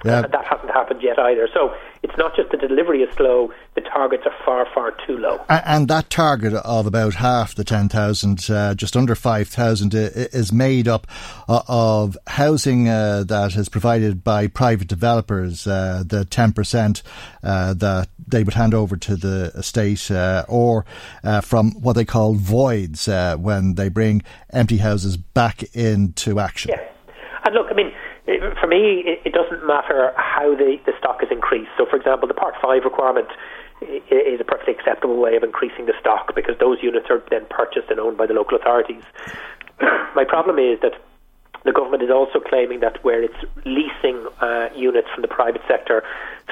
Yeah. 0.05 0.23
And 0.23 0.33
that 0.33 0.45
hasn't 0.45 0.71
happened 0.71 1.01
yet 1.01 1.19
either. 1.19 1.49
So 1.53 1.75
it's 2.03 2.17
not 2.17 2.35
just 2.35 2.51
the 2.51 2.57
delivery 2.57 3.01
is 3.01 3.13
slow, 3.15 3.51
the 3.75 3.81
targets 3.81 4.23
are 4.25 4.35
far, 4.45 4.67
far 4.73 4.91
too 5.07 5.17
low. 5.17 5.39
And 5.47 5.87
that 5.87 6.09
target 6.09 6.53
of 6.53 6.85
about 6.85 7.15
half 7.15 7.55
the 7.55 7.63
10,000, 7.63 8.49
uh, 8.49 8.75
just 8.75 8.97
under 8.97 9.15
5,000, 9.15 9.93
is 9.95 10.51
made 10.51 10.89
up 10.89 11.07
uh, 11.47 11.61
of 11.67 12.17
housing 12.27 12.89
uh, 12.89 13.23
that 13.23 13.55
is 13.55 13.69
provided 13.69 14.21
by 14.21 14.47
private 14.47 14.89
developers, 14.89 15.65
uh, 15.65 16.03
the 16.05 16.25
10% 16.25 17.01
uh, 17.41 17.73
that 17.73 18.09
they 18.27 18.43
would 18.43 18.53
hand 18.53 18.73
over 18.73 18.97
to 18.97 19.15
the 19.15 19.53
estate, 19.55 20.11
uh, 20.11 20.43
or 20.49 20.85
uh, 21.23 21.39
from 21.39 21.71
what 21.71 21.93
they 21.93 22.05
call 22.05 22.33
voids 22.33 23.07
uh, 23.07 23.37
when 23.37 23.75
they 23.75 23.87
bring 23.87 24.21
empty 24.51 24.77
houses 24.77 25.15
back 25.15 25.63
into 25.73 26.39
action. 26.39 26.71
Yeah. 26.75 26.83
And 27.45 27.55
look, 27.55 27.67
I 27.69 27.73
mean, 27.73 27.91
for 28.25 28.67
me, 28.67 29.03
it, 29.05 29.21
it 29.25 29.33
doesn't 29.33 29.65
matter 29.65 30.13
how 30.15 30.55
the, 30.55 30.77
the 30.85 30.93
stock 30.97 31.21
is 31.23 31.29
increased. 31.31 31.71
So, 31.77 31.85
for 31.85 31.97
example, 31.97 32.27
the 32.27 32.33
Part 32.33 32.55
5 32.61 32.83
requirement 32.83 33.27
is 33.81 34.39
a 34.39 34.43
perfectly 34.43 34.73
acceptable 34.73 35.17
way 35.17 35.35
of 35.35 35.43
increasing 35.43 35.85
the 35.85 35.93
stock 35.99 36.33
because 36.35 36.55
those 36.59 36.77
units 36.81 37.07
are 37.09 37.21
then 37.29 37.45
purchased 37.49 37.89
and 37.89 37.99
owned 37.99 38.17
by 38.17 38.25
the 38.25 38.33
local 38.33 38.57
authorities. 38.57 39.03
My 40.15 40.23
problem 40.23 40.57
is 40.57 40.79
that 40.81 40.93
the 41.65 41.71
government 41.71 42.03
is 42.03 42.09
also 42.09 42.39
claiming 42.39 42.79
that 42.81 43.03
where 43.03 43.23
it's 43.23 43.39
leasing 43.65 44.27
uh, 44.41 44.69
units 44.75 45.07
from 45.13 45.21
the 45.21 45.27
private 45.27 45.61
sector 45.67 46.03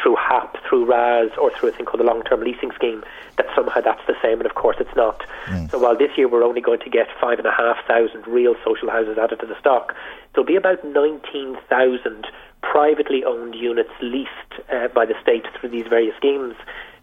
through 0.02 0.16
HAP, 0.16 0.58
through 0.68 0.86
RAS, 0.86 1.32
or 1.40 1.52
through 1.52 1.70
a 1.70 1.72
thing 1.72 1.86
called 1.86 2.00
the 2.00 2.06
long-term 2.06 2.42
leasing 2.42 2.72
scheme, 2.72 3.04
that 3.38 3.48
somehow 3.56 3.82
that's 3.82 4.06
the 4.08 4.16
same, 4.22 4.40
and 4.40 4.46
of 4.46 4.56
course 4.56 4.78
it's 4.80 4.96
not. 4.96 5.24
So 5.70 5.80
while 5.80 5.98
this 5.98 6.12
year 6.18 6.28
we're 6.28 6.44
only 6.44 6.62
going 6.62 6.80
to 6.80 6.90
get 6.90 7.08
five 7.20 7.40
and 7.40 7.48
a 7.48 7.52
half 7.52 7.78
thousand 7.88 8.28
real 8.28 8.56
social 8.64 8.90
houses 8.90 9.18
added 9.18 9.40
to 9.40 9.46
the 9.46 9.60
stock, 9.60 9.96
there'll 10.34 10.48
be 10.48 10.56
about 10.56 10.84
19,000 10.86 12.28
privately 12.62 13.24
owned 13.26 13.56
units 13.56 13.92
leased 14.02 14.32
uh, 14.72 14.88
by 14.90 15.06
the 15.06 15.16
state 15.22 15.46
through 15.60 15.70
these 15.70 15.88
various 15.88 16.16
schemes 16.18 16.56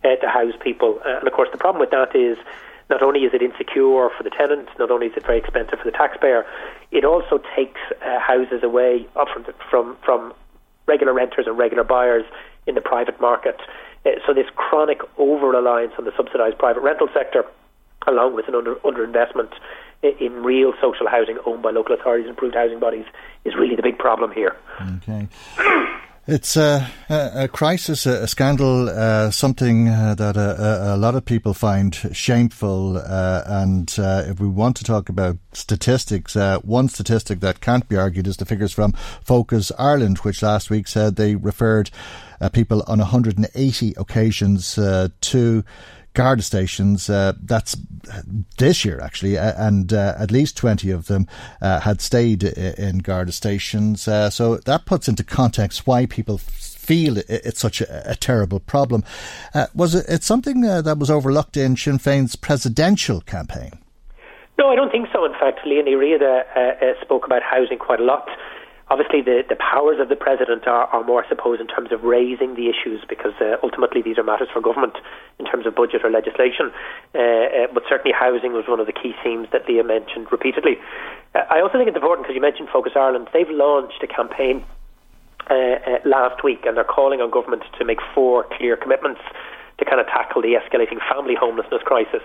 uh, 0.05 0.16
to 0.16 0.28
house 0.28 0.55
people. 0.61 1.01
Uh, 1.05 1.18
and 1.18 1.26
of 1.26 1.34
course 1.34 1.49
the 1.53 1.59
problem 1.59 1.80
with 1.80 1.91
that 1.91 2.14
is 2.14 2.39
not 2.91 3.03
only 3.03 3.20
is 3.20 3.34
it 3.34 3.43
insecure 3.43 4.09
for 4.16 4.22
the 4.22 4.30
tenant, 4.30 4.68
not 4.78 4.91
only 4.91 5.07
is 5.09 5.12
it 5.16 5.26
very 5.26 5.39
expensive 5.39 5.78
for 5.78 5.84
the 5.84 5.97
taxpayer, 5.97 6.47
it 6.91 7.05
also 7.05 7.41
takes 7.55 7.80
uh, 8.01 8.18
houses 8.18 8.62
away 8.62 9.07
uh, 9.16 9.24
from, 9.32 9.43
the, 9.43 9.55
from 9.68 9.97
from 10.05 10.32
regular 10.86 11.12
renters 11.12 11.47
and 11.47 11.59
regular 11.59 11.84
buyers 11.84 12.24
in 12.68 12.74
the 12.74 12.80
private 12.80 13.20
market. 13.20 13.56
Uh, 14.06 14.10
so 14.26 14.32
this 14.32 14.46
chronic 14.54 15.00
over 15.16 15.48
reliance 15.48 15.92
on 15.98 16.04
the 16.04 16.12
subsidised 16.16 16.58
private 16.58 16.80
rental 16.80 17.08
sector, 17.12 17.44
along 18.06 18.34
with 18.34 18.46
an 18.46 18.54
under 18.54 18.76
underinvestment 18.76 19.52
in 20.02 20.32
real 20.44 20.72
social 20.80 21.08
housing 21.08 21.38
owned 21.44 21.62
by 21.62 21.70
local 21.70 21.94
authorities 21.94 22.28
and 22.28 22.36
approved 22.36 22.54
housing 22.54 22.78
bodies, 22.78 23.06
is 23.44 23.54
really 23.56 23.74
the 23.74 23.82
big 23.82 23.98
problem 23.98 24.30
here. 24.30 24.56
Okay. 24.98 25.26
It's 26.31 26.59
a, 26.59 26.87
a, 27.09 27.49
crisis, 27.49 28.05
a, 28.05 28.26
scandal, 28.26 28.91
uh, 28.91 29.31
something 29.31 29.89
uh, 29.89 30.14
that 30.16 30.37
a, 30.37 30.95
lot 30.99 31.14
of 31.14 31.24
people 31.24 31.55
find 31.55 31.95
shameful. 32.12 32.99
Uh, 32.99 33.45
and 33.47 33.97
uh, 33.99 34.24
if 34.26 34.39
we 34.39 34.47
want 34.47 34.76
to 34.76 34.85
talk 34.85 35.09
about 35.09 35.39
statistics, 35.55 36.37
uh, 36.37 36.59
one 36.59 36.91
statistic 36.91 37.41
that 37.41 37.62
can't 37.62 37.89
be 37.89 37.97
argued 37.97 38.26
is 38.26 38.37
the 38.37 38.45
figures 38.45 38.72
from 38.72 38.93
Focus 39.24 39.72
Ireland, 39.79 40.18
which 40.18 40.43
last 40.43 40.68
week 40.68 40.87
said 40.87 41.16
they 41.16 41.35
referred 41.35 41.91
people 42.53 42.85
on 42.87 42.99
180 42.99 43.95
occasions 43.97 44.74
to 44.74 45.64
Garda 46.18 46.42
stations. 46.42 47.08
Uh, 47.08 47.34
that's 47.40 47.76
this 48.58 48.84
year, 48.84 48.98
actually, 49.00 49.38
uh, 49.38 49.52
and 49.56 49.92
uh, 49.92 50.16
at 50.18 50.32
least 50.32 50.56
20 50.56 50.90
of 50.90 51.06
them 51.06 51.28
uh, 51.62 51.78
had 51.78 52.00
stayed 52.00 52.42
in 52.42 52.98
Garda 52.98 53.30
stations. 53.30 54.08
Uh, 54.08 54.28
so 54.28 54.56
that 54.56 54.84
puts 54.84 55.06
into 55.06 55.22
context 55.22 55.86
why 55.86 56.06
people 56.06 56.38
feel 56.38 57.18
it's 57.18 57.60
such 57.60 57.80
a, 57.80 58.10
a 58.10 58.16
terrible 58.16 58.58
problem. 58.58 59.04
Uh, 59.54 59.68
was 59.76 59.94
it 59.94 60.06
it's 60.08 60.26
something 60.26 60.62
that 60.62 60.98
was 60.98 61.08
overlooked 61.08 61.56
in 61.56 61.76
Sinn 61.76 61.98
Féin's 61.98 62.34
presidential 62.34 63.20
campaign? 63.20 63.78
No, 64.58 64.70
I 64.70 64.74
don't 64.74 64.90
think 64.90 65.06
so. 65.12 65.24
In 65.24 65.34
fact, 65.34 65.60
Liadh 65.64 65.86
Ní 65.86 65.94
Riada 65.94 67.00
spoke 67.00 67.26
about 67.26 67.44
housing 67.44 67.78
quite 67.78 68.00
a 68.00 68.04
lot. 68.04 68.28
Obviously, 68.91 69.20
the, 69.20 69.45
the 69.47 69.57
powers 69.57 70.01
of 70.01 70.09
the 70.09 70.16
president 70.16 70.66
are, 70.66 70.89
are 70.89 71.05
more, 71.05 71.22
I 71.22 71.28
suppose, 71.28 71.61
in 71.61 71.66
terms 71.66 71.93
of 71.93 72.05
raising 72.05 72.55
the 72.55 72.72
issues, 72.72 73.05
because 73.07 73.36
uh, 73.41 73.61
ultimately 73.62 74.01
these 74.01 74.16
are 74.16 74.24
matters 74.24 74.49
for 74.53 74.62
government 74.62 74.97
in 75.39 75.45
terms 75.45 75.66
of 75.66 75.74
budget 75.74 76.05
or 76.05 76.11
legislation. 76.11 76.72
Uh, 77.14 77.18
uh, 77.18 77.66
but 77.74 77.84
certainly, 77.89 78.16
housing 78.16 78.53
was 78.53 78.64
one 78.66 78.80
of 78.80 78.86
the 78.86 78.97
key 78.97 79.12
themes 79.22 79.49
that 79.53 79.66
Liadh 79.68 79.86
mentioned 79.86 80.32
repeatedly. 80.32 80.80
Uh, 81.34 81.45
I 81.51 81.61
also 81.61 81.76
think 81.76 81.89
it's 81.89 82.01
important 82.01 82.24
because 82.24 82.34
you 82.34 82.41
mentioned 82.41 82.68
Focus 82.72 82.93
Ireland. 82.97 83.28
They've 83.32 83.51
launched 83.51 84.03
a 84.03 84.09
campaign 84.09 84.64
uh, 85.51 86.01
last 86.09 86.43
week, 86.43 86.64
and 86.64 86.76
they're 86.76 86.84
calling 86.84 87.20
on 87.20 87.30
government 87.30 87.64
to 87.78 87.84
make 87.84 87.99
four 88.14 88.47
clear 88.57 88.76
commitments 88.76 89.20
to 89.78 89.84
kind 89.84 90.01
of 90.01 90.07
tackle 90.07 90.41
the 90.41 90.57
escalating 90.57 90.99
family 91.12 91.34
homelessness 91.36 91.82
crisis. 91.84 92.22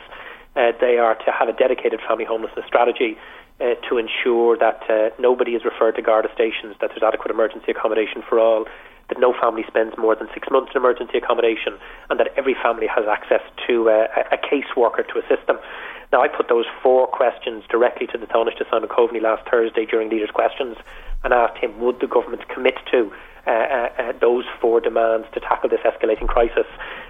Uh, 0.56 0.72
they 0.80 0.98
are 0.98 1.16
to 1.16 1.32
have 1.32 1.50
a 1.50 1.54
dedicated 1.54 2.00
family 2.08 2.26
homelessness 2.26 2.66
strategy 2.68 3.18
uh, 3.60 3.76
to 3.90 3.98
ensure 3.98 4.58
that 4.58 4.82
uh, 4.90 5.10
nobody 5.20 5.52
is 5.52 5.64
referred 5.64 5.96
to 5.96 6.02
Garda 6.02 6.30
stations, 6.34 6.76
that 6.82 6.90
there's 6.90 7.04
adequate 7.04 7.32
emergency 7.32 7.72
accommodation 7.72 8.24
for 8.28 8.40
all, 8.40 8.66
that 9.10 9.20
no 9.20 9.34
family 9.34 9.64
spends 9.68 9.98
more 9.98 10.16
than 10.16 10.28
six 10.34 10.48
months 10.50 10.72
in 10.74 10.82
emergency 10.82 11.18
accommodation, 11.18 11.78
and 12.10 12.20
that 12.20 12.30
every 12.38 12.56
family 12.56 12.88
has 12.88 13.06
access 13.08 13.42
to 13.68 13.90
uh, 13.90 14.08
a 14.32 14.36
a 14.36 14.38
caseworker 14.38 15.08
to 15.08 15.20
assist 15.20 15.46
them. 15.48 15.60
Now, 16.12 16.22
I 16.22 16.28
put 16.28 16.48
those 16.48 16.66
four 16.82 17.08
questions 17.08 17.64
directly 17.70 18.08
to 18.08 18.18
the 18.18 18.28
Taoiseach 18.28 18.58
to 18.58 18.66
Simon 18.70 18.90
Coveney 18.90 19.22
last 19.22 19.50
Thursday 19.50 19.86
during 19.86 20.10
Leaders' 20.10 20.30
Questions 20.32 20.78
and 21.24 21.34
asked 21.34 21.58
him, 21.58 21.80
would 21.80 22.00
the 22.00 22.08
government 22.08 22.48
commit 22.50 22.76
to 22.92 23.12
uh, 23.46 23.52
uh, 23.52 23.90
uh, 24.00 24.14
those 24.22 24.46
four 24.62 24.80
demands 24.80 25.28
to 25.34 25.40
tackle 25.40 25.70
this 25.70 25.82
escalating 25.82 26.28
crisis, 26.28 26.66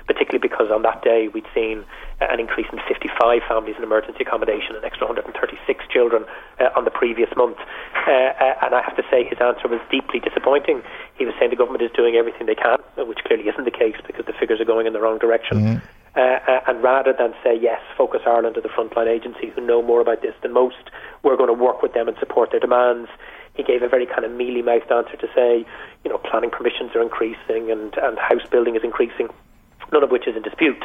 particularly 0.07 0.41
because 0.41 0.71
on 0.71 0.81
that 0.81 1.03
day 1.03 1.27
we'd 1.27 1.45
seen 1.53 1.85
uh, 2.21 2.25
an 2.29 2.39
increase 2.39 2.67
in 2.73 2.79
55 2.87 3.41
families 3.47 3.75
in 3.77 3.83
emergency 3.83 4.23
accommodation, 4.25 4.75
an 4.75 4.83
extra 4.83 5.05
136 5.05 5.85
children 5.93 6.25
uh, 6.59 6.69
on 6.75 6.85
the 6.85 6.91
previous 6.91 7.29
month. 7.37 7.57
Uh, 8.07 8.33
uh, 8.41 8.65
and 8.65 8.73
I 8.73 8.81
have 8.81 8.97
to 8.97 9.03
say 9.11 9.23
his 9.23 9.37
answer 9.39 9.67
was 9.67 9.79
deeply 9.91 10.19
disappointing. 10.19 10.81
He 11.17 11.25
was 11.25 11.35
saying 11.39 11.51
the 11.51 11.55
government 11.55 11.83
is 11.83 11.91
doing 11.95 12.15
everything 12.15 12.47
they 12.47 12.55
can, 12.57 12.81
which 12.97 13.19
clearly 13.25 13.47
isn't 13.47 13.65
the 13.65 13.71
case 13.71 13.95
because 14.07 14.25
the 14.25 14.33
figures 14.33 14.59
are 14.59 14.65
going 14.65 14.87
in 14.87 14.93
the 14.93 15.01
wrong 15.01 15.19
direction. 15.19 15.81
Uh, 16.15 16.37
uh, 16.47 16.59
and 16.67 16.83
rather 16.83 17.11
than 17.11 17.33
say 17.43 17.57
yes, 17.59 17.81
Focus 17.97 18.21
Ireland 18.25 18.55
are 18.55 18.61
the 18.61 18.69
frontline 18.69 19.07
agency 19.07 19.49
who 19.49 19.61
know 19.61 19.81
more 19.81 19.99
about 19.99 20.21
this 20.21 20.35
than 20.43 20.53
most, 20.53 20.91
we're 21.23 21.37
going 21.37 21.47
to 21.47 21.57
work 21.57 21.81
with 21.81 21.93
them 21.93 22.07
and 22.07 22.15
support 22.19 22.51
their 22.51 22.59
demands. 22.59 23.09
He 23.53 23.63
gave 23.63 23.83
a 23.83 23.87
very 23.87 24.05
kind 24.05 24.25
of 24.25 24.31
mealy 24.31 24.61
mouthed 24.61 24.91
answer 24.91 25.15
to 25.17 25.27
say, 25.35 25.65
you 26.03 26.09
know, 26.09 26.17
planning 26.17 26.49
permissions 26.49 26.95
are 26.95 27.01
increasing 27.01 27.69
and, 27.69 27.93
and 27.97 28.17
house 28.17 28.47
building 28.49 28.75
is 28.75 28.83
increasing, 28.83 29.29
none 29.91 30.03
of 30.03 30.09
which 30.09 30.27
is 30.27 30.35
in 30.35 30.41
dispute. 30.41 30.83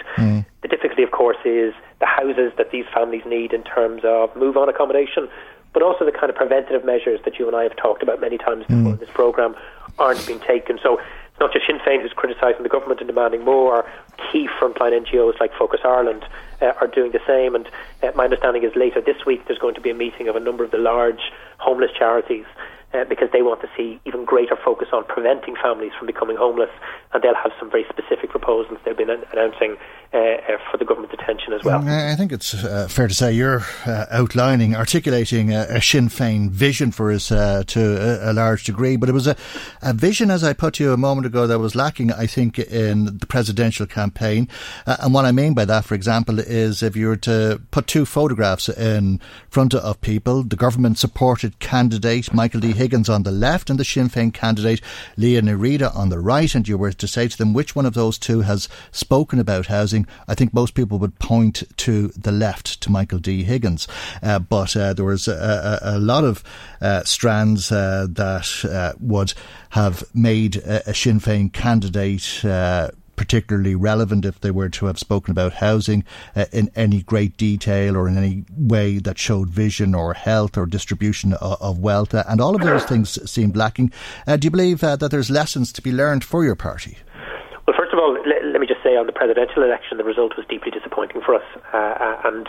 The 0.63 0.69
difficulty, 0.69 1.03
of 1.03 1.13
course, 1.13 1.39
is 1.45 1.73
the 2.01 2.07
houses 2.07 2.53
that 2.59 2.71
these 2.71 2.85
families 2.93 3.23
need 3.25 3.53
in 3.53 3.63
terms 3.63 4.03
of 4.05 4.35
move 4.37 4.57
on 4.57 4.69
accommodation, 4.69 5.29
but 5.73 5.83
also 5.83 6.05
the 6.05 6.13
kind 6.13 6.31
of 6.31 6.37
preventative 6.37 6.85
measures 6.85 7.21
that 7.25 7.39
you 7.39 7.47
and 7.47 7.57
I 7.57 7.63
have 7.63 7.77
talked 7.77 8.03
about 8.03 8.21
many 8.21 8.39
times 8.39 8.67
before 8.67 8.93
in 8.93 8.99
this 8.99 9.11
programme 9.11 9.55
aren't 9.99 10.27
being 10.27 10.41
taken. 10.41 10.79
So 10.83 10.99
it's 10.99 11.41
not 11.41 11.53
just 11.53 11.67
Sinn 11.67 11.79
Féin 11.79 12.03
who's 12.03 12.13
criticising 12.13 12.63
the 12.63 12.69
government 12.69 13.01
and 13.01 13.07
demanding 13.07 13.45
more. 13.45 13.89
Key 14.33 14.49
frontline 14.61 15.07
NGOs 15.07 15.39
like 15.41 15.53
Focus 15.55 15.81
Ireland 15.85 16.25
uh, 16.61 16.73
are 16.81 16.89
doing 16.89 17.13
the 17.13 17.21
same. 17.27 17.55
And 17.55 17.69
uh, 18.03 18.11
my 18.17 18.25
understanding 18.25 18.65
is 18.65 18.75
later 18.75 19.01
this 19.01 19.25
week 19.25 19.47
there's 19.47 19.59
going 19.59 19.75
to 19.75 19.81
be 19.81 19.91
a 19.91 19.95
meeting 19.95 20.29
of 20.29 20.37
a 20.37 20.41
number 20.41 20.65
of 20.65 20.71
the 20.71 20.79
large 20.79 21.31
homeless 21.59 21.91
charities. 21.99 22.47
Uh, 22.95 23.05
because 23.05 23.29
they 23.35 23.43
want 23.43 23.61
to 23.61 23.69
see 23.77 24.01
even 24.07 24.25
greater 24.25 24.57
focus 24.65 24.89
on 24.95 25.05
preventing 25.05 25.55
families 25.63 25.93
from 25.99 26.07
becoming 26.07 26.39
homeless, 26.39 26.71
and 27.13 27.23
they'll 27.23 27.35
have 27.35 27.53
some 27.61 27.71
very 27.71 27.85
specific 27.91 28.31
proposals 28.31 28.79
they've 28.87 28.97
been 28.97 29.11
an- 29.11 29.27
announcing 29.31 29.77
uh, 30.15 30.17
uh, 30.17 30.57
for 30.71 30.79
the 30.79 30.87
government's 30.87 31.13
attention 31.13 31.53
as 31.53 31.63
well. 31.63 31.87
I 31.87 32.17
think 32.17 32.33
it's 32.33 32.55
uh, 32.55 32.89
fair 32.89 33.07
to 33.07 33.15
say 33.15 33.31
you're 33.31 33.63
uh, 33.85 34.07
outlining, 34.11 34.75
articulating 34.75 35.53
a, 35.53 35.67
a 35.69 35.83
Sinn 35.83 36.09
Féin 36.09 36.49
vision 36.49 36.91
for 36.91 37.13
us 37.13 37.31
uh, 37.31 37.63
to 37.67 38.27
a, 38.27 38.31
a 38.31 38.33
large 38.33 38.65
degree, 38.65 38.97
but 38.97 39.11
it 39.11 39.13
was 39.13 39.27
a, 39.27 39.37
a 39.83 39.93
vision, 39.93 40.31
as 40.31 40.43
I 40.43 40.55
put 40.55 40.73
to 40.75 40.85
you 40.85 40.95
a 40.95 40.97
moment 40.97 41.27
ago, 41.27 41.47
that 41.47 41.59
was 41.59 41.75
lacking, 41.75 42.11
I 42.11 42.27
think, 42.27 42.59
in 42.59 43.19
the 43.19 43.27
presidential 43.27 43.85
campaign. 43.85 44.49
And 44.87 45.13
what 45.13 45.27
I 45.27 45.33
mean 45.33 45.53
by 45.53 45.67
that, 45.67 45.85
for 45.85 45.95
example, 45.95 46.39
is 46.41 46.83
if 46.83 46.97
you 46.97 47.09
were 47.09 47.17
to 47.19 47.61
put 47.71 47.87
two 47.87 48.07
photographs 48.07 48.71
in 48.71 49.21
front 49.51 49.75
of 49.75 50.01
people, 50.01 50.43
the 50.43 50.57
government 50.57 50.97
supported 50.97 51.59
candidate, 51.59 52.33
Michael 52.33 52.61
D. 52.61 52.78
Higgins 52.79 53.09
on 53.09 53.25
the 53.25 53.31
left 53.31 53.69
and 53.69 53.79
the 53.79 53.85
Sinn 53.85 54.09
Féin 54.09 54.33
candidate 54.33 54.81
Liadh 55.19 55.43
Ní 55.43 55.59
Riada 55.59 55.95
on 55.95 56.09
the 56.09 56.19
right, 56.19 56.55
and 56.55 56.67
you 56.67 56.79
were 56.79 56.93
to 56.93 57.09
say 57.09 57.29
to 57.29 57.37
them 57.37 57.53
which 57.53 57.75
one 57.75 57.85
of 57.85 57.95
those 57.95 58.19
two 58.19 58.43
has 58.43 58.69
spoken 58.93 59.39
about 59.39 59.67
housing, 59.67 60.07
I 60.27 60.35
think 60.35 60.55
most 60.55 60.75
people 60.75 60.99
would 60.99 61.19
point 61.19 61.65
to 61.79 62.09
the 62.09 62.33
left, 62.33 62.81
to 62.83 62.91
Michael 62.91 63.19
D. 63.19 63.43
Higgins. 63.43 63.89
Uh, 64.23 64.39
but 64.39 64.77
uh, 64.77 64.95
there 64.95 65.05
was 65.05 65.29
a, 65.29 65.81
a, 65.83 65.97
a 65.97 65.99
lot 65.99 66.25
of 66.25 66.45
uh, 66.81 67.03
strands 67.05 67.73
uh, 67.73 68.07
that 68.11 68.65
uh, 68.65 68.93
would 69.01 69.35
have 69.71 70.05
made 70.15 70.57
a, 70.57 70.91
a 70.91 70.95
Sinn 70.95 71.21
Féin 71.21 71.53
candidate 71.53 72.45
uh, 72.45 72.91
particularly 73.19 73.75
relevant 73.75 74.25
if 74.25 74.41
they 74.41 74.51
were 74.51 74.69
to 74.71 74.87
have 74.87 74.99
spoken 74.99 75.33
about 75.33 75.55
housing 75.55 76.05
uh, 76.35 76.47
in 76.53 76.71
any 76.75 77.03
great 77.03 77.37
detail 77.37 77.97
or 77.97 78.09
in 78.09 78.17
any 78.17 78.45
way 78.57 78.99
that 78.99 79.19
showed 79.19 79.51
vision 79.51 79.95
or 79.95 80.15
health 80.15 80.57
or 80.57 80.65
distribution 80.65 81.35
of, 81.35 81.61
of 81.61 81.79
wealth. 81.79 82.15
Uh, 82.15 82.25
and 82.29 82.41
all 82.41 82.55
of 82.55 82.63
those 82.63 82.85
things 82.85 83.19
seemed 83.31 83.57
lacking. 83.57 83.93
Uh, 84.27 84.37
do 84.37 84.47
you 84.47 84.51
believe 84.51 84.83
uh, 84.83 84.97
that 84.97 85.11
there's 85.11 85.31
lessons 85.31 85.73
to 85.73 85.83
be 85.83 85.93
learned 85.93 86.25
for 86.25 86.45
your 86.45 86.55
party? 86.55 86.97
Well, 87.67 87.77
first 87.77 87.93
of 87.93 87.99
all, 87.99 88.15
let, 88.25 88.45
let 88.47 88.61
me 88.61 88.67
just 88.67 88.83
say 88.83 88.97
on 88.97 89.07
the 89.07 89.13
presidential 89.13 89.63
election, 89.63 89.99
the 89.99 90.05
result 90.05 90.37
was 90.37 90.47
deeply 90.49 90.71
disappointing 90.71 91.21
for 91.21 91.35
us. 91.35 91.45
Uh, 91.75 92.17
and 92.25 92.49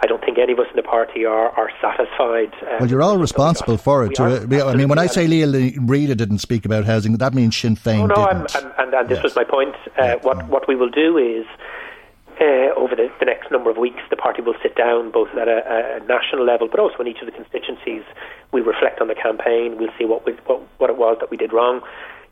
I 0.00 0.06
don't 0.06 0.22
think 0.22 0.38
any 0.38 0.52
of 0.52 0.58
us 0.58 0.66
in 0.70 0.76
the 0.76 0.82
party 0.82 1.24
are, 1.24 1.50
are 1.50 1.70
satisfied. 1.80 2.52
Uh, 2.62 2.76
well, 2.80 2.90
you're 2.90 3.02
all 3.02 3.18
responsible 3.18 3.78
for 3.78 4.04
it. 4.04 4.20
Are, 4.20 4.28
I 4.28 4.74
mean, 4.74 4.88
when 4.88 4.98
I 4.98 5.06
say 5.06 5.26
Liadh 5.26 5.76
Riada 5.78 6.16
didn't 6.16 6.38
speak 6.38 6.66
about 6.66 6.84
housing, 6.84 7.14
that 7.16 7.32
means 7.32 7.56
Sinn 7.56 7.76
Féin 7.76 8.02
oh, 8.02 8.06
no, 8.06 8.14
didn't. 8.14 8.56
I'm, 8.56 8.64
I'm, 8.64 8.72
and, 8.78 8.94
and, 8.94 9.08
this 9.08 9.16
yes. 9.16 9.24
was 9.24 9.36
my 9.36 9.44
point. 9.44 9.74
Uh. 9.96 10.16
What 10.22 10.46
what 10.48 10.68
we 10.68 10.76
will 10.76 10.90
do 10.90 11.16
is. 11.18 11.46
Uh, 12.38 12.68
over 12.76 12.94
the, 12.94 13.08
the, 13.18 13.24
next 13.24 13.50
number 13.50 13.70
of 13.70 13.78
weeks, 13.78 14.02
the 14.10 14.16
party 14.16 14.42
will 14.42 14.52
sit 14.62 14.76
down 14.76 15.10
both 15.10 15.30
at 15.40 15.48
a, 15.48 15.96
a, 15.96 16.04
national 16.04 16.44
level, 16.44 16.68
but 16.70 16.78
also 16.78 16.96
in 16.98 17.06
each 17.06 17.16
of 17.20 17.24
the 17.24 17.32
constituencies. 17.32 18.02
We'll 18.52 18.62
reflect 18.62 19.00
on 19.00 19.08
the 19.08 19.14
campaign. 19.14 19.78
We'll 19.78 19.88
see 19.98 20.04
what, 20.04 20.26
we, 20.26 20.32
what, 20.44 20.60
what 20.76 20.90
it 20.90 20.98
was 20.98 21.16
that 21.20 21.30
we 21.30 21.38
did 21.38 21.54
wrong 21.54 21.80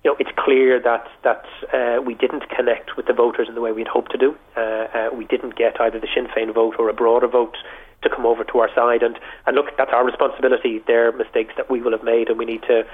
you 0.04 0.10
know, 0.10 0.16
it's 0.20 0.30
clear 0.36 0.78
that 0.80 1.08
that 1.22 1.44
uh, 1.72 2.02
we 2.02 2.14
didn't 2.14 2.48
connect 2.50 2.96
with 2.96 3.06
the 3.06 3.14
voters 3.14 3.48
in 3.48 3.54
the 3.54 3.60
way 3.60 3.72
we'd 3.72 3.88
hoped 3.88 4.12
to 4.12 4.18
do. 4.18 4.36
Uh, 4.56 4.60
uh, 4.60 5.08
we 5.12 5.24
didn't 5.24 5.56
get 5.56 5.80
either 5.80 5.98
the 5.98 6.08
Sinn 6.14 6.26
Féin 6.26 6.52
vote 6.52 6.76
or 6.78 6.90
a 6.90 6.94
broader 6.94 7.26
vote 7.26 7.56
to 8.02 8.10
come 8.10 8.26
over 8.26 8.44
to 8.44 8.58
our 8.58 8.68
side. 8.74 9.02
And, 9.02 9.18
and 9.46 9.56
look, 9.56 9.74
that's 9.78 9.92
our 9.92 10.04
responsibility. 10.04 10.82
They're 10.86 11.10
mistakes 11.12 11.54
that 11.56 11.70
we 11.70 11.80
will 11.80 11.92
have 11.92 12.04
made, 12.04 12.28
and 12.28 12.38
we 12.38 12.44
need 12.44 12.62
to 12.68 12.84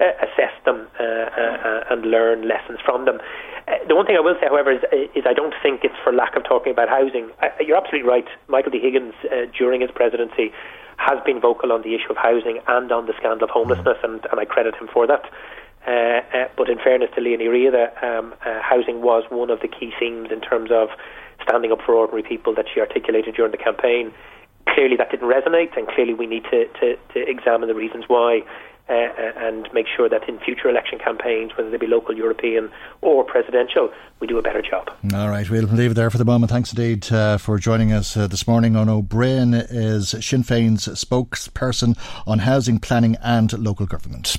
uh, 0.00 0.04
assess 0.22 0.54
them 0.64 0.86
uh, 1.00 1.02
uh, 1.02 1.84
and 1.90 2.06
learn 2.06 2.46
lessons 2.46 2.78
from 2.84 3.04
them. 3.04 3.18
the 3.88 3.96
one 3.96 4.06
thing 4.06 4.16
I 4.16 4.20
will 4.20 4.36
say, 4.40 4.46
however, 4.46 4.70
is, 4.70 4.82
is 5.14 5.24
I 5.26 5.34
don't 5.34 5.54
think 5.60 5.82
it's 5.82 5.98
for 6.04 6.12
lack 6.12 6.36
of 6.36 6.44
talking 6.44 6.72
about 6.72 6.88
housing. 6.88 7.30
you're 7.60 7.76
absolutely 7.76 8.08
right. 8.08 8.26
Michael 8.46 8.70
D. 8.70 8.78
Higgins, 8.78 9.14
during 9.58 9.80
his 9.80 9.90
presidency, 9.90 10.52
has 10.98 11.18
been 11.26 11.40
vocal 11.40 11.72
on 11.72 11.82
the 11.82 11.94
issue 11.96 12.10
of 12.10 12.16
housing 12.16 12.60
and 12.68 12.92
on 12.92 13.06
the 13.06 13.12
scandal 13.18 13.44
of 13.44 13.50
homelessness, 13.50 13.98
and, 14.04 14.24
and 14.30 14.38
I 14.38 14.44
credit 14.44 14.76
him 14.76 14.88
for 14.92 15.06
that. 15.08 15.24
Uh, 15.90 16.22
uh, 16.32 16.48
but 16.56 16.70
in 16.70 16.78
fairness 16.78 17.10
to 17.16 17.20
Liadh 17.20 17.40
Ní 17.40 17.48
Riada, 17.48 17.90
um, 18.04 18.32
uh, 18.46 18.62
housing 18.62 19.02
was 19.02 19.24
one 19.28 19.50
of 19.50 19.60
the 19.60 19.66
key 19.66 19.92
themes 19.98 20.28
in 20.30 20.40
terms 20.40 20.70
of 20.70 20.88
standing 21.42 21.72
up 21.72 21.80
for 21.84 21.94
ordinary 21.94 22.22
people 22.22 22.54
that 22.54 22.66
she 22.72 22.78
articulated 22.78 23.34
during 23.34 23.50
the 23.50 23.58
campaign. 23.58 24.12
Clearly, 24.68 24.94
that 24.96 25.10
didn't 25.10 25.28
resonate, 25.28 25.76
and 25.76 25.88
clearly, 25.88 26.14
we 26.14 26.26
need 26.26 26.44
to, 26.44 26.68
to, 26.78 26.96
to 27.14 27.28
examine 27.28 27.66
the 27.66 27.74
reasons 27.74 28.04
why. 28.06 28.42
Uh, 28.88 29.06
and 29.36 29.68
make 29.72 29.86
sure 29.86 30.08
that 30.08 30.28
in 30.28 30.36
future 30.40 30.68
election 30.68 30.98
campaigns, 30.98 31.52
whether 31.56 31.70
they 31.70 31.76
be 31.76 31.86
local, 31.86 32.16
European, 32.16 32.68
or 33.02 33.22
presidential, 33.22 33.88
we 34.18 34.26
do 34.26 34.36
a 34.36 34.42
better 34.42 34.60
job. 34.60 34.90
All 35.14 35.28
right, 35.28 35.48
we'll 35.48 35.62
leave 35.62 35.92
it 35.92 35.94
there 35.94 36.10
for 36.10 36.18
the 36.18 36.24
moment. 36.24 36.50
Thanks 36.50 36.72
indeed 36.72 37.12
uh, 37.12 37.38
for 37.38 37.56
joining 37.58 37.92
us 37.92 38.16
uh, 38.16 38.26
this 38.26 38.48
morning. 38.48 38.72
Eoin 38.72 38.88
Ó 38.88 39.00
Broin 39.00 39.54
is 39.54 40.08
Sinn 40.08 40.42
Féin's 40.42 40.88
spokesperson 40.88 41.96
on 42.26 42.40
housing 42.40 42.80
planning 42.80 43.16
and 43.22 43.56
local 43.60 43.86
government. 43.86 44.38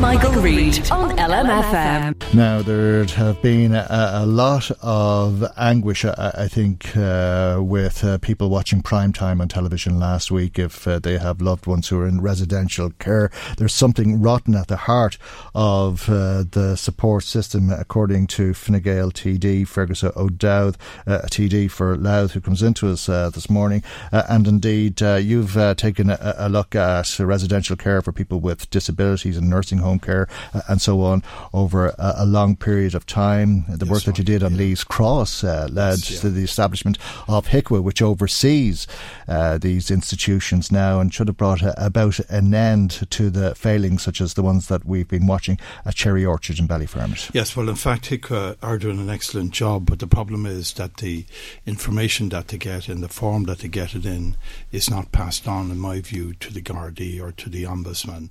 Michael, 0.00 0.32
Reade 0.40 0.90
on 0.90 1.10
LMFM. 1.18 2.32
Now, 2.32 2.62
there 2.62 3.04
have 3.04 3.42
been 3.42 3.74
a, 3.74 3.86
a 3.90 4.24
lot 4.24 4.70
of 4.80 5.44
anguish, 5.58 6.06
I, 6.06 6.32
I 6.38 6.48
think, 6.48 6.96
uh, 6.96 7.58
with 7.60 8.02
uh, 8.02 8.16
people 8.16 8.48
watching 8.48 8.80
prime 8.80 9.12
time 9.12 9.42
on 9.42 9.48
television 9.48 10.00
last 10.00 10.30
week 10.30 10.58
if 10.58 10.88
uh, 10.88 11.00
they 11.00 11.18
have 11.18 11.42
loved 11.42 11.66
ones 11.66 11.88
who 11.88 12.00
are 12.00 12.06
in 12.06 12.22
residential 12.22 12.90
care. 12.98 13.30
There's 13.58 13.74
something 13.74 14.22
rotten 14.22 14.54
at 14.54 14.68
the 14.68 14.78
heart 14.78 15.18
of 15.54 16.08
uh, 16.08 16.44
the 16.50 16.76
support 16.76 17.24
system, 17.24 17.70
according 17.70 18.28
to 18.28 18.54
Fine 18.54 18.80
Gael 18.80 19.10
TD, 19.10 19.68
Fergus 19.68 20.02
O'Dowd, 20.02 20.78
uh, 21.06 21.20
TD 21.26 21.70
for 21.70 21.94
Louth, 21.98 22.32
who 22.32 22.40
comes 22.40 22.62
into 22.62 22.88
us 22.88 23.06
uh, 23.06 23.28
this 23.28 23.50
morning. 23.50 23.82
and 24.10 24.48
indeed, 24.48 24.98
you've 25.02 25.58
taken 25.76 26.08
a, 26.08 26.34
a 26.38 26.48
look 26.48 26.74
at 26.74 27.18
residential 27.18 27.76
care 27.76 28.00
for 28.00 28.12
people 28.12 28.40
with 28.40 28.70
disabilities 28.70 29.36
and 29.36 29.50
nursing 29.50 29.76
homes 29.76 29.89
home 29.90 29.98
care 29.98 30.28
uh, 30.54 30.62
and 30.68 30.80
so 30.80 31.02
on 31.02 31.22
over 31.52 31.88
a, 31.88 32.14
a, 32.18 32.26
long 32.26 32.56
period 32.56 32.94
of 32.94 33.04
time. 33.06 33.64
The 33.68 33.86
yes, 33.86 33.92
work 33.92 34.02
that 34.04 34.18
you 34.18 34.24
did 34.24 34.42
on 34.42 34.52
yeah. 34.52 34.58
Leas 34.58 34.84
Cross 34.84 35.44
uh, 35.44 35.68
led 35.70 35.98
yes, 35.98 36.10
yeah. 36.10 36.20
to 36.20 36.30
the 36.30 36.44
establishment 36.44 36.96
of 37.28 37.48
HIQA, 37.48 37.82
which 37.82 38.00
oversees 38.00 38.86
uh, 39.26 39.58
these 39.58 39.90
institutions 39.90 40.70
now 40.70 41.00
and 41.00 41.12
should 41.12 41.28
have 41.28 41.36
brought 41.36 41.62
a, 41.62 41.74
about 41.84 42.20
an 42.30 42.54
end 42.54 43.10
to 43.10 43.30
the 43.30 43.54
failings 43.54 44.02
such 44.02 44.20
as 44.20 44.34
the 44.34 44.42
ones 44.42 44.68
that 44.68 44.84
we've 44.84 45.08
been 45.08 45.26
watching 45.26 45.58
at 45.84 45.94
Cherry 45.94 46.24
Orchard 46.24 46.58
in 46.58 46.68
Ballyfermot. 46.68 47.34
Yes, 47.34 47.56
well, 47.56 47.68
in 47.68 47.74
fact, 47.74 48.04
HIQA 48.10 48.56
are 48.62 48.78
doing 48.78 49.00
an 49.00 49.10
excellent 49.10 49.50
job, 49.50 49.86
but 49.86 49.98
the 49.98 50.06
problem 50.06 50.46
is 50.46 50.74
that 50.74 50.98
the 50.98 51.24
information 51.66 52.28
that 52.28 52.48
they 52.48 52.58
get 52.58 52.88
in 52.88 53.00
the 53.00 53.08
form 53.08 53.44
that 53.44 53.58
they 53.60 53.68
get 53.68 53.94
it 53.94 54.06
in 54.06 54.36
is 54.70 54.88
not 54.88 55.12
passed 55.12 55.48
on, 55.48 55.70
in 55.70 55.78
my 55.78 56.00
view, 56.00 56.34
to 56.34 56.52
the 56.52 56.62
Gardaí 56.62 57.20
or 57.20 57.32
to 57.32 57.48
the 57.48 57.64
Ombudsman. 57.64 58.30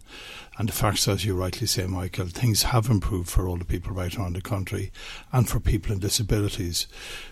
And 0.60 0.68
the 0.68 0.74
facts, 0.74 1.08
as 1.08 1.24
you 1.24 1.36
rightly 1.36 1.68
say, 1.68 1.88
Michael, 1.88 2.28
things 2.28 2.64
have 2.64 2.90
improved 2.90 3.30
for 3.30 3.48
older 3.48 3.64
people 3.64 3.94
right 3.94 4.14
around 4.18 4.36
the 4.36 4.42
country 4.42 4.92
and 5.32 5.48
for 5.48 5.62
people 5.62 5.96
with 5.96 6.02
disabilities. 6.02 6.86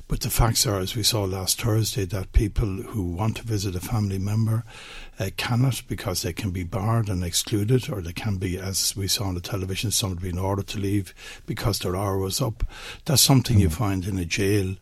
But 0.07 0.21
the 0.21 0.30
facts 0.30 0.65
are, 0.65 0.80
as 0.80 0.95
we 0.95 1.03
saw 1.03 1.25
last 1.25 1.61
Thursday, 1.61 2.05
that 2.05 2.32
people 2.32 2.67
who 2.67 3.03
want 3.03 3.36
to 3.36 3.43
visit 3.43 3.75
a 3.75 3.82
family 3.82 4.17
member 4.17 4.63
uh, 5.19 5.30
cannot 5.36 5.84
because 5.89 6.21
they 6.21 6.32
can 6.32 6.51
be 6.51 6.63
barred 6.63 7.09
and 7.09 7.21
excluded, 7.21 7.89
or 7.89 7.99
they 7.99 8.13
can 8.13 8.38
be, 8.38 8.57
as 8.57 8.95
we 8.95 9.09
saw 9.09 9.25
on 9.25 9.36
the 9.36 9.41
television, 9.41 9.91
somebody 9.91 10.32
being 10.32 10.41
ordered 10.41 10.67
to 10.67 10.80
leave 10.80 11.13
because 11.45 11.80
their 11.80 11.97
hour 11.97 12.17
was 12.17 12.41
up. 12.41 12.63
That's 13.03 13.21
something 13.21 13.57
mm. 13.57 13.61
you 13.61 13.69
find 13.69 14.05
in 14.05 14.17
a 14.17 14.23
jail 14.23 14.78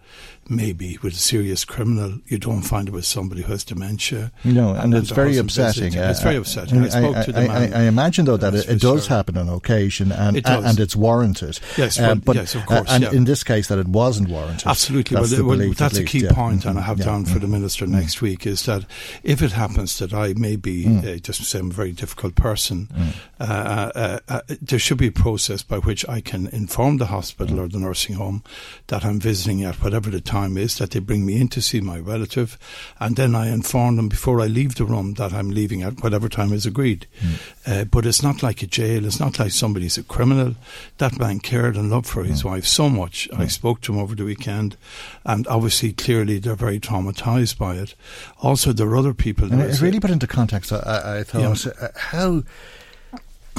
maybe 0.50 0.98
with 1.02 1.14
a 1.14 1.18
serious 1.18 1.66
criminal. 1.66 2.20
You 2.28 2.38
don't 2.38 2.62
find 2.62 2.88
it 2.88 2.92
with 2.92 3.06
somebody 3.06 3.42
who 3.42 3.52
has 3.52 3.64
dementia. 3.64 4.32
No, 4.44 4.70
and, 4.70 4.94
and 4.94 4.96
it's 4.96 5.12
very 5.12 5.38
upsetting. 5.38 5.98
Uh, 5.98 6.10
it's 6.10 6.22
very 6.22 6.36
upsetting. 6.36 6.82
I, 6.82 6.86
I 6.86 6.90
spoke 6.90 7.16
I, 7.18 7.24
to 7.24 7.32
the 7.32 7.42
man. 7.42 7.74
I, 7.74 7.84
imagine 7.84 8.26
though 8.26 8.38
that 8.38 8.54
it, 8.54 8.70
it 8.70 8.82
does 8.82 9.08
happen 9.08 9.38
on 9.38 9.50
occasion, 9.50 10.12
and 10.12 10.38
it 10.38 10.48
and 10.48 10.80
it's 10.80 10.96
warranted. 10.96 11.60
Yes, 11.78 12.00
uh, 12.00 12.16
but 12.16 12.36
yes, 12.36 12.56
of 12.56 12.66
course. 12.66 12.90
and 12.90 13.04
yeah. 13.04 13.12
in 13.12 13.26
this 13.26 13.44
case, 13.44 13.68
that 13.68 13.80
it 13.80 13.88
wasn't 13.88 14.30
warranted. 14.30 14.68
Absolutely. 14.68 15.18
That's, 15.18 15.40
well, 15.40 15.58
well, 15.58 15.74
that's 15.74 15.98
a 15.98 16.04
key 16.04 16.20
yeah. 16.20 16.34
point, 16.34 16.66
and 16.66 16.78
I 16.78 16.82
have 16.82 17.00
yeah. 17.00 17.06
down 17.06 17.26
for 17.26 17.34
the 17.34 17.40
mm-hmm. 17.40 17.52
minister 17.54 17.86
mm-hmm. 17.86 17.96
next 17.96 18.22
week 18.22 18.46
is 18.46 18.66
that 18.66 18.86
if 19.24 19.42
it 19.42 19.52
happens 19.52 19.98
that 20.00 20.14
I 20.14 20.34
may 20.34 20.56
be 20.56 20.86
mm. 20.86 21.16
uh, 21.16 21.18
just 21.20 21.44
say 21.44 21.60
I'm 21.60 21.72
a 21.72 21.74
very 21.74 21.92
difficult 21.92 22.36
person, 22.36 22.88
mm. 22.94 23.14
Uh, 23.38 23.92
uh, 23.96 24.20
uh, 24.30 24.42
there 24.62 24.80
should 24.80 24.98
be 24.98 25.08
a 25.08 25.12
process 25.12 25.62
by 25.62 25.78
which 25.78 26.08
I 26.08 26.22
can 26.22 26.48
inform 26.48 26.98
the 26.98 27.08
hospital 27.08 27.58
mm. 27.58 27.66
or 27.66 27.68
the 27.68 27.80
nursing 27.80 28.16
home 28.16 28.44
that 28.88 29.04
I'm 29.04 29.20
visiting 29.20 29.64
at 29.64 29.76
whatever 29.84 30.10
the 30.10 30.22
time 30.22 30.35
is 30.58 30.78
that 30.78 30.92
they 30.92 31.00
bring 31.00 31.16
bring 31.16 31.26
me 31.26 31.40
in 31.40 31.48
to 31.48 31.62
see 31.62 31.80
my 31.80 31.98
relative, 31.98 32.58
and 33.00 33.16
then 33.16 33.36
I 33.36 33.48
inform 33.48 33.96
them 33.96 34.10
before 34.10 34.42
I 34.42 34.48
leave 34.48 34.76
the 34.76 34.84
room 34.84 35.14
that 35.14 35.32
I'm 35.32 35.50
leaving 35.50 35.82
at 35.82 36.04
whatever 36.04 36.28
time 36.28 36.52
is 36.52 36.66
agreed. 36.66 37.08
Mm. 37.22 37.40
Uh, 37.66 37.86
but 37.86 38.06
it's 38.06 38.22
not 38.22 38.44
like 38.44 38.62
a 38.62 38.68
jail. 38.68 39.06
It's 39.06 39.20
not 39.20 39.40
like 39.40 39.52
somebody's 39.52 39.98
a 39.98 40.04
criminal. 40.04 40.56
That 40.98 41.18
man 41.18 41.40
cared 41.40 41.78
and 41.78 41.90
loved 41.90 42.08
for 42.08 42.26
his 42.26 42.42
mm. 42.42 42.52
wife 42.52 42.66
so 42.66 42.90
much. 42.90 43.30
Mm. 43.32 43.40
I 43.40 43.48
spoke 43.48 43.80
to 43.82 43.94
him 43.94 44.00
over 44.00 44.14
the 44.14 44.26
weekend, 44.26 44.76
and 45.24 45.48
obviously, 45.48 45.94
clearly, 45.94 46.38
they're 46.38 46.56
very 46.56 46.82
traumatized 46.82 47.58
by 47.58 47.76
it. 47.76 47.96
Also, 48.42 48.74
there 48.74 48.88
are 48.90 48.98
other 48.98 49.14
people. 49.14 49.50
And 49.50 49.62
it 49.62 49.82
really 49.82 50.02
put 50.02 50.12
into 50.12 50.28
context. 50.28 50.74
I, 50.74 51.20
I 51.20 51.24
thought 51.24 51.66
yeah. 51.66 51.72
uh, 51.82 51.88
how 51.96 52.44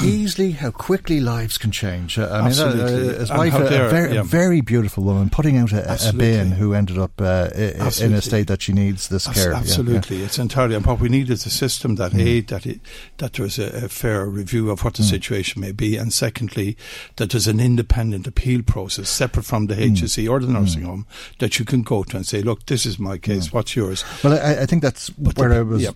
easily, 0.03 0.53
how 0.53 0.71
quickly 0.71 1.21
lives 1.21 1.59
can 1.59 1.71
change. 1.71 2.19
Uh, 2.19 2.27
I 2.27 2.47
Absolutely. 2.47 2.85
mean, 2.85 3.15
uh, 3.15 3.19
his 3.19 3.31
wife, 3.31 3.55
a, 3.55 3.65
a, 3.65 3.89
very, 3.89 4.15
yeah. 4.15 4.21
a, 4.21 4.25
very, 4.25 4.61
beautiful 4.61 5.05
woman, 5.05 5.31
putting 5.31 5.57
out 5.57 5.73
a, 5.73 6.09
a 6.09 6.13
bin 6.13 6.53
who 6.53 6.75
ended 6.75 6.99
up 6.99 7.21
uh, 7.21 7.51
in 7.55 8.13
a 8.13 8.23
state 8.23 8.49
that 8.49 8.63
she 8.63 8.73
needs 8.73 9.09
this 9.09 9.27
care. 9.27 9.53
Absolutely, 9.53 10.17
yeah, 10.17 10.21
yeah. 10.21 10.27
it's 10.27 10.39
entirely. 10.39 10.75
And 10.75 10.85
what 10.85 11.01
we 11.01 11.09
need 11.09 11.31
is 11.31 11.47
a 11.47 11.51
system 11.51 11.97
that 11.97 12.13
mm. 12.13 12.25
aid 12.25 12.49
that 12.49 12.67
it, 12.67 12.81
that 13.19 13.35
there's 13.35 13.59
a, 13.59 13.87
fair 13.87 14.27
review 14.27 14.71
of 14.71 14.83
what 14.85 14.95
the 14.95 15.03
mm. 15.03 15.11
situation 15.11 15.61
may 15.61 15.73
be, 15.73 15.97
and 15.97 16.13
secondly, 16.13 16.77
that 17.17 17.31
there's 17.31 17.47
an 17.47 17.61
independent 17.61 18.27
appeal 18.27 18.63
process 18.63 19.09
separate 19.09 19.45
from 19.45 19.67
the 19.67 19.75
HSE 19.75 20.25
mm. 20.25 20.31
or 20.31 20.41
the 20.41 20.49
nursing 20.49 20.83
mm. 20.83 20.87
home 20.87 21.07
that 21.39 21.59
you 21.59 21.65
can 21.65 21.83
go 21.83 22.03
to 22.03 22.17
and 22.17 22.27
say, 22.27 22.43
look, 22.43 22.67
this 22.67 22.85
is 22.85 22.99
my 22.99 23.17
case. 23.17 23.49
Mm. 23.49 23.53
What's 23.53 23.77
yours? 23.77 24.05
Well, 24.23 24.35
I, 24.35 24.63
I 24.63 24.67
think 24.67 24.83
that's 24.83 25.11
but 25.11 25.39
where 25.39 25.51
the, 25.51 25.57
I 25.57 25.63
was, 25.63 25.87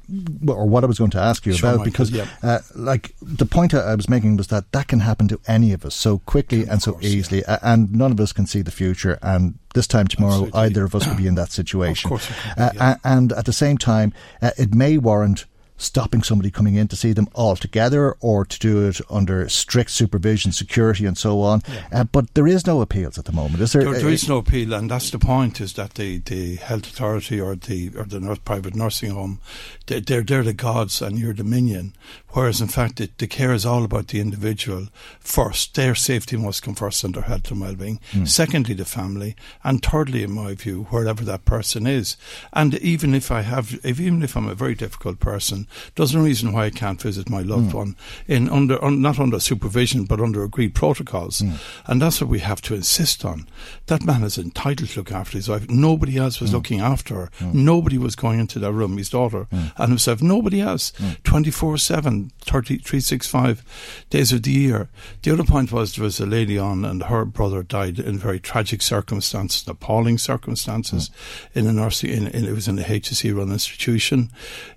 or 0.49 0.67
what 0.67 0.85
I 0.85 0.87
was 0.87 0.99
going 0.99 1.11
to 1.13 1.21
ask 1.21 1.45
you 1.45 1.53
sure, 1.53 1.71
about, 1.71 1.79
Michael, 1.81 2.07
because, 2.07 2.29
uh, 2.43 2.61
like, 2.75 3.15
the 3.21 3.47
point 3.47 3.75
I 3.75 3.90
was 3.95 4.09
making 4.09 4.37
was 4.37 4.49
that 4.49 4.73
that 4.73 4.89
can 4.89 5.01
happen 5.01 5.29
to 5.29 5.41
any 5.47 5.73
of 5.73 5.85
us 5.85 5.95
so 5.95 6.19
quickly 6.19 6.67
and 6.67 6.83
so 6.83 6.99
easily, 7.01 7.43
yeah. 7.47 7.59
and 7.63 7.93
none 7.93 8.13
of 8.13 8.21
us 8.21 8.33
can 8.33 8.47
see 8.47 8.63
the 8.63 8.71
future. 8.71 9.19
And 9.23 9.59
this 9.75 9.87
time 9.87 10.07
tomorrow, 10.07 10.45
Absolutely. 10.47 10.61
either 10.61 10.85
of 10.85 10.95
us 10.95 11.07
could 11.07 11.17
be 11.17 11.27
in 11.27 11.35
that 11.37 11.53
situation. 11.53 12.09
Of 12.09 12.11
course, 12.11 12.29
be, 12.29 12.79
uh, 12.79 12.97
and 13.05 13.33
at 13.33 13.47
the 13.47 13.53
same 13.53 13.79
time, 13.79 14.13
uh, 14.43 14.51
it 14.59 14.75
may 14.75 14.99
warrant 14.99 15.47
stopping 15.81 16.23
somebody 16.23 16.51
coming 16.51 16.75
in 16.75 16.89
to 16.89 16.97
see 16.97 17.13
them 17.13 17.29
altogether 17.35 18.15
or 18.21 18.45
to 18.45 18.59
do 18.59 18.87
it 18.87 19.01
under 19.09 19.49
strict 19.49 19.91
supervision, 19.91 20.53
security, 20.53 21.07
and 21.07 21.17
so 21.17 21.41
on. 21.41 21.63
Yeah. 21.67 22.01
Uh, 22.01 22.05
but 22.05 22.35
there 22.35 22.47
is 22.47 22.67
no 22.67 22.81
appeals 22.81 23.19
at 23.19 23.25
the 23.25 23.33
moment, 23.33 23.63
is 23.63 23.73
there? 23.73 23.85
There, 23.85 23.95
there 23.95 24.09
is 24.11 24.29
no 24.29 24.39
appeal, 24.39 24.75
and 24.75 24.91
that's 24.91 25.11
the 25.11 25.19
point: 25.19 25.61
is 25.61 25.73
that 25.75 25.95
the, 25.95 26.19
the 26.19 26.57
health 26.57 26.87
authority 26.87 27.41
or 27.41 27.57
the 27.57 27.91
or 27.97 28.05
the 28.05 28.39
private 28.45 28.75
nursing 28.75 29.11
home, 29.11 29.41
they, 29.87 30.01
they're 30.01 30.23
they're 30.23 30.43
the 30.43 30.53
gods 30.53 31.03
and 31.03 31.19
you're 31.19 31.35
the 31.35 31.45
minion. 31.45 31.95
Whereas 32.33 32.61
in 32.61 32.69
fact, 32.69 33.01
it, 33.01 33.19
the 33.19 33.27
care 33.27 33.53
is 33.53 33.67
all 33.67 33.85
about 33.85 34.09
the 34.09 34.21
individual 34.21 34.89
first. 35.19 35.75
Their 35.75 35.95
safety 35.95 36.37
must 36.37 36.63
come 36.63 36.75
first, 36.75 37.03
and 37.03 37.15
their 37.15 37.25
health 37.25 37.51
and 37.51 37.61
well-being. 37.61 38.01
Mm. 38.13 38.29
Secondly, 38.29 38.75
the 38.75 38.85
family, 38.85 39.35
and 39.65 39.83
thirdly, 39.83 40.23
in 40.23 40.33
my 40.33 40.55
view, 40.55 40.85
wherever 40.91 41.25
that 41.25 41.45
person 41.45 41.87
is. 41.87 42.17
And 42.53 42.75
even 42.77 43.15
if 43.15 43.31
I 43.31 43.43
have, 43.43 43.79
if, 43.83 43.99
even 43.99 44.23
if 44.23 44.37
I'm 44.37 44.49
a 44.49 44.55
very 44.55 44.75
difficult 44.75 45.19
person, 45.19 45.67
there's 45.95 46.15
no 46.15 46.23
reason 46.23 46.53
why 46.53 46.67
I 46.67 46.71
can't 46.71 47.01
visit 47.01 47.29
my 47.29 47.43
loved 47.43 47.73
mm. 47.73 47.75
one 47.75 47.97
in 48.27 48.49
under 48.49 48.83
un, 48.85 49.01
not 49.01 49.19
under 49.19 49.41
supervision 49.41 50.05
but 50.05 50.21
under 50.21 50.43
agreed 50.43 50.75
protocols. 50.75 51.41
Mm. 51.41 51.59
And 51.87 52.03
that's 52.03 52.21
what 52.21 52.31
we 52.31 52.41
have 52.41 52.61
to 52.63 52.75
insist 52.75 53.25
on. 53.25 53.49
That 53.87 54.05
man 54.05 54.23
is 54.23 54.39
entitled 54.39 54.91
to 54.91 55.01
look 55.01 55.13
after 55.13 55.39
his 55.39 55.49
wife. 55.49 55.69
Nobody 55.69 56.17
else 56.17 56.41
was 56.41 56.51
mm. 56.51 56.55
looking 56.55 56.81
after 56.81 57.15
her. 57.15 57.31
Mm. 57.39 57.55
Nobody 57.55 57.99
was 57.99 58.17
going 58.17 58.41
into 58.41 58.59
that 58.59 58.73
room, 58.73 58.97
his 58.97 59.11
daughter 59.11 59.47
mm. 59.53 59.73
and 59.77 59.89
himself. 59.89 60.23
Nobody 60.23 60.61
else. 60.61 60.93
Twenty 61.25 61.51
four 61.51 61.77
seven 61.79 62.31
365 62.45 64.05
days 64.11 64.33
of 64.33 64.43
the 64.43 64.51
year. 64.51 64.89
The 65.23 65.33
other 65.33 65.45
point 65.45 65.73
was 65.73 65.95
there 65.95 66.05
was 66.05 66.21
a 66.21 66.27
lady 66.27 66.59
on, 66.59 66.85
and 66.85 67.05
her 67.05 67.25
brother 67.25 67.63
died 67.63 67.99
in 67.99 68.19
very 68.19 68.41
tragic 68.41 68.83
circumstances, 68.83 69.67
appalling 69.67 70.19
circumstances, 70.19 71.11
in 71.55 71.67
a 71.67 71.73
nursing. 71.73 72.11
In, 72.11 72.27
in, 72.29 72.45
it 72.45 72.53
was 72.53 72.69
in 72.69 72.79
a 72.79 72.83
HSE 72.83 73.37
run 73.37 73.53
institution. 73.53 74.31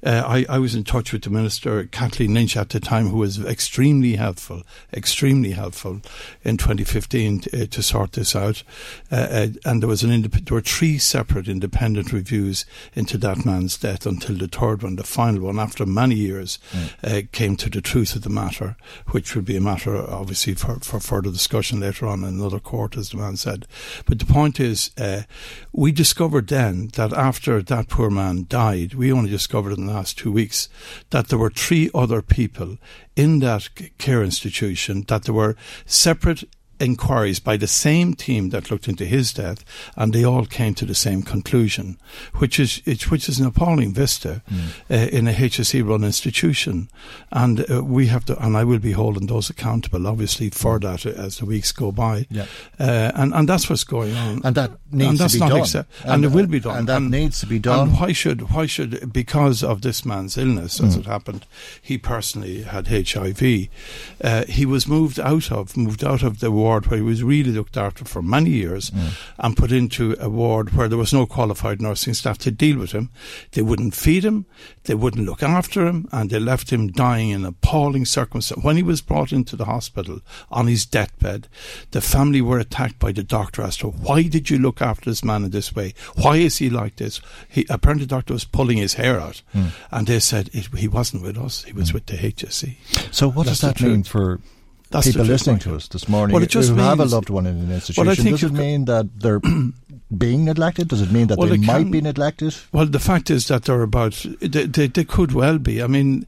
Uh, 0.03 0.24
I, 0.26 0.45
I 0.49 0.60
was 0.60 0.76
in 0.76 0.82
touch 0.84 1.14
with 1.14 1.23
the 1.23 1.30
minister, 1.30 1.85
Kathleen 1.85 2.34
Lynch, 2.34 2.57
at 2.57 2.69
the 2.69 2.80
time, 2.80 3.10
who 3.10 3.18
was 3.18 3.43
extremely 3.43 4.15
helpful, 4.15 4.64
extremely 4.93 5.51
helpful 5.51 6.01
in 6.43 6.57
2015 6.57 7.39
to, 7.41 7.64
uh, 7.64 7.65
to 7.68 7.84
sort 7.84 8.14
this 8.14 8.35
out. 8.35 8.64
Uh, 9.11 9.15
uh, 9.15 9.47
and 9.65 9.81
there 9.81 9.89
was 9.89 10.03
an 10.03 10.10
indep- 10.10 10.45
there 10.45 10.55
were 10.55 10.61
three 10.61 10.97
separate 10.97 11.47
independent 11.47 12.11
reviews 12.11 12.65
into 12.93 13.18
that 13.18 13.45
man's 13.45 13.77
death 13.77 14.05
until 14.05 14.35
the 14.35 14.47
third 14.47 14.84
one, 14.84 14.95
the 14.95 15.03
final 15.03 15.41
one, 15.41 15.60
after 15.60 15.85
many 15.85 16.15
years, 16.15 16.60
mm. 16.72 16.84
Uh, 17.03 17.22
came 17.31 17.55
to 17.55 17.69
the 17.69 17.81
truth 17.81 18.15
of 18.15 18.22
the 18.22 18.30
matter, 18.30 18.76
which 19.11 19.35
would 19.35 19.45
be 19.45 19.57
a 19.57 19.61
matter, 19.61 19.95
obviously, 20.10 20.53
for, 20.53 20.80
for 20.80 20.99
further 20.99 21.31
discussion 21.31 21.80
later 21.80 22.05
on 22.07 22.23
in 22.23 22.30
another 22.39 22.60
court, 22.60 22.97
as 22.97 23.10
the 23.10 23.18
man 23.18 23.35
said. 23.35 23.65
But 24.05 24.19
the 24.19 24.26
point 24.26 24.60
is, 24.60 24.91
uh, 24.97 25.23
we 25.72 25.91
discovered 25.91 26.47
then 26.47 26.89
that 26.93 27.14
after 27.14 27.61
that 27.61 27.88
poor 27.88 28.10
man 28.10 28.45
died, 28.47 28.93
we 28.93 29.11
only 29.11 29.30
discovered 29.30 29.77
in 29.77 29.88
the 29.88 29.93
last 29.93 30.18
two 30.18 30.31
weeks 30.31 30.62
that 31.10 31.27
there 31.27 31.40
were 31.40 31.49
three 31.49 31.90
other 31.94 32.22
people 32.22 32.77
in 33.15 33.40
that 33.40 33.69
care 33.98 34.23
institution, 34.23 35.03
that 35.07 35.23
there 35.23 35.35
were 35.35 35.56
separate 35.85 36.44
inquiries 36.80 37.40
by 37.40 37.58
the 37.58 37.68
same 37.68 38.14
team 38.14 38.50
that 38.50 38.70
looked 38.70 38.88
into 38.88 39.06
his 39.06 39.34
death, 39.34 39.64
and 39.95 40.14
they 40.14 40.24
all 40.24 40.45
came 40.45 40.74
to 40.76 40.86
the 40.86 40.95
same 40.95 41.22
conclusion, 41.22 41.98
which 42.36 42.60
is 42.60 42.82
which 43.10 43.30
is 43.30 43.40
an 43.40 43.45
appalling 43.45 43.94
vista 43.94 44.41
mm. 44.50 44.70
uh, 44.90 45.10
in 45.10 45.28
a 45.28 45.34
HSE 45.34 45.88
run 45.88 46.04
institution, 46.04 46.90
and 47.32 47.70
uh, 47.70 47.84
we 47.84 48.08
have 48.08 48.26
to, 48.26 48.45
and 48.45 48.58
I 48.58 48.64
will 48.64 48.80
be 48.80 48.91
holding 48.91 49.28
those 49.28 49.50
accountable, 49.50 50.08
obviously, 50.08 50.50
for 50.50 50.80
that 50.80 51.06
as 51.06 51.38
the 51.38 51.45
weeks 51.45 51.72
go 51.72 51.91
by, 51.91 52.28
yeah. 52.30 52.45
uh, 52.80 53.12
and 53.16 53.34
and 53.34 53.48
that's 53.48 53.70
what's 53.70 53.84
going 53.84 54.16
on, 54.16 54.41
and 54.44 54.56
that 54.56 54.72
needs 54.91 55.22
and 55.22 55.30
to 55.30 55.40
be 55.40 55.40
done, 55.40 55.60
accept- 55.60 55.91
and, 56.04 56.12
and, 56.12 56.26
it 56.26 56.32
will 56.32 56.48
be 56.48 56.60
done, 56.60 56.80
and 56.80 56.90
that 56.90 56.98
and, 56.98 57.12
needs 57.12 57.40
to 57.40 57.45
be 57.45 57.60
done. 57.60 57.90
And 57.90 58.00
why 58.00 58.12
should 58.12 58.52
why 58.52 58.66
should 58.66 59.12
because 59.14 59.64
of 59.64 59.82
this 59.82 60.06
man's 60.06 60.38
illness, 60.38 60.82
as 60.82 60.95
mm. 60.95 61.02
it 61.02 61.06
happened, 61.06 61.45
he 61.82 61.98
personally 61.98 62.64
had 62.64 62.88
HIV, 62.88 63.68
uh, 64.24 64.45
he 64.45 64.66
was 64.66 64.88
moved 64.88 65.20
out 65.20 65.52
of 65.52 65.76
moved 65.78 66.04
out 66.04 66.24
of 66.24 66.40
the 66.40 66.52
ward 66.64 66.88
where 66.88 66.98
he 66.98 67.03
was 67.03 67.23
really 67.23 67.52
looked 67.52 67.77
after 67.77 68.06
for 68.06 68.22
many 68.22 68.49
years 68.49 68.90
mm. 68.91 69.11
and 69.38 69.57
put 69.57 69.72
into 69.72 70.15
a 70.19 70.30
ward 70.30 70.73
where 70.73 70.88
there 70.88 70.98
was 70.98 71.14
no 71.14 71.26
qualified 71.26 71.81
nursing 71.81 72.14
staff 72.14 72.38
to 72.40 72.52
deal 72.52 72.80
with 72.80 72.91
him. 72.91 73.10
They 73.52 73.61
wouldn't 73.61 73.95
feed 73.95 74.23
him, 74.23 74.45
they 74.85 74.95
wouldn't 74.95 75.26
look 75.26 75.44
after 75.44 75.85
him, 75.85 76.07
and 76.11 76.30
they 76.30 76.40
left 76.40 76.72
him 76.72 76.88
dying 76.88 77.30
in 77.30 77.45
appalling 77.45 78.06
circumstances. 78.06 78.64
When 78.64 78.77
he 78.77 78.84
was 78.84 79.02
brought 79.02 79.31
into 79.34 79.56
the 79.56 79.65
hospital 79.65 80.22
on 80.52 80.68
his 80.68 80.85
deathbed, 80.85 81.48
the 81.91 82.02
family 82.02 82.41
were 82.41 82.60
attacked 82.60 82.99
by 82.99 83.11
the 83.11 83.23
doctor 83.23 83.61
as 83.61 83.77
to 83.77 83.88
why 83.88 84.23
did 84.23 84.49
you 84.49 84.57
look 84.57 84.81
after 84.81 85.10
this 85.10 85.23
man 85.23 85.44
in 85.44 85.52
this 85.52 85.76
way? 85.76 85.94
Why 86.15 86.38
is 86.38 86.57
he 86.57 86.69
like 86.69 86.95
this? 86.95 87.22
He, 87.49 87.65
apparently, 87.69 88.06
the 88.06 88.15
doctor 88.15 88.34
was 88.34 88.45
pulling 88.45 88.77
his 88.77 88.95
hair 88.95 89.19
out, 89.19 89.41
mm. 89.53 89.72
and 89.91 90.07
they 90.07 90.19
said 90.19 90.49
it, 90.53 90.68
he 90.77 90.88
wasn't 90.88 91.23
with 91.23 91.38
us; 91.38 91.64
he 91.64 91.73
was 91.73 91.91
mm. 91.91 91.95
with 91.95 92.06
the 92.06 92.18
HSE. 92.18 92.76
So, 93.11 93.27
what 93.27 93.45
That's 93.45 93.60
does 93.60 93.73
that 93.73 93.81
mean 93.81 94.03
for 94.03 94.40
that's 94.94 95.07
people 95.07 95.26
listening 95.26 95.60
to 95.60 95.76
us 95.76 95.88
this 95.88 96.07
morning 96.07 96.34
well, 96.34 96.44
it 96.44 96.49
just 96.49 96.70
who 96.70 96.76
means, 96.76 96.88
have 96.88 96.99
a 96.99 97.06
loved 97.06 97.30
one 97.30 97.45
in 97.45 97.57
an 97.57 97.72
institution. 97.72 98.06
Well, 98.06 98.15
Does 98.15 98.44
it 98.44 98.52
mean 98.53 98.86
that 98.86 99.20
they're 99.20 99.41
being 100.18 100.45
neglected? 100.45 100.88
Does 100.88 101.02
it 101.02 101.11
mean 101.11 101.28
that 101.28 101.38
well, 101.38 101.49
they 101.49 101.57
might 101.57 101.80
can, 101.80 101.91
be 101.91 101.99
neglected? 102.02 102.56
Well, 102.72 102.86
the 102.86 102.99
fact 102.99 103.30
is 103.30 103.48
that 103.48 103.65
they're 103.65 103.82
about. 103.82 104.26
They, 104.40 104.65
they, 104.65 104.88
they 104.88 105.03
could 105.03 105.32
well 105.32 105.57
be. 105.57 105.82
I 105.82 105.88
mean, 105.88 106.28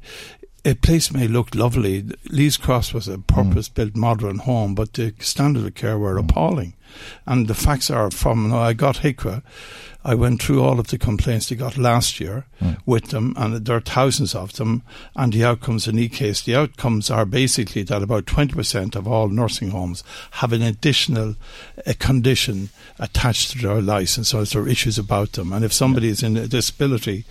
a 0.66 0.74
place 0.74 1.14
may 1.14 1.28
look 1.28 1.54
lovely. 1.54 2.04
Leas 2.26 2.58
Cross 2.58 2.94
was 2.94 3.08
a 3.08 3.20
purpose-built 3.20 3.94
mm. 3.94 3.98
modern 3.98 4.40
home, 4.40 4.74
but 4.74 4.94
the 4.94 5.14
standard 5.20 5.66
of 5.66 5.76
care 5.76 5.98
were 5.98 6.16
mm. 6.16 6.28
appalling. 6.28 6.74
And 7.26 7.48
the 7.48 7.54
facts 7.54 7.90
are 7.90 8.10
from. 8.10 8.54
I 8.54 8.74
got 8.74 8.98
HIQA 8.98 9.44
I 10.06 10.14
went 10.14 10.40
through 10.40 10.62
all 10.62 10.80
of 10.80 10.88
the 10.88 11.00
complaints 11.00 11.50
they 11.50 11.56
got 11.56 11.80
last 11.80 12.20
year 12.20 12.46
mm. 12.62 12.78
with 12.86 13.06
them, 13.06 13.34
and 13.38 13.66
there 13.66 13.78
are 13.78 13.82
thousands 13.82 14.36
of 14.36 14.54
them. 14.54 14.84
And 15.16 15.34
the 15.34 15.44
outcomes 15.44 15.88
in 15.88 15.98
each 15.98 16.14
case, 16.14 16.44
the 16.44 16.56
outcomes 16.56 17.10
are 17.10 17.26
basically 17.26 17.82
that 17.84 18.04
about 18.04 18.26
20% 18.26 18.96
of 18.96 19.08
all 19.08 19.30
nursing 19.30 19.72
homes 19.72 20.04
have 20.32 20.54
an 20.54 20.62
additional 20.62 21.36
a 21.88 21.96
condition 21.96 22.70
attached 23.00 23.52
to 23.52 23.58
their 23.58 23.82
license, 23.82 24.30
so 24.30 24.44
there 24.44 24.62
are 24.62 24.70
issues 24.70 25.00
about 25.00 25.32
them. 25.32 25.52
And 25.52 25.66
if 25.66 25.74
somebody 25.74 26.06
yeah. 26.06 26.12
is 26.12 26.24
in 26.24 26.38
a 26.38 26.48
disability 26.48 27.26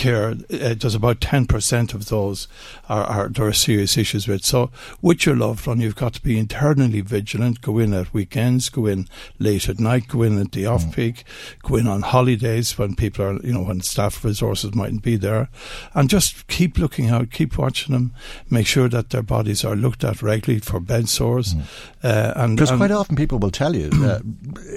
care, 0.00 0.30
uh, 0.30 0.74
there's 0.74 0.94
about 0.94 1.20
10% 1.20 1.94
of 1.94 2.06
those 2.06 2.48
are, 2.88 3.04
are 3.04 3.28
there 3.28 3.46
are 3.46 3.52
serious 3.52 3.96
issues 3.96 4.26
with. 4.26 4.44
So 4.44 4.70
with 5.02 5.26
your 5.26 5.36
loved 5.36 5.66
one, 5.66 5.80
you've 5.80 5.96
got 5.96 6.14
to 6.14 6.22
be 6.22 6.38
internally 6.38 7.00
vigilant. 7.02 7.60
Go 7.60 7.78
in 7.78 7.92
at 7.94 8.12
weekends, 8.14 8.68
go 8.70 8.86
in 8.86 9.06
late 9.38 9.68
at 9.68 9.78
night, 9.78 10.08
go 10.08 10.22
in 10.22 10.38
at 10.40 10.52
the 10.52 10.66
off 10.66 10.84
Mm. 10.84 10.94
peak, 10.94 11.24
go 11.62 11.76
in 11.76 11.86
on 11.86 12.02
holidays 12.02 12.78
when 12.78 12.94
people 12.96 13.24
are, 13.24 13.36
you 13.46 13.52
know, 13.52 13.62
when 13.62 13.80
staff 13.82 14.24
resources 14.24 14.74
mightn't 14.74 15.02
be 15.02 15.16
there, 15.16 15.48
and 15.94 16.08
just 16.08 16.46
keep 16.48 16.78
looking 16.78 17.08
out, 17.10 17.30
keep 17.30 17.58
watching 17.58 17.92
them, 17.94 18.12
make 18.48 18.66
sure 18.66 18.88
that 18.88 19.10
their 19.10 19.22
bodies 19.22 19.64
are 19.64 19.76
looked 19.76 20.02
at 20.04 20.22
regularly 20.22 20.60
for 20.60 20.80
bed 20.80 21.08
sores. 21.08 21.54
Uh, 22.02 22.32
and 22.36 22.56
Because 22.56 22.70
quite 22.72 22.90
often 22.90 23.14
people 23.16 23.38
will 23.38 23.50
tell 23.50 23.76
you 23.76 23.90
uh, 24.02 24.20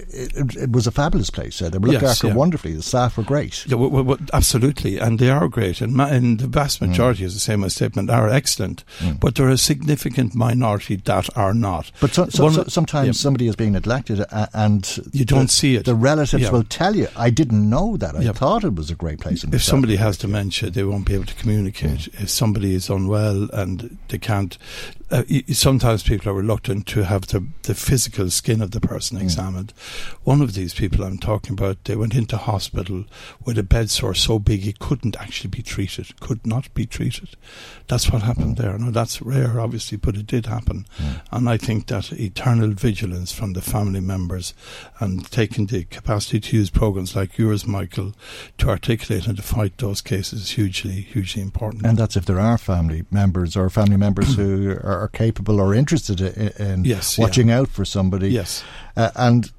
it, 0.10 0.56
it, 0.58 0.72
was 0.72 0.88
a 0.88 0.91
fabulous 0.91 1.30
place. 1.30 1.62
Uh, 1.62 1.70
they 1.70 1.78
were 1.78 1.88
looked 1.88 2.02
Yes, 2.02 2.18
after 2.18 2.28
yeah. 2.28 2.34
wonderfully. 2.34 2.74
The 2.74 2.84
staff 2.84 3.16
were 3.18 3.24
great. 3.24 3.66
Yeah, 3.68 4.16
absolutely, 4.34 4.98
and 4.98 5.12
they 5.19 5.30
are 5.30 5.48
great, 5.48 5.81
and, 5.81 5.94
ma- 5.94 6.06
and 6.07 6.40
the 6.40 6.48
vast 6.48 6.80
Mm. 6.80 6.88
majority, 6.90 7.23
as 7.26 7.35
I 7.35 7.40
say 7.40 7.53
in 7.56 7.60
my 7.61 7.68
statement, 7.68 8.10
are 8.10 8.30
excellent. 8.30 8.84
But 9.19 9.35
there 9.35 9.48
are 9.48 9.52
a 9.52 9.57
significant 9.57 10.35
minority 10.35 10.95
that 11.06 11.30
are 11.38 11.53
not. 11.53 11.91
But 11.99 12.14
so, 12.14 12.27
so, 12.30 12.44
One- 12.44 12.53
so- 12.53 12.64
sometimes 12.68 13.07
yeah. 13.07 13.11
somebody 13.14 13.48
is 13.48 13.56
being 13.56 13.73
neglected, 13.73 14.26
uh, 14.31 14.48
and 14.53 14.88
You 15.11 15.26
don't 15.26 15.44
the, 15.48 15.52
see 15.52 15.76
it. 15.76 15.85
The 15.85 15.95
relatives 15.95 16.44
Yeah. 16.44 16.52
will 16.52 16.64
tell 16.64 16.95
you, 16.95 17.07
"I 17.15 17.30
didn't 17.30 17.69
know 17.69 17.98
that. 17.98 18.15
I 18.15 18.22
Yeah. 18.22 18.34
thought 18.34 18.64
it 18.64 18.76
was 18.76 18.90
a 18.90 18.95
great 18.95 19.19
place." 19.19 19.44
if 19.44 19.64
somebody 19.64 19.95
has 19.98 20.18
dementia, 20.18 20.69
they 20.69 20.84
won't 20.84 21.06
be 21.06 21.14
able 21.14 21.26
to 21.26 21.35
communicate. 21.35 22.07
If 22.19 22.30
somebody 22.30 22.73
is 22.76 22.90
unwell 22.90 23.49
and 23.53 23.98
they 24.10 24.18
can't, 24.18 24.57
uh, 25.11 25.23
sometimes 25.51 26.03
people 26.03 26.30
are 26.30 26.35
reluctant 26.35 26.88
to 26.88 27.03
have 27.03 27.27
the, 27.27 27.45
the 27.63 27.75
physical 27.75 28.30
skin 28.30 28.61
of 28.61 28.71
the 28.71 28.81
person 28.81 29.17
examined. 29.17 29.73
One 30.23 30.41
of 30.41 30.53
these 30.53 30.73
people 30.73 31.03
I'm 31.03 31.17
talking 31.17 31.53
about, 31.53 31.84
they 31.84 31.95
went 31.95 32.15
into 32.15 32.38
hospital 32.38 33.05
with 33.45 33.57
a 33.57 33.63
bed 33.63 33.89
sore 33.89 34.13
so 34.13 34.39
big 34.39 34.65
it 34.65 34.80
couldn't 34.80 35.19
actually 35.19 35.49
be 35.49 35.61
treated, 35.61 36.19
could 36.19 36.45
not 36.45 36.73
be 36.73 36.85
treated. 36.85 37.30
That's 37.88 38.11
what 38.11 38.21
happened 38.21 38.57
there. 38.57 38.77
Now 38.77 38.91
that's 38.91 39.21
rare, 39.21 39.59
obviously, 39.59 39.97
but 39.97 40.15
it 40.15 40.27
did 40.27 40.45
happen. 40.47 40.85
And 41.31 41.49
I 41.49 41.57
think 41.57 41.88
that 41.88 42.11
eternal 42.13 42.71
vigilance 42.71 43.31
from 43.31 43.53
the 43.53 43.61
family 43.61 43.99
members 43.99 44.53
and 44.99 45.30
taking 45.31 45.67
the 45.67 45.84
capacity 45.85 46.39
to 46.39 46.57
use 46.57 46.69
programs 46.69 47.15
like 47.15 47.38
yours, 47.38 47.65
Michael, 47.65 48.13
to 48.57 48.69
articulate 48.69 49.27
and 49.27 49.38
to 49.38 49.43
fight 49.43 49.77
those 49.77 50.01
cases 50.01 50.43
is 50.43 50.49
hugely, 50.51 51.01
hugely 51.01 51.41
important. 51.41 51.85
And 51.85 51.97
that's 51.97 52.15
if 52.15 52.25
there 52.25 52.39
are 52.39 52.57
family 52.57 53.05
members 53.11 53.55
or 53.55 53.69
family 53.69 53.97
members 53.97 54.35
who 54.35 54.71
are, 54.84 55.02
are 55.03 55.07
capable 55.09 55.59
or 55.59 55.73
interested 55.75 56.21
in, 56.21 56.85
Yes, 56.85 57.17
watching 57.17 57.51
out 57.51 57.69
for 57.69 57.85
somebody. 57.85 58.30
Yes. 58.30 58.63
Uh, 58.95 59.11
and 59.15 59.51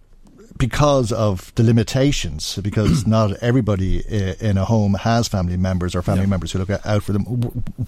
because 0.56 1.10
of 1.12 1.52
the 1.56 1.64
limitations, 1.64 2.58
because 2.62 3.06
not 3.16 3.32
everybody 3.42 3.98
in 4.40 4.56
a 4.56 4.64
home 4.64 4.94
has 4.94 5.26
family 5.28 5.56
members 5.56 5.94
or 5.96 6.02
family 6.02 6.26
members 6.26 6.52
who 6.52 6.60
look 6.60 6.70
out 6.86 7.02
for 7.02 7.12
them, 7.12 7.24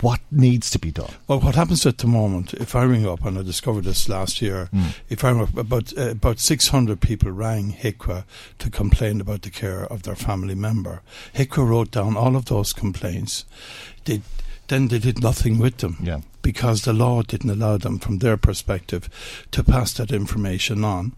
what 0.01 0.21
needs 0.33 0.69
to 0.71 0.79
be 0.79 0.91
done? 0.91 1.11
Well, 1.29 1.41
what 1.41 1.55
happens 1.55 1.87
at 1.87 1.99
the 1.99 2.09
moment, 2.09 2.55
if 2.55 2.75
I 2.75 2.83
ring 2.83 3.07
up, 3.09 3.25
and 3.25 3.39
I 3.39 3.43
discovered 3.43 3.85
this 3.85 4.09
last 4.09 4.43
year, 4.43 4.69
Mm. 4.75 4.95
if 5.09 5.23
I 5.25 5.31
ring 5.31 5.43
up, 5.43 5.57
about, 5.57 5.97
uh, 5.97 6.11
about 6.11 6.41
600 6.41 7.01
people 7.01 7.31
rang 7.31 7.73
HIQA 7.73 8.25
to 8.59 8.71
complain 8.71 9.21
about 9.21 9.43
the 9.43 9.51
care 9.51 9.85
of 9.87 10.03
their 10.03 10.17
family 10.17 10.57
member. 10.57 11.03
HIQA 11.35 11.65
wrote 11.69 11.91
down 11.93 12.17
all 12.17 12.35
of 12.37 12.47
those 12.47 12.73
complaints. 12.73 13.45
They 14.05 14.23
then 14.69 14.89
they 14.89 14.99
did 14.99 15.23
nothing 15.23 15.59
with 15.61 15.77
them. 15.77 15.97
Yeah. 16.03 16.21
Because 16.47 16.83
the 16.83 16.93
law 16.93 17.23
didn't 17.23 17.51
allow 17.51 17.77
them, 17.77 17.99
from 17.99 18.19
their 18.19 18.37
perspective, 18.37 19.03
to 19.51 19.65
pass 19.65 19.93
that 19.95 20.13
information 20.13 20.85
on. 20.85 21.13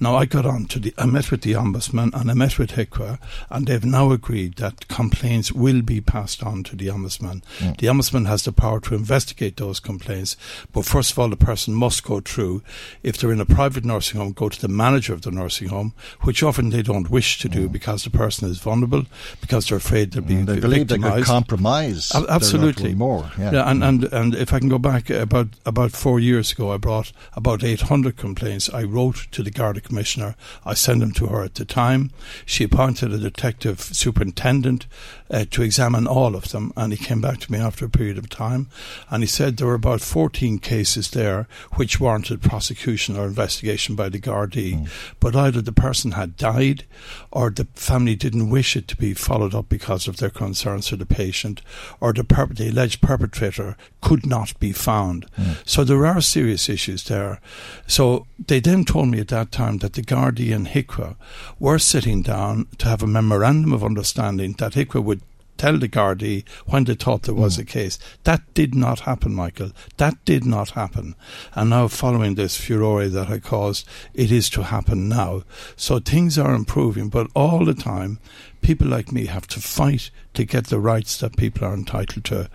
Now, 0.00 0.16
I 0.16 0.24
got 0.24 0.46
on 0.46 0.64
to 0.66 0.78
the, 0.78 0.94
I 0.96 1.04
met 1.06 1.30
with 1.30 1.42
the 1.42 1.52
Ombudsman 1.52 2.14
and 2.18 2.30
I 2.30 2.34
met 2.34 2.58
with 2.58 2.72
HIQA, 2.72 3.18
and 3.50 3.66
they've 3.66 3.84
now 3.84 4.10
agreed 4.10 4.56
that 4.56 4.88
complaints 4.88 5.52
will 5.52 5.82
be 5.82 6.00
passed 6.00 6.42
on 6.42 6.64
to 6.64 6.74
the 6.74 6.86
Ombudsman. 6.88 7.42
Mm. 7.58 7.76
The 7.76 7.86
Ombudsman 7.88 8.26
has 8.26 8.44
the 8.44 8.52
power 8.52 8.80
to 8.80 8.94
investigate 8.94 9.58
those 9.58 9.80
complaints, 9.80 10.36
but 10.72 10.86
first 10.86 11.12
of 11.12 11.18
all, 11.18 11.28
the 11.28 11.36
person 11.36 11.74
must 11.74 12.02
go 12.02 12.20
through, 12.20 12.62
if 13.02 13.18
they're 13.18 13.32
in 13.32 13.40
a 13.40 13.46
private 13.46 13.84
nursing 13.84 14.18
home, 14.18 14.32
go 14.32 14.48
to 14.48 14.60
the 14.60 14.68
manager 14.68 15.12
of 15.12 15.22
the 15.22 15.30
nursing 15.30 15.68
home, 15.68 15.92
which 16.22 16.42
often 16.42 16.70
they 16.70 16.82
don't 16.82 17.10
wish 17.10 17.38
to 17.40 17.48
do 17.48 17.68
because 17.68 18.04
the 18.04 18.10
person 18.10 18.48
is 18.48 18.58
vulnerable, 18.58 19.04
because 19.42 19.68
they're 19.68 19.78
afraid 19.78 20.12
they're 20.12 20.22
being 20.22 20.40
Mm. 20.40 20.54
They 20.54 20.60
believe 20.60 20.88
they 20.88 20.98
could 20.98 21.24
compromise. 21.24 22.10
Absolutely 22.14 22.94
more. 22.94 23.30
Yeah. 23.38 23.70
and, 23.70 23.84
and 23.84 24.04
and 24.04 24.34
if 24.34 24.54
I 24.54 24.58
can 24.58 24.69
go 24.70 24.78
back 24.78 25.10
about 25.10 25.48
about 25.66 25.90
four 25.90 26.20
years 26.20 26.52
ago, 26.52 26.72
I 26.72 26.76
brought 26.76 27.12
about 27.34 27.64
800 27.64 28.16
complaints. 28.16 28.70
I 28.70 28.84
wrote 28.84 29.26
to 29.32 29.42
the 29.42 29.50
Garda 29.50 29.80
Commissioner. 29.80 30.36
I 30.64 30.74
sent 30.74 31.00
them 31.00 31.12
to 31.14 31.26
her 31.26 31.42
at 31.42 31.56
the 31.56 31.64
time. 31.64 32.12
She 32.46 32.64
appointed 32.64 33.12
a 33.12 33.18
detective 33.18 33.80
superintendent 33.80 34.86
uh, 35.30 35.44
to 35.50 35.62
examine 35.62 36.06
all 36.06 36.34
of 36.34 36.50
them, 36.50 36.72
and 36.76 36.92
he 36.92 37.04
came 37.04 37.20
back 37.20 37.38
to 37.40 37.52
me 37.52 37.58
after 37.58 37.84
a 37.84 37.90
period 37.90 38.18
of 38.18 38.28
time, 38.28 38.68
and 39.10 39.22
he 39.22 39.26
said 39.26 39.56
there 39.56 39.66
were 39.66 39.74
about 39.74 40.00
14 40.00 40.58
cases 40.58 41.10
there 41.10 41.46
which 41.74 42.00
warranted 42.00 42.42
prosecution 42.42 43.16
or 43.16 43.26
investigation 43.26 43.94
by 43.94 44.08
the 44.08 44.18
Gardaí, 44.18 44.88
but 45.20 45.36
either 45.36 45.60
the 45.60 45.72
person 45.72 46.12
had 46.12 46.36
died, 46.36 46.84
or 47.30 47.50
the 47.50 47.66
family 47.74 48.14
didn't 48.16 48.50
wish 48.50 48.76
it 48.76 48.88
to 48.88 48.96
be 48.96 49.14
followed 49.14 49.54
up 49.54 49.68
because 49.68 50.08
of 50.08 50.16
their 50.16 50.30
concerns 50.30 50.88
for 50.88 50.96
the 50.96 51.06
patient, 51.06 51.62
or 52.00 52.12
the, 52.12 52.24
perp- 52.24 52.56
the 52.56 52.68
alleged 52.68 53.00
perpetrator 53.00 53.76
could 54.00 54.26
not 54.26 54.58
be 54.58 54.72
found. 54.72 55.26
So 55.64 55.84
there 55.84 56.06
are 56.06 56.20
serious 56.20 56.68
issues 56.68 57.04
there. 57.04 57.40
So 57.86 58.26
they 58.44 58.60
then 58.60 58.84
told 58.84 59.08
me 59.08 59.20
at 59.20 59.28
that 59.28 59.52
time 59.52 59.78
that 59.78 59.92
the 59.92 60.02
Gardaí 60.02 60.54
and 60.54 60.66
HIQA 60.66 61.16
were 61.58 61.78
sitting 61.78 62.22
down 62.22 62.66
to 62.78 62.88
have 62.88 63.02
a 63.02 63.06
memorandum 63.06 63.72
of 63.72 63.84
understanding 63.84 64.54
that 64.54 64.72
HIQA 64.72 65.02
would 65.04 65.19
tell 65.60 65.76
the 65.76 65.90
Gardaí 65.90 66.42
when 66.64 66.84
they 66.84 66.94
thought 66.94 67.24
there 67.24 67.34
was 67.34 67.56
hmm. 67.56 67.62
a 67.62 67.64
case. 67.66 67.98
That 68.24 68.42
did 68.54 68.74
not 68.74 69.00
happen, 69.00 69.34
Michael. 69.34 69.72
That 69.98 70.24
did 70.24 70.46
not 70.46 70.70
happen. 70.70 71.14
And 71.54 71.68
now, 71.68 71.86
following 71.88 72.34
this 72.34 72.56
furore 72.56 73.08
that 73.08 73.28
I 73.28 73.38
caused, 73.40 73.86
it 74.14 74.32
is 74.32 74.48
to 74.50 74.62
happen 74.62 75.08
now. 75.08 75.42
So 75.76 75.98
things 75.98 76.38
are 76.38 76.54
improving, 76.54 77.10
but 77.10 77.26
all 77.34 77.66
the 77.66 77.74
time, 77.74 78.18
people 78.62 78.88
like 78.88 79.12
me 79.12 79.26
have 79.26 79.46
to 79.48 79.60
fight 79.60 80.10
to 80.32 80.44
get 80.44 80.68
the 80.68 80.80
rights 80.80 81.18
that 81.18 81.36
people 81.36 81.66
are 81.66 81.74
entitled 81.74 82.24
to. 82.26 82.48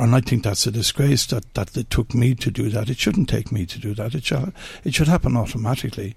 And 0.00 0.16
I 0.16 0.20
think 0.20 0.44
that's 0.44 0.66
a 0.66 0.70
disgrace 0.70 1.26
that, 1.26 1.52
that 1.52 1.76
it 1.76 1.90
took 1.90 2.14
me 2.14 2.34
to 2.36 2.50
do 2.50 2.70
that. 2.70 2.88
It 2.88 2.98
shouldn't 2.98 3.28
take 3.28 3.52
me 3.52 3.66
to 3.66 3.78
do 3.78 3.94
that. 3.94 4.14
It 4.14 4.24
should, 4.24 4.54
it 4.82 4.94
should 4.94 5.08
happen 5.08 5.36
automatically. 5.36 6.16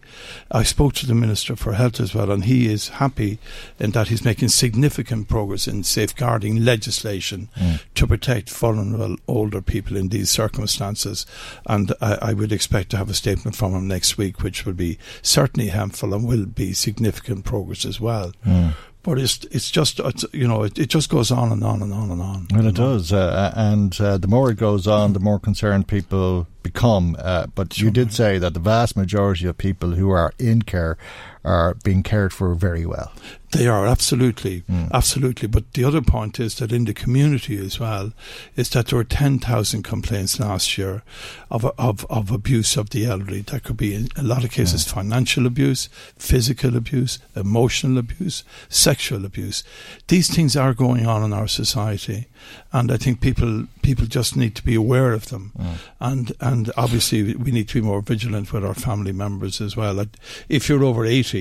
I 0.50 0.64
spoke 0.64 0.94
to 0.94 1.06
the 1.06 1.14
Minister 1.14 1.58
for 1.58 1.74
Health 1.74 2.00
as 2.00 2.16
well, 2.16 2.32
and 2.32 2.46
he 2.46 2.72
is 2.72 2.88
happy 2.88 3.40
in 3.80 3.92
that 3.92 4.08
he's 4.08 4.24
making 4.24 4.50
significant 4.50 5.28
progress 5.28 5.68
in 5.68 5.84
safeguarding 5.84 6.64
legislation 6.64 7.50
mm. 7.58 7.82
to 7.96 8.08
protect 8.08 8.50
vulnerable 8.50 9.18
older 9.28 9.62
people 9.62 9.98
in 9.98 10.08
these 10.08 10.32
circumstances. 10.32 11.26
And 11.66 11.92
I, 12.00 12.30
I 12.30 12.34
would 12.34 12.54
expect 12.54 12.90
to 12.92 12.98
have 12.98 13.10
a 13.10 13.14
statement 13.14 13.58
from 13.58 13.74
him 13.74 13.90
next 13.90 14.18
week, 14.18 14.42
which 14.42 14.66
will 14.66 14.74
be 14.74 14.98
certainly 15.22 15.68
helpful 15.68 16.14
and 16.14 16.26
will 16.26 16.46
be 16.46 16.72
significant 16.72 17.44
progress 17.44 17.84
as 17.84 18.00
well. 18.00 18.32
Mm. 18.46 18.76
But 19.04 19.20
it's 19.20 19.44
it's 19.52 19.70
just 19.70 20.00
it's, 20.00 20.26
you 20.32 20.48
know 20.48 20.64
it, 20.64 20.80
it 20.80 20.88
just 20.88 21.10
goes 21.10 21.30
on 21.30 21.52
and 21.52 21.64
on 21.64 21.82
and 21.82 21.94
on 21.94 22.10
and 22.10 22.22
on. 22.22 22.48
Well, 22.54 22.68
it 22.68 22.76
does, 22.76 23.12
uh, 23.12 23.52
and 23.56 24.00
uh, 24.00 24.18
the 24.18 24.30
more 24.30 24.50
it 24.50 24.58
goes 24.58 24.88
on, 24.88 25.12
the 25.12 25.20
more 25.20 25.40
concerned 25.40 25.90
people 25.90 26.48
become. 26.64 27.18
Uh, 27.20 27.48
but 27.54 27.80
you 27.80 27.92
did 27.92 28.14
say 28.14 28.38
that 28.38 28.54
the 28.54 28.62
vast 28.62 28.96
majority 28.96 29.46
of 29.46 29.58
people 29.58 29.92
who 29.92 30.10
are 30.10 30.34
in 30.40 30.62
care 30.62 30.98
are 31.44 31.76
being 31.84 32.04
cared 32.04 32.34
for 32.34 32.54
very 32.56 32.86
well. 32.86 33.12
They 33.54 33.68
are 33.68 33.86
absolutely, 33.86 34.60
hmm. 34.62 34.86
absolutely. 34.92 35.48
But 35.48 35.74
the 35.74 35.84
other 35.84 36.02
point 36.02 36.40
is 36.40 36.56
that 36.56 36.72
in 36.72 36.86
the 36.86 36.94
community 36.94 37.64
as 37.64 37.80
well, 37.80 38.12
is 38.56 38.70
that 38.72 38.88
there 38.88 38.98
were 38.98 39.04
ten 39.04 39.38
thousand 39.38 39.84
complaints 39.84 40.40
last 40.40 40.76
year 40.76 41.04
of 41.52 41.66
of 41.78 42.04
of 42.10 42.32
abuse 42.32 42.78
of 42.78 42.90
the 42.90 43.06
elderly. 43.06 43.42
That 43.42 43.64
could 43.64 43.78
be 43.78 43.94
in 43.94 44.08
a 44.18 44.24
lot 44.24 44.44
of 44.44 44.52
cases 44.52 44.86
hmm. 44.86 45.00
financial 45.00 45.46
abuse, 45.46 45.88
physical 46.18 46.76
abuse, 46.76 47.20
emotional 47.36 48.00
abuse, 48.00 48.44
sexual 48.70 49.24
abuse. 49.24 49.64
These 50.08 50.34
things 50.34 50.56
are 50.56 50.74
going 50.74 51.06
on 51.06 51.24
in 51.24 51.32
our 51.32 51.48
society, 51.48 52.28
and 52.72 52.92
I 52.92 52.98
think 52.98 53.22
people 53.22 53.68
people 53.84 54.08
just 54.08 54.36
need 54.36 54.56
to 54.56 54.64
be 54.64 54.74
aware 54.74 55.14
of 55.14 55.30
them, 55.30 55.52
hmm. 55.56 55.74
and 56.00 56.32
and 56.40 56.72
obviously 56.76 57.36
we 57.36 57.52
need 57.52 57.68
to 57.70 57.82
be 57.82 57.86
more 57.86 58.02
vigilant 58.02 58.52
with 58.52 58.66
our 58.66 58.74
family 58.74 59.12
members 59.12 59.62
as 59.62 59.78
well. 59.78 60.04
If 60.50 60.70
you're 60.70 60.84
over 60.84 61.06
eighty, 61.06 61.33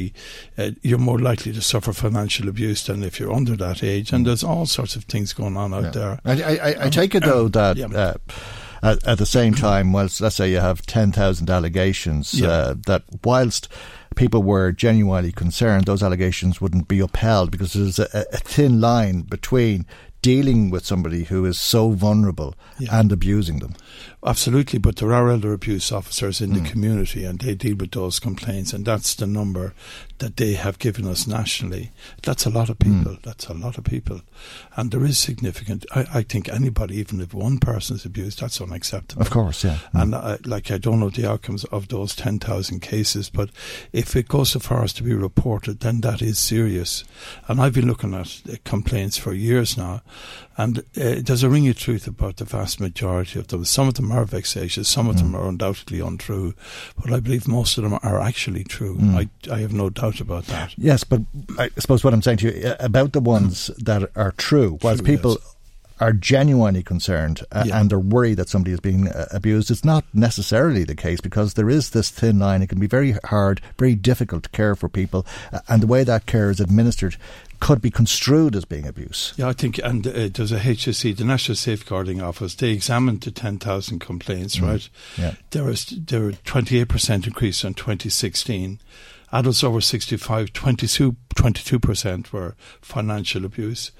uh, 0.58 0.70
you're 0.82 0.98
more 0.98 1.18
likely 1.18 1.52
to 1.52 1.62
suffer 1.62 1.92
financial 1.92 2.48
abuse 2.48 2.84
than 2.86 3.02
if 3.02 3.18
you're 3.20 3.32
under 3.32 3.56
that 3.56 3.82
age, 3.82 4.12
and 4.12 4.26
there's 4.26 4.44
all 4.44 4.66
sorts 4.66 4.96
of 4.96 5.04
things 5.04 5.32
going 5.32 5.56
on 5.56 5.72
out 5.74 5.92
there. 5.92 6.20
I, 6.24 6.42
I, 6.42 6.86
I, 6.86 6.90
take 6.90 7.14
it 7.14 7.24
though 7.24 7.48
that. 7.48 7.78
Uh, 7.80 8.14
at, 8.82 9.06
at 9.06 9.18
the 9.18 9.26
same 9.26 9.54
time, 9.54 9.92
whilst 9.92 10.20
let's 10.20 10.36
say 10.36 10.50
you 10.50 10.58
have 10.58 10.82
ten 10.82 11.12
thousand 11.12 11.48
allegations, 11.48 12.34
Yeah. 12.34 12.48
uh, 12.48 12.74
that 12.86 13.04
whilst 13.24 13.68
people 14.16 14.42
were 14.42 14.72
genuinely 14.72 15.32
concerned, 15.32 15.84
those 15.84 16.02
allegations 16.02 16.60
wouldn't 16.60 16.88
be 16.88 16.98
upheld 17.00 17.50
because 17.50 17.74
there's 17.74 17.98
a, 18.00 18.08
a 18.32 18.38
thin 18.38 18.80
line 18.80 19.22
between 19.22 19.86
dealing 20.20 20.70
with 20.70 20.86
somebody 20.86 21.24
who 21.24 21.44
is 21.44 21.60
so 21.60 21.90
vulnerable 21.90 22.54
and 22.90 23.10
abusing 23.10 23.58
them. 23.58 23.74
Absolutely, 24.24 24.78
but 24.78 24.96
there 24.96 25.12
are 25.12 25.30
elder 25.30 25.52
abuse 25.52 25.90
officers 25.90 26.40
in 26.40 26.52
the 26.52 26.60
mm. 26.60 26.70
community 26.70 27.24
and 27.24 27.40
they 27.40 27.56
deal 27.56 27.74
with 27.74 27.90
those 27.90 28.20
complaints, 28.20 28.72
and 28.72 28.84
that's 28.84 29.16
the 29.16 29.26
number 29.26 29.74
that 30.18 30.36
they 30.36 30.52
have 30.52 30.78
given 30.78 31.08
us 31.08 31.26
nationally. 31.26 31.90
That's 32.22 32.46
a 32.46 32.50
lot 32.50 32.70
of 32.70 32.78
mm. 32.78 33.02
people. 33.02 33.18
That's 33.24 33.48
a 33.48 33.54
lot 33.54 33.78
of 33.78 33.84
people. 33.84 34.20
And 34.76 34.92
there 34.92 35.04
is 35.04 35.18
significant, 35.18 35.84
I, 35.92 36.06
I 36.14 36.22
think 36.22 36.48
anybody, 36.48 36.98
even 36.98 37.20
if 37.20 37.34
one 37.34 37.58
person 37.58 37.96
is 37.96 38.04
abused, 38.04 38.40
that's 38.40 38.60
unacceptable. 38.60 39.22
Of 39.22 39.30
course, 39.30 39.64
yeah. 39.64 39.78
Mm. 39.92 40.02
And 40.02 40.14
I, 40.14 40.38
like, 40.44 40.70
I 40.70 40.78
don't 40.78 41.00
know 41.00 41.10
the 41.10 41.28
outcomes 41.28 41.64
of 41.64 41.88
those 41.88 42.14
10,000 42.14 42.78
cases, 42.80 43.28
but 43.28 43.50
if 43.92 44.14
it 44.14 44.28
goes 44.28 44.50
so 44.50 44.60
far 44.60 44.84
as 44.84 44.92
to 44.94 45.02
be 45.02 45.14
reported, 45.14 45.80
then 45.80 46.00
that 46.02 46.22
is 46.22 46.38
serious. 46.38 47.02
And 47.48 47.60
I've 47.60 47.74
been 47.74 47.88
looking 47.88 48.14
at 48.14 48.62
complaints 48.62 49.16
for 49.16 49.32
years 49.32 49.76
now, 49.76 50.02
and 50.56 50.78
uh, 50.78 50.82
there's 51.24 51.42
a 51.42 51.48
ring 51.48 51.68
of 51.68 51.78
truth 51.78 52.06
about 52.06 52.36
the 52.36 52.44
vast 52.44 52.80
majority 52.80 53.38
of 53.38 53.48
them. 53.48 53.64
Some 53.64 53.88
of 53.88 53.94
them 53.94 54.12
are 54.12 54.24
vexatious, 54.24 54.88
some 54.88 55.08
of 55.08 55.16
them 55.18 55.34
are 55.34 55.48
undoubtedly 55.48 56.00
untrue, 56.00 56.54
but 57.02 57.12
I 57.12 57.20
believe 57.20 57.48
most 57.48 57.78
of 57.78 57.84
them 57.84 57.98
are 58.02 58.20
actually 58.20 58.64
true. 58.64 58.98
I, 59.00 59.28
I 59.50 59.58
have 59.60 59.72
no 59.72 59.90
doubt 59.90 60.20
about 60.20 60.46
that. 60.46 60.74
Yes, 60.76 61.04
but 61.04 61.20
I 61.58 61.70
suppose 61.78 62.04
what 62.04 62.12
I'm 62.14 62.22
saying 62.22 62.38
to 62.38 62.54
you 62.60 62.68
uh, 62.68 62.76
about 62.80 63.12
the 63.12 63.20
ones 63.20 63.68
that 63.78 64.10
are 64.16 64.32
true, 64.32 64.78
whilst 64.82 65.04
True, 65.04 65.16
people 65.16 65.38
are 66.00 66.12
genuinely 66.12 66.82
concerned 66.82 67.42
uh, 67.52 67.62
Yeah. 67.64 67.78
and 67.80 67.88
they're 67.88 67.98
worried 67.98 68.34
that 68.38 68.48
somebody 68.48 68.72
is 68.72 68.80
being 68.80 69.06
uh, 69.06 69.26
abused, 69.30 69.70
it's 69.70 69.84
not 69.84 70.04
necessarily 70.12 70.82
the 70.82 70.96
case 70.96 71.20
because 71.20 71.54
there 71.54 71.70
is 71.70 71.90
this 71.90 72.10
thin 72.10 72.40
line. 72.40 72.60
It 72.60 72.68
can 72.68 72.80
be 72.80 72.88
very 72.88 73.12
hard, 73.24 73.60
very 73.78 73.94
difficult 73.94 74.42
to 74.44 74.48
care 74.50 74.74
for 74.74 74.88
people, 74.88 75.24
uh, 75.52 75.60
and 75.68 75.80
the 75.80 75.86
way 75.86 76.02
that 76.02 76.26
care 76.26 76.50
is 76.50 76.58
administered 76.60 77.16
could 77.62 77.80
be 77.80 77.90
construed 77.92 78.56
as 78.56 78.64
being 78.64 78.86
abuse. 78.88 79.32
Yeah, 79.36 79.48
I 79.48 79.52
think, 79.52 79.78
and 79.78 80.04
uh, 80.04 80.28
there's 80.34 80.50
a 80.50 80.58
HSE, 80.58 81.16
the 81.16 81.24
National 81.24 81.54
Safeguarding 81.54 82.20
Office. 82.20 82.56
They 82.56 82.70
examined 82.70 83.20
the 83.20 83.30
10,000 83.30 84.00
complaints, 84.00 84.56
Mm. 84.56 84.62
right? 84.66 84.88
Yeah. 85.16 85.34
There 85.50 85.62
was 85.64 85.86
there 85.86 86.22
were 86.22 86.32
28% 86.32 87.24
increase 87.28 87.62
in 87.62 87.74
2016. 87.74 88.80
Adults 89.32 89.64
over 89.64 89.80
65, 89.80 90.52
22 90.52 91.78
percent 91.80 92.32
were 92.32 92.54
financial 92.80 93.44
abuse. 93.44 93.90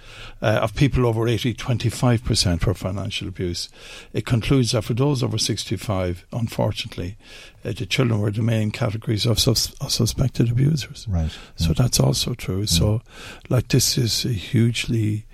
Uh, 0.43 0.61
of 0.63 0.75
people 0.75 1.07
over 1.07 1.27
80, 1.27 1.55
25 1.55 2.25
percent 2.25 2.67
were 2.67 2.75
financial 2.75 3.29
abuse. 3.29 3.69
It 4.13 4.27
concludes 4.27 4.73
that 4.73 4.83
for 4.83 4.95
those 4.95 5.23
over 5.23 5.39
65, 5.39 6.27
unfortunately, 6.33 7.17
uh, 7.65 7.73
the 7.73 7.87
children 7.87 8.21
were 8.21 8.31
the 8.31 8.43
main 8.43 8.71
categories 8.71 9.25
of, 9.25 9.39
sus- 9.39 9.73
of 9.81 9.91
suspected 9.91 10.51
abusers. 10.51 11.07
Right. 11.09 11.37
So 11.57 11.73
that's 11.73 11.99
also 11.99 12.35
true. 12.35 12.67
So, 12.67 13.01
like, 13.49 13.69
this 13.69 13.97
is 13.97 14.25
a 14.25 14.33
hugely 14.33 15.27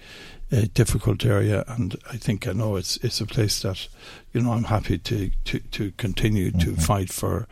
uh, 0.50 0.62
difficult 0.72 1.24
area, 1.24 1.64
and 1.68 1.96
I 2.10 2.16
think 2.16 2.48
I 2.48 2.52
know 2.52 2.76
it's 2.76 2.96
it's 2.98 3.20
a 3.20 3.26
place 3.26 3.60
that 3.62 3.88
you 4.32 4.40
know 4.40 4.52
I'm 4.52 4.64
happy 4.64 4.96
to 4.98 5.30
to, 5.44 5.58
to 5.58 5.92
continue 5.92 6.50
to 6.52 6.74
fight 6.76 7.10
for 7.12 7.46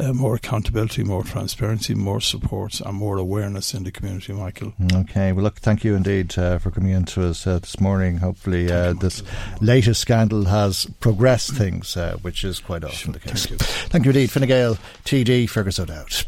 uh, 0.00 0.12
more 0.12 0.34
accountability, 0.34 1.04
more 1.04 1.22
transparency, 1.22 1.94
more 1.94 2.20
support, 2.20 2.80
and 2.80 2.94
more 2.94 3.18
awareness 3.18 3.74
in 3.74 3.84
the 3.84 3.92
community. 3.92 4.32
Michael, 4.32 4.72
Okay, 4.94 5.32
well, 5.32 5.44
look, 5.44 5.58
thank 5.60 5.84
you 5.84 5.94
indeed 5.94 6.36
uh, 6.38 6.58
for 6.58 6.70
coming 6.70 6.92
in 6.92 7.04
to 7.06 7.26
us 7.28 7.46
uh, 7.46 7.58
this 7.58 7.80
morning. 7.80 8.18
Hopefully, 8.18 8.70
uh, 8.70 8.92
this 8.94 9.22
latest 9.60 10.00
scandal 10.00 10.44
has 10.46 10.86
progressed 11.00 11.52
things, 11.52 11.96
uh, 11.96 12.16
which 12.22 12.44
is 12.44 12.58
quite 12.60 12.84
often 12.84 13.12
the 13.12 13.20
case. 13.20 13.46
Thank 13.46 13.50
you. 13.50 13.56
Thank 13.58 14.04
you 14.04 14.10
indeed. 14.10 14.30
Fine 14.30 14.46
Gael, 14.46 14.78
TD, 15.04 15.48
Fergus 15.48 15.78
O'Dowd. 15.78 16.26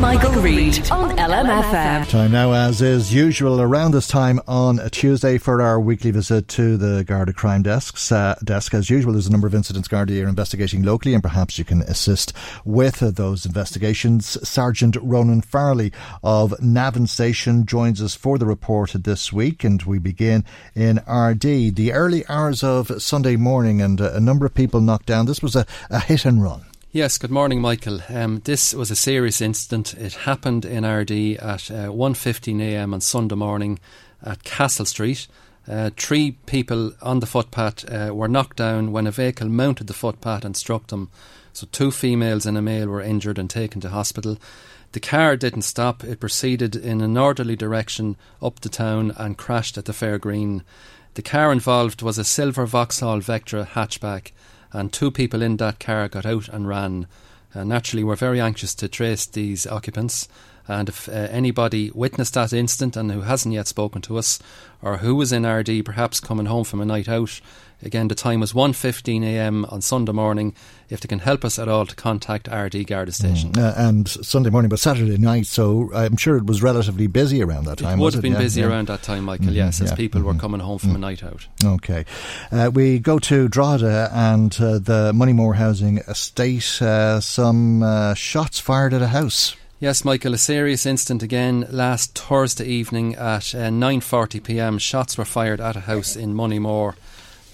Michael 0.00 0.32
Reade 0.42 0.90
on 0.90 1.16
LMFM. 1.16 2.08
Time 2.08 2.32
now, 2.32 2.52
as 2.52 2.82
is 2.82 3.12
usual, 3.12 3.60
around 3.60 3.92
this 3.92 4.08
time 4.08 4.40
on 4.46 4.78
a 4.78 4.90
Tuesday 4.90 5.38
for 5.38 5.62
our 5.62 5.80
weekly 5.80 6.10
visit 6.10 6.48
to 6.48 6.76
the 6.76 7.04
Garda 7.04 7.32
Crime 7.32 7.62
Desks. 7.62 8.10
Uh, 8.10 8.34
desk, 8.42 8.74
as 8.74 8.90
usual, 8.90 9.12
there's 9.12 9.26
a 9.26 9.32
number 9.32 9.46
of 9.46 9.54
incidents 9.54 9.88
Garda 9.88 10.22
are 10.22 10.28
investigating 10.28 10.82
locally, 10.82 11.14
and 11.14 11.22
perhaps 11.22 11.58
you 11.58 11.64
can 11.64 11.82
assist 11.82 12.32
with 12.64 13.00
those 13.00 13.46
investigations. 13.46 14.38
Sergeant 14.48 14.96
Ronan 15.00 15.42
Farley 15.42 15.92
of 16.22 16.54
Navan 16.60 17.06
Station 17.06 17.66
joins 17.66 18.02
us 18.02 18.14
for 18.14 18.38
the 18.38 18.46
report 18.46 18.92
this 18.94 19.32
week, 19.32 19.64
and 19.64 19.82
we 19.82 19.98
begin 19.98 20.44
in 20.74 20.98
Ardee. 21.06 21.74
The 21.74 21.92
early 21.92 22.24
hours 22.28 22.64
of 22.64 23.02
Sunday 23.02 23.36
morning, 23.36 23.80
and 23.80 24.00
uh, 24.00 24.12
a 24.12 24.20
number 24.20 24.46
of 24.46 24.54
people 24.54 24.80
knocked 24.80 25.06
down. 25.06 25.26
This 25.26 25.42
was 25.42 25.54
a, 25.54 25.66
a 25.90 26.00
hit 26.00 26.24
and 26.24 26.42
run. 26.42 26.64
Yes, 26.94 27.16
good 27.16 27.30
morning, 27.30 27.62
Michael. 27.62 28.00
Um, 28.10 28.42
this 28.44 28.74
was 28.74 28.90
a 28.90 28.96
serious 28.96 29.40
incident. 29.40 29.94
It 29.94 30.12
happened 30.12 30.66
in 30.66 30.84
Ardee 30.84 31.38
at 31.38 31.70
uh, 31.70 31.88
1.15am 31.88 32.92
on 32.92 33.00
Sunday 33.00 33.34
morning 33.34 33.78
at 34.22 34.44
Castle 34.44 34.84
Street. 34.84 35.26
Uh, 35.66 35.88
three 35.96 36.32
people 36.44 36.92
on 37.00 37.20
the 37.20 37.26
footpath 37.26 37.90
uh, 37.90 38.12
were 38.14 38.28
knocked 38.28 38.58
down 38.58 38.92
when 38.92 39.06
a 39.06 39.10
vehicle 39.10 39.48
mounted 39.48 39.86
the 39.86 39.94
footpath 39.94 40.44
and 40.44 40.54
struck 40.54 40.88
them. 40.88 41.10
So, 41.54 41.66
two 41.72 41.92
females 41.92 42.44
and 42.44 42.58
a 42.58 42.62
male 42.62 42.88
were 42.88 43.00
injured 43.00 43.38
and 43.38 43.48
taken 43.48 43.80
to 43.80 43.88
hospital. 43.88 44.36
The 44.92 45.00
car 45.00 45.38
didn't 45.38 45.62
stop, 45.62 46.04
it 46.04 46.20
proceeded 46.20 46.76
in 46.76 47.00
a 47.00 47.08
northerly 47.08 47.56
direction 47.56 48.16
up 48.42 48.60
the 48.60 48.68
town 48.68 49.14
and 49.16 49.38
crashed 49.38 49.78
at 49.78 49.86
the 49.86 49.94
Fair 49.94 50.18
Green. 50.18 50.62
The 51.14 51.22
car 51.22 51.52
involved 51.52 52.02
was 52.02 52.18
a 52.18 52.24
silver 52.24 52.66
Vauxhall 52.66 53.20
Vectra 53.20 53.66
hatchback 53.66 54.32
and 54.72 54.92
two 54.92 55.10
people 55.10 55.42
in 55.42 55.56
that 55.58 55.80
car 55.80 56.08
got 56.08 56.26
out 56.26 56.48
and 56.48 56.66
ran. 56.68 57.06
Uh, 57.54 57.64
naturally, 57.64 58.04
we're 58.04 58.16
very 58.16 58.40
anxious 58.40 58.74
to 58.76 58.88
trace 58.88 59.26
these 59.26 59.66
occupants. 59.66 60.28
And 60.68 60.88
if 60.88 61.08
uh, 61.08 61.12
anybody 61.12 61.90
witnessed 61.92 62.34
that 62.34 62.52
incident 62.52 62.96
and 62.96 63.10
who 63.10 63.22
hasn't 63.22 63.54
yet 63.54 63.66
spoken 63.66 64.00
to 64.02 64.16
us, 64.16 64.38
or 64.80 64.98
who 64.98 65.14
was 65.14 65.32
in 65.32 65.44
Ardee 65.44 65.84
perhaps 65.84 66.20
coming 66.20 66.46
home 66.46 66.64
from 66.64 66.80
a 66.80 66.84
night 66.84 67.08
out, 67.08 67.40
again 67.82 68.08
the 68.08 68.14
time 68.14 68.40
was 68.40 68.52
1.15 68.52 69.24
a.m. 69.24 69.64
on 69.66 69.80
Sunday 69.80 70.12
morning. 70.12 70.54
If 70.90 71.00
they 71.00 71.08
can 71.08 71.20
help 71.20 71.44
us 71.44 71.58
at 71.58 71.68
all, 71.68 71.86
to 71.86 71.94
contact 71.94 72.48
Ardee 72.50 72.86
Garda 72.86 73.12
Station. 73.12 73.52
Mm. 73.52 73.62
Uh, 73.62 73.74
and 73.76 74.08
Sunday 74.08 74.50
morning, 74.50 74.68
but 74.68 74.78
Saturday 74.78 75.16
night, 75.16 75.46
so 75.46 75.90
I'm 75.94 76.16
sure 76.16 76.36
it 76.36 76.44
was 76.44 76.62
relatively 76.62 77.06
busy 77.06 77.42
around 77.42 77.64
that 77.64 77.78
time. 77.78 77.98
It 77.98 78.02
would 78.02 78.12
have 78.12 78.22
been 78.22 78.32
yeah, 78.32 78.38
busy 78.38 78.60
yeah. 78.60 78.66
around 78.66 78.88
that 78.88 79.02
time, 79.02 79.24
Michael. 79.24 79.46
Mm-hmm, 79.46 79.56
yes, 79.56 79.80
as 79.80 79.90
yeah, 79.90 79.96
people 79.96 80.22
were 80.22 80.34
mhm. 80.34 80.40
coming 80.40 80.60
home 80.60 80.78
from 80.78 80.94
a 80.94 80.98
night 80.98 81.24
out. 81.24 81.46
Okay. 81.64 82.04
Uh, 82.50 82.70
we 82.72 82.98
go 82.98 83.18
to 83.20 83.48
Drogheda 83.48 84.10
and 84.12 84.54
uh, 84.60 84.78
the 84.78 85.12
Moneymore 85.14 85.56
Housing 85.56 85.98
Estate. 85.98 86.82
Uh, 86.82 87.20
some 87.20 87.82
uh, 87.82 88.14
shots 88.14 88.58
fired 88.58 88.92
at 88.92 89.02
a 89.02 89.08
house. 89.08 89.56
Yes, 89.82 90.04
Michael, 90.04 90.34
a 90.34 90.38
serious 90.38 90.86
incident 90.86 91.24
again 91.24 91.66
last 91.68 92.16
Thursday 92.16 92.66
evening 92.66 93.16
at 93.16 93.52
uh, 93.52 93.66
9:40 93.68 94.44
p.m. 94.44 94.78
Shots 94.78 95.18
were 95.18 95.24
fired 95.24 95.60
at 95.60 95.74
a 95.74 95.80
house 95.80 96.14
in 96.14 96.34
Moneymore. 96.34 96.94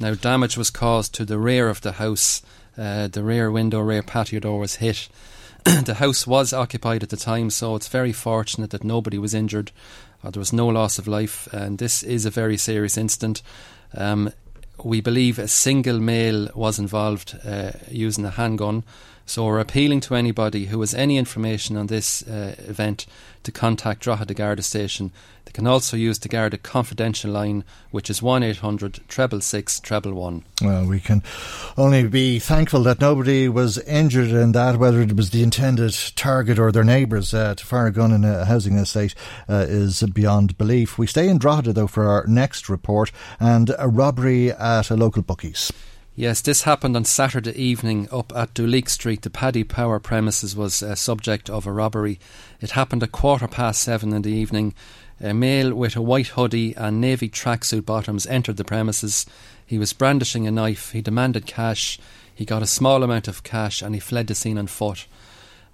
Now, 0.00 0.14
damage 0.14 0.56
was 0.56 0.70
caused 0.70 1.14
to 1.14 1.24
the 1.24 1.38
rear 1.38 1.68
of 1.68 1.80
the 1.80 1.92
house. 1.92 2.42
Uh, 2.76 3.08
the 3.08 3.24
rear 3.24 3.50
window, 3.50 3.80
rear 3.80 4.02
patio 4.02 4.38
door 4.38 4.60
was 4.60 4.76
hit. 4.76 5.08
the 5.64 5.96
house 5.98 6.26
was 6.26 6.52
occupied 6.52 7.02
at 7.02 7.08
the 7.08 7.16
time, 7.16 7.50
so 7.50 7.74
it's 7.74 7.88
very 7.88 8.12
fortunate 8.12 8.70
that 8.70 8.84
nobody 8.84 9.18
was 9.18 9.34
injured. 9.34 9.72
Or 10.22 10.30
there 10.30 10.40
was 10.40 10.52
no 10.52 10.68
loss 10.68 10.98
of 10.98 11.08
life, 11.08 11.48
and 11.52 11.78
this 11.78 12.02
is 12.02 12.24
a 12.24 12.30
very 12.30 12.56
serious 12.56 12.96
incident. 12.96 13.42
Um, 13.92 14.32
we 14.84 15.00
believe 15.00 15.38
a 15.38 15.48
single 15.48 15.98
male 15.98 16.48
was 16.54 16.78
involved 16.78 17.36
uh, 17.44 17.72
using 17.90 18.24
a 18.24 18.30
handgun. 18.30 18.84
So 19.26 19.44
we're 19.44 19.58
appealing 19.58 20.00
to 20.02 20.14
anybody 20.14 20.66
who 20.66 20.80
has 20.80 20.94
any 20.94 21.18
information 21.18 21.76
on 21.76 21.88
this 21.88 22.22
uh, 22.22 22.54
event 22.58 23.06
to 23.42 23.52
contact 23.52 24.02
Drogheda 24.02 24.34
Garda 24.34 24.62
Station. 24.62 25.12
They 25.48 25.52
can 25.52 25.66
also 25.66 25.96
use 25.96 26.18
the 26.18 26.28
Garda 26.28 26.58
confidential 26.58 27.30
line, 27.30 27.64
which 27.90 28.10
is 28.10 28.20
1 28.20 28.42
800 28.42 28.96
666 29.08 29.80
111. 29.80 30.44
Well, 30.60 30.84
we 30.84 31.00
can 31.00 31.22
only 31.78 32.06
be 32.06 32.38
thankful 32.38 32.82
that 32.82 33.00
nobody 33.00 33.48
was 33.48 33.78
injured 33.78 34.28
in 34.28 34.52
that, 34.52 34.76
whether 34.76 35.00
it 35.00 35.16
was 35.16 35.30
the 35.30 35.42
intended 35.42 35.96
target 36.16 36.58
or 36.58 36.70
their 36.70 36.84
neighbours. 36.84 37.32
Uh, 37.32 37.54
to 37.54 37.64
fire 37.64 37.86
a 37.86 37.92
gun 37.92 38.12
in 38.12 38.26
a 38.26 38.44
housing 38.44 38.76
estate 38.76 39.14
uh, 39.48 39.64
is 39.66 40.02
beyond 40.12 40.58
belief. 40.58 40.98
We 40.98 41.06
stay 41.06 41.30
in 41.30 41.38
Drogheda, 41.38 41.72
though, 41.72 41.86
for 41.86 42.06
our 42.06 42.26
next 42.26 42.68
report 42.68 43.10
and 43.40 43.74
a 43.78 43.88
robbery 43.88 44.52
at 44.52 44.90
a 44.90 44.96
local 44.96 45.22
bookies. 45.22 45.72
Yes, 46.18 46.40
this 46.40 46.62
happened 46.62 46.96
on 46.96 47.04
Saturday 47.04 47.52
evening 47.52 48.08
up 48.10 48.32
at 48.34 48.52
Duleek 48.52 48.88
Street. 48.88 49.22
The 49.22 49.30
Paddy 49.30 49.62
Power 49.62 50.00
premises 50.00 50.56
was 50.56 50.82
a 50.82 50.96
subject 50.96 51.48
of 51.48 51.64
a 51.64 51.70
robbery. 51.70 52.18
It 52.60 52.72
happened 52.72 53.04
at 53.04 53.12
quarter 53.12 53.46
past 53.46 53.80
seven 53.80 54.12
in 54.12 54.22
the 54.22 54.32
evening. 54.32 54.74
A 55.20 55.34
male 55.34 55.74
with 55.74 55.96
a 55.96 56.02
white 56.02 56.28
hoodie 56.28 56.74
and 56.76 57.00
navy 57.00 57.28
tracksuit 57.28 57.84
bottoms 57.84 58.26
entered 58.26 58.56
the 58.56 58.64
premises. 58.64 59.26
He 59.66 59.78
was 59.78 59.92
brandishing 59.92 60.46
a 60.46 60.50
knife. 60.50 60.92
He 60.92 61.00
demanded 61.00 61.44
cash. 61.44 61.98
He 62.32 62.44
got 62.44 62.62
a 62.62 62.66
small 62.66 63.02
amount 63.02 63.26
of 63.26 63.42
cash 63.42 63.82
and 63.82 63.94
he 63.94 64.00
fled 64.00 64.28
the 64.28 64.34
scene 64.34 64.58
on 64.58 64.68
foot. 64.68 65.06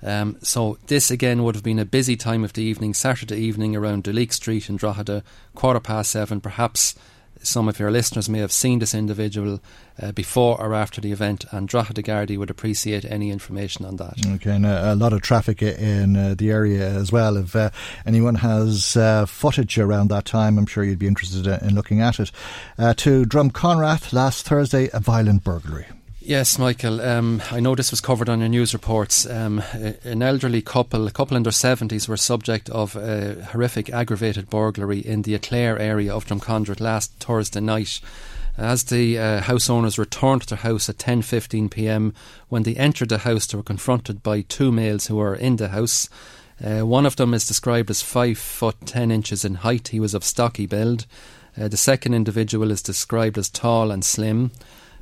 Um, 0.02 0.36
so 0.42 0.78
this 0.86 1.10
again 1.10 1.42
would 1.42 1.54
have 1.54 1.64
been 1.64 1.78
a 1.78 1.84
busy 1.84 2.16
time 2.16 2.42
of 2.42 2.54
the 2.54 2.62
evening, 2.62 2.94
Saturday 2.94 3.36
evening 3.36 3.76
around 3.76 4.04
Duleek 4.04 4.32
Street 4.32 4.68
in 4.68 4.76
Drogheda, 4.76 5.22
quarter 5.54 5.80
past 5.80 6.10
seven. 6.10 6.40
Perhaps 6.40 6.94
some 7.42 7.68
of 7.68 7.78
your 7.78 7.90
listeners 7.90 8.28
may 8.28 8.38
have 8.38 8.52
seen 8.52 8.78
this 8.78 8.94
individual 8.94 9.60
uh, 10.02 10.12
before 10.12 10.60
or 10.60 10.74
after 10.74 11.00
the 11.00 11.12
event, 11.12 11.44
and 11.50 11.68
Drogheda 11.68 12.02
Gardaí 12.02 12.38
would 12.38 12.50
appreciate 12.50 13.04
any 13.04 13.30
information 13.30 13.84
on 13.84 13.96
that. 13.96 14.14
Okay, 14.34 14.54
and 14.54 14.66
a, 14.66 14.92
a 14.92 14.96
lot 14.96 15.12
of 15.12 15.22
traffic 15.22 15.62
in 15.62 16.16
uh, 16.16 16.34
the 16.36 16.50
area 16.50 16.88
as 16.88 17.12
well. 17.12 17.36
If 17.36 17.54
uh, 17.54 17.70
anyone 18.06 18.36
has 18.36 18.96
uh, 18.96 19.26
footage 19.26 19.78
around 19.78 20.08
that 20.08 20.24
time, 20.24 20.58
I'm 20.58 20.66
sure 20.66 20.84
you'd 20.84 20.98
be 20.98 21.06
interested 21.06 21.46
in, 21.46 21.68
in 21.68 21.74
looking 21.74 22.00
at 22.00 22.18
it. 22.20 22.30
Uh, 22.78 22.94
to 22.94 23.24
Drumconrath 23.24 24.12
last 24.12 24.46
Thursday, 24.46 24.88
a 24.92 25.00
violent 25.00 25.44
burglary. 25.44 25.86
Yes, 26.26 26.58
Michael. 26.58 27.02
Um, 27.02 27.42
I 27.50 27.60
know 27.60 27.74
this 27.74 27.90
was 27.90 28.00
covered 28.00 28.30
on 28.30 28.40
your 28.40 28.48
news 28.48 28.72
reports. 28.72 29.26
Um, 29.26 29.62
an 30.04 30.22
elderly 30.22 30.62
couple, 30.62 31.06
a 31.06 31.10
couple 31.10 31.36
in 31.36 31.42
their 31.42 31.52
seventies, 31.52 32.08
were 32.08 32.16
subject 32.16 32.70
of 32.70 32.96
a 32.96 33.44
horrific 33.50 33.90
aggravated 33.90 34.48
burglary 34.48 35.00
in 35.00 35.20
the 35.20 35.38
Aclare 35.38 35.78
area 35.78 36.14
of 36.14 36.24
Drumconrath 36.24 36.80
last 36.80 37.12
Thursday 37.20 37.60
night. 37.60 38.00
As 38.56 38.84
the 38.84 39.18
uh, 39.18 39.40
house 39.42 39.68
owners 39.68 39.98
returned 39.98 40.40
to 40.42 40.48
their 40.48 40.58
house 40.58 40.88
at 40.88 40.96
10:15 40.96 41.70
p.m., 41.70 42.14
when 42.48 42.62
they 42.62 42.74
entered 42.74 43.10
the 43.10 43.18
house, 43.18 43.46
they 43.46 43.58
were 43.58 43.62
confronted 43.62 44.22
by 44.22 44.40
two 44.40 44.72
males 44.72 45.08
who 45.08 45.16
were 45.16 45.34
in 45.34 45.56
the 45.56 45.68
house. 45.68 46.08
Uh, 46.58 46.86
one 46.86 47.04
of 47.04 47.16
them 47.16 47.34
is 47.34 47.46
described 47.46 47.90
as 47.90 48.00
five 48.00 48.38
foot 48.38 48.76
ten 48.86 49.10
inches 49.10 49.44
in 49.44 49.56
height. 49.56 49.88
He 49.88 50.00
was 50.00 50.14
of 50.14 50.24
stocky 50.24 50.64
build. 50.64 51.04
Uh, 51.60 51.68
the 51.68 51.76
second 51.76 52.14
individual 52.14 52.70
is 52.70 52.80
described 52.80 53.36
as 53.36 53.50
tall 53.50 53.90
and 53.90 54.02
slim. 54.02 54.52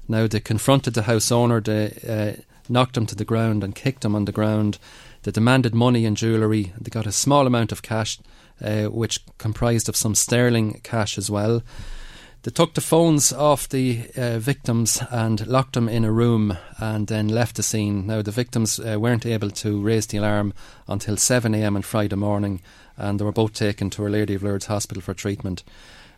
Now 0.08 0.26
they 0.26 0.40
confronted 0.40 0.94
the 0.94 1.02
house 1.02 1.30
owner, 1.30 1.60
they 1.60 1.98
uh, 2.08 2.42
knocked 2.68 2.96
him 2.96 3.06
to 3.06 3.14
the 3.14 3.24
ground 3.24 3.62
and 3.64 3.74
kicked 3.74 4.04
him 4.04 4.14
on 4.14 4.24
the 4.24 4.32
ground. 4.32 4.78
They 5.22 5.30
demanded 5.30 5.74
money 5.74 6.04
and 6.04 6.16
jewellery. 6.16 6.72
They 6.80 6.90
got 6.90 7.06
a 7.06 7.12
small 7.12 7.46
amount 7.46 7.72
of 7.72 7.82
cash, 7.82 8.18
uh, 8.60 8.84
which 8.84 9.20
comprised 9.38 9.88
of 9.88 9.96
some 9.96 10.14
sterling 10.14 10.80
cash 10.82 11.16
as 11.16 11.30
well. 11.30 11.62
They 12.42 12.50
took 12.50 12.74
the 12.74 12.80
phones 12.80 13.32
off 13.32 13.68
the 13.68 14.10
uh, 14.16 14.40
victims 14.40 15.00
and 15.12 15.46
locked 15.46 15.74
them 15.74 15.88
in 15.88 16.04
a 16.04 16.10
room 16.10 16.58
and 16.78 17.06
then 17.06 17.28
left 17.28 17.54
the 17.54 17.62
scene. 17.62 18.08
Now, 18.08 18.20
the 18.20 18.32
victims 18.32 18.80
uh, 18.80 18.98
weren't 18.98 19.24
able 19.24 19.50
to 19.50 19.80
raise 19.80 20.08
the 20.08 20.18
alarm 20.18 20.52
until 20.88 21.14
7am 21.14 21.76
on 21.76 21.82
Friday 21.82 22.16
morning 22.16 22.60
and 22.96 23.20
they 23.20 23.24
were 23.24 23.32
both 23.32 23.52
taken 23.52 23.90
to 23.90 24.02
Our 24.02 24.10
Lady 24.10 24.34
of 24.34 24.42
Lourdes 24.42 24.66
Hospital 24.66 25.02
for 25.02 25.14
treatment. 25.14 25.62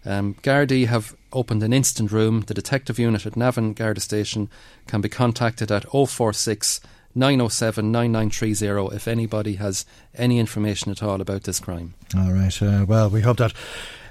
Um, 0.07 0.35
Gardaí 0.43 0.87
have 0.87 1.17
opened 1.33 1.63
an 1.63 1.73
instant 1.73 2.13
room. 2.13 2.43
The 2.43 2.55
detective 2.55 2.99
unit 2.99 3.27
at 3.27 3.37
Navan 3.37 3.73
Garda 3.73 4.01
Station 4.01 4.49
can 4.87 5.01
be 5.01 5.09
contacted 5.09 5.73
at 5.73 5.85
046 5.91 6.81
907 7.15 7.93
9930 7.93 8.97
if 8.97 9.07
anybody 9.09 9.55
has 9.55 9.87
any 10.15 10.39
information 10.39 10.91
at 10.91 11.03
all 11.03 11.21
about 11.21 11.45
this 11.45 11.61
crime. 11.61 11.95
All 12.17 12.33
right. 12.33 12.63
Uh, 12.63 12.85
well, 12.87 13.09
we 13.09 13.21
hope 13.21 13.37
that 13.39 13.53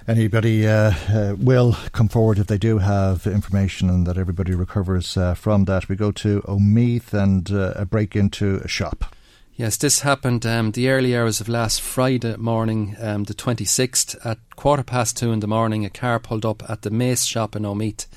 anybody 0.08 0.68
uh, 0.68 0.94
uh, 1.10 1.36
will 1.38 1.76
come 1.92 2.08
forward 2.08 2.40
if 2.40 2.48
they 2.48 2.58
do 2.58 2.78
have 2.78 3.28
information 3.28 3.90
and 3.90 4.08
that 4.08 4.18
everybody 4.18 4.54
recovers 4.54 5.18
uh, 5.18 5.34
from 5.34 5.66
that. 5.66 5.90
We 5.90 5.96
go 5.96 6.12
to 6.12 6.42
Omeath 6.42 7.14
and 7.14 7.50
uh, 7.52 7.74
a 7.76 7.86
break 7.86 8.16
into 8.16 8.62
a 8.64 8.68
shop. 8.68 9.16
Yes, 9.56 9.78
this 9.78 10.00
happened 10.00 10.48
um, 10.48 10.72
the 10.72 10.90
early 10.90 11.16
hours 11.16 11.40
of 11.40 11.48
last 11.48 11.80
Friday 11.80 12.36
morning, 12.38 12.96
um, 13.00 13.26
the 13.26 13.36
26th, 13.36 14.16
at 14.26 14.40
quarter 14.56 14.82
past 14.82 15.16
two 15.16 15.32
in 15.32 15.42
the 15.42 15.48
morning. 15.48 15.86
A 15.86 15.92
car 15.92 16.20
pulled 16.20 16.44
up 16.44 16.68
at 16.68 16.82
the 16.82 16.90
Mace 16.90 17.24
shop 17.24 17.56
in 17.56 17.62
Omeath, 17.62 18.08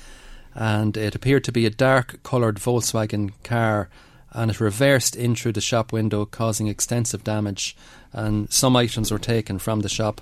and 0.55 0.97
it 0.97 1.13
appeared 1.13 1.43
to 1.43 1.51
be 1.51 1.67
a 1.67 1.69
dark 1.69 2.23
coloured 2.23 2.55
Volkswagen 2.55 3.33
car, 3.43 3.87
and 4.31 4.49
it 4.49 4.59
reversed 4.59 5.15
in 5.15 5.35
through 5.35 5.51
the 5.51 5.61
shop 5.61 5.93
window, 5.93 6.25
causing 6.25 6.65
extensive 6.65 7.23
damage. 7.23 7.77
And 8.13 8.51
some 8.51 8.75
items 8.75 9.11
were 9.11 9.19
taken 9.19 9.59
from 9.59 9.81
the 9.81 9.89
shop. 9.89 10.21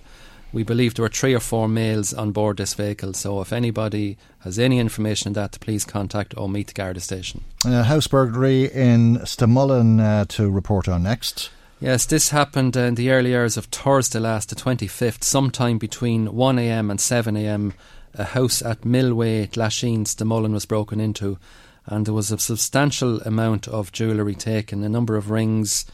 We 0.55 0.63
believe 0.63 0.93
there 0.93 1.03
were 1.03 1.09
three 1.09 1.33
or 1.33 1.41
four 1.41 1.67
males 1.67 2.13
on 2.13 2.31
board 2.31 2.55
this 2.55 2.75
vehicle, 2.75 3.11
so 3.11 3.41
if 3.41 3.51
anybody 3.51 4.17
has 4.39 4.57
any 4.57 4.79
information 4.79 5.31
on 5.31 5.33
that, 5.33 5.59
please 5.59 5.83
contact 5.83 6.33
Omeath 6.37 6.67
the 6.67 6.73
Garda 6.73 7.01
Station. 7.01 7.43
Uh, 7.65 7.83
house 7.83 8.07
burglary 8.07 8.71
in 8.71 9.17
Stamullen 9.25 9.99
uh, 9.99 10.23
to 10.29 10.49
report 10.49 10.87
on 10.87 11.03
next. 11.03 11.49
Yes, 11.81 12.05
this 12.05 12.29
happened 12.29 12.77
in 12.77 12.95
the 12.95 13.11
early 13.11 13.35
hours 13.35 13.57
of 13.57 13.65
Thursday 13.65 14.19
last, 14.19 14.47
the 14.47 14.55
25th, 14.55 15.25
sometime 15.25 15.77
between 15.77 16.29
1am 16.29 16.89
and 16.89 16.99
7am. 16.99 17.73
A 18.13 18.23
house 18.23 18.61
at 18.61 18.83
Millway, 18.83 19.49
Glasheen, 19.49 20.25
Mullen 20.25 20.53
was 20.53 20.65
broken 20.65 21.01
into, 21.01 21.37
and 21.85 22.05
there 22.05 22.13
was 22.13 22.31
a 22.31 22.37
substantial 22.37 23.19
amount 23.23 23.67
of 23.67 23.91
jewellery 23.91 24.35
taken, 24.35 24.85
a 24.85 24.89
number 24.89 25.17
of 25.17 25.29
rings, 25.29 25.85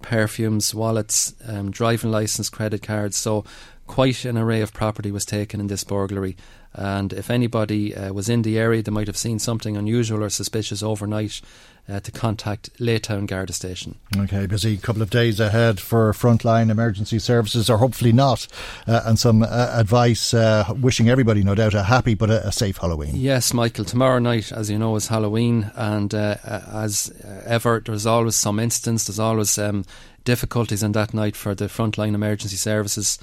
perfumes, 0.00 0.72
wallets, 0.72 1.34
um, 1.48 1.72
driving 1.72 2.12
licence, 2.12 2.48
credit 2.48 2.82
cards. 2.82 3.16
So, 3.16 3.44
quite 3.86 4.24
an 4.24 4.36
array 4.36 4.60
of 4.60 4.72
property 4.72 5.10
was 5.10 5.24
taken 5.24 5.60
in 5.60 5.66
this 5.68 5.84
burglary. 5.84 6.36
And 6.74 7.12
if 7.14 7.30
anybody 7.30 7.94
uh, 7.96 8.12
was 8.12 8.28
in 8.28 8.42
the 8.42 8.58
area, 8.58 8.82
they 8.82 8.92
might 8.92 9.06
have 9.06 9.16
seen 9.16 9.38
something 9.38 9.76
unusual 9.76 10.22
or 10.22 10.28
suspicious 10.28 10.82
overnight 10.82 11.40
uh, 11.88 12.00
to 12.00 12.12
contact 12.12 12.70
Laytown 12.78 13.26
Garda 13.26 13.52
Station. 13.52 13.96
Okay, 14.16 14.46
busy 14.46 14.76
couple 14.76 15.02
of 15.02 15.08
days 15.08 15.40
ahead 15.40 15.80
for 15.80 16.12
frontline 16.12 16.70
emergency 16.70 17.18
services, 17.18 17.70
or 17.70 17.78
hopefully 17.78 18.12
not, 18.12 18.46
uh, 18.86 19.02
and 19.04 19.18
some 19.18 19.42
uh, 19.42 19.46
advice 19.72 20.34
uh, 20.34 20.64
wishing 20.80 21.08
everybody, 21.08 21.42
no 21.42 21.54
doubt, 21.54 21.74
a 21.74 21.84
happy 21.84 22.14
but 22.14 22.28
a, 22.28 22.48
a, 22.48 22.52
safe 22.52 22.78
Halloween. 22.78 23.12
Yes, 23.14 23.54
Michael, 23.54 23.84
tomorrow 23.84 24.18
night, 24.18 24.52
as 24.52 24.68
you 24.68 24.78
know, 24.78 24.96
is 24.96 25.08
Halloween, 25.08 25.70
and 25.76 26.12
uh, 26.14 26.36
as 26.44 27.12
ever, 27.46 27.80
there's 27.84 28.06
always 28.06 28.34
some 28.34 28.58
instance, 28.58 29.06
there's 29.06 29.20
always 29.20 29.56
um, 29.56 29.84
difficulties 30.24 30.82
in 30.82 30.92
that 30.92 31.14
night 31.14 31.36
for 31.36 31.54
the 31.54 31.66
frontline 31.66 32.14
emergency 32.14 32.56
services. 32.56 33.18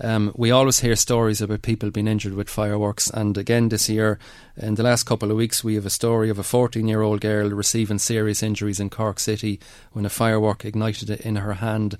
Um, 0.00 0.32
we 0.34 0.50
always 0.50 0.80
hear 0.80 0.96
stories 0.96 1.40
about 1.40 1.62
people 1.62 1.90
being 1.90 2.08
injured 2.08 2.34
with 2.34 2.50
fireworks, 2.50 3.08
and 3.10 3.38
again 3.38 3.68
this 3.68 3.88
year, 3.88 4.18
in 4.56 4.74
the 4.74 4.82
last 4.82 5.04
couple 5.04 5.30
of 5.30 5.36
weeks, 5.36 5.62
we 5.62 5.76
have 5.76 5.86
a 5.86 5.90
story 5.90 6.30
of 6.30 6.38
a 6.38 6.42
14 6.42 6.86
year 6.88 7.02
old 7.02 7.20
girl 7.20 7.50
receiving 7.50 7.98
serious 7.98 8.42
injuries 8.42 8.80
in 8.80 8.90
Cork 8.90 9.20
City 9.20 9.60
when 9.92 10.04
a 10.04 10.10
firework 10.10 10.64
ignited 10.64 11.10
in 11.10 11.36
her 11.36 11.54
hand. 11.54 11.96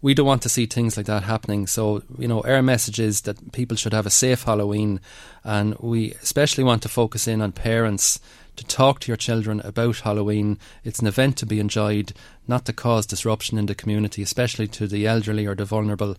We 0.00 0.14
don't 0.14 0.26
want 0.26 0.42
to 0.42 0.50
see 0.50 0.66
things 0.66 0.96
like 0.96 1.06
that 1.06 1.22
happening. 1.22 1.66
So, 1.66 2.02
you 2.18 2.28
know, 2.28 2.42
our 2.42 2.62
message 2.62 3.00
is 3.00 3.22
that 3.22 3.52
people 3.52 3.76
should 3.76 3.94
have 3.94 4.06
a 4.06 4.10
safe 4.10 4.42
Halloween, 4.42 5.00
and 5.44 5.76
we 5.80 6.12
especially 6.22 6.64
want 6.64 6.82
to 6.82 6.88
focus 6.88 7.28
in 7.28 7.42
on 7.42 7.52
parents 7.52 8.20
to 8.56 8.64
talk 8.64 9.00
to 9.00 9.08
your 9.08 9.16
children 9.16 9.60
about 9.60 10.00
Halloween. 10.00 10.58
It's 10.82 11.00
an 11.00 11.06
event 11.06 11.36
to 11.38 11.46
be 11.46 11.60
enjoyed, 11.60 12.12
not 12.46 12.64
to 12.66 12.72
cause 12.72 13.06
disruption 13.06 13.58
in 13.58 13.66
the 13.66 13.74
community, 13.74 14.22
especially 14.22 14.68
to 14.68 14.86
the 14.86 15.06
elderly 15.06 15.46
or 15.46 15.54
the 15.54 15.64
vulnerable 15.64 16.16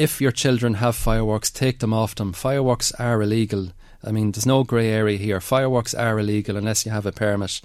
if 0.00 0.18
your 0.18 0.32
children 0.32 0.74
have 0.74 0.96
fireworks, 0.96 1.50
take 1.50 1.80
them 1.80 1.92
off 1.92 2.14
them. 2.14 2.32
Fireworks 2.32 2.90
are 2.92 3.20
illegal. 3.20 3.72
I 4.02 4.12
mean, 4.12 4.32
there's 4.32 4.46
no 4.46 4.64
grey 4.64 4.88
area 4.88 5.18
here. 5.18 5.42
Fireworks 5.42 5.92
are 5.92 6.18
illegal 6.18 6.56
unless 6.56 6.86
you 6.86 6.90
have 6.92 7.04
a 7.04 7.12
permit. 7.12 7.60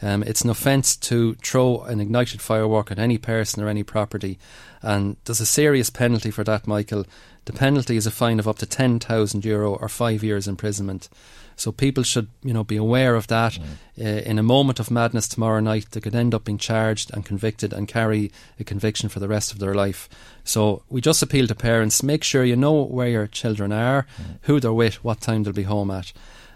Um, 0.00 0.22
it's 0.22 0.42
an 0.42 0.50
offence 0.50 0.94
to 0.96 1.34
throw 1.42 1.82
an 1.82 2.00
ignited 2.00 2.40
firework 2.40 2.92
at 2.92 3.00
any 3.00 3.18
person 3.18 3.60
or 3.60 3.68
any 3.68 3.82
property, 3.82 4.38
and 4.82 5.16
there's 5.24 5.40
a 5.40 5.46
serious 5.46 5.90
penalty 5.90 6.30
for 6.30 6.44
that, 6.44 6.68
Michael. 6.68 7.06
The 7.46 7.52
penalty 7.52 7.96
is 7.96 8.06
a 8.06 8.12
fine 8.12 8.38
of 8.38 8.46
up 8.46 8.58
to 8.58 8.66
ten 8.66 9.00
thousand 9.00 9.44
euro 9.44 9.74
or 9.74 9.88
five 9.88 10.22
years 10.22 10.46
imprisonment. 10.46 11.08
So 11.60 11.72
people 11.72 12.02
should, 12.02 12.28
you 12.42 12.52
know, 12.54 12.64
be 12.64 12.76
aware 12.76 13.14
of 13.14 13.26
that. 13.26 13.52
Mm. 13.52 13.64
Uh, 14.00 14.22
in 14.22 14.38
a 14.38 14.42
moment 14.42 14.80
of 14.80 14.90
madness 14.90 15.28
tomorrow 15.28 15.60
night, 15.60 15.90
they 15.90 16.00
could 16.00 16.14
end 16.14 16.34
up 16.34 16.44
being 16.44 16.58
charged 16.58 17.12
and 17.12 17.24
convicted 17.24 17.72
and 17.72 17.86
carry 17.86 18.32
a 18.58 18.64
conviction 18.64 19.08
for 19.08 19.20
the 19.20 19.28
rest 19.28 19.52
of 19.52 19.58
their 19.58 19.74
life. 19.74 20.08
So 20.44 20.82
we 20.88 21.00
just 21.00 21.22
appeal 21.22 21.46
to 21.46 21.54
parents: 21.54 22.02
make 22.02 22.24
sure 22.24 22.44
you 22.44 22.56
know 22.56 22.82
where 22.82 23.08
your 23.08 23.26
children 23.26 23.72
are, 23.72 24.06
mm. 24.20 24.38
who 24.42 24.58
they're 24.58 24.72
with, 24.72 25.04
what 25.04 25.20
time 25.20 25.42
they'll 25.42 25.52
be 25.52 25.64
home 25.64 25.90
at, 25.90 26.12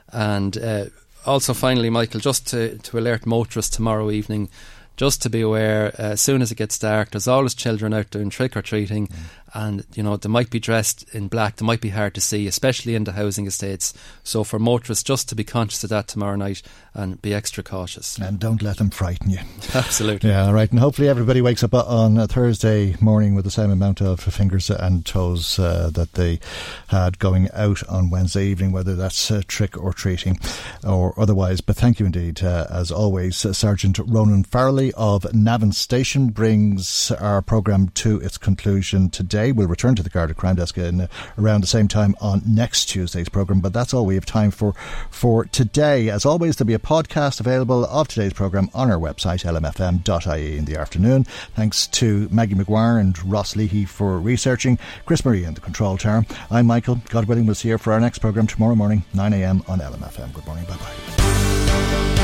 and. 0.09 0.57
Uh, 0.57 0.85
also, 1.27 1.55
finally, 1.55 1.89
Michael, 1.89 2.21
just 2.21 2.47
to, 2.49 2.77
to 2.77 2.99
alert 2.99 3.25
motorists 3.25 3.75
tomorrow 3.75 4.11
evening, 4.11 4.51
just 4.97 5.23
to 5.23 5.31
be 5.31 5.41
aware, 5.41 5.87
uh, 5.99 6.13
as 6.13 6.21
soon 6.21 6.43
as 6.43 6.53
it 6.53 6.57
gets 6.57 6.79
dark, 6.79 7.11
there's 7.11 7.27
always 7.27 7.55
children 7.55 7.95
out 7.95 8.11
doing 8.11 8.31
trick 8.31 8.57
or 8.57 8.63
treating, 8.63 9.09
mm 9.09 9.17
and 9.55 9.85
you 9.95 10.03
know 10.03 10.17
they 10.17 10.29
might 10.29 10.51
be 10.51 10.59
dressed 10.59 11.05
in 11.15 11.29
black 11.29 11.57
they 11.57 11.65
might 11.65 11.81
be 11.81 11.91
hard 11.91 12.15
to 12.15 12.21
see 12.21 12.47
especially 12.47 12.95
in 12.95 13.05
the 13.05 13.13
housing 13.13 13.47
estates. 13.47 13.95
So 14.23 14.45
for 14.45 14.59
motorists 14.59 15.05
just 15.05 15.29
to 15.29 15.35
be 15.35 15.45
conscious 15.45 15.85
of 15.85 15.91
that 15.91 16.09
tomorrow 16.09 16.37
night 16.37 16.63
and 16.93 17.21
be 17.23 17.33
extra 17.33 17.63
cautious. 17.63 18.19
And 18.19 18.39
don't 18.39 18.63
let 18.63 18.79
them 18.79 18.91
frighten 18.91 19.31
you. 19.31 19.39
Absolutely. 19.75 20.31
Yeah 20.31 20.51
right. 20.51 20.71
And 20.71 20.81
hopefully 20.81 21.09
everybody 21.09 21.41
wakes 21.41 21.63
up 21.63 21.75
on 21.75 22.19
a 22.19 22.27
Thursday 22.27 22.97
morning 23.01 23.35
with 23.35 23.45
the 23.45 23.51
same 23.51 23.71
amount 23.71 24.01
of 24.01 24.21
fingers 24.21 24.71
and 24.71 25.07
toes 25.07 25.59
uh, 25.59 25.91
that 25.95 26.15
they 26.15 26.41
had 26.89 27.19
going 27.19 27.49
out 27.53 27.87
on 27.89 28.11
Wednesday 28.11 28.47
evening 28.47 28.73
whether 28.73 28.95
that's 28.97 29.31
uh, 29.31 29.43
trick 29.47 29.81
or 29.81 29.93
treating 29.93 30.39
or 30.83 31.19
otherwise. 31.19 31.61
But 31.61 31.77
thank 31.77 32.01
you 32.01 32.07
indeed 32.07 32.43
uh, 32.43 32.67
as 32.71 32.91
always 32.91 33.45
uh, 33.45 33.53
Sergeant 33.53 33.99
Ronan 33.99 34.45
Farley 34.45 34.93
of 34.95 35.33
Navan 35.33 35.73
Station 35.73 36.29
brings 36.29 37.11
our 37.13 37.41
programme 37.41 37.89
to 37.91 38.21
its 38.21 38.37
conclusion 38.37 39.11
today 39.11 39.44
today. 39.45 39.53
We'll 39.53 39.69
return 39.69 39.95
to 39.97 40.03
the 40.03 40.11
Garda 40.11 40.35
Crime 40.35 40.57
Desk 40.57 40.77
in, 40.79 41.03
uh, 41.03 41.07
around 41.39 41.61
the 41.61 41.67
same 41.67 41.89
time 41.89 42.15
on 42.21 42.43
next 42.47 42.87
Tuesday's 42.87 43.29
programme, 43.29 43.61
but 43.61 43.73
that's 43.73 43.93
all 43.93 44.07
we 44.07 44.15
have 44.15 44.27
time 44.27 44.51
for 44.51 44.75
for 45.11 45.45
today. 45.45 46.09
As 46.09 46.25
always, 46.25 46.57
there'll 46.57 46.67
be 46.67 46.75
a 46.75 46.79
podcast 46.79 47.41
available 47.41 47.85
of 47.85 48.09
today's 48.09 48.33
programme 48.33 48.71
on 48.75 48.91
our 48.91 48.99
website, 48.99 49.45
lmfm.ie, 49.45 50.59
in 50.59 50.65
the 50.65 50.79
afternoon. 50.79 51.25
Thanks 51.55 51.87
to 51.89 52.29
Maggie 52.31 52.55
McGuire 52.55 53.01
and 53.01 53.23
Ross 53.25 53.57
Leahy 53.57 53.85
for 53.85 54.19
researching, 54.19 54.79
Chris 55.07 55.25
Murray 55.25 55.45
in 55.45 55.55
the 55.55 55.61
control 55.61 55.99
tower. 55.99 56.25
I'm 56.51 56.67
Michael. 56.67 57.01
God 57.09 57.27
willing, 57.27 57.47
we'll 57.47 57.55
see 57.55 57.69
you 57.69 57.79
for 57.79 57.93
our 57.93 58.01
next 58.01 58.19
programme 58.19 58.47
tomorrow 58.47 58.75
morning, 58.75 59.05
9am 59.15 59.69
on 59.69 59.81
LMFM. 59.81 60.33
Good 60.33 60.47
morning. 60.47 60.65
Bye 60.65 60.77
bye. 60.77 62.24